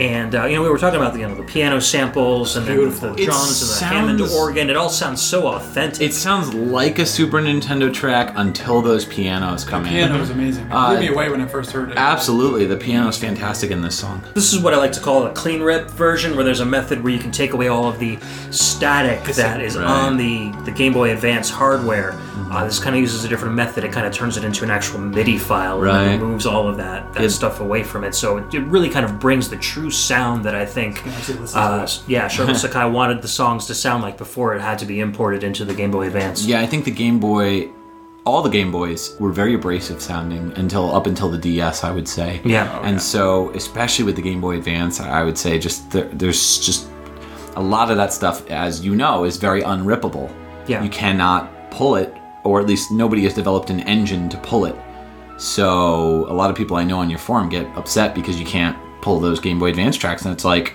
and 0.00 0.34
uh, 0.34 0.44
you 0.46 0.56
know 0.56 0.62
we 0.62 0.68
were 0.68 0.78
talking 0.78 1.00
about 1.00 1.12
the 1.12 1.20
you 1.20 1.26
know 1.28 1.34
the 1.36 1.42
piano 1.44 1.80
samples 1.80 2.56
and 2.56 2.66
then 2.66 2.76
the 2.76 3.12
It 3.14 3.24
drums 3.26 3.62
and 3.62 3.70
the 3.80 3.94
Hammond 3.94 4.18
sounds- 4.20 4.34
organ. 4.34 4.68
It 4.70 4.76
all 4.76 4.88
sounds 4.88 5.22
so 5.22 5.46
authentic. 5.48 6.00
it 6.02 6.12
sounds 6.14 6.52
like 6.54 6.98
a 6.98 7.06
super 7.06 7.40
nintendo 7.40 7.92
track 7.92 8.32
until 8.36 8.82
those 8.82 9.04
pianos 9.04 9.64
come 9.64 9.84
in 9.86 9.92
Piano 9.92 10.18
was 10.18 10.30
amazing. 10.30 10.66
It 10.66 10.72
Uh, 10.72 10.90
blew 10.90 11.00
me 11.00 11.08
away 11.08 11.28
when 11.30 11.40
I 11.40 11.46
first 11.46 11.70
heard 11.70 11.90
it. 11.90 11.96
Absolutely, 11.96 12.66
the 12.66 12.76
piano 12.76 13.08
is 13.08 13.16
fantastic 13.18 13.70
in 13.70 13.82
this 13.82 13.94
song. 13.94 14.22
This 14.34 14.52
is 14.52 14.60
what 14.60 14.74
I 14.74 14.78
like 14.78 14.92
to 14.92 15.00
call 15.00 15.26
a 15.26 15.30
clean 15.30 15.62
rip 15.62 15.90
version, 15.90 16.34
where 16.34 16.44
there's 16.44 16.60
a 16.60 16.66
method 16.66 17.04
where 17.04 17.12
you 17.12 17.18
can 17.20 17.30
take 17.30 17.52
away 17.52 17.68
all 17.68 17.86
of 17.88 17.98
the 17.98 18.18
static 18.50 19.22
that 19.34 19.60
is 19.60 19.76
Right. 19.76 19.84
on 19.86 20.16
the, 20.16 20.52
the 20.64 20.70
Game 20.70 20.92
Boy 20.92 21.12
Advance 21.12 21.50
hardware. 21.50 22.14
Uh, 22.50 22.64
this 22.64 22.78
kind 22.78 22.94
of 22.94 23.00
uses 23.00 23.24
a 23.24 23.28
different 23.28 23.54
method. 23.54 23.84
It 23.84 23.92
kind 23.92 24.06
of 24.06 24.12
turns 24.12 24.36
it 24.36 24.44
into 24.44 24.64
an 24.64 24.70
actual 24.70 25.00
MIDI 25.00 25.38
file 25.38 25.74
and 25.76 25.82
Right. 25.84 26.20
removes 26.20 26.46
all 26.46 26.68
of 26.68 26.76
that, 26.76 27.12
that 27.14 27.24
It- 27.24 27.30
stuff 27.30 27.60
away 27.60 27.82
from 27.82 28.04
it. 28.04 28.14
So 28.14 28.36
it, 28.38 28.44
it 28.54 28.62
really 28.66 28.88
kind 28.88 29.04
of 29.04 29.18
brings 29.18 29.48
the 29.48 29.56
true 29.56 29.83
sound 29.90 30.44
that 30.44 30.54
I 30.54 30.66
think, 30.66 31.06
actually 31.06 31.38
listen 31.38 31.60
to 31.60 31.66
uh, 31.66 31.88
yeah, 32.06 32.28
Shogo 32.28 32.56
Sakai 32.64 32.88
wanted 32.88 33.22
the 33.22 33.28
songs 33.28 33.66
to 33.66 33.74
sound 33.74 34.02
like 34.02 34.16
before 34.18 34.54
it 34.54 34.60
had 34.60 34.78
to 34.80 34.86
be 34.86 35.00
imported 35.00 35.44
into 35.44 35.64
the 35.64 35.74
Game 35.74 35.90
Boy 35.90 36.06
Advance. 36.06 36.44
Yeah, 36.44 36.60
I 36.60 36.66
think 36.66 36.84
the 36.84 36.90
Game 36.90 37.18
Boy, 37.20 37.70
all 38.24 38.42
the 38.42 38.50
Game 38.50 38.70
Boys 38.72 39.16
were 39.20 39.32
very 39.32 39.54
abrasive 39.54 40.00
sounding 40.00 40.52
until 40.56 40.94
up 40.94 41.06
until 41.06 41.30
the 41.30 41.38
DS, 41.38 41.84
I 41.84 41.90
would 41.90 42.08
say. 42.08 42.40
Yeah. 42.44 42.80
and 42.82 43.00
so 43.00 43.50
especially 43.50 44.04
with 44.04 44.16
the 44.16 44.22
Game 44.22 44.40
Boy 44.40 44.56
Advance, 44.58 45.00
I 45.00 45.22
would 45.22 45.38
say 45.38 45.58
just 45.58 45.90
there, 45.90 46.04
there's 46.12 46.58
just 46.58 46.88
a 47.56 47.62
lot 47.62 47.90
of 47.90 47.96
that 47.96 48.12
stuff, 48.12 48.48
as 48.50 48.84
you 48.84 48.94
know, 48.96 49.24
is 49.24 49.36
very 49.36 49.62
unrippable. 49.62 50.32
Yeah. 50.66 50.82
you 50.82 50.88
cannot 50.88 51.70
pull 51.70 51.96
it, 51.96 52.14
or 52.42 52.58
at 52.58 52.66
least 52.66 52.90
nobody 52.90 53.24
has 53.24 53.34
developed 53.34 53.68
an 53.70 53.80
engine 53.80 54.28
to 54.30 54.38
pull 54.38 54.64
it. 54.64 54.74
So 55.36 56.26
a 56.30 56.32
lot 56.32 56.50
of 56.50 56.56
people 56.56 56.76
I 56.76 56.84
know 56.84 56.98
on 56.98 57.10
your 57.10 57.18
forum 57.18 57.48
get 57.48 57.66
upset 57.76 58.14
because 58.14 58.38
you 58.38 58.46
can't 58.46 58.76
pull 59.04 59.20
those 59.20 59.38
Game 59.40 59.58
Boy 59.58 59.68
Advance 59.68 59.96
tracks, 59.96 60.24
and 60.24 60.32
it's 60.32 60.44
like, 60.44 60.74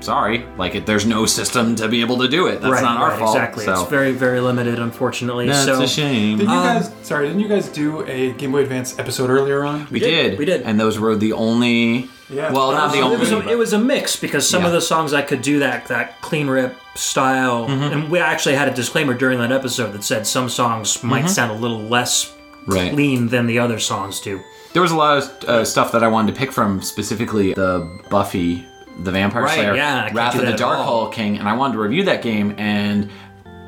sorry, 0.00 0.44
like 0.56 0.74
it, 0.74 0.84
there's 0.86 1.06
no 1.06 1.26
system 1.26 1.74
to 1.76 1.88
be 1.88 2.00
able 2.00 2.18
to 2.18 2.28
do 2.28 2.46
it. 2.48 2.60
That's 2.60 2.72
right, 2.72 2.82
not 2.82 2.98
our 3.00 3.10
right, 3.10 3.18
fault. 3.18 3.36
Exactly. 3.36 3.64
So 3.64 3.80
It's 3.82 3.90
very, 3.90 4.12
very 4.12 4.40
limited, 4.40 4.78
unfortunately. 4.78 5.46
that's 5.46 5.64
so 5.64 5.80
a 5.82 5.88
shame. 5.88 6.38
Did 6.38 6.48
you 6.48 6.52
Um, 6.54 6.64
guys? 6.80 6.92
Sorry, 7.02 7.26
didn't 7.28 7.40
you 7.40 7.48
guys 7.48 7.68
do 7.68 8.04
a 8.06 8.32
Game 8.34 8.52
Boy 8.52 8.62
Advance 8.62 8.98
episode 8.98 9.30
earlier 9.30 9.64
on? 9.64 9.86
We 9.90 10.00
did, 10.00 10.30
did. 10.30 10.38
we 10.38 10.44
did. 10.44 10.62
And 10.62 10.78
those 10.78 10.98
were 10.98 11.16
the 11.16 11.32
only. 11.32 12.08
Yeah. 12.30 12.52
Well, 12.52 12.72
not 12.72 12.92
the 12.92 13.00
only. 13.00 13.16
It 13.16 13.20
was, 13.20 13.32
a, 13.32 13.48
it 13.48 13.58
was 13.58 13.72
a 13.72 13.78
mix 13.78 14.16
because 14.16 14.46
some 14.48 14.64
of 14.66 14.72
the 14.72 14.80
songs 14.82 15.14
I 15.14 15.22
could 15.22 15.40
do 15.40 15.60
that 15.60 15.86
that 15.86 16.20
clean 16.20 16.46
rip 16.48 16.76
style, 16.94 17.66
Mm-hmm. 17.68 17.82
and 17.92 18.10
we 18.10 18.18
actually 18.18 18.54
had 18.56 18.68
a 18.68 18.74
disclaimer 18.74 19.14
during 19.14 19.38
that 19.38 19.50
episode 19.52 19.92
that 19.92 20.04
said 20.04 20.26
some 20.26 20.48
songs 20.48 21.02
might 21.02 21.28
sound 21.30 21.52
a 21.52 21.54
little 21.54 21.80
less 21.80 22.26
Mm-hmm. 22.32 22.72
Right. 22.76 22.92
clean 22.92 23.28
than 23.28 23.46
the 23.46 23.60
other 23.60 23.78
songs 23.78 24.20
do. 24.20 24.42
There 24.72 24.82
was 24.82 24.92
a 24.92 24.96
lot 24.96 25.18
of 25.18 25.44
uh, 25.48 25.64
stuff 25.64 25.92
that 25.92 26.02
I 26.02 26.08
wanted 26.08 26.34
to 26.34 26.38
pick 26.38 26.52
from, 26.52 26.82
specifically 26.82 27.54
the 27.54 28.00
Buffy, 28.10 28.66
the 29.00 29.10
Vampire 29.10 29.44
Right, 29.44 29.54
Slayer, 29.54 29.74
yeah, 29.74 30.10
Wrath 30.12 30.34
of 30.34 30.46
the 30.46 30.52
Dark. 30.52 30.78
Hall 30.78 31.08
King, 31.08 31.38
and 31.38 31.48
I 31.48 31.54
wanted 31.56 31.74
to 31.74 31.80
review 31.80 32.04
that 32.04 32.22
game. 32.22 32.54
And 32.58 33.10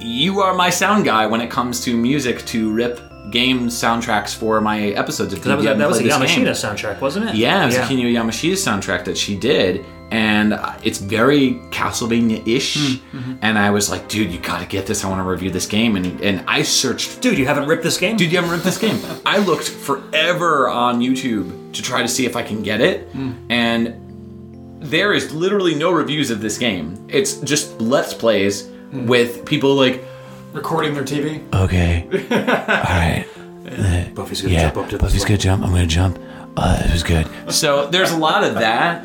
you 0.01 0.41
are 0.41 0.55
my 0.55 0.71
sound 0.71 1.05
guy 1.05 1.27
when 1.27 1.41
it 1.41 1.51
comes 1.51 1.83
to 1.85 1.97
music 1.97 2.45
to 2.47 2.73
rip 2.73 3.01
game 3.31 3.69
soundtracks 3.69 4.35
for 4.35 4.61
my 4.61 4.89
episodes. 4.89 5.33
If 5.33 5.43
That 5.43 5.57
was 5.57 5.67
a, 5.67 5.75
that 5.75 5.89
was 5.89 6.01
a 6.01 6.03
this 6.03 6.17
game. 6.17 6.45
Yamashita 6.45 6.51
soundtrack, 6.51 7.01
wasn't 7.01 7.31
it? 7.31 7.35
Yeah, 7.37 7.63
it 7.63 7.67
was 7.67 7.77
a 7.77 7.81
Kinuyo 7.83 8.13
Yamashita's 8.13 8.65
soundtrack 8.65 9.05
that 9.05 9.17
she 9.17 9.37
did, 9.37 9.85
and 10.11 10.59
it's 10.83 10.99
very 10.99 11.55
Castlevania-ish. 11.71 13.01
Hmm, 13.11 13.19
hmm, 13.19 13.35
And 13.43 13.59
I 13.59 13.71
was 13.71 13.91
like, 13.91 14.09
dude, 14.09 14.33
you 14.33 14.39
gotta 14.39 14.67
get 14.67 14.87
this. 14.87 15.05
I 15.05 15.09
want 15.09 15.21
to 15.21 15.29
review 15.29 15.51
this 15.51 15.67
game, 15.67 15.97
and 15.97 16.21
and 16.21 16.45
I 16.49 16.63
searched 16.63 17.21
Dude, 17.21 17.39
you 17.39 17.47
haven't 17.47 17.69
ripped 17.69 17.83
this 17.83 17.99
game? 17.99 18.17
Dude, 18.17 18.31
you 18.31 18.39
haven't 18.39 18.51
ripped 18.51 18.65
this 18.65 18.79
game. 18.79 19.01
I 19.25 19.39
looked 19.39 19.69
forever 19.69 20.69
on 20.69 21.01
YouTube 21.01 21.73
to 21.73 21.83
try 21.83 22.03
to 22.03 22.09
see 22.09 22.27
if 22.27 22.37
I 22.37 22.43
can 22.43 22.63
get 22.63 22.81
it, 22.81 23.09
hmm. 23.11 23.33
and 23.49 23.97
there 24.81 25.13
is 25.13 25.33
literally 25.35 25.75
no 25.75 25.93
reviews 25.93 26.31
of 26.31 26.41
this 26.41 26.59
game. 26.59 27.07
It's 27.09 27.35
just 27.41 27.81
let's 27.81 28.15
plays 28.15 28.67
hmm. 28.67 29.07
with 29.07 29.45
people 29.45 29.75
like, 29.75 30.03
Recording 30.53 30.95
their 30.95 31.05
TV. 31.05 31.41
Okay. 31.55 32.07
All 32.31 32.97
right. 32.97 33.27
Buffy's 34.15 34.43
gonna 34.43 34.55
Yeah. 34.55 34.63
jump 34.65 34.77
up 34.79 34.89
to 34.91 34.97
the 34.99 35.03
Buffy's 35.05 35.21
this 35.21 35.25
gonna 35.25 35.39
jump. 35.39 35.63
I'm 35.65 35.71
gonna 35.71 35.87
jump. 35.87 36.19
Uh, 36.57 36.83
it 36.85 36.93
was 36.93 37.03
good. 37.05 37.27
so 37.49 37.87
there's 37.87 38.11
a 38.11 38.17
lot 38.17 38.43
of 38.43 38.55
that 38.55 39.05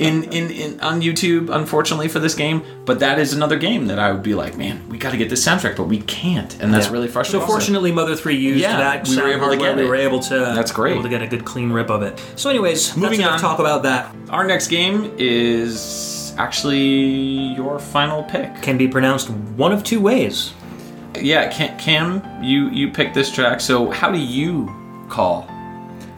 in, 0.00 0.24
in 0.24 0.50
in 0.50 0.80
on 0.80 1.00
YouTube, 1.00 1.48
unfortunately 1.54 2.08
for 2.08 2.18
this 2.18 2.34
game. 2.34 2.62
But 2.84 2.98
that 3.00 3.18
is 3.20 3.32
another 3.32 3.56
game 3.56 3.86
that 3.86 3.98
I 4.00 4.10
would 4.10 4.22
be 4.24 4.34
like, 4.34 4.56
man, 4.56 4.82
we 4.88 4.98
got 4.98 5.12
to 5.12 5.16
get 5.16 5.28
this 5.30 5.46
soundtrack, 5.46 5.76
but 5.76 5.84
we 5.84 6.00
can't, 6.00 6.60
and 6.60 6.74
that's 6.74 6.86
Yeah. 6.86 6.92
really 6.92 7.06
frustrating. 7.08 7.46
So 7.46 7.52
fortunately, 7.52 7.92
Mother 7.92 8.16
Three 8.16 8.34
used 8.36 8.60
Yeah, 8.60 8.76
that. 8.78 9.06
we 9.06 9.14
were 9.14 9.20
sound 9.22 9.28
able 9.32 9.40
to 9.40 9.46
hardware. 9.46 9.74
get 9.76 9.76
We 9.84 9.88
were 9.88 9.94
able 9.94 10.18
to. 10.20 10.34
That's 10.56 10.72
great. 10.72 10.94
Able 10.94 11.04
to 11.04 11.08
get 11.08 11.22
a 11.22 11.26
good 11.28 11.44
clean 11.44 11.70
rip 11.70 11.90
of 11.90 12.02
it. 12.02 12.20
So, 12.34 12.50
anyways, 12.50 12.96
Moving 12.96 13.20
that's 13.20 13.34
on. 13.34 13.38
talk 13.38 13.58
about 13.60 13.84
that. 13.84 14.12
our 14.30 14.44
next 14.44 14.66
game 14.68 15.12
is 15.18 16.32
actually 16.36 17.54
your 17.54 17.78
final 17.78 18.24
pick. 18.24 18.60
Can 18.62 18.76
be 18.78 18.88
pronounced 18.88 19.30
one 19.30 19.72
of 19.72 19.84
two 19.84 20.00
ways. 20.00 20.52
Yeah, 21.20 21.48
Cam, 21.48 21.78
Cam, 21.78 22.42
you 22.42 22.68
you 22.70 22.90
picked 22.90 23.14
this 23.14 23.30
track. 23.32 23.60
So 23.60 23.90
how 23.90 24.10
do 24.10 24.18
you 24.18 24.68
call 25.08 25.48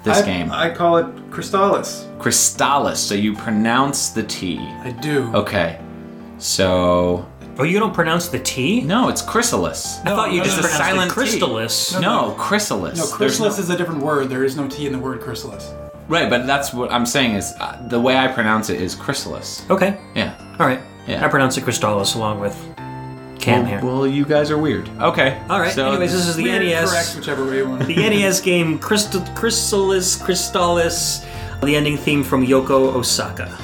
this 0.04 0.18
I, 0.18 0.24
game? 0.24 0.50
I 0.52 0.70
call 0.70 0.98
it 0.98 1.30
Crystalis. 1.30 2.06
Crystalis. 2.18 2.96
So 2.96 3.14
you 3.14 3.34
pronounce 3.34 4.10
the 4.10 4.22
T. 4.22 4.58
I 4.58 4.90
do. 5.00 5.30
Okay. 5.34 5.80
So 6.38 7.26
Oh, 7.58 7.64
you 7.64 7.78
don't 7.78 7.92
pronounce 7.92 8.28
the 8.28 8.38
T? 8.38 8.80
no, 8.80 9.08
it's 9.10 9.20
chrysalis. 9.20 9.98
I 10.00 10.04
thought 10.06 10.32
you 10.32 10.38
no, 10.38 10.44
just 10.44 10.58
it's 10.58 10.66
a 10.66 10.70
pronounced 10.70 10.88
silent 10.88 11.12
it 11.12 11.14
T. 11.14 11.38
crystalis. 11.38 12.00
No, 12.00 12.34
chrysalis. 12.38 12.96
No, 12.98 13.04
There's 13.04 13.12
chrysalis 13.36 13.58
is 13.58 13.68
a 13.70 13.76
different 13.76 14.00
word. 14.02 14.28
There 14.30 14.42
is 14.44 14.56
no 14.56 14.66
T 14.68 14.86
in 14.86 14.92
the 14.92 14.98
word 14.98 15.20
chrysalis. 15.20 15.70
right, 16.08 16.30
but 16.30 16.46
that's 16.46 16.72
what 16.72 16.90
I'm 16.90 17.04
saying 17.06 17.34
is 17.34 17.52
uh, 17.60 17.86
the 17.88 18.00
way 18.00 18.16
I 18.16 18.28
pronounce 18.28 18.70
it 18.70 18.80
is 18.80 18.94
chrysalis. 18.94 19.68
Okay. 19.68 19.98
Yeah. 20.14 20.34
All 20.58 20.66
right. 20.66 20.80
Yeah. 21.06 21.24
I 21.24 21.28
pronounce 21.28 21.56
it 21.58 21.64
crystalis 21.64 22.16
along 22.16 22.40
with 22.40 22.56
Cam 23.42 23.66
here. 23.66 23.80
Well, 23.82 24.06
you 24.06 24.24
guys 24.24 24.50
are 24.50 24.56
weird. 24.58 24.88
Okay. 25.00 25.40
All 25.50 25.60
right. 25.60 25.72
So 25.72 25.88
Anyways, 25.90 26.12
this 26.12 26.26
is 26.26 26.36
the 26.36 26.44
Weird, 26.44 26.62
NES. 26.62 26.90
correct, 26.90 27.16
whichever 27.16 27.44
way 27.44 27.58
you 27.58 27.68
want. 27.68 27.86
the 27.86 27.96
NES 27.96 28.40
game 28.40 28.78
Crystal, 28.78 29.20
Chrysalis 29.34 30.16
Crystalis, 30.16 31.24
the 31.60 31.74
ending 31.76 31.96
theme 31.96 32.22
from 32.22 32.46
Yoko 32.46 32.94
Osaka. 32.94 33.58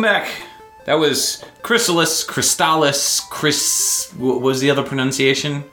Welcome 0.00 0.22
back. 0.22 0.32
That 0.86 0.94
was 0.94 1.44
Chrysalis, 1.60 2.24
Crystalis, 2.24 3.28
Chris. 3.28 4.10
What 4.16 4.40
was 4.40 4.62
the 4.62 4.70
other 4.70 4.82
pronunciation? 4.82 5.64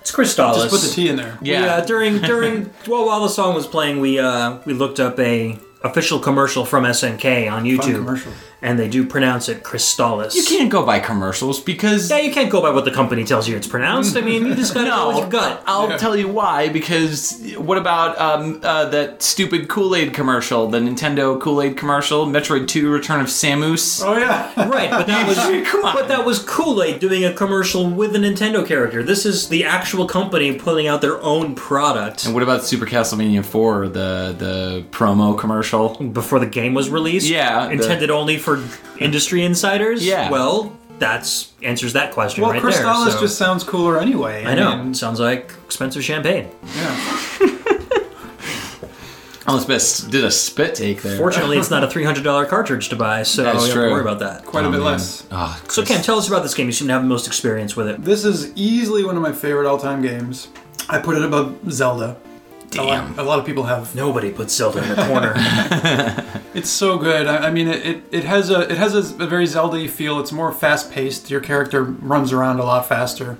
It's 0.00 0.12
Crystalis. 0.12 0.54
Just 0.54 0.70
put 0.70 0.80
the 0.82 0.88
T 0.94 1.08
in 1.08 1.16
there. 1.16 1.36
Yeah. 1.42 1.84
during 1.84 2.18
during 2.20 2.70
well 2.86 3.06
while 3.06 3.22
the 3.22 3.28
song 3.28 3.56
was 3.56 3.66
playing, 3.66 3.98
we 3.98 4.20
uh, 4.20 4.60
we 4.66 4.72
looked 4.72 5.00
up 5.00 5.18
a 5.18 5.58
official 5.82 6.20
commercial 6.20 6.64
from 6.64 6.84
SNK 6.84 7.50
on 7.50 7.62
Fun 7.62 7.64
YouTube, 7.64 7.96
commercial. 7.96 8.32
And 8.64 8.78
they 8.78 8.88
do 8.88 9.04
pronounce 9.04 9.48
it 9.48 9.64
Crystalis. 9.64 10.36
You 10.36 10.44
can't 10.44 10.70
go 10.70 10.86
by 10.86 11.00
commercials 11.00 11.58
because 11.60 12.08
Yeah, 12.08 12.18
you 12.18 12.32
can't 12.32 12.48
go 12.48 12.62
by 12.62 12.70
what 12.70 12.84
the 12.84 12.92
company 12.92 13.24
tells 13.24 13.48
you 13.48 13.56
it's 13.56 13.66
pronounced. 13.66 14.16
I 14.16 14.20
mean, 14.20 14.46
you 14.46 14.54
just 14.54 14.72
gotta 14.72 14.88
go 14.98 15.08
with 15.08 15.16
your 15.18 15.28
gut. 15.28 15.62
I'll 15.66 15.98
tell 15.98 16.14
you 16.16 16.28
why. 16.28 16.68
Because 16.68 17.54
what 17.56 17.76
about 17.76 18.16
um, 18.20 18.60
uh, 18.62 18.84
that 18.90 19.20
stupid 19.20 19.68
Kool 19.68 19.96
Aid 19.96 20.14
commercial, 20.14 20.68
the 20.68 20.78
Nintendo 20.78 21.40
Kool 21.40 21.60
Aid 21.60 21.76
commercial, 21.76 22.24
Metroid 22.26 22.68
Two: 22.68 22.88
Return 22.90 23.20
of 23.20 23.26
Samus? 23.26 24.00
Oh 24.04 24.16
yeah. 24.16 24.52
Right, 24.68 24.90
but 24.90 25.06
that 25.08 25.26
was 25.28 25.38
Come 25.68 25.84
on. 25.84 25.94
but 25.96 26.06
that 26.08 26.24
was 26.24 26.38
Kool-Aid 26.38 27.00
doing 27.00 27.24
a 27.24 27.32
commercial 27.32 27.88
with 27.90 28.14
a 28.14 28.18
Nintendo 28.18 28.64
character. 28.64 29.02
This 29.02 29.26
is 29.26 29.48
the 29.48 29.64
actual 29.64 30.06
company 30.06 30.56
putting 30.56 30.86
out 30.86 31.00
their 31.00 31.20
own 31.22 31.54
product 31.56 32.24
And 32.26 32.34
what 32.34 32.42
about 32.44 32.64
Super 32.64 32.86
Castlevania 32.86 33.44
Four, 33.44 33.88
the 33.88 34.34
the 34.38 34.84
promo 34.92 35.36
commercial? 35.36 35.96
before 35.96 36.38
the 36.38 36.46
game 36.46 36.74
was 36.74 36.90
released. 36.90 37.28
Yeah, 37.28 37.66
the- 37.66 37.72
intended 37.72 38.10
only 38.10 38.38
for 38.38 38.51
industry 38.98 39.44
insiders. 39.44 40.04
Yeah. 40.06 40.30
well, 40.30 40.76
that's 40.98 41.52
answers 41.62 41.92
that 41.94 42.12
question 42.12 42.42
Well, 42.42 42.52
right 42.52 42.62
Crystalis 42.62 43.04
there. 43.06 43.14
so- 43.14 43.20
just 43.20 43.36
sounds 43.38 43.64
cooler 43.64 43.98
anyway. 43.98 44.44
I 44.44 44.54
know. 44.54 44.76
mean, 44.76 44.94
Sounds 44.94 45.18
like 45.20 45.52
expensive 45.64 46.04
champagne. 46.04 46.48
yeah. 46.76 47.18
Almost 49.44 49.66
best 49.66 50.10
did 50.12 50.24
a 50.24 50.30
spit 50.30 50.76
take 50.76 51.02
there. 51.02 51.18
Fortunately, 51.18 51.58
it's 51.58 51.68
not 51.70 51.82
a 51.82 51.88
three 51.90 52.04
hundred 52.04 52.22
dollar 52.22 52.46
cartridge 52.46 52.88
to 52.90 52.96
buy, 52.96 53.24
so 53.24 53.42
you 53.42 53.46
don't 53.52 53.56
have 53.62 53.72
to 53.72 53.78
worry 53.90 54.00
about 54.00 54.20
that. 54.20 54.44
Quite 54.44 54.64
a 54.64 54.68
bit 54.70 54.76
oh, 54.76 54.84
man. 54.84 54.92
less. 54.92 55.26
Oh, 55.32 55.60
So, 55.68 55.84
Cam, 55.84 56.00
tell 56.00 56.16
us 56.16 56.28
about 56.28 56.44
this 56.44 56.54
game. 56.54 56.66
You 56.66 56.72
seem 56.72 56.86
to 56.86 56.92
have 56.94 57.02
the 57.02 57.08
most 57.08 57.26
experience 57.26 57.74
with 57.74 57.88
it. 57.88 58.04
This 58.04 58.24
is 58.24 58.52
easily 58.56 59.04
one 59.04 59.16
of 59.16 59.22
my 59.22 59.32
favorite 59.32 59.66
all-time 59.68 60.00
games. 60.00 60.46
I 60.88 61.00
put 61.00 61.16
it 61.16 61.24
above 61.24 61.58
Zelda. 61.72 62.16
A 62.78 62.82
lot, 62.82 62.86
Damn. 63.08 63.18
a 63.18 63.22
lot 63.22 63.38
of 63.38 63.44
people 63.46 63.64
have. 63.64 63.94
Nobody 63.94 64.30
puts 64.30 64.54
Zelda 64.54 64.82
in 64.82 64.88
the 64.88 65.06
corner. 65.06 65.34
It's 66.54 66.68
so 66.68 66.98
good. 66.98 67.26
I, 67.26 67.48
I 67.48 67.50
mean, 67.50 67.66
it, 67.66 67.86
it, 67.86 68.04
it 68.12 68.24
has 68.24 68.50
a 68.50 68.60
it 68.70 68.76
has 68.76 68.94
a, 68.94 69.24
a 69.24 69.26
very 69.26 69.46
Zelda 69.46 69.88
feel. 69.88 70.20
It's 70.20 70.32
more 70.32 70.52
fast-paced. 70.52 71.30
Your 71.30 71.40
character 71.40 71.82
runs 71.82 72.30
around 72.30 72.58
a 72.60 72.64
lot 72.64 72.86
faster. 72.86 73.38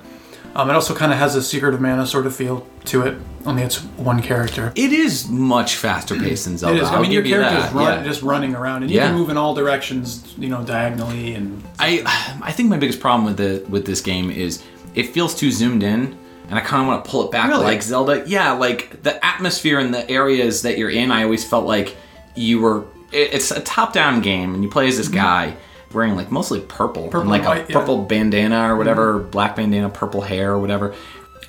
Um, 0.54 0.70
it 0.70 0.72
also 0.74 0.94
kind 0.94 1.12
of 1.12 1.18
has 1.18 1.34
a 1.34 1.42
Secret 1.42 1.74
of 1.74 1.80
Mana 1.82 2.06
sort 2.06 2.26
of 2.26 2.34
feel 2.34 2.66
to 2.86 3.02
it. 3.02 3.18
Only 3.44 3.62
it's 3.64 3.78
one 3.98 4.22
character. 4.22 4.72
It 4.76 4.92
is 4.92 5.28
much 5.28 5.76
faster 5.76 6.14
paced 6.16 6.44
than 6.46 6.56
Zelda. 6.56 6.76
It 6.78 6.82
is. 6.82 6.88
I 6.88 6.94
I'll 6.94 7.02
mean, 7.02 7.10
your 7.12 7.20
give 7.22 7.32
you 7.32 7.42
character's 7.42 7.72
run, 7.74 7.98
yeah. 7.98 8.04
just 8.04 8.22
running 8.22 8.54
around, 8.54 8.82
and 8.82 8.90
you 8.90 8.96
Yeah. 8.98 9.08
can 9.08 9.14
move 9.16 9.28
in 9.28 9.36
all 9.36 9.54
directions. 9.54 10.34
You 10.38 10.48
know, 10.48 10.62
diagonally, 10.64 11.34
and 11.34 11.62
I 11.78 12.02
I 12.42 12.52
think 12.52 12.70
my 12.70 12.78
biggest 12.78 13.00
problem 13.00 13.24
with 13.26 13.36
the 13.36 13.62
with 13.68 13.84
this 13.84 14.00
game 14.00 14.30
is 14.30 14.62
it 14.94 15.08
feels 15.10 15.34
too 15.34 15.50
zoomed 15.50 15.82
in, 15.82 16.16
and 16.48 16.54
I 16.58 16.60
kind 16.60 16.82
of 16.82 16.88
want 16.88 17.04
to 17.04 17.10
pull 17.10 17.24
it 17.24 17.30
back 17.30 17.48
Really? 17.48 17.64
like 17.64 17.82
Zelda. 17.82 18.24
Yeah, 18.26 18.52
like 18.52 19.02
the 19.02 19.24
atmosphere 19.24 19.78
and 19.78 19.92
the 19.92 20.08
areas 20.10 20.62
that 20.62 20.78
you're 20.78 20.90
in. 20.90 21.10
I 21.10 21.24
always 21.24 21.44
felt 21.44 21.66
like 21.66 21.96
you 22.34 22.60
were. 22.60 22.84
it- 23.12 23.34
It's 23.34 23.50
a 23.50 23.60
top 23.60 23.92
down 23.92 24.20
game, 24.20 24.54
and 24.54 24.62
you 24.62 24.70
play 24.70 24.88
as 24.88 24.96
this 24.96 25.06
mm-hmm. 25.06 25.16
guy 25.16 25.56
wearing 25.92 26.16
like 26.16 26.30
mostly 26.30 26.60
purple, 26.60 27.08
Purple 27.08 27.28
like 27.30 27.44
white, 27.44 27.68
a 27.68 27.72
yeah. 27.72 27.78
purple 27.78 28.04
bandana 28.04 28.72
or 28.72 28.76
whatever, 28.76 29.20
mm-hmm. 29.20 29.30
black 29.30 29.56
bandana, 29.56 29.90
purple 29.90 30.22
hair 30.22 30.52
or 30.52 30.58
whatever. 30.58 30.94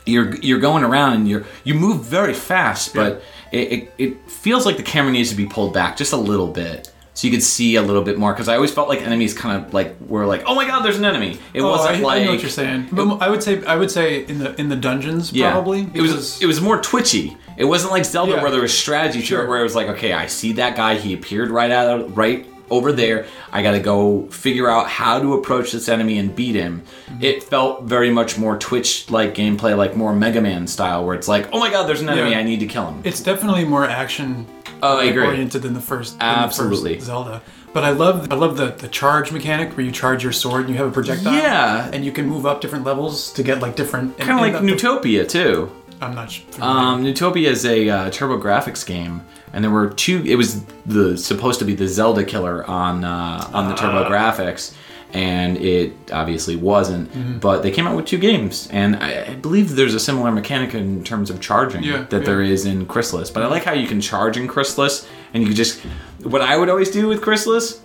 You're 0.06 0.36
you're 0.38 0.60
going 0.60 0.84
around 0.84 1.14
and 1.14 1.30
you're 1.30 1.46
you 1.64 1.74
move 1.76 2.04
very 2.04 2.34
fast, 2.34 2.94
but 2.94 3.24
it, 3.54 3.72
it, 3.72 3.94
it 3.98 4.30
feels 4.30 4.66
like 4.66 4.76
the 4.76 4.84
camera 4.84 5.12
needs 5.14 5.30
to 5.30 5.36
be 5.36 5.46
pulled 5.46 5.74
back 5.74 5.96
just 5.96 6.12
a 6.12 6.18
little 6.18 6.48
bit. 6.50 6.92
So 7.16 7.28
you 7.28 7.32
could 7.34 7.44
see 7.44 7.76
a 7.76 7.82
little 7.84 8.02
bit 8.02 8.18
more 8.18 8.34
because 8.34 8.48
I 8.50 8.56
always 8.56 8.72
felt 8.74 8.90
like 8.90 9.02
enemies 9.04 9.36
kind 9.36 9.64
of 9.64 9.72
like 9.74 9.96
were 10.08 10.26
like, 10.26 10.44
oh 10.48 10.56
my 10.56 10.66
god, 10.66 10.82
there's 10.84 10.98
an 10.98 11.06
enemy. 11.06 11.38
It 11.54 11.62
Oh, 11.62 11.70
wasn't 11.70 11.98
I, 11.98 12.00
like 12.00 12.22
I 12.22 12.26
know 12.26 12.32
what 12.32 12.42
you're 12.42 12.50
saying. 12.50 12.90
But 12.92 13.18
I 13.22 13.30
would 13.30 13.44
say 13.44 13.64
I 13.66 13.76
would 13.76 13.92
say 13.92 14.26
in 14.26 14.40
the 14.40 14.60
in 14.60 14.70
the 14.70 14.76
dungeons 14.76 15.32
yeah, 15.32 15.52
probably. 15.52 15.88
It 15.94 16.02
was 16.02 16.42
it 16.42 16.48
was 16.48 16.60
more 16.60 16.82
twitchy. 16.82 17.38
It 17.56 17.66
wasn't 17.66 17.92
like 17.92 18.06
Zelda 18.06 18.32
Yeah. 18.34 18.42
where 18.42 18.50
there 18.50 18.62
was 18.62 18.76
strategy 18.76 19.22
to 19.28 19.42
it, 19.44 19.48
where 19.48 19.60
it 19.60 19.64
was 19.64 19.76
like, 19.76 19.88
okay, 19.90 20.12
I 20.14 20.26
see 20.26 20.54
that 20.54 20.76
guy. 20.76 20.96
He 20.96 21.14
appeared 21.14 21.52
right 21.52 21.70
out 21.70 22.00
of 22.02 22.18
right 22.18 22.48
over 22.70 22.92
there. 22.92 23.26
I 23.52 23.62
got 23.62 23.72
to 23.72 23.80
go 23.80 24.28
figure 24.28 24.70
out 24.70 24.88
how 24.88 25.20
to 25.20 25.34
approach 25.34 25.72
this 25.72 25.90
enemy 25.90 26.18
and 26.18 26.36
beat 26.36 26.56
him. 26.56 26.84
Mm-hmm. 27.08 27.24
It 27.24 27.44
felt 27.44 27.84
very 27.84 28.10
much 28.10 28.38
more 28.38 28.58
Twitch 28.58 29.10
like 29.10 29.36
gameplay, 29.36 29.78
like 29.78 29.96
more 29.96 30.14
Mega 30.14 30.42
Man 30.42 30.68
style, 30.68 31.06
where 31.06 31.16
it's 31.16 31.28
like, 31.28 31.50
oh 31.54 31.60
my 31.60 31.70
god, 31.70 31.88
there's 31.88 32.02
an 32.02 32.10
enemy. 32.10 32.32
Yeah. 32.32 32.40
I 32.40 32.44
need 32.44 32.60
to 32.60 32.68
kill 32.68 32.88
him. 32.88 33.02
It's 33.04 33.22
definitely 33.22 33.66
more 33.66 33.86
action 33.86 34.48
oh, 34.82 34.98
oriented 34.98 35.62
than 35.62 35.74
the 35.74 35.82
first 35.82 36.20
than 36.20 36.28
Absolutely. 36.28 36.92
the 36.92 36.96
first 36.98 37.08
Zelda. 37.08 37.42
But 37.74 37.84
I 37.84 37.90
love 37.90 38.32
I 38.32 38.36
love 38.36 38.58
the, 38.58 38.68
the 38.68 38.88
charge 38.88 39.32
mechanic 39.32 39.76
where 39.76 39.86
you 39.86 39.92
charge 39.92 40.22
your 40.22 40.32
sword 40.32 40.62
and 40.62 40.70
you 40.70 40.76
have 40.76 40.88
a 40.88 40.92
projectile. 40.92 41.34
Yeah. 41.34 41.90
And 41.92 42.06
you 42.06 42.12
can 42.12 42.28
move 42.28 42.46
up 42.46 42.62
different 42.62 42.86
levels 42.86 43.34
to 43.34 43.44
get 43.44 43.62
like 43.62 43.76
different 43.76 44.18
kind 44.20 44.32
of 44.32 44.62
like 44.62 44.64
Neutopia 44.64 45.28
too. 45.28 45.72
I'm 46.00 46.14
not 46.14 46.32
sure. 46.32 46.46
Um, 46.62 47.04
Neutopia 47.04 47.48
is 47.48 47.66
a 47.66 47.90
uh, 47.90 48.10
TurboGrafx 48.10 48.86
game, 48.86 49.24
and 49.54 49.64
there 49.64 49.72
were 49.72 49.90
two. 49.90 50.22
It 50.26 50.36
was 50.36 50.64
the 50.86 51.18
supposed 51.18 51.60
to 51.60 51.66
be 51.66 51.76
the 51.76 51.88
Zelda 51.88 52.24
killer 52.24 52.66
on 52.70 53.04
uh, 53.06 53.50
on 53.54 53.70
the 53.70 53.76
Ah. 53.76 53.78
TurboGrafx, 53.78 54.74
and 55.14 55.58
it 55.58 55.94
obviously 56.12 56.56
wasn't. 56.56 57.12
Mm-hmm. 57.14 57.38
But 57.40 57.62
they 57.64 57.72
came 57.72 57.88
out 57.88 57.96
with 57.96 58.06
two 58.06 58.18
games, 58.18 58.68
and 58.72 58.96
I, 58.98 59.26
I 59.32 59.36
believe 59.36 59.76
there's 59.76 59.94
a 59.94 60.00
similar 60.00 60.32
mechanic 60.32 60.74
in 60.74 61.04
terms 61.04 61.30
of 61.30 61.40
charging 61.40 61.84
Yeah, 61.84 62.04
that 62.10 62.20
yeah. 62.20 62.26
there 62.26 62.42
is 62.42 62.66
in 62.66 62.86
Chrysalis. 62.88 63.30
But 63.30 63.44
I 63.44 63.48
like 63.48 63.64
how 63.64 63.74
you 63.74 63.88
can 63.88 64.02
charge 64.02 64.36
in 64.38 64.48
Chrysalis, 64.48 65.08
and 65.34 65.42
you 65.44 65.48
can 65.48 65.56
just. 65.56 65.82
What 66.24 66.42
I 66.42 66.58
would 66.58 66.70
always 66.70 66.90
do 66.92 67.08
with 67.08 67.22
Chrysalis 67.22 67.82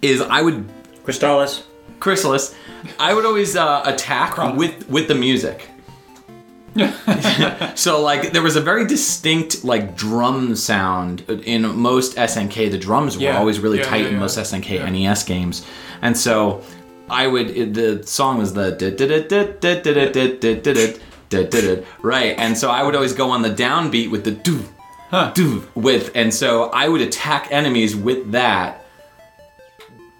is 0.00 0.20
I 0.20 0.40
would 0.42 0.66
Crystalis. 1.04 1.62
Chrysalis, 2.00 2.54
I 2.98 3.14
would 3.14 3.24
always 3.24 3.54
uh, 3.54 3.82
attack 3.84 4.36
with 4.56 4.88
with 4.88 5.06
the 5.08 5.14
music. 5.14 5.68
So 7.74 8.00
like 8.00 8.32
there 8.32 8.42
was 8.42 8.56
a 8.56 8.60
very 8.60 8.86
distinct 8.86 9.64
like 9.64 9.96
drum 9.96 10.56
sound 10.56 11.20
in 11.44 11.62
most 11.76 12.16
SNK. 12.16 12.70
The 12.70 12.78
drums 12.78 13.16
were 13.16 13.24
Yeah. 13.24 13.38
always 13.38 13.58
really 13.60 13.78
Yeah, 13.78 13.84
tight 13.84 14.02
yeah, 14.02 14.08
in 14.08 14.18
most 14.18 14.38
SNK 14.38 14.90
NES 14.90 15.22
games, 15.24 15.66
and 16.00 16.16
so 16.16 16.62
I 17.10 17.26
would 17.26 17.50
it, 17.50 17.74
the 17.74 18.02
song 18.06 18.38
was 18.38 18.54
the 18.54 18.72
right, 22.02 22.34
and 22.38 22.56
so 22.56 22.70
I 22.70 22.82
would 22.82 22.94
always 22.94 23.12
go 23.12 23.30
on 23.30 23.42
the 23.42 23.50
downbeat 23.50 24.10
with 24.10 24.24
the 24.24 24.30
do 24.30 24.64
do 25.34 25.66
with, 25.74 26.10
and 26.14 26.32
so 26.32 26.70
I 26.70 26.88
would 26.88 27.00
attack 27.02 27.48
enemies 27.50 27.94
with 27.94 28.32
that. 28.32 28.81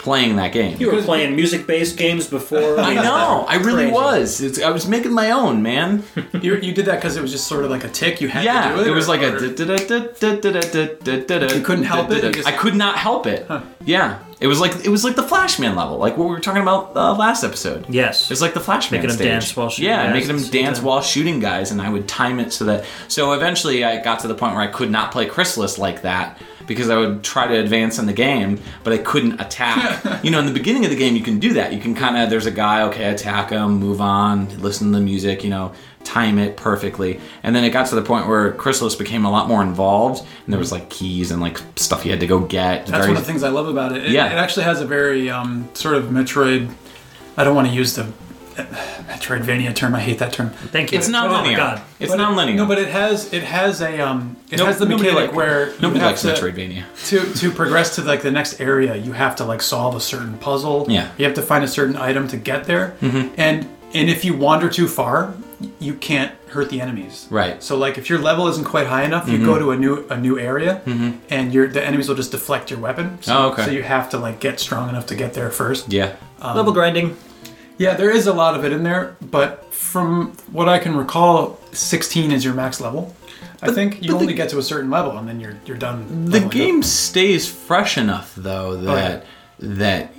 Playing 0.03 0.35
that 0.37 0.53
game. 0.53 0.79
You 0.81 0.91
were 0.91 1.01
playing 1.01 1.37
music-based 1.37 1.97
games 1.97 2.27
before. 2.27 2.79
I 2.81 2.95
know. 2.95 3.45
I 3.49 3.55
really 3.57 3.85
Crazy. 3.85 3.93
was. 3.95 4.41
It's, 4.41 4.61
I 4.61 4.71
was 4.71 4.89
making 4.89 5.13
my 5.15 5.31
own, 5.31 5.63
man. 5.63 6.03
You, 6.41 6.57
you 6.57 6.73
did 6.75 6.87
that 6.87 6.97
because 6.97 7.17
it 7.17 7.23
was 7.23 7.31
just 7.31 7.47
sort 7.47 7.65
of 7.65 7.71
like 7.71 7.85
a 7.85 7.89
tick. 7.89 8.21
You 8.21 8.27
had 8.29 8.45
Yeah, 8.45 8.71
to 8.71 8.75
do 8.77 8.81
it. 8.83 8.87
it 8.89 8.91
was 8.91 9.07
or- 9.09 9.17
like 9.17 9.23
a. 9.23 9.37
or- 9.37 9.45
You 11.55 11.63
couldn't 11.63 11.85
help 11.85 12.11
it? 12.11 12.25
You 12.25 12.33
just- 12.33 12.49
I 12.49 12.53
could 12.53 12.75
not 12.75 12.97
help 12.99 13.27
it. 13.27 13.47
Yeah, 13.85 14.19
it 14.41 14.47
was 14.47 14.61
like 14.61 14.85
it 14.85 14.89
was 14.89 15.05
like 15.05 15.17
the 15.17 15.23
Flashman 15.23 15.75
level, 15.77 15.99
like 15.99 16.17
what 16.17 16.29
we 16.29 16.35
were 16.35 16.41
talking 16.41 16.63
about 16.63 16.97
uh, 16.97 17.15
last 17.15 17.45
episode. 17.45 17.85
Yes. 17.89 18.31
It's 18.31 18.41
like 18.41 18.55
the 18.55 18.61
Flashman 18.61 19.01
Making 19.01 19.11
'em 19.11 19.17
stage. 19.17 19.29
dance 19.29 19.57
while 19.57 19.69
shooting 19.71 19.91
Yeah, 19.91 20.05
guys 20.07 20.13
making 20.15 20.23
at 20.23 20.27
them 20.29 20.37
the 20.39 20.43
same 20.45 20.65
dance 20.65 20.79
time. 20.79 20.87
while 20.87 21.03
shooting 21.03 21.41
guys, 21.41 21.71
and 21.71 21.83
I 21.83 21.89
would 21.91 22.09
time 22.09 22.41
it 22.41 22.53
so 22.53 22.65
that. 22.67 22.85
So 23.09 23.33
eventually, 23.33 23.85
I 23.85 24.03
got 24.03 24.21
to 24.21 24.29
the 24.29 24.35
point 24.35 24.55
where 24.55 24.63
I 24.63 24.69
could 24.69 24.91
not 24.91 25.13
play 25.13 25.27
Chrysalis 25.27 25.79
like 25.79 26.03
that 26.03 26.39
because 26.73 26.91
I 26.91 26.97
would 26.97 27.23
try 27.23 27.47
to 27.47 27.55
advance 27.59 27.99
in 27.99 28.07
the 28.07 28.13
game, 28.13 28.61
but 28.85 28.93
I 28.93 28.99
couldn't 28.99 29.41
attack. 29.41 30.03
you 30.25 30.31
know, 30.31 30.39
in 30.41 30.47
the 30.47 30.53
beginning 30.53 30.85
of 30.85 30.91
the 30.91 30.97
game, 30.97 31.15
you 31.17 31.23
can 31.23 31.39
do 31.39 31.53
that. 31.55 31.73
You 31.73 31.81
can 31.81 31.95
kind 31.95 32.17
of 32.17 32.31
there's 32.31 32.47
a 32.47 32.51
guy, 32.51 32.83
okay, 32.83 33.05
attack 33.13 33.51
him, 33.51 33.75
move 33.79 34.01
on, 34.01 34.61
listen 34.61 34.91
to 34.93 34.99
the 34.99 35.05
music, 35.05 35.45
you 35.45 35.51
know, 35.51 35.73
time 36.05 36.39
it 36.39 36.57
perfectly, 36.57 37.21
and 37.43 37.55
then 37.55 37.63
it 37.65 37.71
got 37.71 37.87
to 37.87 37.95
the 37.95 38.03
point 38.03 38.27
where 38.27 38.53
Chrysalis 38.53 38.95
became 38.97 39.25
a 39.25 39.31
lot 39.31 39.47
more 39.49 39.63
involved, 39.63 40.27
and 40.45 40.53
there 40.53 40.59
was 40.59 40.73
like 40.73 40.91
keys 40.91 41.31
and 41.31 41.41
like 41.41 41.61
stuff 41.77 42.05
you 42.05 42.11
had 42.11 42.21
to 42.21 42.27
go 42.27 42.41
get. 42.41 42.87
That's 42.87 42.91
Very- 42.91 43.09
one 43.09 43.17
of 43.17 43.23
the 43.23 43.27
things 43.27 43.43
I 43.43 43.51
love 43.51 43.69
about 43.69 43.93
it. 43.97 44.05
It, 44.05 44.11
Yeah. 44.11 44.27
it 44.27 44.37
actually 44.37 44.65
has 44.65 44.81
a 44.81 44.87
very 44.87 45.31
um, 45.31 45.69
sort 45.75 45.95
of 45.95 46.05
Metroid. 46.07 46.71
I 47.37 47.45
don't 47.45 47.55
want 47.55 47.69
to 47.69 47.75
use 47.75 47.95
the 47.95 48.07
Metroidvania 48.57 49.75
term. 49.75 49.95
I 49.95 50.01
hate 50.01 50.19
that 50.19 50.33
term. 50.33 50.51
Thank 50.51 50.93
you. 50.93 50.99
It's 50.99 51.09
not 51.09 51.29
Oh 51.29 51.33
my 51.33 51.43
linear. 51.43 51.57
god. 51.57 51.83
It's 51.99 52.11
But 52.11 52.17
not 52.19 52.33
it- 52.33 52.37
linear. 52.37 52.57
No, 52.57 52.67
but 52.67 52.79
it 52.79 52.89
has 52.89 53.33
it 53.33 53.43
has 53.43 53.81
a 53.81 54.01
um 54.01 54.37
it 54.51 54.59
No- 54.59 54.67
has 54.67 54.79
the 54.79 54.87
mechanic 54.87 55.15
like- 55.15 55.33
where 55.35 55.69
you 55.69 55.75
nobody 55.81 56.01
have 56.01 56.11
likes 56.11 56.23
to, 56.23 56.29
Metroidvania. 56.29 56.85
to 57.09 57.33
to 57.41 57.51
progress 57.51 57.95
to 57.97 58.03
like 58.03 58.23
the 58.23 58.31
next 58.31 58.61
area. 58.61 58.97
You 58.97 59.13
have 59.13 59.37
to 59.37 59.45
like 59.45 59.63
solve 59.63 59.95
a 59.97 60.01
certain 60.01 60.35
puzzle. 60.39 60.87
Yeah. 60.89 61.09
You 61.19 61.25
have 61.25 61.35
to 61.35 61.43
find 61.43 61.65
a 61.65 61.69
certain 61.69 61.97
item 61.97 62.29
to 62.29 62.37
get 62.37 62.65
there. 62.65 62.95
Mm-hmm. 63.03 63.29
And 63.37 63.67
and 63.95 64.09
if 64.09 64.25
you 64.25 64.35
wander 64.35 64.69
too 64.71 64.89
far, 64.89 65.35
you 65.79 65.95
can't 65.95 66.33
hurt 66.49 66.71
the 66.71 66.81
enemies. 66.81 67.27
Right. 67.31 67.63
So 67.63 67.77
like 67.77 67.97
if 67.99 68.09
your 68.11 68.19
level 68.19 68.49
isn't 68.49 68.65
quite 68.65 68.87
high 68.87 69.05
enough, 69.05 69.29
you 69.29 69.45
go 69.45 69.59
to 69.59 69.71
a 69.71 69.77
new 69.77 70.05
a 70.11 70.17
new 70.17 70.39
area, 70.39 70.81
and 71.31 71.53
your 71.55 71.69
the 71.69 71.85
enemies 71.85 72.09
will 72.09 72.17
just 72.17 72.31
deflect 72.33 72.71
your 72.71 72.81
weapon. 72.81 73.19
So, 73.23 73.37
Oh, 73.37 73.49
okay. 73.53 73.65
So 73.67 73.71
you 73.71 73.83
have 73.83 74.11
to 74.11 74.19
like 74.19 74.41
get 74.41 74.59
strong 74.61 74.89
enough 74.89 75.07
to 75.07 75.15
get 75.15 75.35
there 75.35 75.51
first. 75.51 75.93
Yeah. 75.93 76.13
Level 76.43 76.73
grinding. 76.73 77.17
Yeah, 77.83 77.95
there 77.95 78.11
is 78.11 78.29
a 78.29 78.33
lot 78.33 78.55
of 78.55 78.65
it 78.65 78.73
in 78.73 78.85
there, 78.85 79.17
but 79.21 79.75
from 79.75 80.35
what 80.53 80.69
I 80.69 80.79
can 80.79 80.97
recall, 80.97 81.59
16 81.73 82.31
is 82.31 82.45
your 82.45 82.55
max 82.55 82.81
level. 82.81 83.13
I 83.61 83.73
think 83.73 84.03
you 84.03 84.13
but 84.13 84.19
the- 84.19 84.23
only 84.23 84.35
get 84.35 84.51
to 84.51 84.59
a 84.59 84.63
certain 84.63 84.89
level 84.89 85.19
and 85.19 85.29
then 85.29 85.41
you're 85.41 85.57
you're 85.67 85.77
done. 85.77 86.27
The 86.27 86.41
leveling 86.41 86.49
game 86.51 86.83
stays 86.85 87.49
fresh 87.49 87.99
enough 87.99 88.35
though 88.37 88.71
oh, 88.71 88.77
that 88.77 89.25
that 89.59 90.15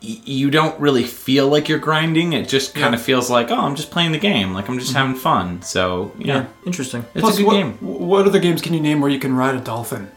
you 0.00 0.50
don't 0.50 0.78
really 0.80 1.04
feel 1.04 1.48
like 1.48 1.68
you're 1.68 1.78
grinding. 1.78 2.32
It 2.32 2.48
just 2.48 2.74
kind 2.74 2.94
of 2.94 3.00
feels 3.00 3.28
like, 3.28 3.50
oh, 3.50 3.60
I'm 3.60 3.76
just 3.76 3.90
playing 3.90 4.12
the 4.12 4.18
game. 4.18 4.54
Like 4.54 4.68
I'm 4.70 4.78
just 4.78 4.92
mm-hmm. 4.92 5.06
having 5.06 5.16
fun. 5.16 5.62
So 5.62 6.12
yeah, 6.18 6.26
Yeah. 6.26 6.46
Interesting. 6.64 7.04
it's 7.14 7.20
Plus, 7.20 7.34
a 7.34 7.38
good 7.38 7.46
what, 7.46 7.54
game. 7.54 7.72
What 7.80 8.26
other 8.26 8.40
games 8.40 8.62
can 8.62 8.72
you 8.72 8.80
name 8.80 9.02
where 9.02 9.10
you 9.10 9.18
can 9.18 9.36
ride 9.36 9.54
a 9.54 9.60
dolphin? 9.60 10.10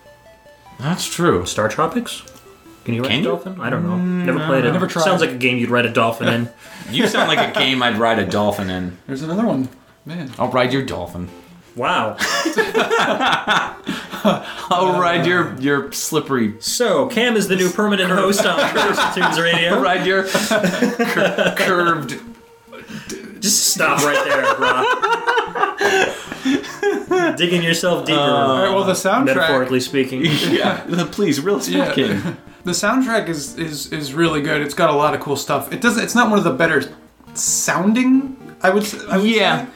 That's 0.80 1.06
true. 1.06 1.46
Star 1.46 1.68
Tropics? 1.68 2.24
Can 2.86 2.94
you 2.94 3.02
ride 3.02 3.10
Can 3.10 3.20
a 3.20 3.24
you? 3.24 3.28
dolphin? 3.30 3.60
I 3.60 3.70
don't 3.70 3.84
know. 3.84 3.95
Mm, 3.95 4.26
Never 4.26 4.40
played 4.45 4.64
it. 4.66 4.72
Never 4.72 4.88
tried. 4.88 5.03
Sounds 5.03 5.22
like 5.22 5.32
a 5.32 5.38
game 5.38 5.57
you'd 5.57 5.70
ride 5.72 5.86
a 5.86 5.91
dolphin 5.91 6.28
in. 6.28 6.49
You 6.91 7.07
sound 7.07 7.28
like 7.28 7.40
a 7.40 7.52
game 7.60 7.82
I'd 7.82 7.98
ride 7.98 8.20
a 8.20 8.26
dolphin 8.28 8.70
in. 8.70 8.98
There's 9.07 9.24
another 9.24 9.44
one. 9.45 9.70
Man. 10.06 10.32
I'll 10.38 10.52
ride 10.52 10.72
your 10.72 10.84
dolphin. 10.86 11.30
Wow. 11.76 12.16
I'll 14.70 14.99
ride 14.99 15.26
your 15.26 15.56
your 15.60 15.91
slippery. 15.91 16.53
So, 16.60 17.07
Cam 17.07 17.36
is 17.36 17.48
the 17.48 17.56
new 17.56 17.72
permanent 17.72 18.12
host 18.12 18.45
on 18.45 18.60
Curtis 18.70 18.99
Tunes 19.16 19.38
I'll 19.38 19.41
Radio. 19.44 19.82
ride 19.82 20.06
your 20.06 20.24
cur- 20.26 21.56
curved. 21.57 22.20
Just 23.41 23.66
stop 23.74 24.03
right 24.03 24.24
there, 24.26 24.56
bro. 24.56 24.84
Digging 27.36 27.64
yourself 27.64 28.06
deeper, 28.06 28.20
uh, 28.20 28.24
All 28.24 28.64
right, 28.64 28.74
well, 28.74 28.84
the 28.84 28.94
soundtrack. 28.94 29.26
metaphorically 29.26 29.80
speaking. 29.80 30.22
Yeah, 30.26 31.07
please, 31.12 31.41
real 31.41 31.60
Yeah. 31.62 32.36
The 32.66 32.72
soundtrack 32.72 33.30
is, 33.30 33.58
is 33.58 33.92
is 33.94 34.14
really 34.14 34.42
good. 34.42 34.62
It's 34.62 34.74
got 34.74 34.90
a 34.90 34.94
lot 34.96 35.14
of 35.14 35.22
cool 35.22 35.36
stuff. 35.38 35.72
It 35.72 35.80
doesn't. 35.82 36.04
It's 36.04 36.16
not 36.16 36.30
one 36.30 36.38
of 36.40 36.44
the 36.44 36.52
better 36.54 36.84
sounding. 37.36 38.36
I 38.62 38.70
would. 38.72 38.84
I 39.10 39.18
would 39.18 39.30
Yeah. 39.30 39.66
Say. 39.66 39.72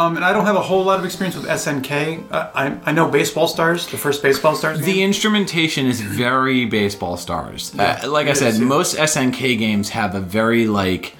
Um, 0.00 0.16
and 0.16 0.24
I 0.24 0.32
don't 0.32 0.46
have 0.46 0.56
a 0.56 0.60
whole 0.62 0.82
lot 0.82 0.98
of 0.98 1.04
experience 1.04 1.36
with 1.36 1.44
SNK. 1.46 2.24
Uh, 2.32 2.50
I 2.54 2.76
I 2.86 2.92
know 2.92 3.08
Baseball 3.08 3.46
Stars, 3.46 3.86
the 3.86 3.98
first 3.98 4.22
Baseball 4.22 4.54
Stars. 4.56 4.80
The 4.80 5.02
instrumentation 5.02 5.86
is 5.86 6.00
very 6.00 6.64
baseball 6.64 7.16
stars. 7.18 7.72
Uh, 7.78 8.00
like 8.08 8.26
I 8.26 8.32
said, 8.32 8.54
is, 8.54 8.58
yeah. 8.58 8.64
most 8.64 8.96
SNK 8.96 9.58
games 9.58 9.90
have 9.90 10.14
a 10.14 10.20
very 10.20 10.66
like 10.66 11.14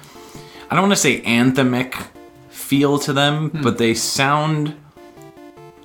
I 0.69 0.75
don't 0.75 0.83
want 0.89 0.93
to 0.93 1.01
say 1.01 1.21
anthemic 1.21 2.07
feel 2.49 2.97
to 2.99 3.13
them, 3.13 3.51
Hmm. 3.51 3.61
but 3.61 3.77
they 3.77 3.93
sound 3.93 4.75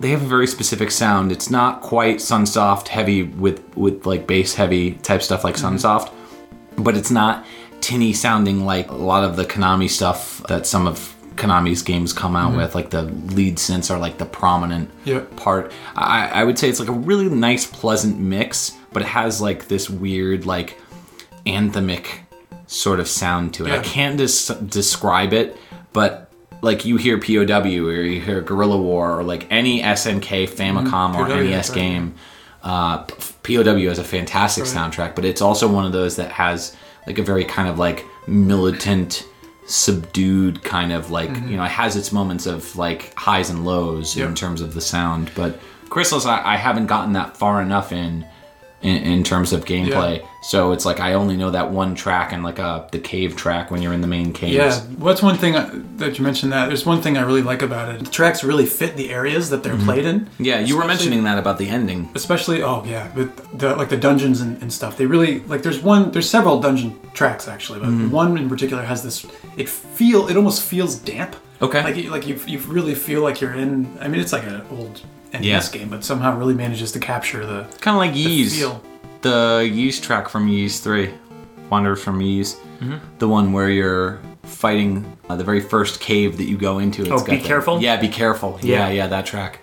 they 0.00 0.10
have 0.10 0.22
a 0.22 0.26
very 0.26 0.46
specific 0.46 0.90
sound. 0.90 1.32
It's 1.32 1.50
not 1.50 1.80
quite 1.80 2.16
Sunsoft 2.16 2.88
heavy 2.88 3.22
with 3.24 3.62
with 3.76 4.06
like 4.06 4.26
bass 4.26 4.54
heavy 4.54 4.92
type 4.92 5.22
stuff 5.22 5.44
like 5.44 5.56
Mm-hmm. 5.56 5.76
Sunsoft, 5.76 6.12
but 6.76 6.96
it's 6.96 7.10
not 7.10 7.44
tinny 7.80 8.12
sounding 8.12 8.64
like 8.64 8.90
a 8.90 8.94
lot 8.94 9.24
of 9.24 9.36
the 9.36 9.44
Konami 9.44 9.88
stuff 9.88 10.42
that 10.48 10.66
some 10.66 10.86
of 10.86 11.14
Konami's 11.36 11.82
games 11.82 12.12
come 12.12 12.34
out 12.34 12.56
with. 12.56 12.74
Like 12.74 12.90
the 12.90 13.02
lead 13.02 13.56
synths 13.56 13.90
are 13.90 13.98
like 13.98 14.18
the 14.18 14.26
prominent 14.26 14.90
Mm-hmm. 15.04 15.36
Part. 15.36 15.72
I, 15.94 16.28
I 16.28 16.44
would 16.44 16.58
say 16.58 16.68
it's 16.68 16.80
like 16.80 16.88
a 16.88 16.92
really 16.92 17.28
nice, 17.28 17.66
pleasant 17.66 18.18
mix, 18.18 18.72
but 18.92 19.02
it 19.02 19.08
has 19.08 19.40
like 19.40 19.68
this 19.68 19.88
weird, 19.88 20.46
like 20.46 20.76
anthemic 21.46 22.06
sort 22.66 23.00
of 23.00 23.08
sound 23.08 23.54
to 23.54 23.66
it. 23.66 23.72
I 23.72 23.78
can't 23.80 24.18
des- 24.18 24.64
describe 24.66 25.32
it, 25.32 25.56
but 25.92 26.27
like 26.60 26.85
you 26.85 26.97
hear 26.97 27.18
POW 27.18 27.86
or 27.86 28.02
you 28.02 28.20
hear 28.20 28.40
Guerrilla 28.40 28.76
War 28.76 29.18
or 29.18 29.22
like 29.22 29.47
any 29.51 29.80
SNK, 29.82 30.48
Famicom, 30.48 31.14
or 31.14 31.26
POW, 31.26 31.43
NES 31.43 31.70
right. 31.70 31.74
game. 31.74 32.14
Uh, 32.62 33.05
POW 33.05 33.89
has 33.89 33.98
a 33.98 34.05
fantastic 34.05 34.64
soundtrack, 34.64 35.14
but 35.14 35.24
it's 35.24 35.40
also 35.40 35.72
one 35.72 35.85
of 35.85 35.93
those 35.93 36.16
that 36.16 36.32
has 36.32 36.76
like 37.06 37.18
a 37.18 37.22
very 37.22 37.44
kind 37.44 37.68
of 37.68 37.78
like 37.78 38.05
militant, 38.26 39.26
subdued 39.66 40.62
kind 40.64 40.93
of 40.93 41.10
like 41.10 41.28
you 41.28 41.56
know 41.56 41.64
it 41.64 41.70
has 41.70 41.94
its 41.94 42.10
moments 42.10 42.47
of 42.47 42.74
like 42.76 43.14
highs 43.14 43.51
and 43.51 43.64
lows 43.64 44.16
in 44.16 44.35
terms 44.35 44.60
of 44.60 44.74
the 44.74 44.80
sound. 44.80 45.30
But 45.35 45.59
Crystals, 45.89 46.26
I, 46.26 46.55
I 46.55 46.56
haven't 46.56 46.86
gotten 46.86 47.12
that 47.14 47.36
far 47.36 47.62
enough 47.62 47.93
in. 47.93 48.26
In, 48.80 48.96
in 49.02 49.24
terms 49.24 49.52
of 49.52 49.64
gameplay, 49.64 50.24
so 50.40 50.70
it's 50.70 50.84
like 50.86 51.00
I 51.00 51.14
only 51.14 51.36
know 51.36 51.50
that 51.50 51.72
one 51.72 51.96
track 51.96 52.32
and 52.32 52.44
like 52.44 52.60
uh 52.60 52.86
the 52.92 53.00
cave 53.00 53.34
track 53.34 53.72
when 53.72 53.82
you're 53.82 53.92
in 53.92 54.02
the 54.02 54.06
main 54.06 54.32
cave. 54.32 54.55
Yeah, 54.55 54.78
what's 54.98 55.20
one 55.20 55.36
thing 55.36 55.56
I, 55.56 55.68
that 55.96 56.16
you 56.16 56.22
mentioned 56.24 56.52
that 56.52 56.66
there's 56.68 56.86
one 56.86 57.02
thing 57.02 57.16
I 57.18 57.22
really 57.22 57.42
like 57.42 57.60
about 57.62 57.92
it. 57.92 58.05
The 58.05 58.10
tracks 58.10 58.44
really 58.44 58.66
fit 58.66 58.96
the 58.96 59.10
areas 59.10 59.50
that 59.50 59.64
they're 59.64 59.76
played 59.78 60.06
in. 60.06 60.20
Mm-hmm. 60.20 60.44
Yeah, 60.44 60.60
you 60.60 60.76
were 60.78 60.84
mentioning 60.86 61.24
that 61.24 61.38
about 61.38 61.59
the 61.59 61.68
ending. 61.68 62.09
especially 62.14 62.62
oh 62.62 62.84
yeah 62.84 63.12
with 63.16 63.30
the 63.59 63.74
like 63.74 63.88
the 63.88 63.96
dungeons 63.96 64.40
and, 64.40 64.62
and 64.62 64.72
stuff 64.72 64.96
they 64.96 65.06
really 65.06 65.40
like 65.52 65.62
there's 65.64 65.82
one 65.82 66.12
there's 66.12 66.30
several 66.30 66.60
dungeon 66.60 66.94
tracks 67.14 67.48
actually 67.48 67.80
but 67.80 67.88
Mm-hmm. 67.88 68.10
one 68.12 68.38
in 68.38 68.48
particular 68.48 68.84
has 68.84 69.02
this 69.02 69.26
it 69.56 69.68
feel 69.68 70.28
it 70.28 70.36
almost 70.36 70.62
feels 70.62 70.94
damp 71.00 71.34
Okay. 71.60 71.82
like 71.82 71.96
like 72.14 72.26
you, 72.28 72.36
you 72.46 72.59
really 72.72 72.94
feel 72.94 73.22
like 73.22 73.40
you're 73.40 73.55
in 73.64 73.88
i 74.00 74.06
mean 74.06 74.20
it's 74.20 74.32
like 74.32 74.44
an 74.46 74.62
old 74.70 75.02
NES 75.32 75.44
Yeah. 75.44 75.78
game 75.80 75.88
but 75.90 76.05
somehow 76.05 76.36
really 76.38 76.55
manages 76.55 76.92
to 76.92 76.98
capture 76.98 77.44
the 77.46 77.64
Kind 77.80 77.94
of 77.96 78.00
like 78.00 78.14
Ys. 78.16 78.59
feel 78.59 78.82
The 79.22 79.68
Ys 79.72 80.00
track 80.00 80.28
from 80.28 80.48
Ys 80.48 80.80
3. 80.80 81.10
Wanderers 81.70 82.02
from 82.02 82.20
Ys. 82.22 82.55
Mm-hmm. 82.80 82.96
The 83.18 83.28
one 83.28 83.52
where 83.52 83.68
you're 83.68 84.20
fighting 84.44 85.05
uh, 85.28 85.36
the 85.36 85.44
very 85.44 85.60
first 85.60 86.00
cave 86.00 86.38
that 86.38 86.44
you 86.44 86.56
go 86.56 86.78
into. 86.78 87.02
It's 87.02 87.10
Oh, 87.10 87.18
got 87.18 87.26
Be 87.30 87.36
the- 87.36 87.42
Careful? 87.44 87.80
Yeah, 87.82 87.96
be 88.00 88.09
careful. 88.09 88.59
Yeah, 88.62 88.88
Yeah. 88.88 88.90
yeah, 88.90 89.06
that 89.09 89.26
track. 89.26 89.59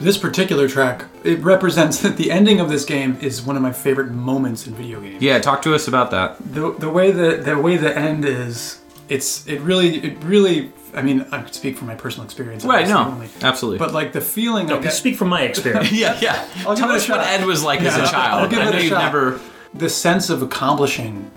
this 0.00 0.16
particular 0.16 0.68
track 0.68 1.04
it 1.24 1.40
represents 1.40 1.98
that 2.04 2.16
the 2.16 2.30
ending 2.30 2.60
of 2.60 2.68
this 2.70 2.84
game 2.84 3.18
is 3.20 3.42
one 3.42 3.56
of 3.56 3.62
my 3.62 3.72
favorite 3.72 4.12
moments 4.12 4.64
in 4.68 4.72
video 4.74 5.00
games 5.00 5.20
Yeah, 5.20 5.40
talk 5.40 5.60
to 5.62 5.74
us 5.74 5.88
about 5.88 6.12
that. 6.12 6.36
the 6.54 6.70
the 6.84 6.88
way 6.88 7.10
the 7.10 7.38
the 7.48 7.58
way 7.58 7.76
the 7.76 7.92
end 7.98 8.24
is 8.24 8.78
it's 9.08 9.44
it 9.48 9.60
really 9.62 9.96
it 10.08 10.16
really 10.22 10.70
I 10.94 11.02
mean 11.02 11.26
I 11.32 11.42
could 11.42 11.54
speak 11.54 11.76
from 11.76 11.86
my 11.88 11.94
personal 11.94 12.24
experience 12.24 12.64
Right, 12.64 12.86
no, 12.88 12.98
only. 13.06 13.28
absolutely. 13.42 13.78
but 13.78 13.92
like 13.92 14.12
the 14.12 14.20
feeling 14.20 14.70
I 14.70 14.74
Okay, 14.76 14.90
speak 14.90 15.16
from 15.16 15.28
my 15.28 15.42
experience. 15.50 15.92
yeah, 15.92 16.18
yeah. 16.20 16.46
I'll 16.66 16.76
Tell 16.76 16.88
it 16.90 16.94
a 16.94 16.96
us 16.96 17.08
what. 17.08 17.20
Ed 17.20 17.44
was 17.44 17.62
like 17.62 17.80
as 17.80 17.94
Yeah, 17.96 17.98
a 17.98 18.02
I'll- 18.04 18.10
child. 18.10 18.42
I'll 18.42 18.48
give 18.48 18.58
I 18.60 18.68
it 18.68 18.70
know 18.72 18.78
a 18.78 18.80
you've 18.80 18.88
shot. 18.90 19.02
never. 19.12 19.40
the 19.74 19.88
sense 19.90 20.30
of 20.30 20.40
accomplishing, 20.42 21.30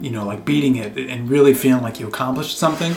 you 0.00 0.10
know, 0.10 0.24
like 0.26 0.44
beating 0.44 0.76
it 0.76 0.96
and 0.98 1.30
really 1.30 1.54
feeling 1.54 1.82
like 1.82 2.00
you 2.00 2.06
accomplished 2.08 2.58
something 2.58 2.94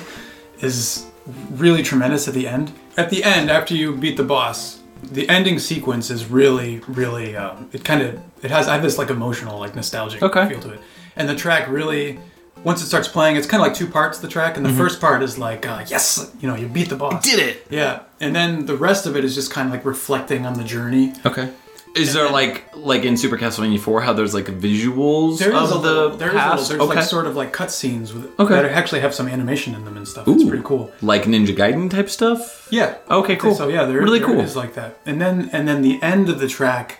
is 0.62 1.06
really 1.52 1.84
tremendous 1.84 2.28
at 2.28 2.34
the 2.34 2.48
end. 2.48 2.72
at 2.98 3.10
the 3.10 3.24
end, 3.24 3.50
after 3.52 3.76
you 3.76 3.96
beat 3.96 4.18
the 4.18 4.24
boss, 4.24 4.80
the 5.04 5.30
ending 5.30 5.60
sequence 5.60 6.10
is 6.10 6.26
really, 6.26 6.82
really. 6.88 7.36
Um, 7.38 7.70
it 7.72 7.86
kind 7.86 8.02
of 8.02 8.20
it 8.44 8.52
has 8.52 8.68
I 8.68 8.74
have 8.74 8.82
this 8.84 8.98
like 8.98 9.10
emotional, 9.10 9.60
like 9.60 9.76
nostalgic 9.76 10.22
Okay. 10.24 10.50
feel 10.50 10.60
to 10.62 10.72
it, 10.74 10.82
and 11.16 11.30
the 11.30 11.36
track 11.36 11.68
really. 11.70 12.20
Once 12.64 12.82
it 12.82 12.86
starts 12.88 13.08
playing, 13.08 13.36
it's 13.38 13.48
kind 13.48 13.62
of 13.62 13.68
like 13.68 13.76
two 13.78 13.88
parts. 13.88 14.20
The 14.20 14.28
track, 14.28 14.58
and 14.58 14.66
the 14.66 14.74
first 14.74 15.00
part 15.00 15.24
is 15.24 15.38
like, 15.38 15.66
uh, 15.66 15.84
"Yes, 15.88 16.32
you 16.42 16.48
know, 16.48 16.56
you 16.56 16.68
beat 16.68 16.90
the 16.90 16.96
boss." 16.96 17.24
Did 17.24 17.40
it? 17.40 17.66
Yeah, 17.70 18.02
and 18.20 18.36
then 18.36 18.66
the 18.66 18.76
rest 18.76 19.06
of 19.06 19.16
it 19.16 19.24
is 19.24 19.34
just 19.36 19.52
kind 19.52 19.68
of 19.68 19.74
like 19.74 19.86
reflecting 19.86 20.46
on 20.46 20.54
the 20.56 20.64
journey. 20.64 21.14
Okay. 21.26 21.50
Is 21.96 22.14
there 22.14 22.30
like 22.30 22.66
like 22.76 23.04
in 23.04 23.18
Super 23.18 23.36
Castlevania 23.36 23.80
4 23.80 24.02
how 24.02 24.14
there's 24.14 24.36
like 24.36 24.46
visuals 24.46 25.40
There 25.40 25.52
of 25.56 25.70
the 25.70 25.76
little, 25.78 26.10
there 26.18 26.30
is 26.30 26.36
a 26.36 26.38
little, 26.38 26.56
there's 26.66 26.72
okay. 26.82 26.96
like 27.00 27.04
sort 27.04 27.26
of 27.26 27.36
like 27.36 27.52
cutscenes 27.52 28.14
with 28.14 28.30
Okay. 28.40 28.54
that 28.54 28.66
actually 28.66 29.00
have 29.02 29.16
some 29.16 29.28
animation 29.28 29.74
in 29.74 29.86
them 29.86 29.98
and 29.98 30.08
stuff. 30.08 30.28
It's 30.28 30.44
pretty 30.44 30.64
cool. 30.64 30.92
like 31.02 31.24
Ninja 31.24 31.48
Gaiden 31.56 31.90
type 31.90 32.10
stuff? 32.12 32.68
Yeah. 32.70 32.98
Okay, 33.10 33.36
cool. 33.38 33.56
So 33.56 33.70
yeah, 33.70 33.86
there 33.86 34.00
Really 34.02 34.20
there 34.20 34.28
cool. 34.28 34.40
is 34.40 34.56
like 34.56 34.76
that. 34.76 35.00
And 35.08 35.20
then 35.20 35.50
and 35.52 35.68
then 35.68 35.82
the 35.82 36.00
end 36.04 36.30
of 36.30 36.40
the 36.40 36.48
track 36.48 36.99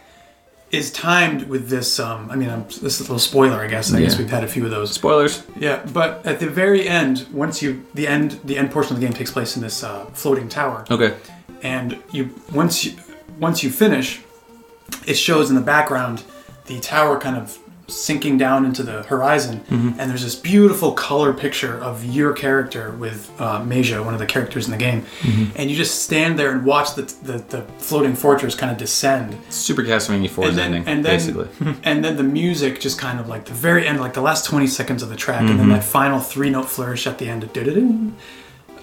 is 0.72 0.92
timed 0.92 1.44
with 1.50 1.70
this. 1.70 2.00
Um, 2.00 2.30
I 2.32 2.36
mean, 2.36 2.50
I'm, 2.50 2.64
this 2.64 3.00
is 3.00 3.02
a 3.02 3.04
little 3.04 3.20
spoiler, 3.20 3.60
I 3.60 3.68
guess. 3.68 3.94
I 3.94 4.02
guess 4.02 4.14
Yeah. 4.14 4.20
we've 4.20 4.30
had 4.30 4.44
a 4.44 4.48
few 4.48 4.66
of 4.66 4.72
those. 4.72 4.92
Spoilers. 4.94 5.44
Yeah, 5.58 5.84
but 5.94 6.26
at 6.26 6.40
the 6.40 6.48
very 6.48 6.88
end, 6.88 7.26
once 7.32 7.62
you 7.62 7.86
the 7.94 8.08
end 8.08 8.40
the 8.44 8.58
end 8.58 8.72
portion 8.72 8.94
of 8.96 9.00
the 9.02 9.06
game 9.08 9.14
takes 9.16 9.32
place 9.32 9.56
in 9.56 9.62
this 9.62 9.84
uh, 9.84 10.06
floating 10.14 10.48
tower, 10.50 10.86
Okay. 10.90 11.16
and 11.64 11.98
you 12.12 12.30
once 12.54 12.86
you 12.86 12.94
once 13.40 13.64
you 13.64 13.70
finish, 13.70 14.22
it 15.06 15.16
shows 15.16 15.50
in 15.50 15.56
the 15.56 15.62
background 15.62 16.24
the 16.66 16.80
tower 16.80 17.20
kind 17.20 17.36
of 17.38 17.58
sinking 17.90 18.38
down 18.38 18.66
into 18.66 18.84
the 18.84 19.04
horizon, 19.04 19.60
Mm-hmm. 19.70 20.00
and 20.00 20.10
there's 20.10 20.24
this 20.24 20.36
beautiful 20.36 20.94
color 20.94 21.34
picture 21.34 21.78
of 21.84 22.04
your 22.06 22.34
character 22.34 22.92
with 22.92 23.30
uh, 23.40 23.62
Meja, 23.62 24.04
one 24.06 24.14
of 24.14 24.20
the 24.20 24.26
characters 24.26 24.66
in 24.66 24.72
the 24.72 24.78
game, 24.78 25.02
Mm-hmm. 25.22 25.52
and 25.58 25.70
you 25.70 25.76
just 25.76 26.04
stand 26.04 26.38
there 26.40 26.52
and 26.52 26.66
watch 26.66 26.96
the 26.96 27.02
the, 27.24 27.38
the 27.50 27.62
floating 27.80 28.16
fortress 28.16 28.56
kind 28.56 28.72
of 28.72 28.78
descend, 28.78 29.38
Super 29.50 29.84
Castlevania 29.84 30.30
4 30.30 30.48
and 30.50 30.58
then 30.58 30.66
ending, 30.74 30.88
and 30.88 31.06
then 31.06 31.16
basically. 31.18 31.48
and 31.84 32.04
then 32.06 32.16
the 32.18 32.24
music 32.24 32.80
just 32.80 32.98
kind 33.00 33.20
of 33.20 33.28
like 33.28 33.46
the 33.46 33.54
very 33.54 33.86
end, 33.88 34.00
like 34.00 34.14
the 34.14 34.22
last 34.22 34.46
twenty 34.46 34.68
seconds 34.68 35.04
of 35.04 35.10
the 35.10 35.16
track, 35.16 35.42
and 35.42 35.50
Mm-hmm. 35.50 35.58
then 35.60 35.70
that 35.70 35.84
final 35.84 36.20
three 36.20 36.50
note 36.50 36.70
flourish 36.70 37.06
at 37.08 37.18
the 37.18 37.28
end. 37.30 37.50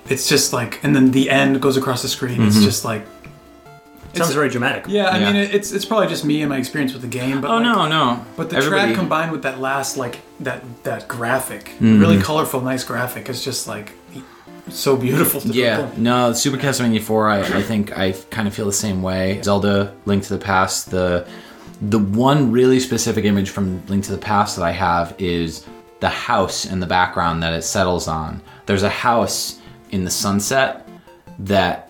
It's 0.09 0.29
just 0.29 0.53
like, 0.53 0.79
and 0.85 0.95
then 0.95 1.11
the 1.11 1.31
end 1.31 1.61
goes 1.61 1.77
across 1.77 2.03
the 2.03 2.09
screen. 2.09 2.39
Mm-hmm. 2.39 2.49
It's 2.49 2.63
just 2.63 2.85
like. 2.85 3.05
Sounds 4.19 4.35
very 4.35 4.49
dramatic. 4.49 4.85
Yeah, 4.89 5.05
I 5.07 5.19
Yeah. 5.19 5.27
mean, 5.33 5.37
it- 5.37 5.55
it's 5.55 5.73
it's 5.73 5.85
probably 5.85 6.07
just 6.09 6.25
me 6.25 6.41
and 6.43 6.51
my 6.51 6.57
experience 6.59 6.93
with 6.93 7.03
the 7.03 7.09
game, 7.09 7.41
but 7.41 7.51
Oh 7.51 7.55
like, 7.57 7.65
no, 7.65 7.87
no. 7.89 8.21
But 8.37 8.51
the 8.51 8.57
Everybody- 8.57 8.87
track 8.93 8.95
combined 8.99 9.33
with 9.33 9.43
that 9.43 9.61
last 9.61 9.97
like 9.97 10.21
that 10.41 10.63
that 10.85 11.07
graphic, 11.09 11.65
Mm-hmm. 11.77 12.01
really 12.01 12.19
colorful, 12.21 12.61
nice 12.61 12.85
graphic, 12.85 13.29
is 13.29 13.45
just 13.45 13.67
like 13.69 13.93
so 14.69 14.97
beautiful. 14.97 15.41
To 15.41 15.49
Yeah, 15.49 15.77
look 15.79 15.87
at. 15.93 15.99
no, 15.99 16.33
Super 16.33 16.57
Castlevania 16.57 17.01
4, 17.01 17.29
I, 17.31 17.39
I 17.41 17.63
think 17.63 17.97
I 17.97 18.13
kind 18.31 18.49
of 18.49 18.55
feel 18.55 18.67
the 18.67 18.73
same 18.73 19.01
way. 19.03 19.41
Zelda, 19.43 19.93
Link 20.07 20.25
to 20.25 20.31
the 20.31 20.39
Past, 20.45 20.91
the 20.91 21.25
the 21.81 21.99
one 21.99 22.53
really 22.53 22.81
specific 22.81 23.25
image 23.27 23.51
from 23.51 23.83
Link 23.89 24.03
to 24.05 24.11
the 24.13 24.19
Past 24.19 24.57
that 24.57 24.65
I 24.65 24.73
have 24.73 25.15
is 25.19 25.67
the 26.01 26.09
house 26.09 26.65
in 26.65 26.81
the 26.81 26.87
background 26.87 27.43
that 27.43 27.53
it 27.53 27.63
settles 27.63 28.09
on. 28.09 28.41
There's 28.67 28.83
a 28.83 28.89
house 28.89 29.57
in 29.91 30.05
the 30.05 30.11
sunset 30.11 30.89
that 31.41 31.86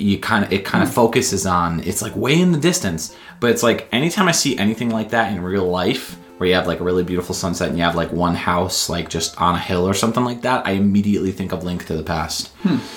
you 0.00 0.18
kind 0.18 0.44
of 0.44 0.52
it 0.52 0.64
kind 0.64 0.82
of 0.82 0.88
hmm. 0.88 0.94
focuses 0.94 1.46
on. 1.46 1.80
It's 1.80 2.02
like 2.02 2.14
way 2.16 2.40
in 2.40 2.52
the 2.52 2.58
distance, 2.58 3.16
but 3.40 3.50
it's 3.50 3.62
like 3.62 3.88
anytime 3.92 4.28
I 4.28 4.32
see 4.32 4.58
anything 4.58 4.90
like 4.90 5.10
that 5.10 5.32
in 5.32 5.42
real 5.42 5.68
life 5.68 6.18
where 6.38 6.48
you 6.48 6.54
have 6.54 6.66
like 6.66 6.80
a 6.80 6.84
really 6.84 7.04
beautiful 7.04 7.34
sunset 7.34 7.68
and 7.68 7.76
you 7.76 7.84
have 7.84 7.94
like 7.94 8.12
one 8.12 8.34
house 8.34 8.88
like 8.88 9.08
just 9.10 9.40
on 9.40 9.54
a 9.54 9.58
hill 9.58 9.86
or 9.88 9.92
something 9.94 10.24
like 10.24 10.42
that, 10.42 10.66
I 10.66 10.72
immediately 10.72 11.32
think 11.32 11.52
of 11.52 11.64
Link 11.64 11.86
to 11.86 11.94
the 11.96 12.02
Past. 12.02 12.50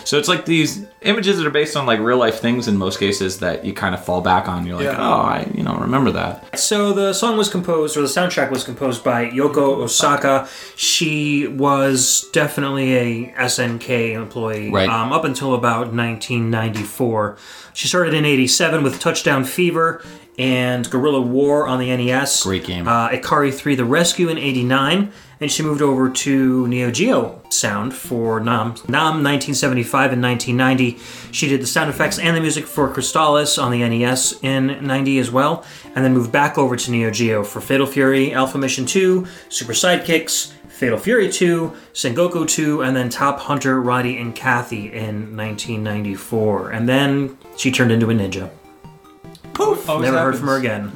So 0.05 0.18
it's 0.18 0.27
like 0.27 0.45
these 0.45 0.85
images 1.01 1.38
that 1.38 1.45
are 1.47 1.51
based 1.51 1.76
on 1.76 1.85
like 1.85 1.99
real 1.99 2.18
life 2.18 2.39
things 2.39 2.68
in 2.68 2.77
most 2.77 2.99
cases 2.99 3.39
that 3.39 3.65
you 3.65 3.73
kind 3.73 3.93
of 3.95 4.03
fall 4.05 4.22
back 4.22 4.47
on. 4.47 4.65
You're 4.65 4.76
like, 4.77 4.85
Yeah. 4.85 4.97
oh, 4.99 5.22
I 5.22 5.51
you 5.53 5.63
know 5.63 5.76
remember 5.76 6.11
that. 6.11 6.57
So 6.59 6.93
the 6.93 7.13
song 7.13 7.38
was 7.38 7.49
composed, 7.49 7.97
or 7.97 8.01
the 8.01 8.07
soundtrack 8.07 8.51
was 8.51 8.63
composed 8.63 9.03
by 9.03 9.30
Yoko 9.30 9.77
Osaka. 9.77 10.47
She 10.76 11.47
was 11.47 12.30
definitely 12.34 12.95
a 12.95 13.34
SNK 13.38 14.13
employee 14.13 14.72
Right. 14.72 14.89
um, 14.89 15.11
up 15.11 15.23
until 15.26 15.53
about 15.55 15.93
1994. 15.93 17.38
She 17.73 17.88
started 17.88 18.13
in 18.13 18.26
'87 18.26 18.84
with 18.84 18.99
Touchdown 18.99 19.43
Fever 19.45 20.03
and 20.41 20.89
Guerrilla 20.89 21.22
War 21.22 21.68
on 21.68 21.80
the 21.80 21.95
NES. 21.95 22.43
Great 22.43 22.65
game. 22.65 22.88
Uh, 22.88 23.09
Ikari 23.09 23.53
3: 23.53 23.76
The 23.76 23.85
Rescue 23.85 24.27
in 24.27 24.39
'89, 24.39 25.11
and 25.39 25.51
she 25.51 25.61
moved 25.61 25.84
over 25.84 26.09
to 26.09 26.68
Neo 26.68 26.89
Geo 26.89 27.41
sound 27.49 27.93
for 27.93 28.39
Nam. 28.39 28.76
Nam 28.88 29.23
1975 29.23 30.13
and 30.13 30.22
1990. 30.22 30.97
She 31.31 31.47
did 31.47 31.61
the 31.61 31.68
sound 31.68 31.91
effects 31.91 32.18
and 32.18 32.35
the 32.35 32.41
music 32.41 32.65
for 32.65 32.91
Crystalis 32.91 33.61
on 33.61 33.72
the 33.72 33.88
NES 33.88 34.39
in 34.41 34.85
90 34.85 35.19
as 35.19 35.30
well, 35.30 35.63
and 35.95 36.03
then 36.03 36.13
moved 36.13 36.31
back 36.31 36.57
over 36.57 36.76
to 36.76 36.91
Neo 36.91 37.11
Geo 37.11 37.43
for 37.43 37.61
Fatal 37.61 37.85
Fury, 37.85 38.34
Alpha 38.34 38.57
Mission 38.57 38.85
2, 38.85 39.27
Super 39.49 39.73
Sidekicks, 39.73 40.53
Fatal 40.69 40.97
Fury 40.97 41.31
2, 41.31 41.72
Sengoku 41.93 42.47
2, 42.47 42.81
and 42.81 42.95
then 42.95 43.09
Top 43.09 43.39
Hunter 43.41 43.80
Roddy 43.80 44.18
and 44.18 44.34
Kathy 44.34 44.91
in 44.91 45.38
1994. 45.38 46.72
And 46.72 46.89
then 46.89 47.38
she 47.57 47.72
turned 47.72 47.91
into 47.91 48.09
a 48.09 48.13
ninja. 48.13 48.49
Poof! 49.53 49.90
Always 49.90 50.06
Never 50.06 50.18
heard 50.18 50.23
happens. 50.36 50.40
from 50.40 50.48
her 50.49 50.57
again. 50.57 50.91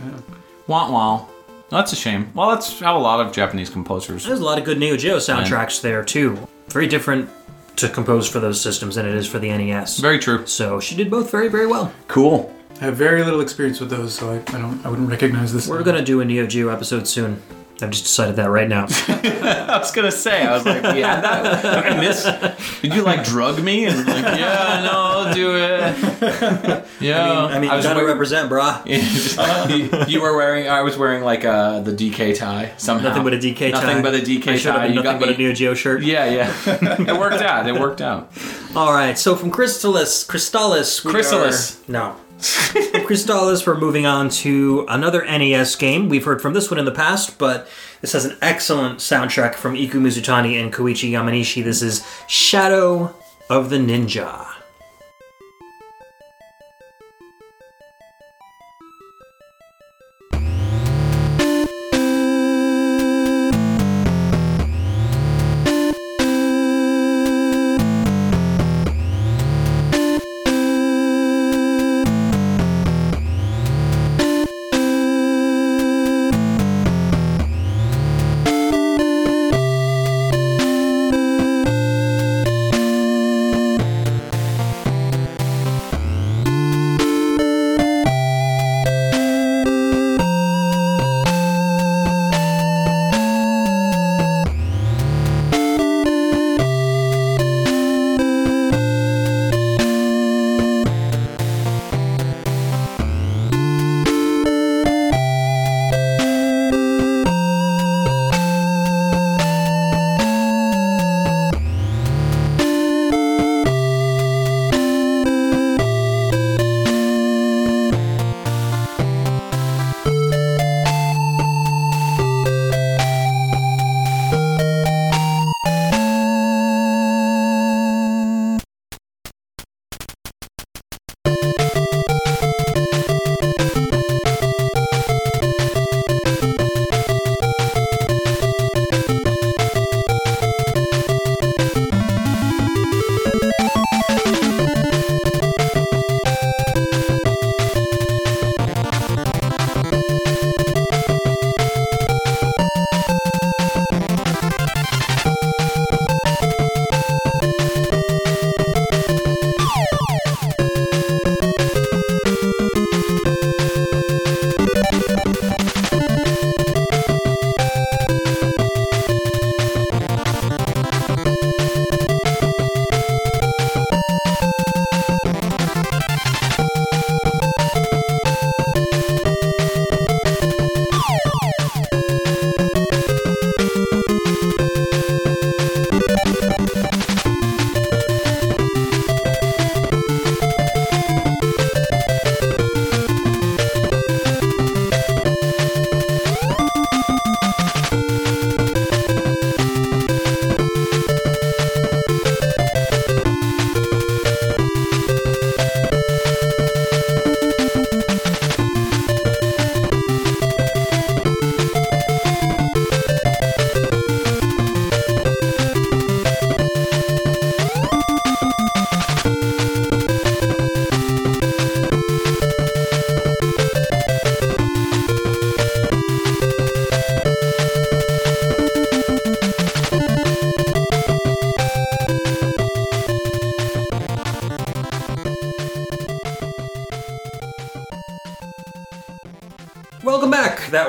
Wah 0.68 0.92
wah. 0.92 1.26
That's 1.70 1.94
a 1.94 1.96
shame. 1.96 2.32
Well, 2.34 2.50
that's 2.50 2.80
how 2.80 2.98
a 2.98 3.00
lot 3.00 3.26
of 3.26 3.34
Japanese 3.34 3.70
composers. 3.70 4.26
There's 4.26 4.40
a 4.40 4.44
lot 4.44 4.58
of 4.60 4.66
good 4.66 4.78
Neo 4.80 4.96
Geo 4.98 5.18
soundtracks 5.18 5.82
there 5.82 6.04
too. 6.04 6.38
Very 6.68 6.88
different 6.88 7.30
to 7.78 7.90
compose 7.90 8.30
for 8.30 8.40
those 8.40 8.62
systems 8.62 8.96
than 8.96 9.06
it 9.06 9.14
is 9.16 9.28
for 9.28 9.40
the 9.40 9.50
NES. 9.50 10.00
Very 10.00 10.20
true. 10.20 10.46
So 10.46 10.80
she 10.80 10.96
did 10.96 11.10
both 11.12 11.30
very, 11.32 11.50
very 11.50 11.68
well. 11.68 11.92
Cool. 12.08 12.54
I 12.82 12.86
have 12.86 12.96
very 12.96 13.24
little 13.24 13.42
experience 13.42 13.80
with 13.80 13.90
those, 13.90 14.14
so 14.14 14.32
I, 14.32 14.36
I 14.56 14.60
don't 14.62 14.86
I 14.86 14.90
wouldn't 14.90 15.10
recognize 15.10 15.54
this. 15.54 15.68
We're 15.68 15.84
gonna 15.84 16.04
do 16.04 16.22
a 16.22 16.26
Neo 16.26 16.46
Geo 16.46 16.70
episode 16.70 17.08
soon. 17.08 17.42
I've 17.82 17.90
just 17.92 18.04
decided 18.06 18.38
that 18.38 18.50
right 18.50 18.70
now. 18.70 18.86
I 19.08 19.78
was 19.78 19.92
gonna 19.92 20.12
say, 20.12 20.44
I 20.46 20.54
was 20.54 20.66
like, 20.66 20.82
yeah, 20.96 21.20
that 21.62 21.86
I 21.86 22.00
miss. 22.00 22.24
Did 22.82 22.94
you 22.94 23.02
like 23.02 23.26
drug 23.26 23.62
me? 23.62 23.86
And 23.86 23.98
like, 24.08 24.24
yeah, 24.40 24.82
no, 24.86 24.92
I'll 24.94 25.34
do 25.34 25.56
it. 25.58 26.86
Yeah, 27.02 27.46
I 27.46 27.60
mean, 27.60 27.70
I 27.70 27.76
was 27.76 27.86
gotta 27.86 27.98
wearing- 28.00 28.12
represent, 28.14 28.50
brah. 28.50 28.82
you, 28.88 29.90
you 30.12 30.22
were 30.22 30.36
wearing. 30.36 30.68
I 30.70 30.82
was 30.82 30.98
wearing 30.98 31.24
like 31.24 31.44
uh, 31.44 31.82
the 31.82 31.92
DK 31.92 32.36
tie 32.38 32.72
somehow. 32.78 33.10
Nothing 33.10 33.24
but 33.26 33.34
a 33.34 33.38
DK 33.38 33.72
tie. 33.72 33.82
Nothing 33.82 34.02
but 34.02 34.16
a 34.16 34.20
DK 34.20 34.48
I 34.48 34.58
tie. 34.58 34.88
been 34.88 34.96
You 34.96 35.04
nothing 35.04 35.20
got 35.20 35.28
but 35.28 35.30
a. 35.36 35.38
Neo 35.38 35.52
Geo 35.54 35.74
shirt. 35.74 36.02
Yeah, 36.04 36.26
yeah. 36.26 36.54
it 36.66 37.20
worked 37.20 37.42
out. 37.44 37.68
It 37.68 37.74
worked 37.78 38.02
out. 38.02 38.32
All 38.76 38.94
right. 38.94 39.18
So 39.18 39.36
from 39.36 39.52
Crystalis, 39.52 40.26
Crystalis, 40.26 41.04
we 41.04 41.12
Chrysalis. 41.12 41.82
are- 41.88 41.92
no. 41.92 42.16
Crystalis, 42.38 43.66
we're 43.66 43.78
moving 43.78 44.06
on 44.06 44.30
to 44.30 44.86
another 44.90 45.24
NES 45.24 45.76
game. 45.76 46.10
We've 46.10 46.24
heard 46.24 46.42
from 46.42 46.54
this 46.54 46.70
one 46.70 46.80
in 46.80 46.86
the 46.86 46.92
past, 46.92 47.38
but 47.38 47.68
this 48.02 48.14
has 48.14 48.26
an 48.26 48.38
excellent 48.42 49.00
soundtrack 49.00 49.56
from 49.56 49.76
Iku 49.76 50.00
Mizutani 50.00 50.62
and 50.62 50.74
Koichi 50.74 51.12
Yamanishi. 51.12 51.64
This 51.64 51.82
is 51.82 52.06
Shadow 52.28 53.16
of 53.50 53.70
the 53.70 53.78
Ninja. 53.78 54.55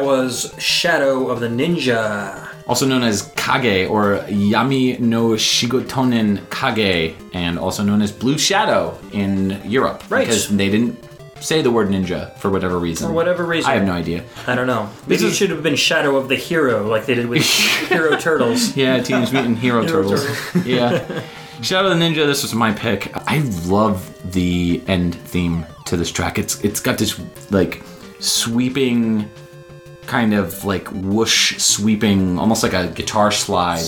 Was 0.06 0.54
Shadow 0.58 1.28
of 1.28 1.40
the 1.40 1.48
Ninja. 1.48 2.48
also 2.66 2.86
known 2.86 3.02
as 3.02 3.32
Kage 3.36 3.88
or 3.88 4.18
Yami 4.28 4.98
no 5.00 5.30
Shigotonin 5.30 6.48
Kage, 6.50 7.14
and 7.32 7.58
also 7.58 7.82
known 7.82 8.00
as 8.02 8.12
Blue 8.12 8.38
Shadow 8.38 8.98
in 9.12 9.60
Europe. 9.64 10.02
Right. 10.08 10.20
Because 10.20 10.48
they 10.48 10.70
didn't 10.70 10.96
say 11.40 11.62
the 11.62 11.70
word 11.70 11.88
ninja 11.88 12.36
for 12.38 12.50
whatever 12.50 12.78
reason. 12.78 13.08
For 13.08 13.14
whatever 13.14 13.44
reason. 13.44 13.70
I 13.70 13.74
have 13.74 13.84
no 13.84 13.92
idea. 13.92 14.24
I 14.46 14.54
don't 14.54 14.66
know. 14.66 14.88
Maybe 15.06 15.26
it 15.26 15.34
should 15.34 15.50
have 15.50 15.62
been 15.62 15.76
Shadow 15.76 16.16
of 16.16 16.28
the 16.28 16.36
Hero, 16.36 16.86
like 16.86 17.06
they 17.06 17.14
did 17.14 17.26
with 17.26 17.42
Hero 17.88 18.16
Turtles. 18.18 18.76
Yeah, 18.76 19.02
Teenage 19.02 19.32
Mutant 19.32 19.58
Hero, 19.66 19.84
Hero 19.84 20.08
Turtles. 20.08 20.24
yeah. 20.66 21.22
Shadow 21.62 21.90
of 21.90 21.98
the 21.98 22.04
Ninja, 22.04 22.26
this 22.26 22.42
was 22.42 22.54
my 22.54 22.72
pick. 22.72 23.10
I 23.28 23.38
love 23.66 23.98
the 24.32 24.82
end 24.86 25.14
theme 25.14 25.66
to 25.86 25.96
this 25.96 26.10
track. 26.12 26.38
It's 26.38 26.60
it's 26.62 26.80
got 26.80 26.98
this 26.98 27.18
like 27.50 27.82
sweeping 28.18 29.30
kind 30.06 30.34
of 30.34 30.64
like 30.64 30.88
whoosh 30.88 31.58
sweeping 31.58 32.38
almost 32.38 32.62
like 32.62 32.72
a 32.74 32.88
guitar 32.88 33.30
slide. 33.30 33.84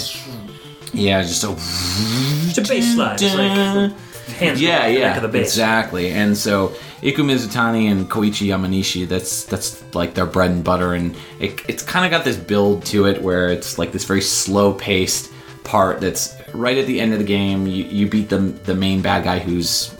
Yeah, 0.92 1.22
just 1.22 1.44
a 1.44 1.54
It's 1.56 2.58
a 2.58 2.62
bass 2.62 2.94
slide. 2.94 3.20
It's 3.20 3.34
like 3.34 3.92
hands 4.36 4.60
yeah, 4.60 4.86
yeah, 4.86 5.08
neck 5.08 5.16
of 5.16 5.22
the 5.22 5.28
bass. 5.28 5.48
exactly. 5.48 6.10
And 6.10 6.36
so 6.36 6.72
Iku 7.02 7.22
Mizutani 7.22 7.90
and 7.90 8.10
Koichi 8.10 8.48
Yamanishi, 8.48 9.06
that's 9.08 9.44
that's 9.44 9.82
like 9.94 10.14
their 10.14 10.26
bread 10.26 10.50
and 10.50 10.64
butter, 10.64 10.94
and 10.94 11.14
it, 11.40 11.60
it's 11.68 11.82
kind 11.82 12.04
of 12.04 12.10
got 12.10 12.24
this 12.24 12.36
build 12.36 12.84
to 12.86 13.06
it 13.06 13.22
where 13.22 13.48
it's 13.48 13.78
like 13.78 13.92
this 13.92 14.04
very 14.04 14.20
slow 14.22 14.72
paced 14.72 15.32
part 15.64 16.00
that's 16.00 16.34
right 16.54 16.78
at 16.78 16.86
the 16.86 17.00
end 17.00 17.12
of 17.12 17.18
the 17.18 17.24
game. 17.24 17.66
You, 17.66 17.84
you 17.84 18.08
beat 18.08 18.28
the 18.30 18.38
the 18.38 18.74
main 18.74 19.02
bad 19.02 19.24
guy 19.24 19.38
who's 19.38 19.94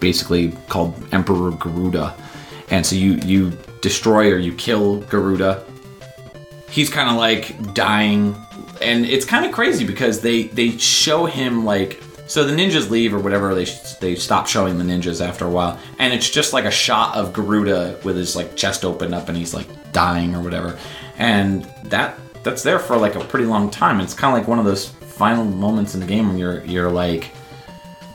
basically 0.00 0.52
called 0.68 0.94
Emperor 1.12 1.52
Garuda, 1.52 2.14
and 2.70 2.84
so 2.84 2.96
you 2.96 3.14
you 3.24 3.52
destroy 3.80 4.32
or 4.32 4.38
you 4.38 4.52
kill 4.54 5.00
Garuda. 5.02 5.64
He's 6.70 6.90
kind 6.90 7.08
of 7.08 7.16
like 7.16 7.74
dying, 7.74 8.36
and 8.82 9.06
it's 9.06 9.24
kind 9.24 9.46
of 9.46 9.52
crazy 9.52 9.86
because 9.86 10.20
they 10.20 10.44
they 10.44 10.76
show 10.78 11.24
him 11.26 11.64
like 11.64 12.02
so 12.26 12.44
the 12.44 12.52
ninjas 12.54 12.90
leave 12.90 13.14
or 13.14 13.18
whatever 13.18 13.54
they 13.54 13.64
they 14.00 14.14
stop 14.14 14.46
showing 14.46 14.76
the 14.78 14.84
ninjas 14.84 15.26
after 15.26 15.46
a 15.46 15.50
while, 15.50 15.78
and 15.98 16.12
it's 16.12 16.28
just 16.28 16.52
like 16.52 16.66
a 16.66 16.70
shot 16.70 17.16
of 17.16 17.32
Garuda 17.32 18.00
with 18.04 18.16
his 18.16 18.36
like 18.36 18.54
chest 18.54 18.84
open 18.84 19.14
up 19.14 19.28
and 19.28 19.36
he's 19.36 19.54
like 19.54 19.66
dying 19.92 20.34
or 20.34 20.42
whatever, 20.42 20.78
and 21.16 21.64
that 21.84 22.18
that's 22.42 22.62
there 22.62 22.78
for 22.78 22.96
like 22.96 23.14
a 23.14 23.20
pretty 23.24 23.46
long 23.46 23.70
time. 23.70 24.00
It's 24.00 24.14
kind 24.14 24.32
of 24.32 24.38
like 24.38 24.48
one 24.48 24.58
of 24.58 24.66
those 24.66 24.88
final 24.88 25.44
moments 25.44 25.94
in 25.94 26.00
the 26.00 26.06
game 26.06 26.28
where 26.28 26.36
you're 26.36 26.64
you're 26.64 26.90
like 26.90 27.30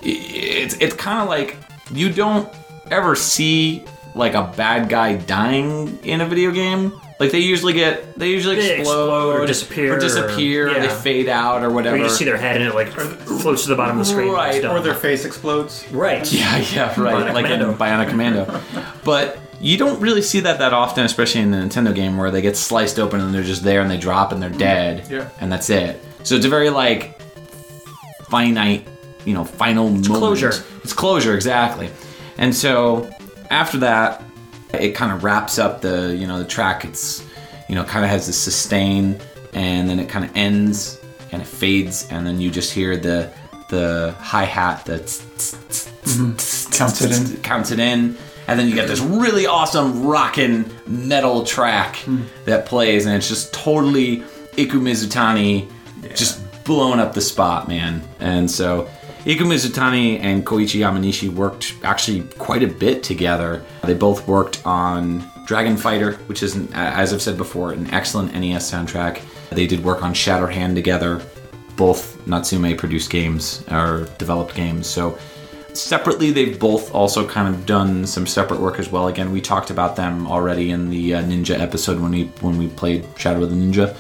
it's 0.03 0.75
it's 0.75 0.95
kind 0.95 1.21
of 1.21 1.27
like 1.27 1.57
you 1.91 2.11
don't 2.11 2.47
ever 2.91 3.15
see 3.15 3.83
like 4.15 4.33
a 4.33 4.53
bad 4.55 4.89
guy 4.89 5.15
dying 5.15 5.99
in 6.03 6.21
a 6.21 6.25
video 6.25 6.51
game. 6.51 6.93
Like 7.19 7.31
they 7.31 7.39
usually 7.39 7.73
get 7.73 8.17
they 8.17 8.29
usually 8.29 8.55
They 8.57 8.79
explode, 8.79 9.05
explode 9.05 9.41
or 9.41 9.45
disappear 9.45 9.95
or 9.95 9.99
disappear, 9.99 10.67
or- 10.67 10.77
or 10.77 10.79
they 10.81 10.89
fade 10.89 11.29
out 11.29 11.63
or 11.63 11.69
whatever. 11.69 11.95
Or 11.95 11.99
you 11.99 12.05
just 12.05 12.17
see 12.17 12.25
their 12.25 12.37
head 12.37 12.57
and 12.57 12.65
it 12.69 12.75
like 12.75 12.89
floats 12.89 13.63
to 13.63 13.69
the 13.69 13.75
bottom 13.75 13.99
of 13.99 14.05
the 14.05 14.11
screen. 14.11 14.27
when 14.27 14.35
Right. 14.35 14.65
Or 14.65 14.79
their 14.81 14.95
face 14.95 15.23
explodes. 15.23 15.85
right. 15.91 16.29
yeah, 16.33 16.57
yeah, 16.57 16.99
right. 17.01 17.15
Bionic 17.27 17.33
like 17.33 17.45
Commando. 17.45 17.71
in 17.71 17.77
Bionic 17.77 18.09
Commando. 18.09 18.61
but 19.05 19.39
you 19.61 19.77
don't 19.77 20.01
really 20.01 20.21
see 20.21 20.41
that 20.41 20.59
that 20.59 20.73
often, 20.73 21.05
especially 21.05 21.41
in 21.41 21.51
the 21.51 21.57
Nintendo 21.57 21.95
game 21.95 22.17
where 22.17 22.29
they 22.31 22.41
get 22.41 22.57
sliced 22.57 22.99
open 22.99 23.21
and 23.21 23.33
they're 23.33 23.43
just 23.43 23.63
there 23.63 23.79
and 23.81 23.89
they 23.89 23.97
drop 23.97 24.31
and 24.33 24.41
they're 24.43 24.49
dead. 24.49 25.07
Yeah. 25.09 25.29
And 25.39 25.49
that's 25.51 25.69
it. 25.69 26.01
So 26.23 26.35
it's 26.35 26.45
a 26.45 26.49
very 26.49 26.69
like 26.71 27.17
finite, 28.29 28.87
you 29.25 29.33
know, 29.33 29.45
final 29.45 29.85
moment. 29.89 30.07
closure. 30.07 30.51
It's 30.83 30.93
closure, 30.93 31.35
exactly. 31.35 31.89
And 32.37 32.53
so 32.53 33.09
after 33.53 33.77
that, 33.79 34.23
it 34.73 34.91
kind 34.91 35.11
of 35.11 35.23
wraps 35.23 35.59
up 35.59 35.81
the, 35.81 36.15
you 36.15 36.27
know, 36.27 36.39
the 36.39 36.45
track. 36.45 36.83
It's, 36.83 37.25
you 37.69 37.75
know, 37.75 37.83
kind 37.83 38.03
of 38.03 38.11
has 38.11 38.27
this 38.27 38.37
sustain 38.37 39.19
and 39.53 39.89
then 39.89 39.99
it 39.99 40.09
kind 40.09 40.25
of 40.25 40.31
ends 40.35 40.99
and 41.31 41.41
it 41.41 41.47
fades 41.47 42.07
and 42.09 42.25
then 42.25 42.41
you 42.41 42.49
just 42.51 42.73
hear 42.73 42.97
the 42.97 43.31
the 43.69 44.13
hi 44.19 44.43
hat 44.43 44.85
that 44.85 45.07
Counts 46.71 47.01
it 47.01 47.11
in. 47.11 47.41
counts 47.41 47.71
it 47.71 47.79
in, 47.79 48.17
and 48.47 48.59
then 48.59 48.67
you 48.67 48.75
get 48.75 48.87
this 48.87 48.99
really 48.99 49.47
awesome 49.47 50.05
rockin' 50.05 50.69
metal 50.85 51.43
track 51.43 51.95
mm. 51.97 52.25
that 52.45 52.65
plays, 52.65 53.05
and 53.05 53.15
it's 53.15 53.27
just 53.27 53.53
totally 53.53 54.23
Iku 54.57 54.79
Mizutani 54.79 55.69
just 56.13 56.41
blowing 56.65 56.99
up 56.99 57.13
the 57.13 57.21
spot, 57.21 57.67
man. 57.67 58.03
And 58.19 58.49
so 58.51 58.89
Iku 59.25 59.45
Mizutani 59.45 60.19
and 60.19 60.45
Koichi 60.45 60.81
Yamanishi 60.81 61.29
worked 61.29 61.75
actually 61.83 62.23
quite 62.37 62.61
a 62.61 62.67
bit 62.67 63.03
together. 63.03 63.63
They 63.83 63.93
both 63.93 64.27
worked 64.27 64.61
on 64.65 65.23
Dragon 65.45 65.77
Fighter, 65.77 66.13
which 66.27 66.43
is, 66.43 66.55
an, 66.55 66.67
as 66.73 67.13
I've 67.13 67.21
said 67.21 67.37
before, 67.37 67.71
an 67.71 67.89
excellent 67.91 68.33
NES 68.33 68.69
soundtrack. 68.69 69.21
They 69.49 69.65
did 69.65 69.81
work 69.81 70.03
on 70.03 70.13
Shatterhand 70.13 70.75
together. 70.75 71.21
Both 71.77 72.27
Natsume 72.27 72.75
produced 72.75 73.09
games 73.09 73.63
or 73.71 74.09
developed 74.17 74.55
games. 74.55 74.87
So 74.87 75.17
separately 75.73 76.31
they've 76.31 76.59
both 76.59 76.93
also 76.93 77.25
kind 77.25 77.47
of 77.47 77.65
done 77.65 78.05
some 78.05 78.27
separate 78.27 78.59
work 78.59 78.77
as 78.77 78.91
well 78.91 79.07
again 79.07 79.31
we 79.31 79.41
talked 79.41 79.71
about 79.71 79.95
them 79.95 80.27
already 80.27 80.69
in 80.69 80.87
the 80.91 81.15
uh, 81.15 81.23
ninja 81.23 81.59
episode 81.59 81.99
when 81.99 82.11
we 82.11 82.25
when 82.41 82.59
we 82.59 82.67
played 82.67 83.03
shadow 83.17 83.41
of 83.41 83.49
the 83.49 83.55
ninja 83.55 83.95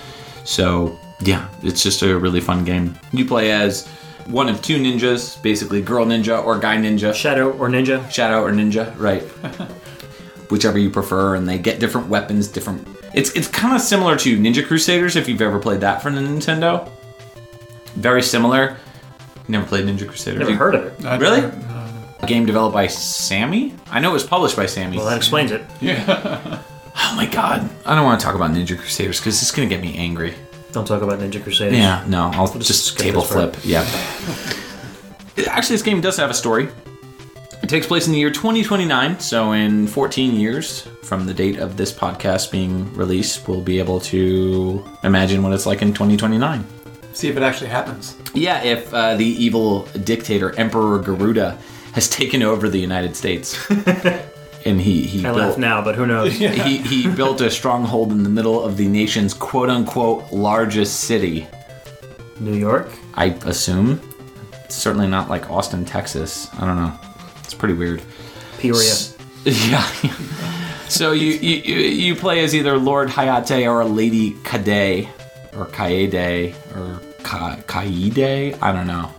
so 0.45 0.95
yeah 1.21 1.49
it's 1.63 1.81
just 1.81 2.03
a 2.03 2.15
really 2.15 2.39
fun 2.39 2.63
game 2.63 2.95
you 3.11 3.25
play 3.25 3.51
as 3.51 3.89
one 4.27 4.47
of 4.49 4.61
two 4.61 4.77
ninjas 4.77 5.41
basically 5.41 5.81
girl 5.81 6.05
ninja 6.05 6.43
or 6.43 6.57
guy 6.57 6.77
ninja 6.77 7.13
Shadow 7.13 7.51
or 7.51 7.67
Ninja. 7.69 8.09
shadow 8.11 8.41
or 8.43 8.51
ninja 8.51 8.97
right 8.97 9.21
whichever 10.49 10.77
you 10.77 10.89
prefer 10.89 11.35
and 11.35 11.47
they 11.47 11.57
get 11.57 11.79
different 11.79 12.07
weapons 12.07 12.47
different 12.47 12.87
it's 13.13 13.31
it's 13.31 13.47
kind 13.47 13.75
of 13.75 13.81
similar 13.81 14.15
to 14.17 14.37
ninja 14.37 14.65
crusaders 14.65 15.15
if 15.15 15.27
you've 15.27 15.41
ever 15.41 15.59
played 15.59 15.81
that 15.81 16.01
for 16.01 16.09
the 16.11 16.19
nintendo 16.21 16.89
very 17.95 18.21
similar 18.23 18.77
never 19.47 19.65
played 19.65 19.85
ninja 19.85 20.07
crusaders 20.07 20.39
Never 20.39 20.51
You- 20.51 20.57
heard 20.57 20.75
of 20.75 20.85
it. 20.85 21.05
I- 21.05 21.17
Really? 21.17 21.41
uh, 21.41 21.89
a 22.21 22.25
game 22.25 22.45
developed 22.45 22.73
by 22.73 22.87
Sammy? 22.87 23.75
I 23.91 23.99
know 23.99 24.11
it 24.11 24.13
was 24.13 24.23
published 24.23 24.55
by 24.55 24.65
Sammy. 24.65 24.95
Well, 24.95 25.07
that 25.07 25.17
explains 25.17 25.51
it. 25.51 25.61
Yeah. 25.81 26.05
oh 26.95 27.13
my 27.17 27.25
god. 27.25 27.69
I 27.85 27.93
don't 27.95 28.05
want 28.05 28.21
to 28.21 28.25
talk 28.25 28.33
about 28.35 28.51
Ninja 28.51 28.77
Crusaders 28.79 29.19
because 29.19 29.41
it's 29.41 29.51
going 29.51 29.67
to 29.67 29.75
get 29.75 29.81
me 29.83 29.97
angry. 29.97 30.33
Don't 30.73 30.85
talk 30.85 31.01
about 31.03 31.19
Ninja 31.19 31.41
Crusaders. 31.41 31.77
Yeah, 31.77 32.03
no, 32.07 32.31
I'll 32.33 32.47
just 32.47 32.67
just, 32.67 32.99
table 32.99 33.21
this 33.21 33.31
part. 33.31 33.55
flip. 33.55 33.65
Yeah. 33.65 33.87
Actually, 35.47 35.75
this 35.75 35.83
game 35.83 36.01
does 36.01 36.17
have 36.17 36.29
a 36.29 36.33
story. 36.33 36.67
It 37.61 37.69
takes 37.69 37.87
place 37.87 38.07
in 38.07 38.13
the 38.13 38.19
year 38.19 38.31
2029, 38.31 39.19
so 39.19 39.53
in 39.53 39.87
14 39.87 40.35
years 40.35 40.81
from 41.03 41.25
the 41.25 41.33
date 41.33 41.59
of 41.59 41.77
this 41.77 41.93
podcast 41.93 42.51
being 42.51 42.93
released, 42.93 43.47
we'll 43.47 43.61
be 43.61 43.79
able 43.79 43.99
to 44.01 44.83
imagine 45.03 45.43
what 45.43 45.53
it's 45.53 45.65
like 45.65 45.81
in 45.81 45.93
2029. 45.93 46.65
See 47.13 47.29
if 47.29 47.37
it 47.37 47.43
actually 47.43 47.69
happens. 47.69 48.17
Yeah, 48.33 48.63
if 48.63 48.91
uh, 48.93 49.15
the 49.15 49.25
evil 49.25 49.83
dictator 50.03 50.53
Emperor 50.59 50.99
Garuda 50.99 51.57
has 51.93 52.09
taken 52.09 52.41
over 52.41 52.67
the 52.67 52.79
United 52.79 53.15
States, 53.15 53.55
and 54.65 54.79
he 54.81 55.03
he 55.03 55.19
I 55.19 55.23
built 55.23 55.37
laugh 55.37 55.57
now, 55.57 55.81
but 55.83 55.95
who 55.95 56.05
knows? 56.05 56.33
he, 56.37 56.77
he 56.77 57.07
built 57.13 57.41
a 57.41 57.49
stronghold 57.51 58.11
in 58.11 58.23
the 58.23 58.29
middle 58.29 58.63
of 58.63 58.77
the 58.77 58.87
nation's 58.87 59.33
quote 59.33 59.69
unquote 59.69 60.31
largest 60.31 61.01
city. 61.01 61.47
New 62.39 62.53
York. 62.55 62.89
I 63.13 63.25
assume. 63.45 64.01
It's 64.65 64.75
certainly 64.75 65.07
not 65.07 65.29
like 65.29 65.49
Austin, 65.51 65.85
Texas. 65.85 66.49
I 66.59 66.65
don't 66.65 66.77
know. 66.77 66.93
It's 67.43 67.53
pretty 67.53 67.75
weird. 67.75 68.01
Peoria. 68.57 68.93
Yeah. 69.45 69.85
so 70.87 71.11
you, 71.11 71.33
you 71.33 71.55
you- 71.57 71.89
you 71.89 72.15
play 72.15 72.43
as 72.45 72.55
either 72.55 72.77
Lord 72.77 73.09
Hayate 73.09 73.69
or 73.69 73.81
a 73.81 73.85
Lady 73.85 74.31
Kade 74.45 75.09
or 75.57 75.65
Kaede 75.65 76.53
or 76.77 77.01
Ka- 77.23 77.57
Kaide. 77.67 78.57
I 78.61 78.71
don't 78.71 78.87
know. 78.87 79.11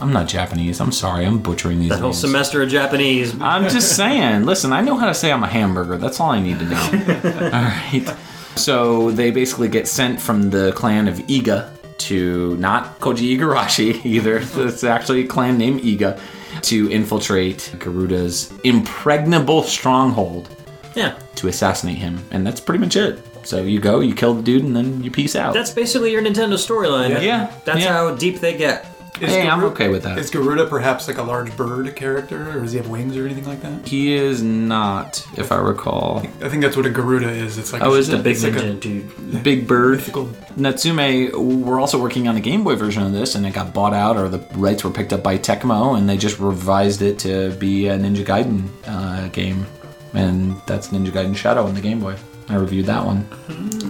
I'm 0.00 0.12
not 0.12 0.26
Japanese. 0.28 0.80
I'm 0.80 0.92
sorry. 0.92 1.24
I'm 1.24 1.38
butchering 1.38 1.78
these 1.80 1.90
That 1.90 2.00
whole 2.00 2.08
names. 2.10 2.20
semester 2.20 2.62
of 2.62 2.68
Japanese. 2.68 3.34
I'm 3.40 3.64
just 3.68 3.96
saying. 3.96 4.44
Listen, 4.44 4.72
I 4.72 4.80
know 4.80 4.96
how 4.96 5.06
to 5.06 5.14
say 5.14 5.32
I'm 5.32 5.44
a 5.44 5.46
hamburger. 5.48 5.96
That's 5.96 6.20
all 6.20 6.30
I 6.30 6.40
need 6.40 6.58
to 6.58 6.64
know. 6.66 6.80
all 7.24 7.50
right. 7.50 8.16
So 8.56 9.10
they 9.10 9.30
basically 9.30 9.68
get 9.68 9.88
sent 9.88 10.20
from 10.20 10.50
the 10.50 10.72
clan 10.72 11.08
of 11.08 11.16
Iga 11.18 11.70
to 11.98 12.56
not 12.56 12.98
Koji 13.00 13.36
Igarashi 13.38 14.04
either. 14.06 14.40
It's 14.42 14.84
actually 14.84 15.24
a 15.24 15.26
clan 15.26 15.58
named 15.58 15.80
Iga 15.82 16.20
to 16.62 16.90
infiltrate 16.90 17.72
Garuda's 17.78 18.52
impregnable 18.62 19.62
stronghold 19.62 20.48
Yeah. 20.94 21.18
to 21.36 21.48
assassinate 21.48 21.98
him, 21.98 22.24
and 22.30 22.46
that's 22.46 22.60
pretty 22.60 22.78
much 22.78 22.94
it. 22.96 23.18
So 23.44 23.62
you 23.62 23.80
go, 23.80 24.00
you 24.00 24.14
kill 24.14 24.34
the 24.34 24.42
dude, 24.42 24.62
and 24.64 24.74
then 24.74 25.02
you 25.02 25.10
peace 25.10 25.34
out. 25.36 25.52
That's 25.52 25.70
basically 25.70 26.12
your 26.12 26.22
Nintendo 26.22 26.54
storyline. 26.54 27.20
Yeah, 27.22 27.52
That's 27.64 27.80
yeah. 27.80 27.92
how 27.92 28.14
deep 28.14 28.40
they 28.40 28.56
get. 28.56 28.86
Is 29.20 29.30
hey, 29.30 29.48
I'm 29.48 29.62
okay 29.64 29.88
with 29.90 30.02
that. 30.02 30.18
Is 30.18 30.28
Garuda 30.28 30.66
perhaps 30.66 31.06
like 31.06 31.18
a 31.18 31.22
large 31.22 31.56
bird 31.56 31.94
character, 31.94 32.50
or 32.50 32.60
does 32.62 32.72
he 32.72 32.78
have 32.78 32.88
wings 32.88 33.16
or 33.16 33.24
anything 33.24 33.44
like 33.44 33.62
that? 33.62 33.86
He 33.86 34.12
is 34.12 34.42
not, 34.42 35.24
if 35.36 35.52
I 35.52 35.56
recall, 35.56 36.18
I 36.42 36.48
think 36.48 36.62
that's 36.62 36.76
what 36.76 36.84
a 36.84 36.90
Garuda 36.90 37.28
is. 37.30 37.56
It's 37.56 37.72
like 37.72 37.82
Oh, 37.82 37.94
a, 37.94 37.98
is 37.98 38.08
it? 38.08 38.16
The 38.16 38.22
big 38.24 38.34
it's 38.34 38.42
like 38.42 38.54
ninja 38.54 38.70
a 38.70 38.74
dude. 38.74 39.42
Big 39.44 39.68
Bird. 39.68 39.98
mythical- 39.98 40.30
Natsume 40.56 41.64
were 41.64 41.78
also 41.78 42.00
working 42.02 42.26
on 42.26 42.34
the 42.34 42.40
Game 42.40 42.64
Boy 42.64 42.74
version 42.74 43.04
of 43.04 43.12
this, 43.12 43.36
and 43.36 43.46
it 43.46 43.54
got 43.54 43.72
bought 43.72 43.94
out, 43.94 44.16
or 44.16 44.28
the 44.28 44.40
rights 44.54 44.82
were 44.82 44.90
picked 44.90 45.12
up 45.12 45.22
by 45.22 45.38
Tecmo, 45.38 45.96
and 45.96 46.08
they 46.08 46.16
just 46.16 46.40
revised 46.40 47.00
it 47.00 47.18
to 47.20 47.52
be 47.52 47.86
a 47.86 47.96
Ninja 47.96 48.24
Gaiden 48.24 48.68
uh, 48.88 49.28
game, 49.28 49.64
and 50.12 50.60
that's 50.66 50.88
Ninja 50.88 51.10
Gaiden 51.12 51.36
Shadow 51.36 51.64
on 51.66 51.74
the 51.74 51.80
Game 51.80 52.00
Boy. 52.00 52.16
I 52.48 52.56
reviewed 52.56 52.86
that 52.86 53.06
one. 53.06 53.28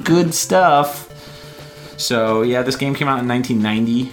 Good 0.04 0.34
stuff. 0.34 1.10
So 1.96 2.42
yeah, 2.42 2.60
this 2.62 2.76
game 2.76 2.94
came 2.94 3.08
out 3.08 3.20
in 3.20 3.28
1990 3.28 4.12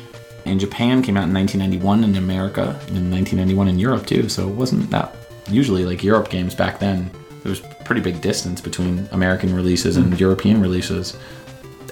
in 0.51 0.59
Japan, 0.59 1.01
came 1.01 1.17
out 1.17 1.27
in 1.27 1.33
1991 1.33 2.03
in 2.03 2.15
America, 2.17 2.79
and 2.87 2.97
in 2.97 3.11
1991 3.11 3.67
in 3.67 3.79
Europe 3.79 4.05
too. 4.05 4.29
So 4.29 4.47
it 4.47 4.55
wasn't 4.55 4.89
that 4.91 5.15
usually 5.49 5.85
like 5.85 6.03
Europe 6.03 6.29
games 6.29 6.55
back 6.55 6.79
then. 6.79 7.09
There 7.43 7.49
was 7.49 7.61
pretty 7.85 8.01
big 8.01 8.21
distance 8.21 8.61
between 8.61 9.09
American 9.11 9.53
releases 9.53 9.97
and 9.97 10.07
mm-hmm. 10.07 10.15
European 10.17 10.61
releases. 10.61 11.17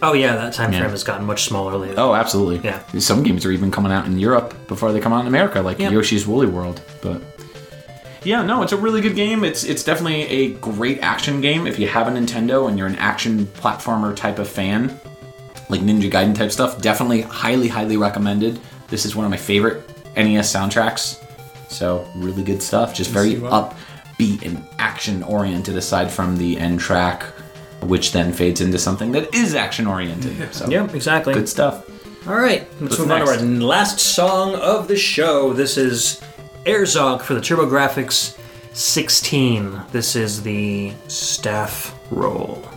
Oh 0.02 0.14
yeah, 0.14 0.36
that 0.36 0.53
time 0.53 0.69
frame 0.69 0.84
Yeah. 0.84 0.90
has 0.90 1.03
gotten 1.03 1.26
much 1.26 1.44
smaller 1.44 1.76
lately. 1.76 1.98
Oh, 1.98 2.14
absolutely. 2.14 2.61
Yeah. 2.64 2.81
Some 2.99 3.23
games 3.23 3.45
are 3.45 3.52
even 3.52 3.72
coming 3.72 3.91
out 3.91 4.06
in 4.06 4.18
Europe 4.18 4.53
before 4.68 4.91
they 4.94 4.99
come 4.99 5.11
out 5.11 5.22
in 5.22 5.27
America, 5.27 5.61
like 5.61 5.80
Yep. 5.80 5.91
Yoshi's 5.91 6.26
Woolly 6.26 6.48
World. 6.48 6.81
But 7.02 7.22
yeah, 8.23 8.44
no, 8.44 8.61
it's 8.61 8.72
a 8.72 8.77
really 8.77 9.02
good 9.02 9.15
game. 9.15 9.44
It's 9.44 9.64
it's 9.64 9.84
definitely 9.84 10.23
a 10.27 10.53
great 10.56 10.99
action 10.99 11.41
game 11.41 11.68
if 11.68 11.80
you 11.80 11.88
have 11.88 12.07
a 12.07 12.11
Nintendo 12.11 12.69
and 12.69 12.77
you're 12.77 12.88
an 12.88 12.95
action 12.95 13.45
platformer 13.48 14.15
type 14.15 14.40
of 14.40 14.48
fan, 14.48 14.99
like 15.70 15.82
Ninja 15.82 16.12
Gaiden 16.12 16.36
type 16.36 16.52
stuff. 16.52 16.82
Definitely 16.82 17.22
highly 17.22 17.68
highly 17.68 17.98
recommended. 17.98 18.60
This 18.90 19.06
is 19.06 19.16
one 19.16 19.26
of 19.26 19.32
my 19.32 19.38
favorite 19.38 19.88
NES 20.16 20.52
soundtracks. 20.54 21.24
So 21.70 22.08
really 22.16 22.44
good 22.44 22.62
stuff. 22.62 22.94
Just 22.94 23.12
very 23.12 23.38
up. 23.46 23.76
upbeat 24.18 24.44
and 24.46 24.64
action 24.80 25.24
oriented. 25.24 25.78
Aside 25.78 26.12
from 26.12 26.38
the 26.38 26.58
end 26.58 26.80
track, 26.80 27.24
which 27.84 28.12
then 28.12 28.34
fades 28.34 28.62
into 28.62 28.80
something 28.80 29.12
that 29.14 29.34
is 29.34 29.54
action 29.56 29.86
oriented. 29.88 30.54
So 30.54 30.68
Yeah, 30.70 30.90
exactly. 30.91 31.34
good 31.34 31.48
stuff. 31.48 31.86
All 32.28 32.36
right, 32.36 32.68
let's 32.82 32.98
What's 32.98 33.00
move 33.00 33.12
on 33.12 33.22
to 33.22 33.28
our 33.32 33.38
last 33.38 34.00
song 34.00 34.54
of 34.56 34.88
the 34.90 34.98
show. 34.98 35.54
This 35.54 35.78
is 35.78 36.20
Air 36.66 36.82
Zonk 36.84 37.22
for 37.22 37.34
the 37.34 37.40
TurboGrafx 37.40 38.38
16. 38.74 39.82
This 39.91 40.16
is 40.16 40.44
the 40.44 40.91
staff 41.08 41.96
roll. 42.12 42.69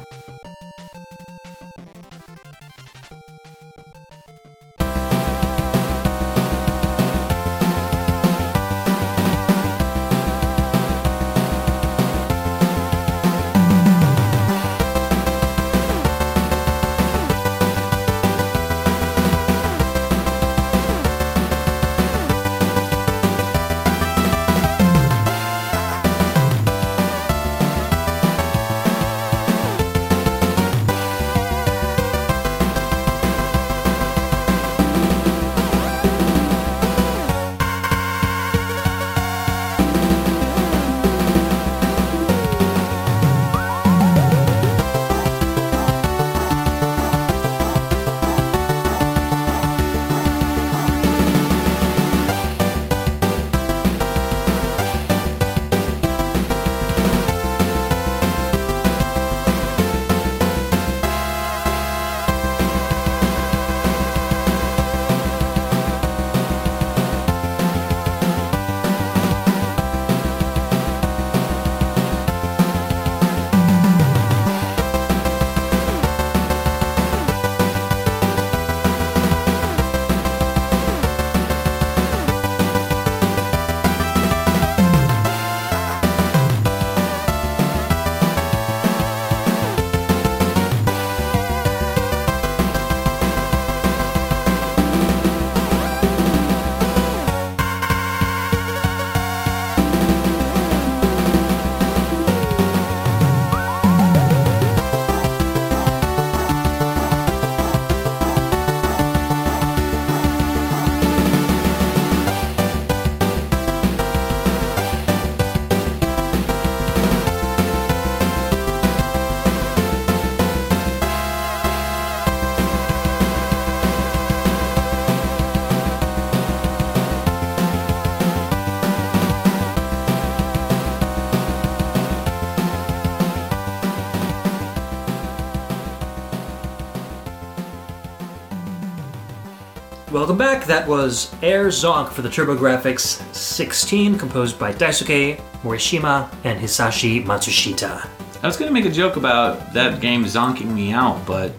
Welcome 140.23 140.39
back. 140.39 140.67
That 140.67 140.87
was 140.87 141.35
Air 141.43 141.67
Zonk 141.67 142.11
for 142.11 142.23
the 142.23 142.29
TurboGrafx 142.29 143.35
16, 143.35 144.17
composed 144.17 144.57
by 144.57 144.73
Daisuke 144.73 145.41
Morishima 145.65 146.33
and 146.45 146.61
Hisashi 146.61 147.25
Matsushita. 147.25 148.09
I 148.41 148.47
was 148.47 148.57
gonna 148.57 148.71
make 148.71 148.85
a 148.85 148.91
joke 148.91 149.17
about 149.17 149.73
that 149.73 150.01
game 150.01 150.25
zonking 150.25 150.73
me 150.73 150.93
out, 150.93 151.27
but 151.27 151.53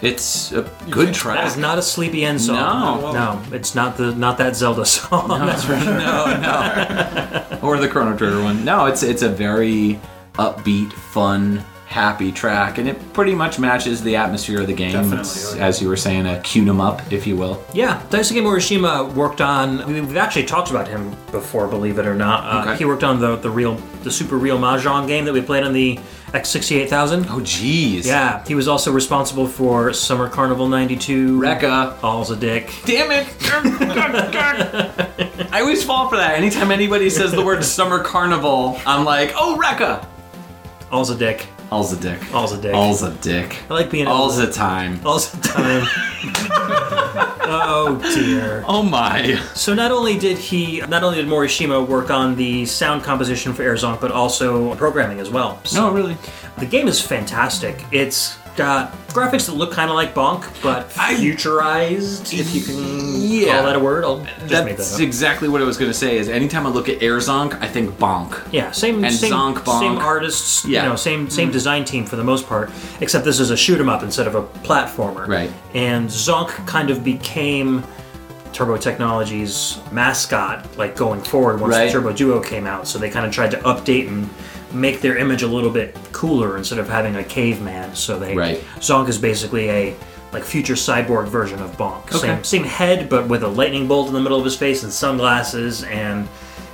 it's 0.00 0.50
a 0.52 0.62
good 0.88 1.12
track. 1.12 1.36
That 1.36 1.46
is 1.48 1.58
not 1.58 1.76
a 1.76 1.82
sleepy 1.82 2.24
end 2.24 2.40
song. 2.40 3.04
Oh, 3.04 3.12
no. 3.12 3.34
no, 3.34 3.54
it's 3.54 3.74
not 3.74 3.98
the 3.98 4.14
not 4.14 4.38
that 4.38 4.56
Zelda 4.56 4.86
song. 4.86 5.28
That's 5.28 5.66
right. 5.66 5.84
No, 5.84 6.40
no. 6.40 7.58
or 7.62 7.76
the 7.76 7.86
Chrono 7.86 8.16
Trigger 8.16 8.42
one. 8.42 8.64
No, 8.64 8.86
it's 8.86 9.02
it's 9.02 9.20
a 9.20 9.28
very 9.28 10.00
upbeat, 10.36 10.90
fun, 10.90 11.62
happy 11.90 12.30
track, 12.30 12.78
and 12.78 12.88
it 12.88 13.12
pretty 13.12 13.34
much 13.34 13.58
matches 13.58 14.00
the 14.00 14.14
atmosphere 14.14 14.60
of 14.60 14.68
the 14.68 14.72
game. 14.72 14.92
Definitely, 14.92 15.18
It's, 15.18 15.52
oh 15.52 15.56
yeah. 15.56 15.66
as 15.66 15.82
you 15.82 15.88
were 15.88 15.96
saying, 15.96 16.24
a 16.24 16.40
cue 16.40 16.62
'em 16.68 16.80
up, 16.80 17.02
if 17.12 17.26
you 17.26 17.36
will. 17.36 17.60
Yeah, 17.74 18.00
Daisuke 18.10 18.40
Morishima 18.42 19.12
worked 19.14 19.40
on. 19.40 19.84
We've 19.92 20.16
actually 20.16 20.44
talked 20.46 20.70
about 20.70 20.86
him 20.86 21.10
before, 21.32 21.66
believe 21.66 21.98
it 21.98 22.06
or 22.06 22.14
not. 22.14 22.44
Uh, 22.44 22.60
Okay. 22.70 22.78
He 22.78 22.84
worked 22.84 23.02
on 23.02 23.18
the 23.18 23.34
the 23.36 23.50
real, 23.50 23.74
the 24.04 24.10
Super 24.10 24.36
Real 24.36 24.56
Mahjong 24.56 25.08
game 25.08 25.24
that 25.24 25.32
we 25.34 25.42
played 25.42 25.64
on 25.64 25.72
the 25.72 25.98
X68000. 26.32 27.26
Oh, 27.28 27.40
jeez. 27.40 28.06
Yeah, 28.06 28.44
he 28.46 28.54
was 28.54 28.68
also 28.68 28.92
responsible 28.92 29.48
for 29.48 29.92
Summer 29.92 30.28
Carnival 30.28 30.68
'92. 30.68 31.40
Recca. 31.40 32.00
All's 32.04 32.30
a 32.30 32.36
dick. 32.36 32.72
Damn 32.86 33.10
it! 33.10 33.26
I 35.52 35.60
always 35.60 35.82
fall 35.82 36.08
for 36.08 36.16
that. 36.16 36.34
Anytime 36.36 36.70
anybody 36.70 37.10
says 37.10 37.32
the 37.32 37.44
word 37.44 37.64
summer 37.64 38.04
carnival, 38.04 38.78
I'm 38.86 39.04
like, 39.04 39.32
oh, 39.36 39.58
Recca! 39.60 40.06
All's 40.92 41.10
a 41.10 41.16
dick. 41.16 41.46
All's 41.70 41.92
a 41.92 41.96
dick. 42.00 42.34
All's 42.34 42.52
a 42.52 42.60
dick. 42.60 42.74
All's 42.74 43.02
a 43.02 43.12
dick. 43.18 43.58
I 43.70 43.74
like 43.74 43.90
being 43.90 44.08
All's 44.08 44.38
a 44.38 44.50
time. 44.52 45.00
All's 45.06 45.32
a 45.32 45.40
time. 45.40 45.82
oh 47.42 48.00
dear. 48.14 48.64
Oh 48.66 48.82
my. 48.82 49.36
So 49.54 49.72
not 49.74 49.92
only 49.92 50.18
did 50.18 50.36
he, 50.36 50.80
not 50.88 51.04
only 51.04 51.18
did 51.18 51.26
Morishima 51.28 51.86
work 51.86 52.10
on 52.10 52.34
the 52.36 52.66
sound 52.66 53.02
composition 53.04 53.52
for 53.52 53.62
Air 53.62 53.74
Zonk, 53.74 54.00
but 54.00 54.10
also 54.10 54.74
programming 54.74 55.20
as 55.20 55.30
well. 55.30 55.60
So 55.64 55.80
No, 55.88 55.92
really. 55.94 56.16
the 56.58 56.66
game 56.66 56.88
is 56.88 57.00
fantastic. 57.00 57.84
It's 57.92 58.36
got 58.60 58.92
graphics 59.08 59.46
that 59.46 59.54
look 59.54 59.72
kind 59.72 59.90
of 59.90 59.96
like 59.96 60.14
Bonk, 60.14 60.44
but 60.62 60.88
futurized. 60.90 62.32
If 62.38 62.54
you 62.54 62.60
can 62.62 63.20
Yeah. 63.20 63.54
call 63.56 63.64
that 63.66 63.76
a 63.76 63.80
word, 63.80 64.04
I'll 64.04 64.18
just 64.18 64.40
make 64.40 64.48
that 64.48 64.76
That's 64.76 64.94
up. 64.94 65.00
exactly 65.00 65.48
what 65.48 65.60
I 65.60 65.64
was 65.64 65.76
going 65.76 65.90
to 65.90 65.96
say. 65.96 66.16
Is 66.18 66.28
anytime 66.28 66.66
I 66.66 66.70
look 66.70 66.88
at 66.88 67.02
Air 67.02 67.18
Zonk, 67.18 67.60
I 67.62 67.66
think 67.66 67.98
bonk. 67.98 68.38
Yeah, 68.52 68.70
same 68.70 69.02
And 69.04 69.14
same, 69.14 69.32
Zonk 69.32 69.54
Bonk. 69.64 69.80
same 69.80 69.98
artists, 69.98 70.64
Yeah. 70.64 70.82
You 70.84 70.90
know, 70.90 70.96
same 70.96 71.28
same 71.30 71.46
mm-hmm. 71.46 71.52
design 71.52 71.84
team 71.84 72.04
for 72.06 72.16
the 72.16 72.24
most 72.24 72.46
part. 72.48 72.70
Except 73.00 73.24
this 73.24 73.40
is 73.40 73.50
a 73.50 73.56
shoot 73.56 73.80
'em 73.80 73.88
up 73.88 74.02
instead 74.02 74.26
of 74.26 74.34
a 74.34 74.42
platformer. 74.64 75.26
Right. 75.26 75.50
And 75.74 76.08
Zonk 76.08 76.48
kind 76.66 76.90
of 76.90 77.02
became 77.02 77.82
Turbo 78.52 78.76
Technologies 78.76 79.78
mascot, 79.92 80.66
like 80.76 80.96
going 80.96 81.20
forward 81.22 81.60
once 81.60 81.74
Right. 81.74 81.86
the 81.86 81.92
Turbo 81.92 82.12
Duo 82.12 82.40
came 82.40 82.66
out. 82.66 82.86
So 82.88 82.98
they 82.98 83.08
kind 83.08 83.24
of 83.24 83.32
tried 83.32 83.52
to 83.52 83.58
update 83.58 84.08
and 84.08 84.28
make 84.72 85.00
their 85.00 85.16
image 85.16 85.42
a 85.42 85.46
little 85.46 85.70
bit 85.70 85.96
cooler 86.12 86.56
instead 86.56 86.78
of 86.78 86.88
having 86.88 87.16
a 87.16 87.24
caveman. 87.24 87.94
So 87.94 88.18
they 88.18 88.34
Right. 88.34 88.60
Zonk 88.76 89.08
is 89.08 89.18
basically 89.18 89.70
a 89.70 89.94
like 90.32 90.44
future 90.44 90.74
cyborg 90.74 91.28
version 91.28 91.60
of 91.60 91.76
Bonk. 91.76 92.06
Okay. 92.14 92.18
Same 92.18 92.44
same 92.44 92.64
head, 92.64 93.08
but 93.08 93.28
with 93.28 93.42
a 93.42 93.48
lightning 93.48 93.88
bolt 93.88 94.08
in 94.08 94.14
the 94.14 94.20
middle 94.20 94.38
of 94.38 94.44
his 94.44 94.56
face 94.56 94.82
and 94.84 94.92
sunglasses. 94.92 95.84
And 95.84 96.28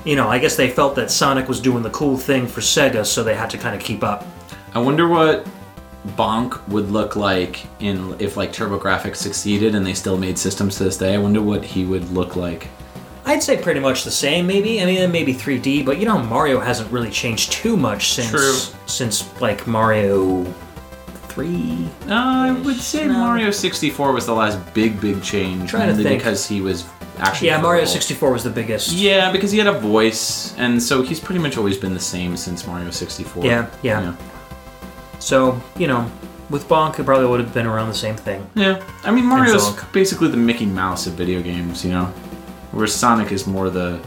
you 0.05 0.14
know, 0.14 0.28
I 0.28 0.39
guess 0.39 0.56
they 0.56 0.70
felt 0.70 0.94
that 0.97 1.10
Sonic 1.10 1.48
was 1.48 1.60
doing 1.60 1.82
the 1.82 1.90
cool 1.90 2.16
thing 2.16 2.47
for 2.47 2.60
Sega, 2.60 3.05
so 3.05 3.24
they 3.24 3.35
had 3.35 3.51
to 3.51 3.59
kind 3.59 3.74
of 3.74 3.82
keep 3.82 4.05
up. 4.05 4.24
I 4.74 4.78
wonder 4.78 5.09
what 5.09 5.47
Bonk 6.09 6.66
would 6.68 6.90
look 6.90 7.16
like 7.16 7.66
in 7.81 8.14
if 8.20 8.36
like 8.36 8.52
TurboGrafx 8.52 9.16
succeeded 9.16 9.74
and 9.74 9.85
they 9.85 9.94
still 9.94 10.16
made 10.16 10.39
systems 10.39 10.77
to 10.77 10.85
this 10.85 10.97
day. 10.97 11.14
I 11.14 11.18
wonder 11.18 11.43
what 11.43 11.64
he 11.64 11.85
would 11.85 12.09
look 12.10 12.36
like. 12.36 12.68
I'd 13.27 13.43
say 13.43 13.61
pretty 13.61 13.81
much 13.81 14.05
the 14.05 14.11
same, 14.11 14.47
maybe. 14.47 14.81
I 14.81 14.86
mean, 14.86 15.11
maybe 15.11 15.35
3D, 15.35 15.85
but 15.85 15.98
you 15.98 16.07
know, 16.07 16.19
Mario 16.19 16.61
hasn't 16.61 16.90
really 16.93 17.11
changed 17.11 17.53
too 17.53 17.77
much 17.77 18.12
since 18.12 18.31
True. 18.31 18.55
since 18.86 19.40
like 19.40 19.66
Mario 19.66 20.44
three. 21.28 21.89
Uh, 22.09 22.15
I 22.15 22.53
would 22.65 22.77
say 22.77 23.07
No. 23.07 23.15
Mario 23.15 23.51
64 23.51 24.12
was 24.12 24.27
the 24.27 24.32
last 24.32 24.59
big, 24.74 25.01
big 25.01 25.23
change. 25.23 25.70
Trying 25.70 25.89
to 25.89 25.94
mainly 25.94 26.05
think. 26.05 26.20
because 26.23 26.47
he 26.47 26.61
was 26.61 26.86
actually. 27.19 27.48
Yeah, 27.48 27.61
Mario 27.61 27.85
64 27.85 28.31
was 28.32 28.44
the 28.44 28.51
biggest. 28.51 28.93
Yeah, 28.93 29.32
because 29.32 29.51
he 29.51 29.59
had 29.59 29.66
a 29.66 29.78
voice, 29.78 30.55
and 30.57 30.81
so 30.81 31.03
he's 31.03 31.19
pretty 31.20 31.40
much 31.40 31.57
always 31.59 31.77
been 31.77 31.94
the 31.94 32.01
same 32.01 32.36
since 32.36 32.65
Mario 32.66 32.90
64. 32.90 33.44
Yeah, 33.44 33.69
yeah. 33.82 34.15
So 35.19 35.61
you 35.77 35.89
know, 35.89 36.09
with 36.48 36.69
Bonk, 36.69 36.98
it 37.01 37.05
probably 37.05 37.27
would 37.27 37.40
have 37.40 37.53
been 37.53 37.66
around 37.66 37.89
the 37.89 37.94
same 37.94 38.16
thing. 38.16 38.48
Yeah. 38.55 38.82
I 39.03 39.11
mean, 39.11 39.24
Mario's 39.27 39.82
basically 39.93 40.28
the 40.28 40.36
Mickey 40.36 40.66
Mouse 40.66 41.07
of 41.07 41.15
video 41.15 41.43
games, 41.43 41.85
you 41.85 41.90
know? 41.90 42.12
Whereas 42.77 42.94
Sonic 42.94 43.32
is 43.32 43.47
more 43.47 43.70
the. 43.70 44.01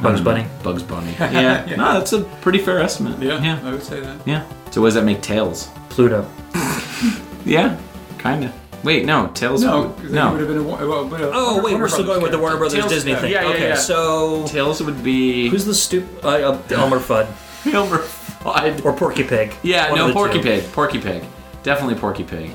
Bugs 0.00 0.02
don't 0.02 0.16
know, 0.16 0.22
Bunny? 0.24 0.46
Bugs 0.62 0.82
Bunny. 0.82 1.12
Yeah. 1.20 1.64
No, 1.76 1.92
that's 1.92 2.12
a 2.12 2.22
pretty 2.40 2.58
fair 2.58 2.80
estimate. 2.80 3.20
Yeah, 3.22 3.40
Yeah. 3.42 3.60
I 3.62 3.70
would 3.70 3.82
say 3.82 4.00
that. 4.00 4.26
Yeah. 4.26 4.44
So, 4.70 4.80
what 4.80 4.88
does 4.88 4.94
that 4.94 5.04
make 5.04 5.20
Tails? 5.22 5.68
Pluto. 5.90 6.26
Yeah, 7.44 7.76
kinda. 8.18 8.52
Wait, 8.84 9.04
no, 9.04 9.26
Tails. 9.34 9.62
No, 9.64 9.82
would- 9.82 9.96
'cause 9.96 10.10
then 10.12 10.26
he 10.26 10.32
would 10.36 10.40
no. 10.40 10.46
have 10.46 10.48
been 10.48 10.58
a, 10.58 10.62
well, 10.88 11.06
but 11.08 11.20
a 11.20 11.30
Oh 11.32 11.54
Warner- 11.54 11.56
wait, 11.64 11.72
Warner 11.72 11.84
we're 11.84 11.88
still 11.88 12.04
going 12.04 12.22
with 12.22 12.30
the 12.32 12.38
Warner 12.38 12.56
Brothers 12.56 12.78
Tails- 12.80 12.92
Disney 12.92 13.10
yeah, 13.12 13.20
thing. 13.20 13.32
yeah, 13.32 13.42
yeah, 13.42 13.48
okay, 13.48 13.68
yeah. 13.70 13.74
so 13.74 14.46
Tails 14.46 14.80
would 14.82 15.02
be. 15.02 15.48
who's 15.48 15.64
the 15.64 15.74
stupid 15.74 16.24
uh, 16.24 16.28
uh, 16.52 16.62
Elmer 16.70 16.98
Fudd 17.00 17.26
Elmer 17.72 17.98
Fudd? 17.98 18.84
or 18.84 18.92
Porky 18.92 19.24
Pig? 19.24 19.52
Yeah, 19.64 19.90
One 19.90 19.98
no, 19.98 20.02
of 20.04 20.08
the 20.08 20.14
Porky 20.14 20.38
two. 20.38 20.42
Pig. 20.44 20.72
Porky 20.72 20.98
Pig. 21.00 21.24
Definitely 21.64 21.96
Porky 21.96 22.22
Pig. 22.24 22.52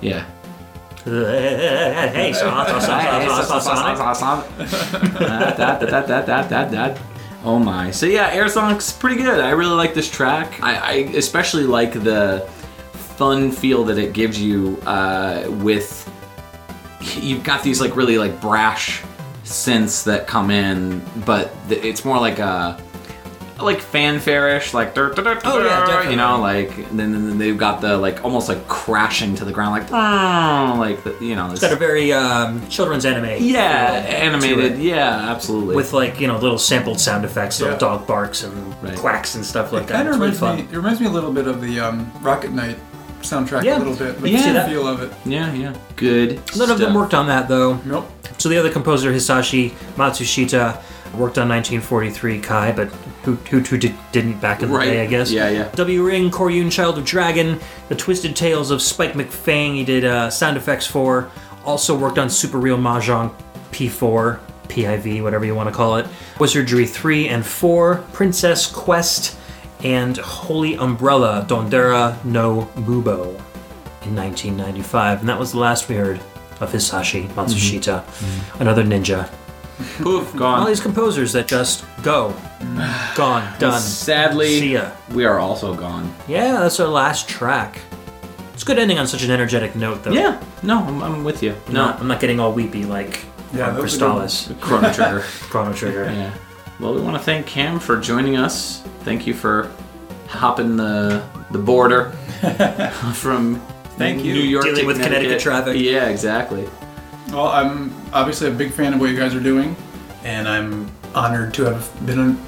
Yeah. 0.00 0.24
Hey, 1.04 2.32
Sonic. 2.32 2.68
Oh 7.44 7.58
my. 7.58 7.90
So 7.90 8.06
yeah, 8.06 8.30
Air 8.32 8.46
Zonk's 8.46 8.90
pretty 8.92 9.16
good. 9.16 9.40
I 9.40 9.50
really 9.50 9.74
like 9.74 9.92
this 9.92 10.10
track. 10.10 10.62
I, 10.62 10.76
I 10.76 10.92
especially 11.14 11.64
like 11.64 11.92
the 11.92 12.48
fun 12.92 13.50
feel 13.50 13.84
that 13.84 13.98
it 13.98 14.14
gives 14.14 14.40
you 14.40 14.80
uh, 14.86 15.46
with 15.60 16.10
you've 17.16 17.44
got 17.44 17.62
these 17.62 17.80
like 17.80 17.96
really 17.96 18.16
like 18.16 18.40
brash 18.40 19.02
synths 19.44 20.04
that 20.04 20.26
come 20.26 20.50
in, 20.50 21.04
but 21.26 21.52
it's 21.68 22.04
more 22.04 22.18
like 22.18 22.38
a 22.38 22.82
like 23.64 23.80
fanfare-ish, 23.80 24.74
like 24.74 24.94
dur- 24.94 25.12
dur- 25.14 25.22
dur- 25.22 25.40
Oh, 25.44 25.62
yeah, 25.64 25.84
definitely. 25.86 26.10
you 26.12 26.16
know, 26.16 26.40
like 26.40 26.74
then, 26.90 27.12
then 27.12 27.38
they've 27.38 27.56
got 27.58 27.80
the 27.80 27.96
like 27.96 28.24
almost 28.24 28.48
like 28.48 28.66
crashing 28.68 29.34
to 29.36 29.44
the 29.44 29.52
ground, 29.52 29.72
like 29.72 29.92
"Ah," 29.92 30.76
like 30.78 31.02
the, 31.04 31.16
you 31.20 31.34
know, 31.34 31.50
It's 31.50 31.60
got 31.60 31.72
a 31.72 31.76
very 31.76 32.12
um, 32.12 32.66
children's 32.68 33.04
anime. 33.04 33.36
yeah, 33.42 34.04
animated, 34.08 34.78
yeah, 34.78 35.30
absolutely. 35.30 35.76
with 35.76 35.92
like 35.92 36.20
you 36.20 36.26
know 36.28 36.38
little 36.38 36.58
sampled 36.58 37.00
sound 37.00 37.24
effects, 37.24 37.60
little 37.60 37.74
Yeah. 37.74 37.78
dog 37.80 38.06
barks 38.06 38.42
and 38.42 38.54
Right. 38.82 38.96
quacks 38.96 39.34
and 39.34 39.44
stuff 39.44 39.72
like 39.72 39.84
It 39.84 39.86
that. 39.88 39.94
kind 39.94 40.08
of 40.08 40.14
It's 40.14 40.20
really 40.20 40.32
reminds 40.36 40.62
me. 40.62 40.68
It 40.72 40.76
reminds 40.76 41.00
me 41.00 41.06
a 41.06 41.10
little 41.10 41.32
bit 41.32 41.46
of 41.46 41.60
the 41.60 41.80
um, 41.80 42.10
Rocket 42.20 42.52
Knight 42.52 42.76
soundtrack 43.22 43.64
Yeah, 43.64 43.78
a 43.78 43.80
little 43.80 43.94
bit. 43.96 44.20
we 44.20 44.32
can 44.32 44.42
see 44.42 44.52
the 44.52 44.64
feel 44.64 44.86
of 44.86 45.00
it. 45.02 45.10
yeah, 45.24 45.52
yeah, 45.54 45.72
good. 45.96 46.40
None 46.56 46.70
of 46.70 46.78
them 46.78 46.92
worked 46.94 47.14
on 47.14 47.26
that 47.28 47.48
though. 47.48 47.78
Nope. 47.84 48.10
So 48.36 48.48
the 48.50 48.58
other 48.58 48.70
composer, 48.70 49.10
Hisashi 49.12 49.70
Matsushita, 49.96 50.76
worked 51.16 51.38
on 51.38 51.48
1943 51.48 52.40
Kai, 52.40 52.72
but 52.72 52.88
who 53.24 53.34
who, 53.50 53.60
who 53.60 53.78
did, 53.78 53.94
didn't 54.12 54.40
back 54.40 54.62
in 54.62 54.68
the 54.70 54.74
Right. 54.76 54.86
day, 54.86 55.02
I 55.02 55.06
guess. 55.06 55.30
Yeah, 55.30 55.48
yeah. 55.50 55.68
W 55.74 56.02
Ring, 56.04 56.30
Koryun, 56.30 56.70
Child 56.70 56.98
of 56.98 57.04
Dragon, 57.04 57.58
The 57.88 57.94
Twisted 57.94 58.34
Tales 58.36 58.70
of 58.70 58.80
Spike 58.82 59.12
McFang. 59.14 59.74
He 59.74 59.84
did 59.84 60.04
uh, 60.04 60.30
sound 60.30 60.56
effects 60.56 60.86
for. 60.86 61.30
Also 61.64 61.96
worked 61.96 62.18
on 62.18 62.28
Super 62.28 62.58
Real 62.58 62.76
Mahjong 62.76 63.34
P4, 63.72 64.38
PIV, 64.68 65.22
whatever 65.22 65.44
you 65.44 65.54
want 65.54 65.68
to 65.68 65.74
call 65.74 65.96
it. 65.96 66.06
Wizardry 66.38 66.86
3 66.86 67.28
and 67.28 67.44
4, 67.44 68.04
Princess 68.12 68.66
Quest, 68.66 69.36
and 69.82 70.16
Holy 70.18 70.74
Umbrella 70.76 71.44
Dondera 71.48 72.22
no 72.24 72.68
Mubo 72.76 73.28
in 74.02 74.14
1995. 74.14 75.20
And 75.20 75.28
that 75.28 75.38
was 75.38 75.52
the 75.52 75.58
last 75.58 75.88
we 75.88 75.96
heard 75.96 76.20
of 76.60 76.70
Hisashi 76.72 77.26
Matsushita, 77.28 78.04
another 78.60 78.84
ninja. 78.84 79.28
Poof, 79.98 80.32
gone. 80.32 80.42
All 80.42 80.58
gone. 80.60 80.66
these 80.66 80.80
composers 80.80 81.32
that 81.32 81.46
just 81.48 81.84
go, 82.02 82.34
gone, 83.14 83.52
done. 83.58 83.80
Sadly, 83.80 84.60
See 84.60 84.72
ya. 84.74 84.90
we 85.12 85.24
are 85.24 85.38
also 85.38 85.74
gone. 85.74 86.14
Yeah, 86.28 86.60
that's 86.60 86.78
our 86.80 86.88
last 86.88 87.28
track. 87.28 87.78
It's 88.52 88.62
good 88.64 88.78
ending 88.78 88.98
on 88.98 89.06
such 89.08 89.24
an 89.24 89.30
energetic 89.32 89.74
note, 89.74 90.04
though. 90.04 90.12
Yeah, 90.12 90.40
no, 90.62 90.78
I'm, 90.84 91.02
I'm 91.02 91.24
with 91.24 91.42
you. 91.42 91.54
I'm 91.66 91.72
No, 91.72 91.84
not, 91.86 92.00
I'm 92.00 92.06
not 92.08 92.20
getting 92.20 92.38
all 92.38 92.52
weepy 92.52 92.84
like 92.84 93.24
Yeah, 93.52 93.70
on 93.70 93.74
those 93.74 93.96
are 93.96 93.98
good 93.98 94.08
Crystalis, 94.22 94.60
Chrono 94.60 94.92
Trigger. 94.92 95.20
Chrono 95.50 95.72
Trigger. 95.72 96.04
yeah. 96.04 96.32
Well, 96.80 96.94
we 96.94 97.00
want 97.00 97.16
to 97.16 97.22
thank 97.22 97.46
Cam 97.46 97.78
for 97.80 97.98
joining 98.00 98.36
us. 98.36 98.82
Thank 99.00 99.26
you 99.26 99.34
for 99.34 99.70
hopping 100.28 100.76
the 100.76 101.22
the 101.50 101.58
border 101.58 102.10
from 103.14 103.60
Thank 103.96 104.24
you. 104.24 104.32
New 104.34 104.40
York 104.40 104.64
Dealing 104.64 104.80
to 104.80 104.86
with 104.86 105.00
Connecticut 105.00 105.40
traffic. 105.40 105.76
Yeah, 105.80 106.08
exactly. 106.08 106.68
Well, 107.34 107.48
I'm 107.48 107.92
obviously 108.12 108.46
a 108.46 108.52
big 108.52 108.70
fan 108.70 108.94
of 108.94 109.00
what 109.00 109.10
you 109.10 109.16
guys 109.18 109.34
are 109.34 109.40
doing, 109.40 109.74
and 110.22 110.46
I'm 110.46 110.88
honored 111.16 111.52
to 111.54 111.64
have 111.64 112.06
been 112.06 112.38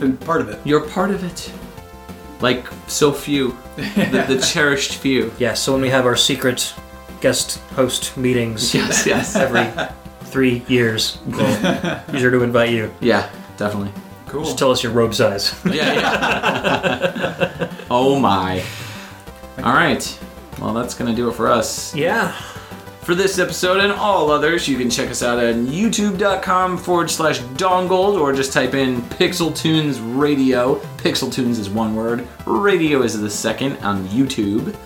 been 0.00 0.16
part 0.16 0.40
of 0.40 0.48
it. 0.48 0.58
You're 0.64 0.84
part 0.88 1.12
of 1.12 1.22
it. 1.22 1.52
Like 2.40 2.66
so 2.88 3.12
few, 3.12 3.56
the, 3.76 4.24
the 4.26 4.40
cherished 4.52 4.96
few. 4.96 5.32
Yeah, 5.38 5.54
so 5.54 5.72
when 5.72 5.80
we 5.82 5.88
have 5.90 6.04
our 6.04 6.16
secret 6.16 6.74
guest 7.20 7.58
host 7.76 8.16
meetings 8.16 8.74
Yes, 8.74 9.06
yes. 9.06 9.36
every 9.36 9.70
three 10.24 10.64
years, 10.66 11.18
we'll 11.24 12.00
be 12.10 12.18
sure 12.18 12.32
to 12.32 12.42
invite 12.42 12.70
you. 12.70 12.92
Yeah, 13.00 13.30
definitely. 13.56 13.92
Cool. 14.26 14.42
Just 14.42 14.58
tell 14.58 14.72
us 14.72 14.82
your 14.82 14.90
robe 14.90 15.14
size. 15.14 15.54
Yeah, 15.64 15.92
yeah. 15.94 17.70
oh 17.88 18.18
my. 18.18 18.64
All 19.58 19.74
right. 19.74 20.18
Well, 20.58 20.74
that's 20.74 20.94
going 20.94 21.08
to 21.08 21.14
do 21.16 21.28
it 21.28 21.34
for 21.34 21.48
us. 21.48 21.94
yeah. 21.94 22.34
For 23.02 23.16
this 23.16 23.40
episode 23.40 23.80
and 23.80 23.92
all 23.92 24.30
others, 24.30 24.68
you 24.68 24.78
can 24.78 24.88
check 24.88 25.10
us 25.10 25.24
out 25.24 25.40
at 25.40 25.56
youtube.com 25.56 26.78
forward 26.78 27.10
slash 27.10 27.40
dongold 27.40 28.20
or 28.20 28.32
just 28.32 28.52
type 28.52 28.74
in 28.74 29.02
Pixel 29.02 29.54
Tunes 29.56 29.98
Radio. 29.98 30.76
Pixel 30.98 31.32
Tunes 31.32 31.58
is 31.58 31.68
one 31.68 31.96
word, 31.96 32.28
radio 32.46 33.02
is 33.02 33.20
the 33.20 33.28
second 33.28 33.76
on 33.78 34.06
YouTube. 34.06 34.76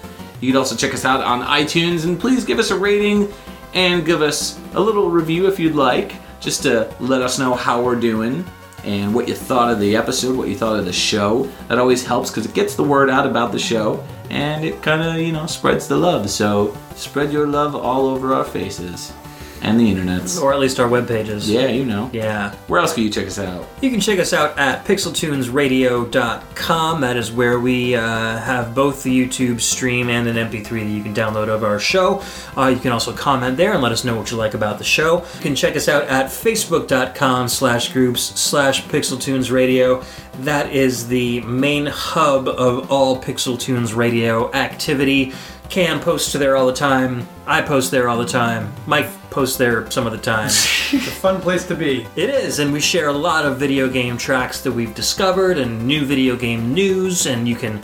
You 0.40 0.50
can 0.50 0.56
also 0.56 0.74
check 0.74 0.94
us 0.94 1.04
out 1.04 1.20
on 1.20 1.42
iTunes 1.42 2.04
and 2.04 2.18
please 2.18 2.46
give 2.46 2.58
us 2.58 2.70
a 2.70 2.78
rating 2.78 3.30
and 3.74 4.06
give 4.06 4.22
us 4.22 4.58
a 4.72 4.80
little 4.80 5.10
review 5.10 5.46
if 5.46 5.58
you'd 5.58 5.74
like, 5.74 6.14
just 6.40 6.62
to 6.62 6.90
let 7.00 7.20
us 7.20 7.38
know 7.38 7.52
how 7.52 7.82
we're 7.82 8.00
doing 8.00 8.46
and 8.86 9.14
what 9.14 9.28
you 9.28 9.34
thought 9.34 9.70
of 9.70 9.80
the 9.80 9.96
episode, 9.96 10.36
what 10.36 10.48
you 10.48 10.56
thought 10.56 10.78
of 10.78 10.84
the 10.84 10.92
show. 10.92 11.50
That 11.68 11.78
always 11.78 12.04
helps 12.04 12.30
because 12.30 12.46
it 12.46 12.54
gets 12.54 12.74
the 12.76 12.84
word 12.84 13.10
out 13.10 13.26
about 13.26 13.52
the 13.52 13.58
show 13.58 14.02
and 14.30 14.64
it 14.64 14.80
kind 14.82 15.02
of, 15.02 15.16
you 15.18 15.32
know, 15.32 15.46
spreads 15.46 15.88
the 15.88 15.96
love. 15.96 16.30
So 16.30 16.76
spread 16.94 17.32
your 17.32 17.46
love 17.46 17.74
all 17.74 18.06
over 18.06 18.32
our 18.32 18.44
faces 18.44 19.12
and 19.62 19.80
the 19.80 19.92
internets. 19.92 20.40
Or 20.40 20.52
at 20.52 20.58
least 20.58 20.78
our 20.80 20.88
web 20.88 21.08
pages. 21.08 21.50
Yeah, 21.50 21.68
you 21.68 21.84
know. 21.84 22.10
Yeah. 22.12 22.54
Where 22.66 22.80
else 22.80 22.94
can 22.94 23.04
you 23.04 23.10
check 23.10 23.26
us 23.26 23.38
out? 23.38 23.66
You 23.80 23.90
can 23.90 24.00
check 24.00 24.18
us 24.18 24.32
out 24.32 24.58
at 24.58 24.84
pixeltunesradio.com. 24.84 27.00
That 27.00 27.16
is 27.16 27.32
where 27.32 27.60
we 27.60 27.94
uh, 27.94 28.38
have 28.38 28.74
both 28.74 29.02
the 29.02 29.26
YouTube 29.26 29.60
stream 29.60 30.08
and 30.08 30.28
an 30.28 30.36
MP3 30.36 30.68
that 30.68 30.86
you 30.86 31.02
can 31.02 31.14
download 31.14 31.48
of 31.48 31.64
our 31.64 31.78
show. 31.78 32.22
Uh, 32.56 32.68
you 32.68 32.78
can 32.78 32.92
also 32.92 33.12
comment 33.12 33.56
there 33.56 33.72
and 33.72 33.82
let 33.82 33.92
us 33.92 34.04
know 34.04 34.16
what 34.16 34.30
you 34.30 34.36
like 34.36 34.54
about 34.54 34.78
the 34.78 34.84
show. 34.84 35.24
You 35.34 35.40
can 35.40 35.54
check 35.54 35.76
us 35.76 35.88
out 35.88 36.04
at 36.04 36.26
facebook.com 36.26 37.48
slash 37.48 37.92
groups 37.92 38.22
slash 38.22 38.84
pixeltunesradio. 38.84 40.04
That 40.40 40.72
is 40.72 41.08
the 41.08 41.40
main 41.42 41.86
hub 41.86 42.48
of 42.48 42.90
all 42.90 43.20
Pixel 43.20 43.58
Tunes 43.58 43.94
Radio 43.94 44.52
activity. 44.52 45.32
Cam 45.68 46.00
posts 46.00 46.32
there 46.32 46.56
all 46.56 46.66
the 46.66 46.72
time. 46.72 47.26
I 47.46 47.60
post 47.60 47.90
there 47.90 48.08
all 48.08 48.18
the 48.18 48.26
time. 48.26 48.72
Mike 48.86 49.08
posts 49.30 49.56
there 49.56 49.90
some 49.90 50.06
of 50.06 50.12
the 50.12 50.18
time. 50.18 50.46
It's 50.46 50.92
a 50.92 50.98
fun 50.98 51.40
place 51.40 51.66
to 51.66 51.74
be. 51.74 52.06
It 52.16 52.30
is, 52.30 52.58
and 52.58 52.72
we 52.72 52.80
share 52.80 53.08
a 53.08 53.12
lot 53.12 53.44
of 53.44 53.58
video 53.58 53.88
game 53.88 54.16
tracks 54.16 54.62
that 54.62 54.72
we've 54.72 54.94
discovered 54.94 55.58
and 55.58 55.86
new 55.86 56.04
video 56.04 56.36
game 56.36 56.72
news, 56.72 57.26
and 57.26 57.46
you 57.48 57.56
can 57.56 57.80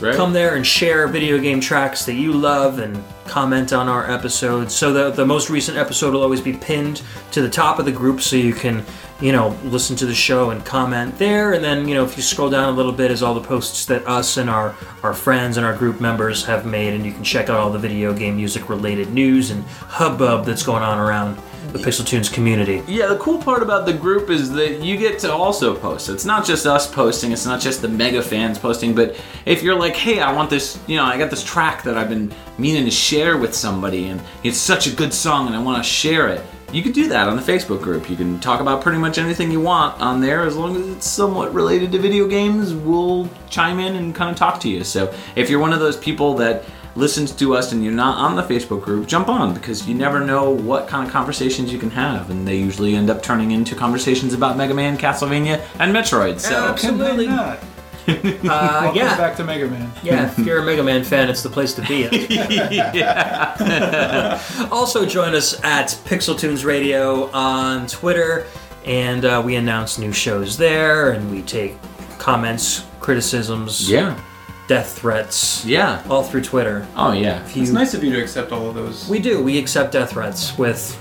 right. 0.00 0.14
come 0.14 0.32
there 0.32 0.54
and 0.56 0.66
share 0.66 1.06
video 1.08 1.38
game 1.38 1.60
tracks 1.60 2.04
that 2.06 2.14
you 2.14 2.32
love 2.32 2.78
and 2.78 3.02
comment 3.26 3.72
on 3.72 3.88
our 3.88 4.10
episodes. 4.10 4.74
So 4.74 4.92
the 4.92 5.10
the 5.10 5.26
most 5.26 5.50
recent 5.50 5.76
episode 5.78 6.14
will 6.14 6.22
always 6.22 6.40
be 6.40 6.52
pinned 6.52 7.02
to 7.32 7.42
the 7.42 7.50
top 7.50 7.78
of 7.78 7.84
the 7.84 7.92
group, 7.92 8.20
so 8.20 8.36
you 8.36 8.52
can 8.52 8.84
you 9.20 9.32
know 9.32 9.56
listen 9.64 9.96
to 9.96 10.06
the 10.06 10.14
show 10.14 10.50
and 10.50 10.64
comment 10.64 11.18
there. 11.18 11.52
And 11.52 11.64
then 11.64 11.88
you 11.88 11.94
know 11.94 12.04
if 12.04 12.16
you 12.16 12.22
scroll 12.22 12.50
down 12.50 12.72
a 12.72 12.76
little 12.76 12.92
bit, 12.92 13.10
is 13.10 13.22
all 13.22 13.34
the 13.34 13.46
posts 13.46 13.86
that 13.86 14.06
us 14.06 14.36
and 14.36 14.48
our 14.50 14.74
our 15.02 15.14
friends 15.14 15.56
and 15.56 15.66
our 15.66 15.76
group 15.76 16.00
members 16.00 16.44
have 16.44 16.66
made, 16.66 16.94
and 16.94 17.04
you 17.04 17.12
can 17.12 17.24
check 17.24 17.48
out 17.48 17.58
all 17.58 17.70
the 17.70 17.78
video 17.78 18.12
game 18.12 18.36
music 18.36 18.68
related 18.68 19.12
news 19.12 19.50
and 19.50 19.64
hubbub 19.64 20.44
that's 20.44 20.62
going 20.62 20.82
on 20.82 20.98
around 20.98 21.38
the 21.72 21.78
Pixel 21.78 22.06
Tunes 22.06 22.28
community. 22.28 22.82
Yeah, 22.86 23.06
the 23.06 23.18
cool 23.18 23.38
part 23.38 23.62
about 23.62 23.86
the 23.86 23.92
group 23.92 24.30
is 24.30 24.50
that 24.52 24.80
you 24.80 24.96
get 24.96 25.18
to 25.20 25.32
also 25.32 25.74
post. 25.76 26.08
It's 26.08 26.24
not 26.24 26.44
just 26.44 26.66
us 26.66 26.90
posting, 26.90 27.32
it's 27.32 27.46
not 27.46 27.60
just 27.60 27.82
the 27.82 27.88
mega 27.88 28.22
fans 28.22 28.58
posting, 28.58 28.94
but 28.94 29.16
if 29.46 29.62
you're 29.62 29.78
like, 29.78 29.96
hey, 29.96 30.20
I 30.20 30.32
want 30.32 30.50
this, 30.50 30.78
you 30.86 30.96
know, 30.96 31.04
I 31.04 31.18
got 31.18 31.30
this 31.30 31.44
track 31.44 31.82
that 31.84 31.96
I've 31.96 32.08
been 32.08 32.32
meaning 32.58 32.84
to 32.84 32.90
share 32.90 33.36
with 33.36 33.54
somebody 33.54 34.08
and 34.08 34.20
it's 34.42 34.58
such 34.58 34.86
a 34.86 34.94
good 34.94 35.12
song 35.12 35.46
and 35.46 35.56
I 35.56 35.62
want 35.62 35.82
to 35.82 35.88
share 35.88 36.28
it, 36.28 36.40
you 36.74 36.82
can 36.82 36.90
do 36.90 37.08
that 37.08 37.28
on 37.28 37.36
the 37.36 37.42
Facebook 37.42 37.80
group. 37.80 38.10
You 38.10 38.16
can 38.16 38.40
talk 38.40 38.60
about 38.60 38.82
pretty 38.82 38.98
much 38.98 39.16
anything 39.16 39.52
you 39.52 39.60
want 39.60 40.00
on 40.00 40.20
there 40.20 40.42
as 40.42 40.56
long 40.56 40.74
as 40.74 40.88
it's 40.88 41.08
somewhat 41.08 41.54
related 41.54 41.92
to 41.92 42.00
video 42.00 42.26
games. 42.26 42.74
We'll 42.74 43.28
chime 43.48 43.78
in 43.78 43.94
and 43.94 44.12
kind 44.12 44.28
of 44.28 44.36
talk 44.36 44.58
to 44.60 44.68
you. 44.68 44.82
So 44.82 45.14
if 45.36 45.48
you're 45.48 45.60
one 45.60 45.72
of 45.72 45.78
those 45.78 45.96
people 45.96 46.34
that 46.34 46.64
listens 46.96 47.32
to 47.32 47.56
us 47.56 47.72
and 47.72 47.82
you're 47.82 47.92
not 47.92 48.18
on 48.18 48.36
the 48.36 48.42
Facebook 48.42 48.82
group, 48.82 49.06
jump 49.06 49.28
on 49.28 49.54
because 49.54 49.88
you 49.88 49.94
never 49.94 50.24
know 50.24 50.50
what 50.50 50.88
kind 50.88 51.06
of 51.06 51.12
conversations 51.12 51.72
you 51.72 51.78
can 51.78 51.90
have, 51.90 52.30
and 52.30 52.46
they 52.46 52.56
usually 52.56 52.94
end 52.94 53.10
up 53.10 53.22
turning 53.22 53.50
into 53.50 53.74
conversations 53.74 54.34
about 54.34 54.56
Mega 54.56 54.74
Man, 54.74 54.96
Castlevania, 54.96 55.64
and 55.78 55.94
Metroid. 55.94 56.40
So 56.40 56.68
Absolutely. 56.68 57.26
Not? 57.26 57.58
Uh, 58.06 58.12
Welcome 58.42 58.96
yeah, 58.96 59.16
back 59.16 59.34
to 59.38 59.44
Mega 59.44 59.66
Man. 59.66 59.90
yeah. 60.02 60.30
If 60.30 60.38
you're 60.40 60.58
a 60.58 60.62
Mega 60.62 60.82
Man 60.82 61.04
fan, 61.04 61.30
it's 61.30 61.42
the 61.42 61.48
place 61.48 61.72
to 61.72 61.80
be. 61.80 62.04
also, 64.70 65.06
join 65.06 65.34
us 65.34 65.54
at 65.64 65.86
Pixel 66.04 66.38
Tunes 66.38 66.66
Radio 66.66 67.30
on 67.30 67.86
Twitter, 67.86 68.44
and 68.84 69.24
uh, 69.24 69.40
we 69.42 69.56
announce 69.56 69.98
new 69.98 70.12
shows 70.12 70.58
there, 70.58 71.12
and 71.12 71.30
we 71.30 71.40
take 71.40 71.78
comments, 72.18 72.84
criticisms, 73.00 73.90
yeah, 73.90 74.20
death 74.66 74.98
threats, 74.98 75.64
yeah. 75.64 76.02
all 76.08 76.22
through 76.22 76.42
Twitter. 76.42 76.86
Oh 76.96 77.12
yeah. 77.12 77.44
If 77.44 77.56
you- 77.56 77.62
It's 77.62 77.72
nice 77.72 77.94
of 77.94 78.02
you 78.02 78.12
to 78.12 78.20
accept 78.20 78.50
all 78.52 78.68
of 78.68 78.74
those. 78.74 79.08
We 79.08 79.18
do. 79.18 79.42
We 79.42 79.58
accept 79.58 79.92
death 79.92 80.10
threats 80.12 80.56
with 80.58 80.96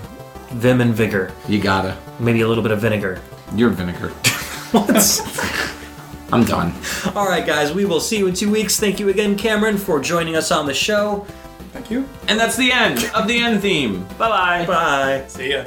vim 0.52 0.82
and 0.82 0.94
vigor, 0.94 1.32
You 1.48 1.60
gotta. 1.60 1.98
maybe 2.20 2.42
a 2.42 2.48
little 2.48 2.64
bit 2.64 2.72
of 2.72 2.80
vinegar. 2.82 3.22
You're 3.56 3.70
vinegar. 3.70 4.12
What? 4.74 5.22
I'm 6.32 6.44
done. 6.46 6.74
All 7.16 7.28
right, 7.28 7.46
guys. 7.46 7.72
We 7.74 7.86
will 7.86 8.00
see 8.00 8.18
you 8.18 8.26
in 8.26 8.34
two 8.34 8.50
weeks. 8.50 8.80
Thank 8.80 9.00
you 9.00 9.10
again, 9.10 9.38
Cameron, 9.38 9.78
for 9.78 10.00
joining 10.00 10.36
us 10.36 10.52
on 10.52 10.66
the 10.66 10.74
show. 10.74 11.28
Thank 11.74 11.92
you. 11.92 12.10
And 12.28 12.40
that's 12.40 12.58
the 12.58 12.72
end 12.72 13.06
of 13.14 13.28
the 13.28 13.38
end 13.38 13.62
theme. 13.62 14.04
Bye 14.18 14.30
bye. 14.30 14.66
Bye. 14.66 15.24
See 15.28 15.52
ya. 15.52 15.64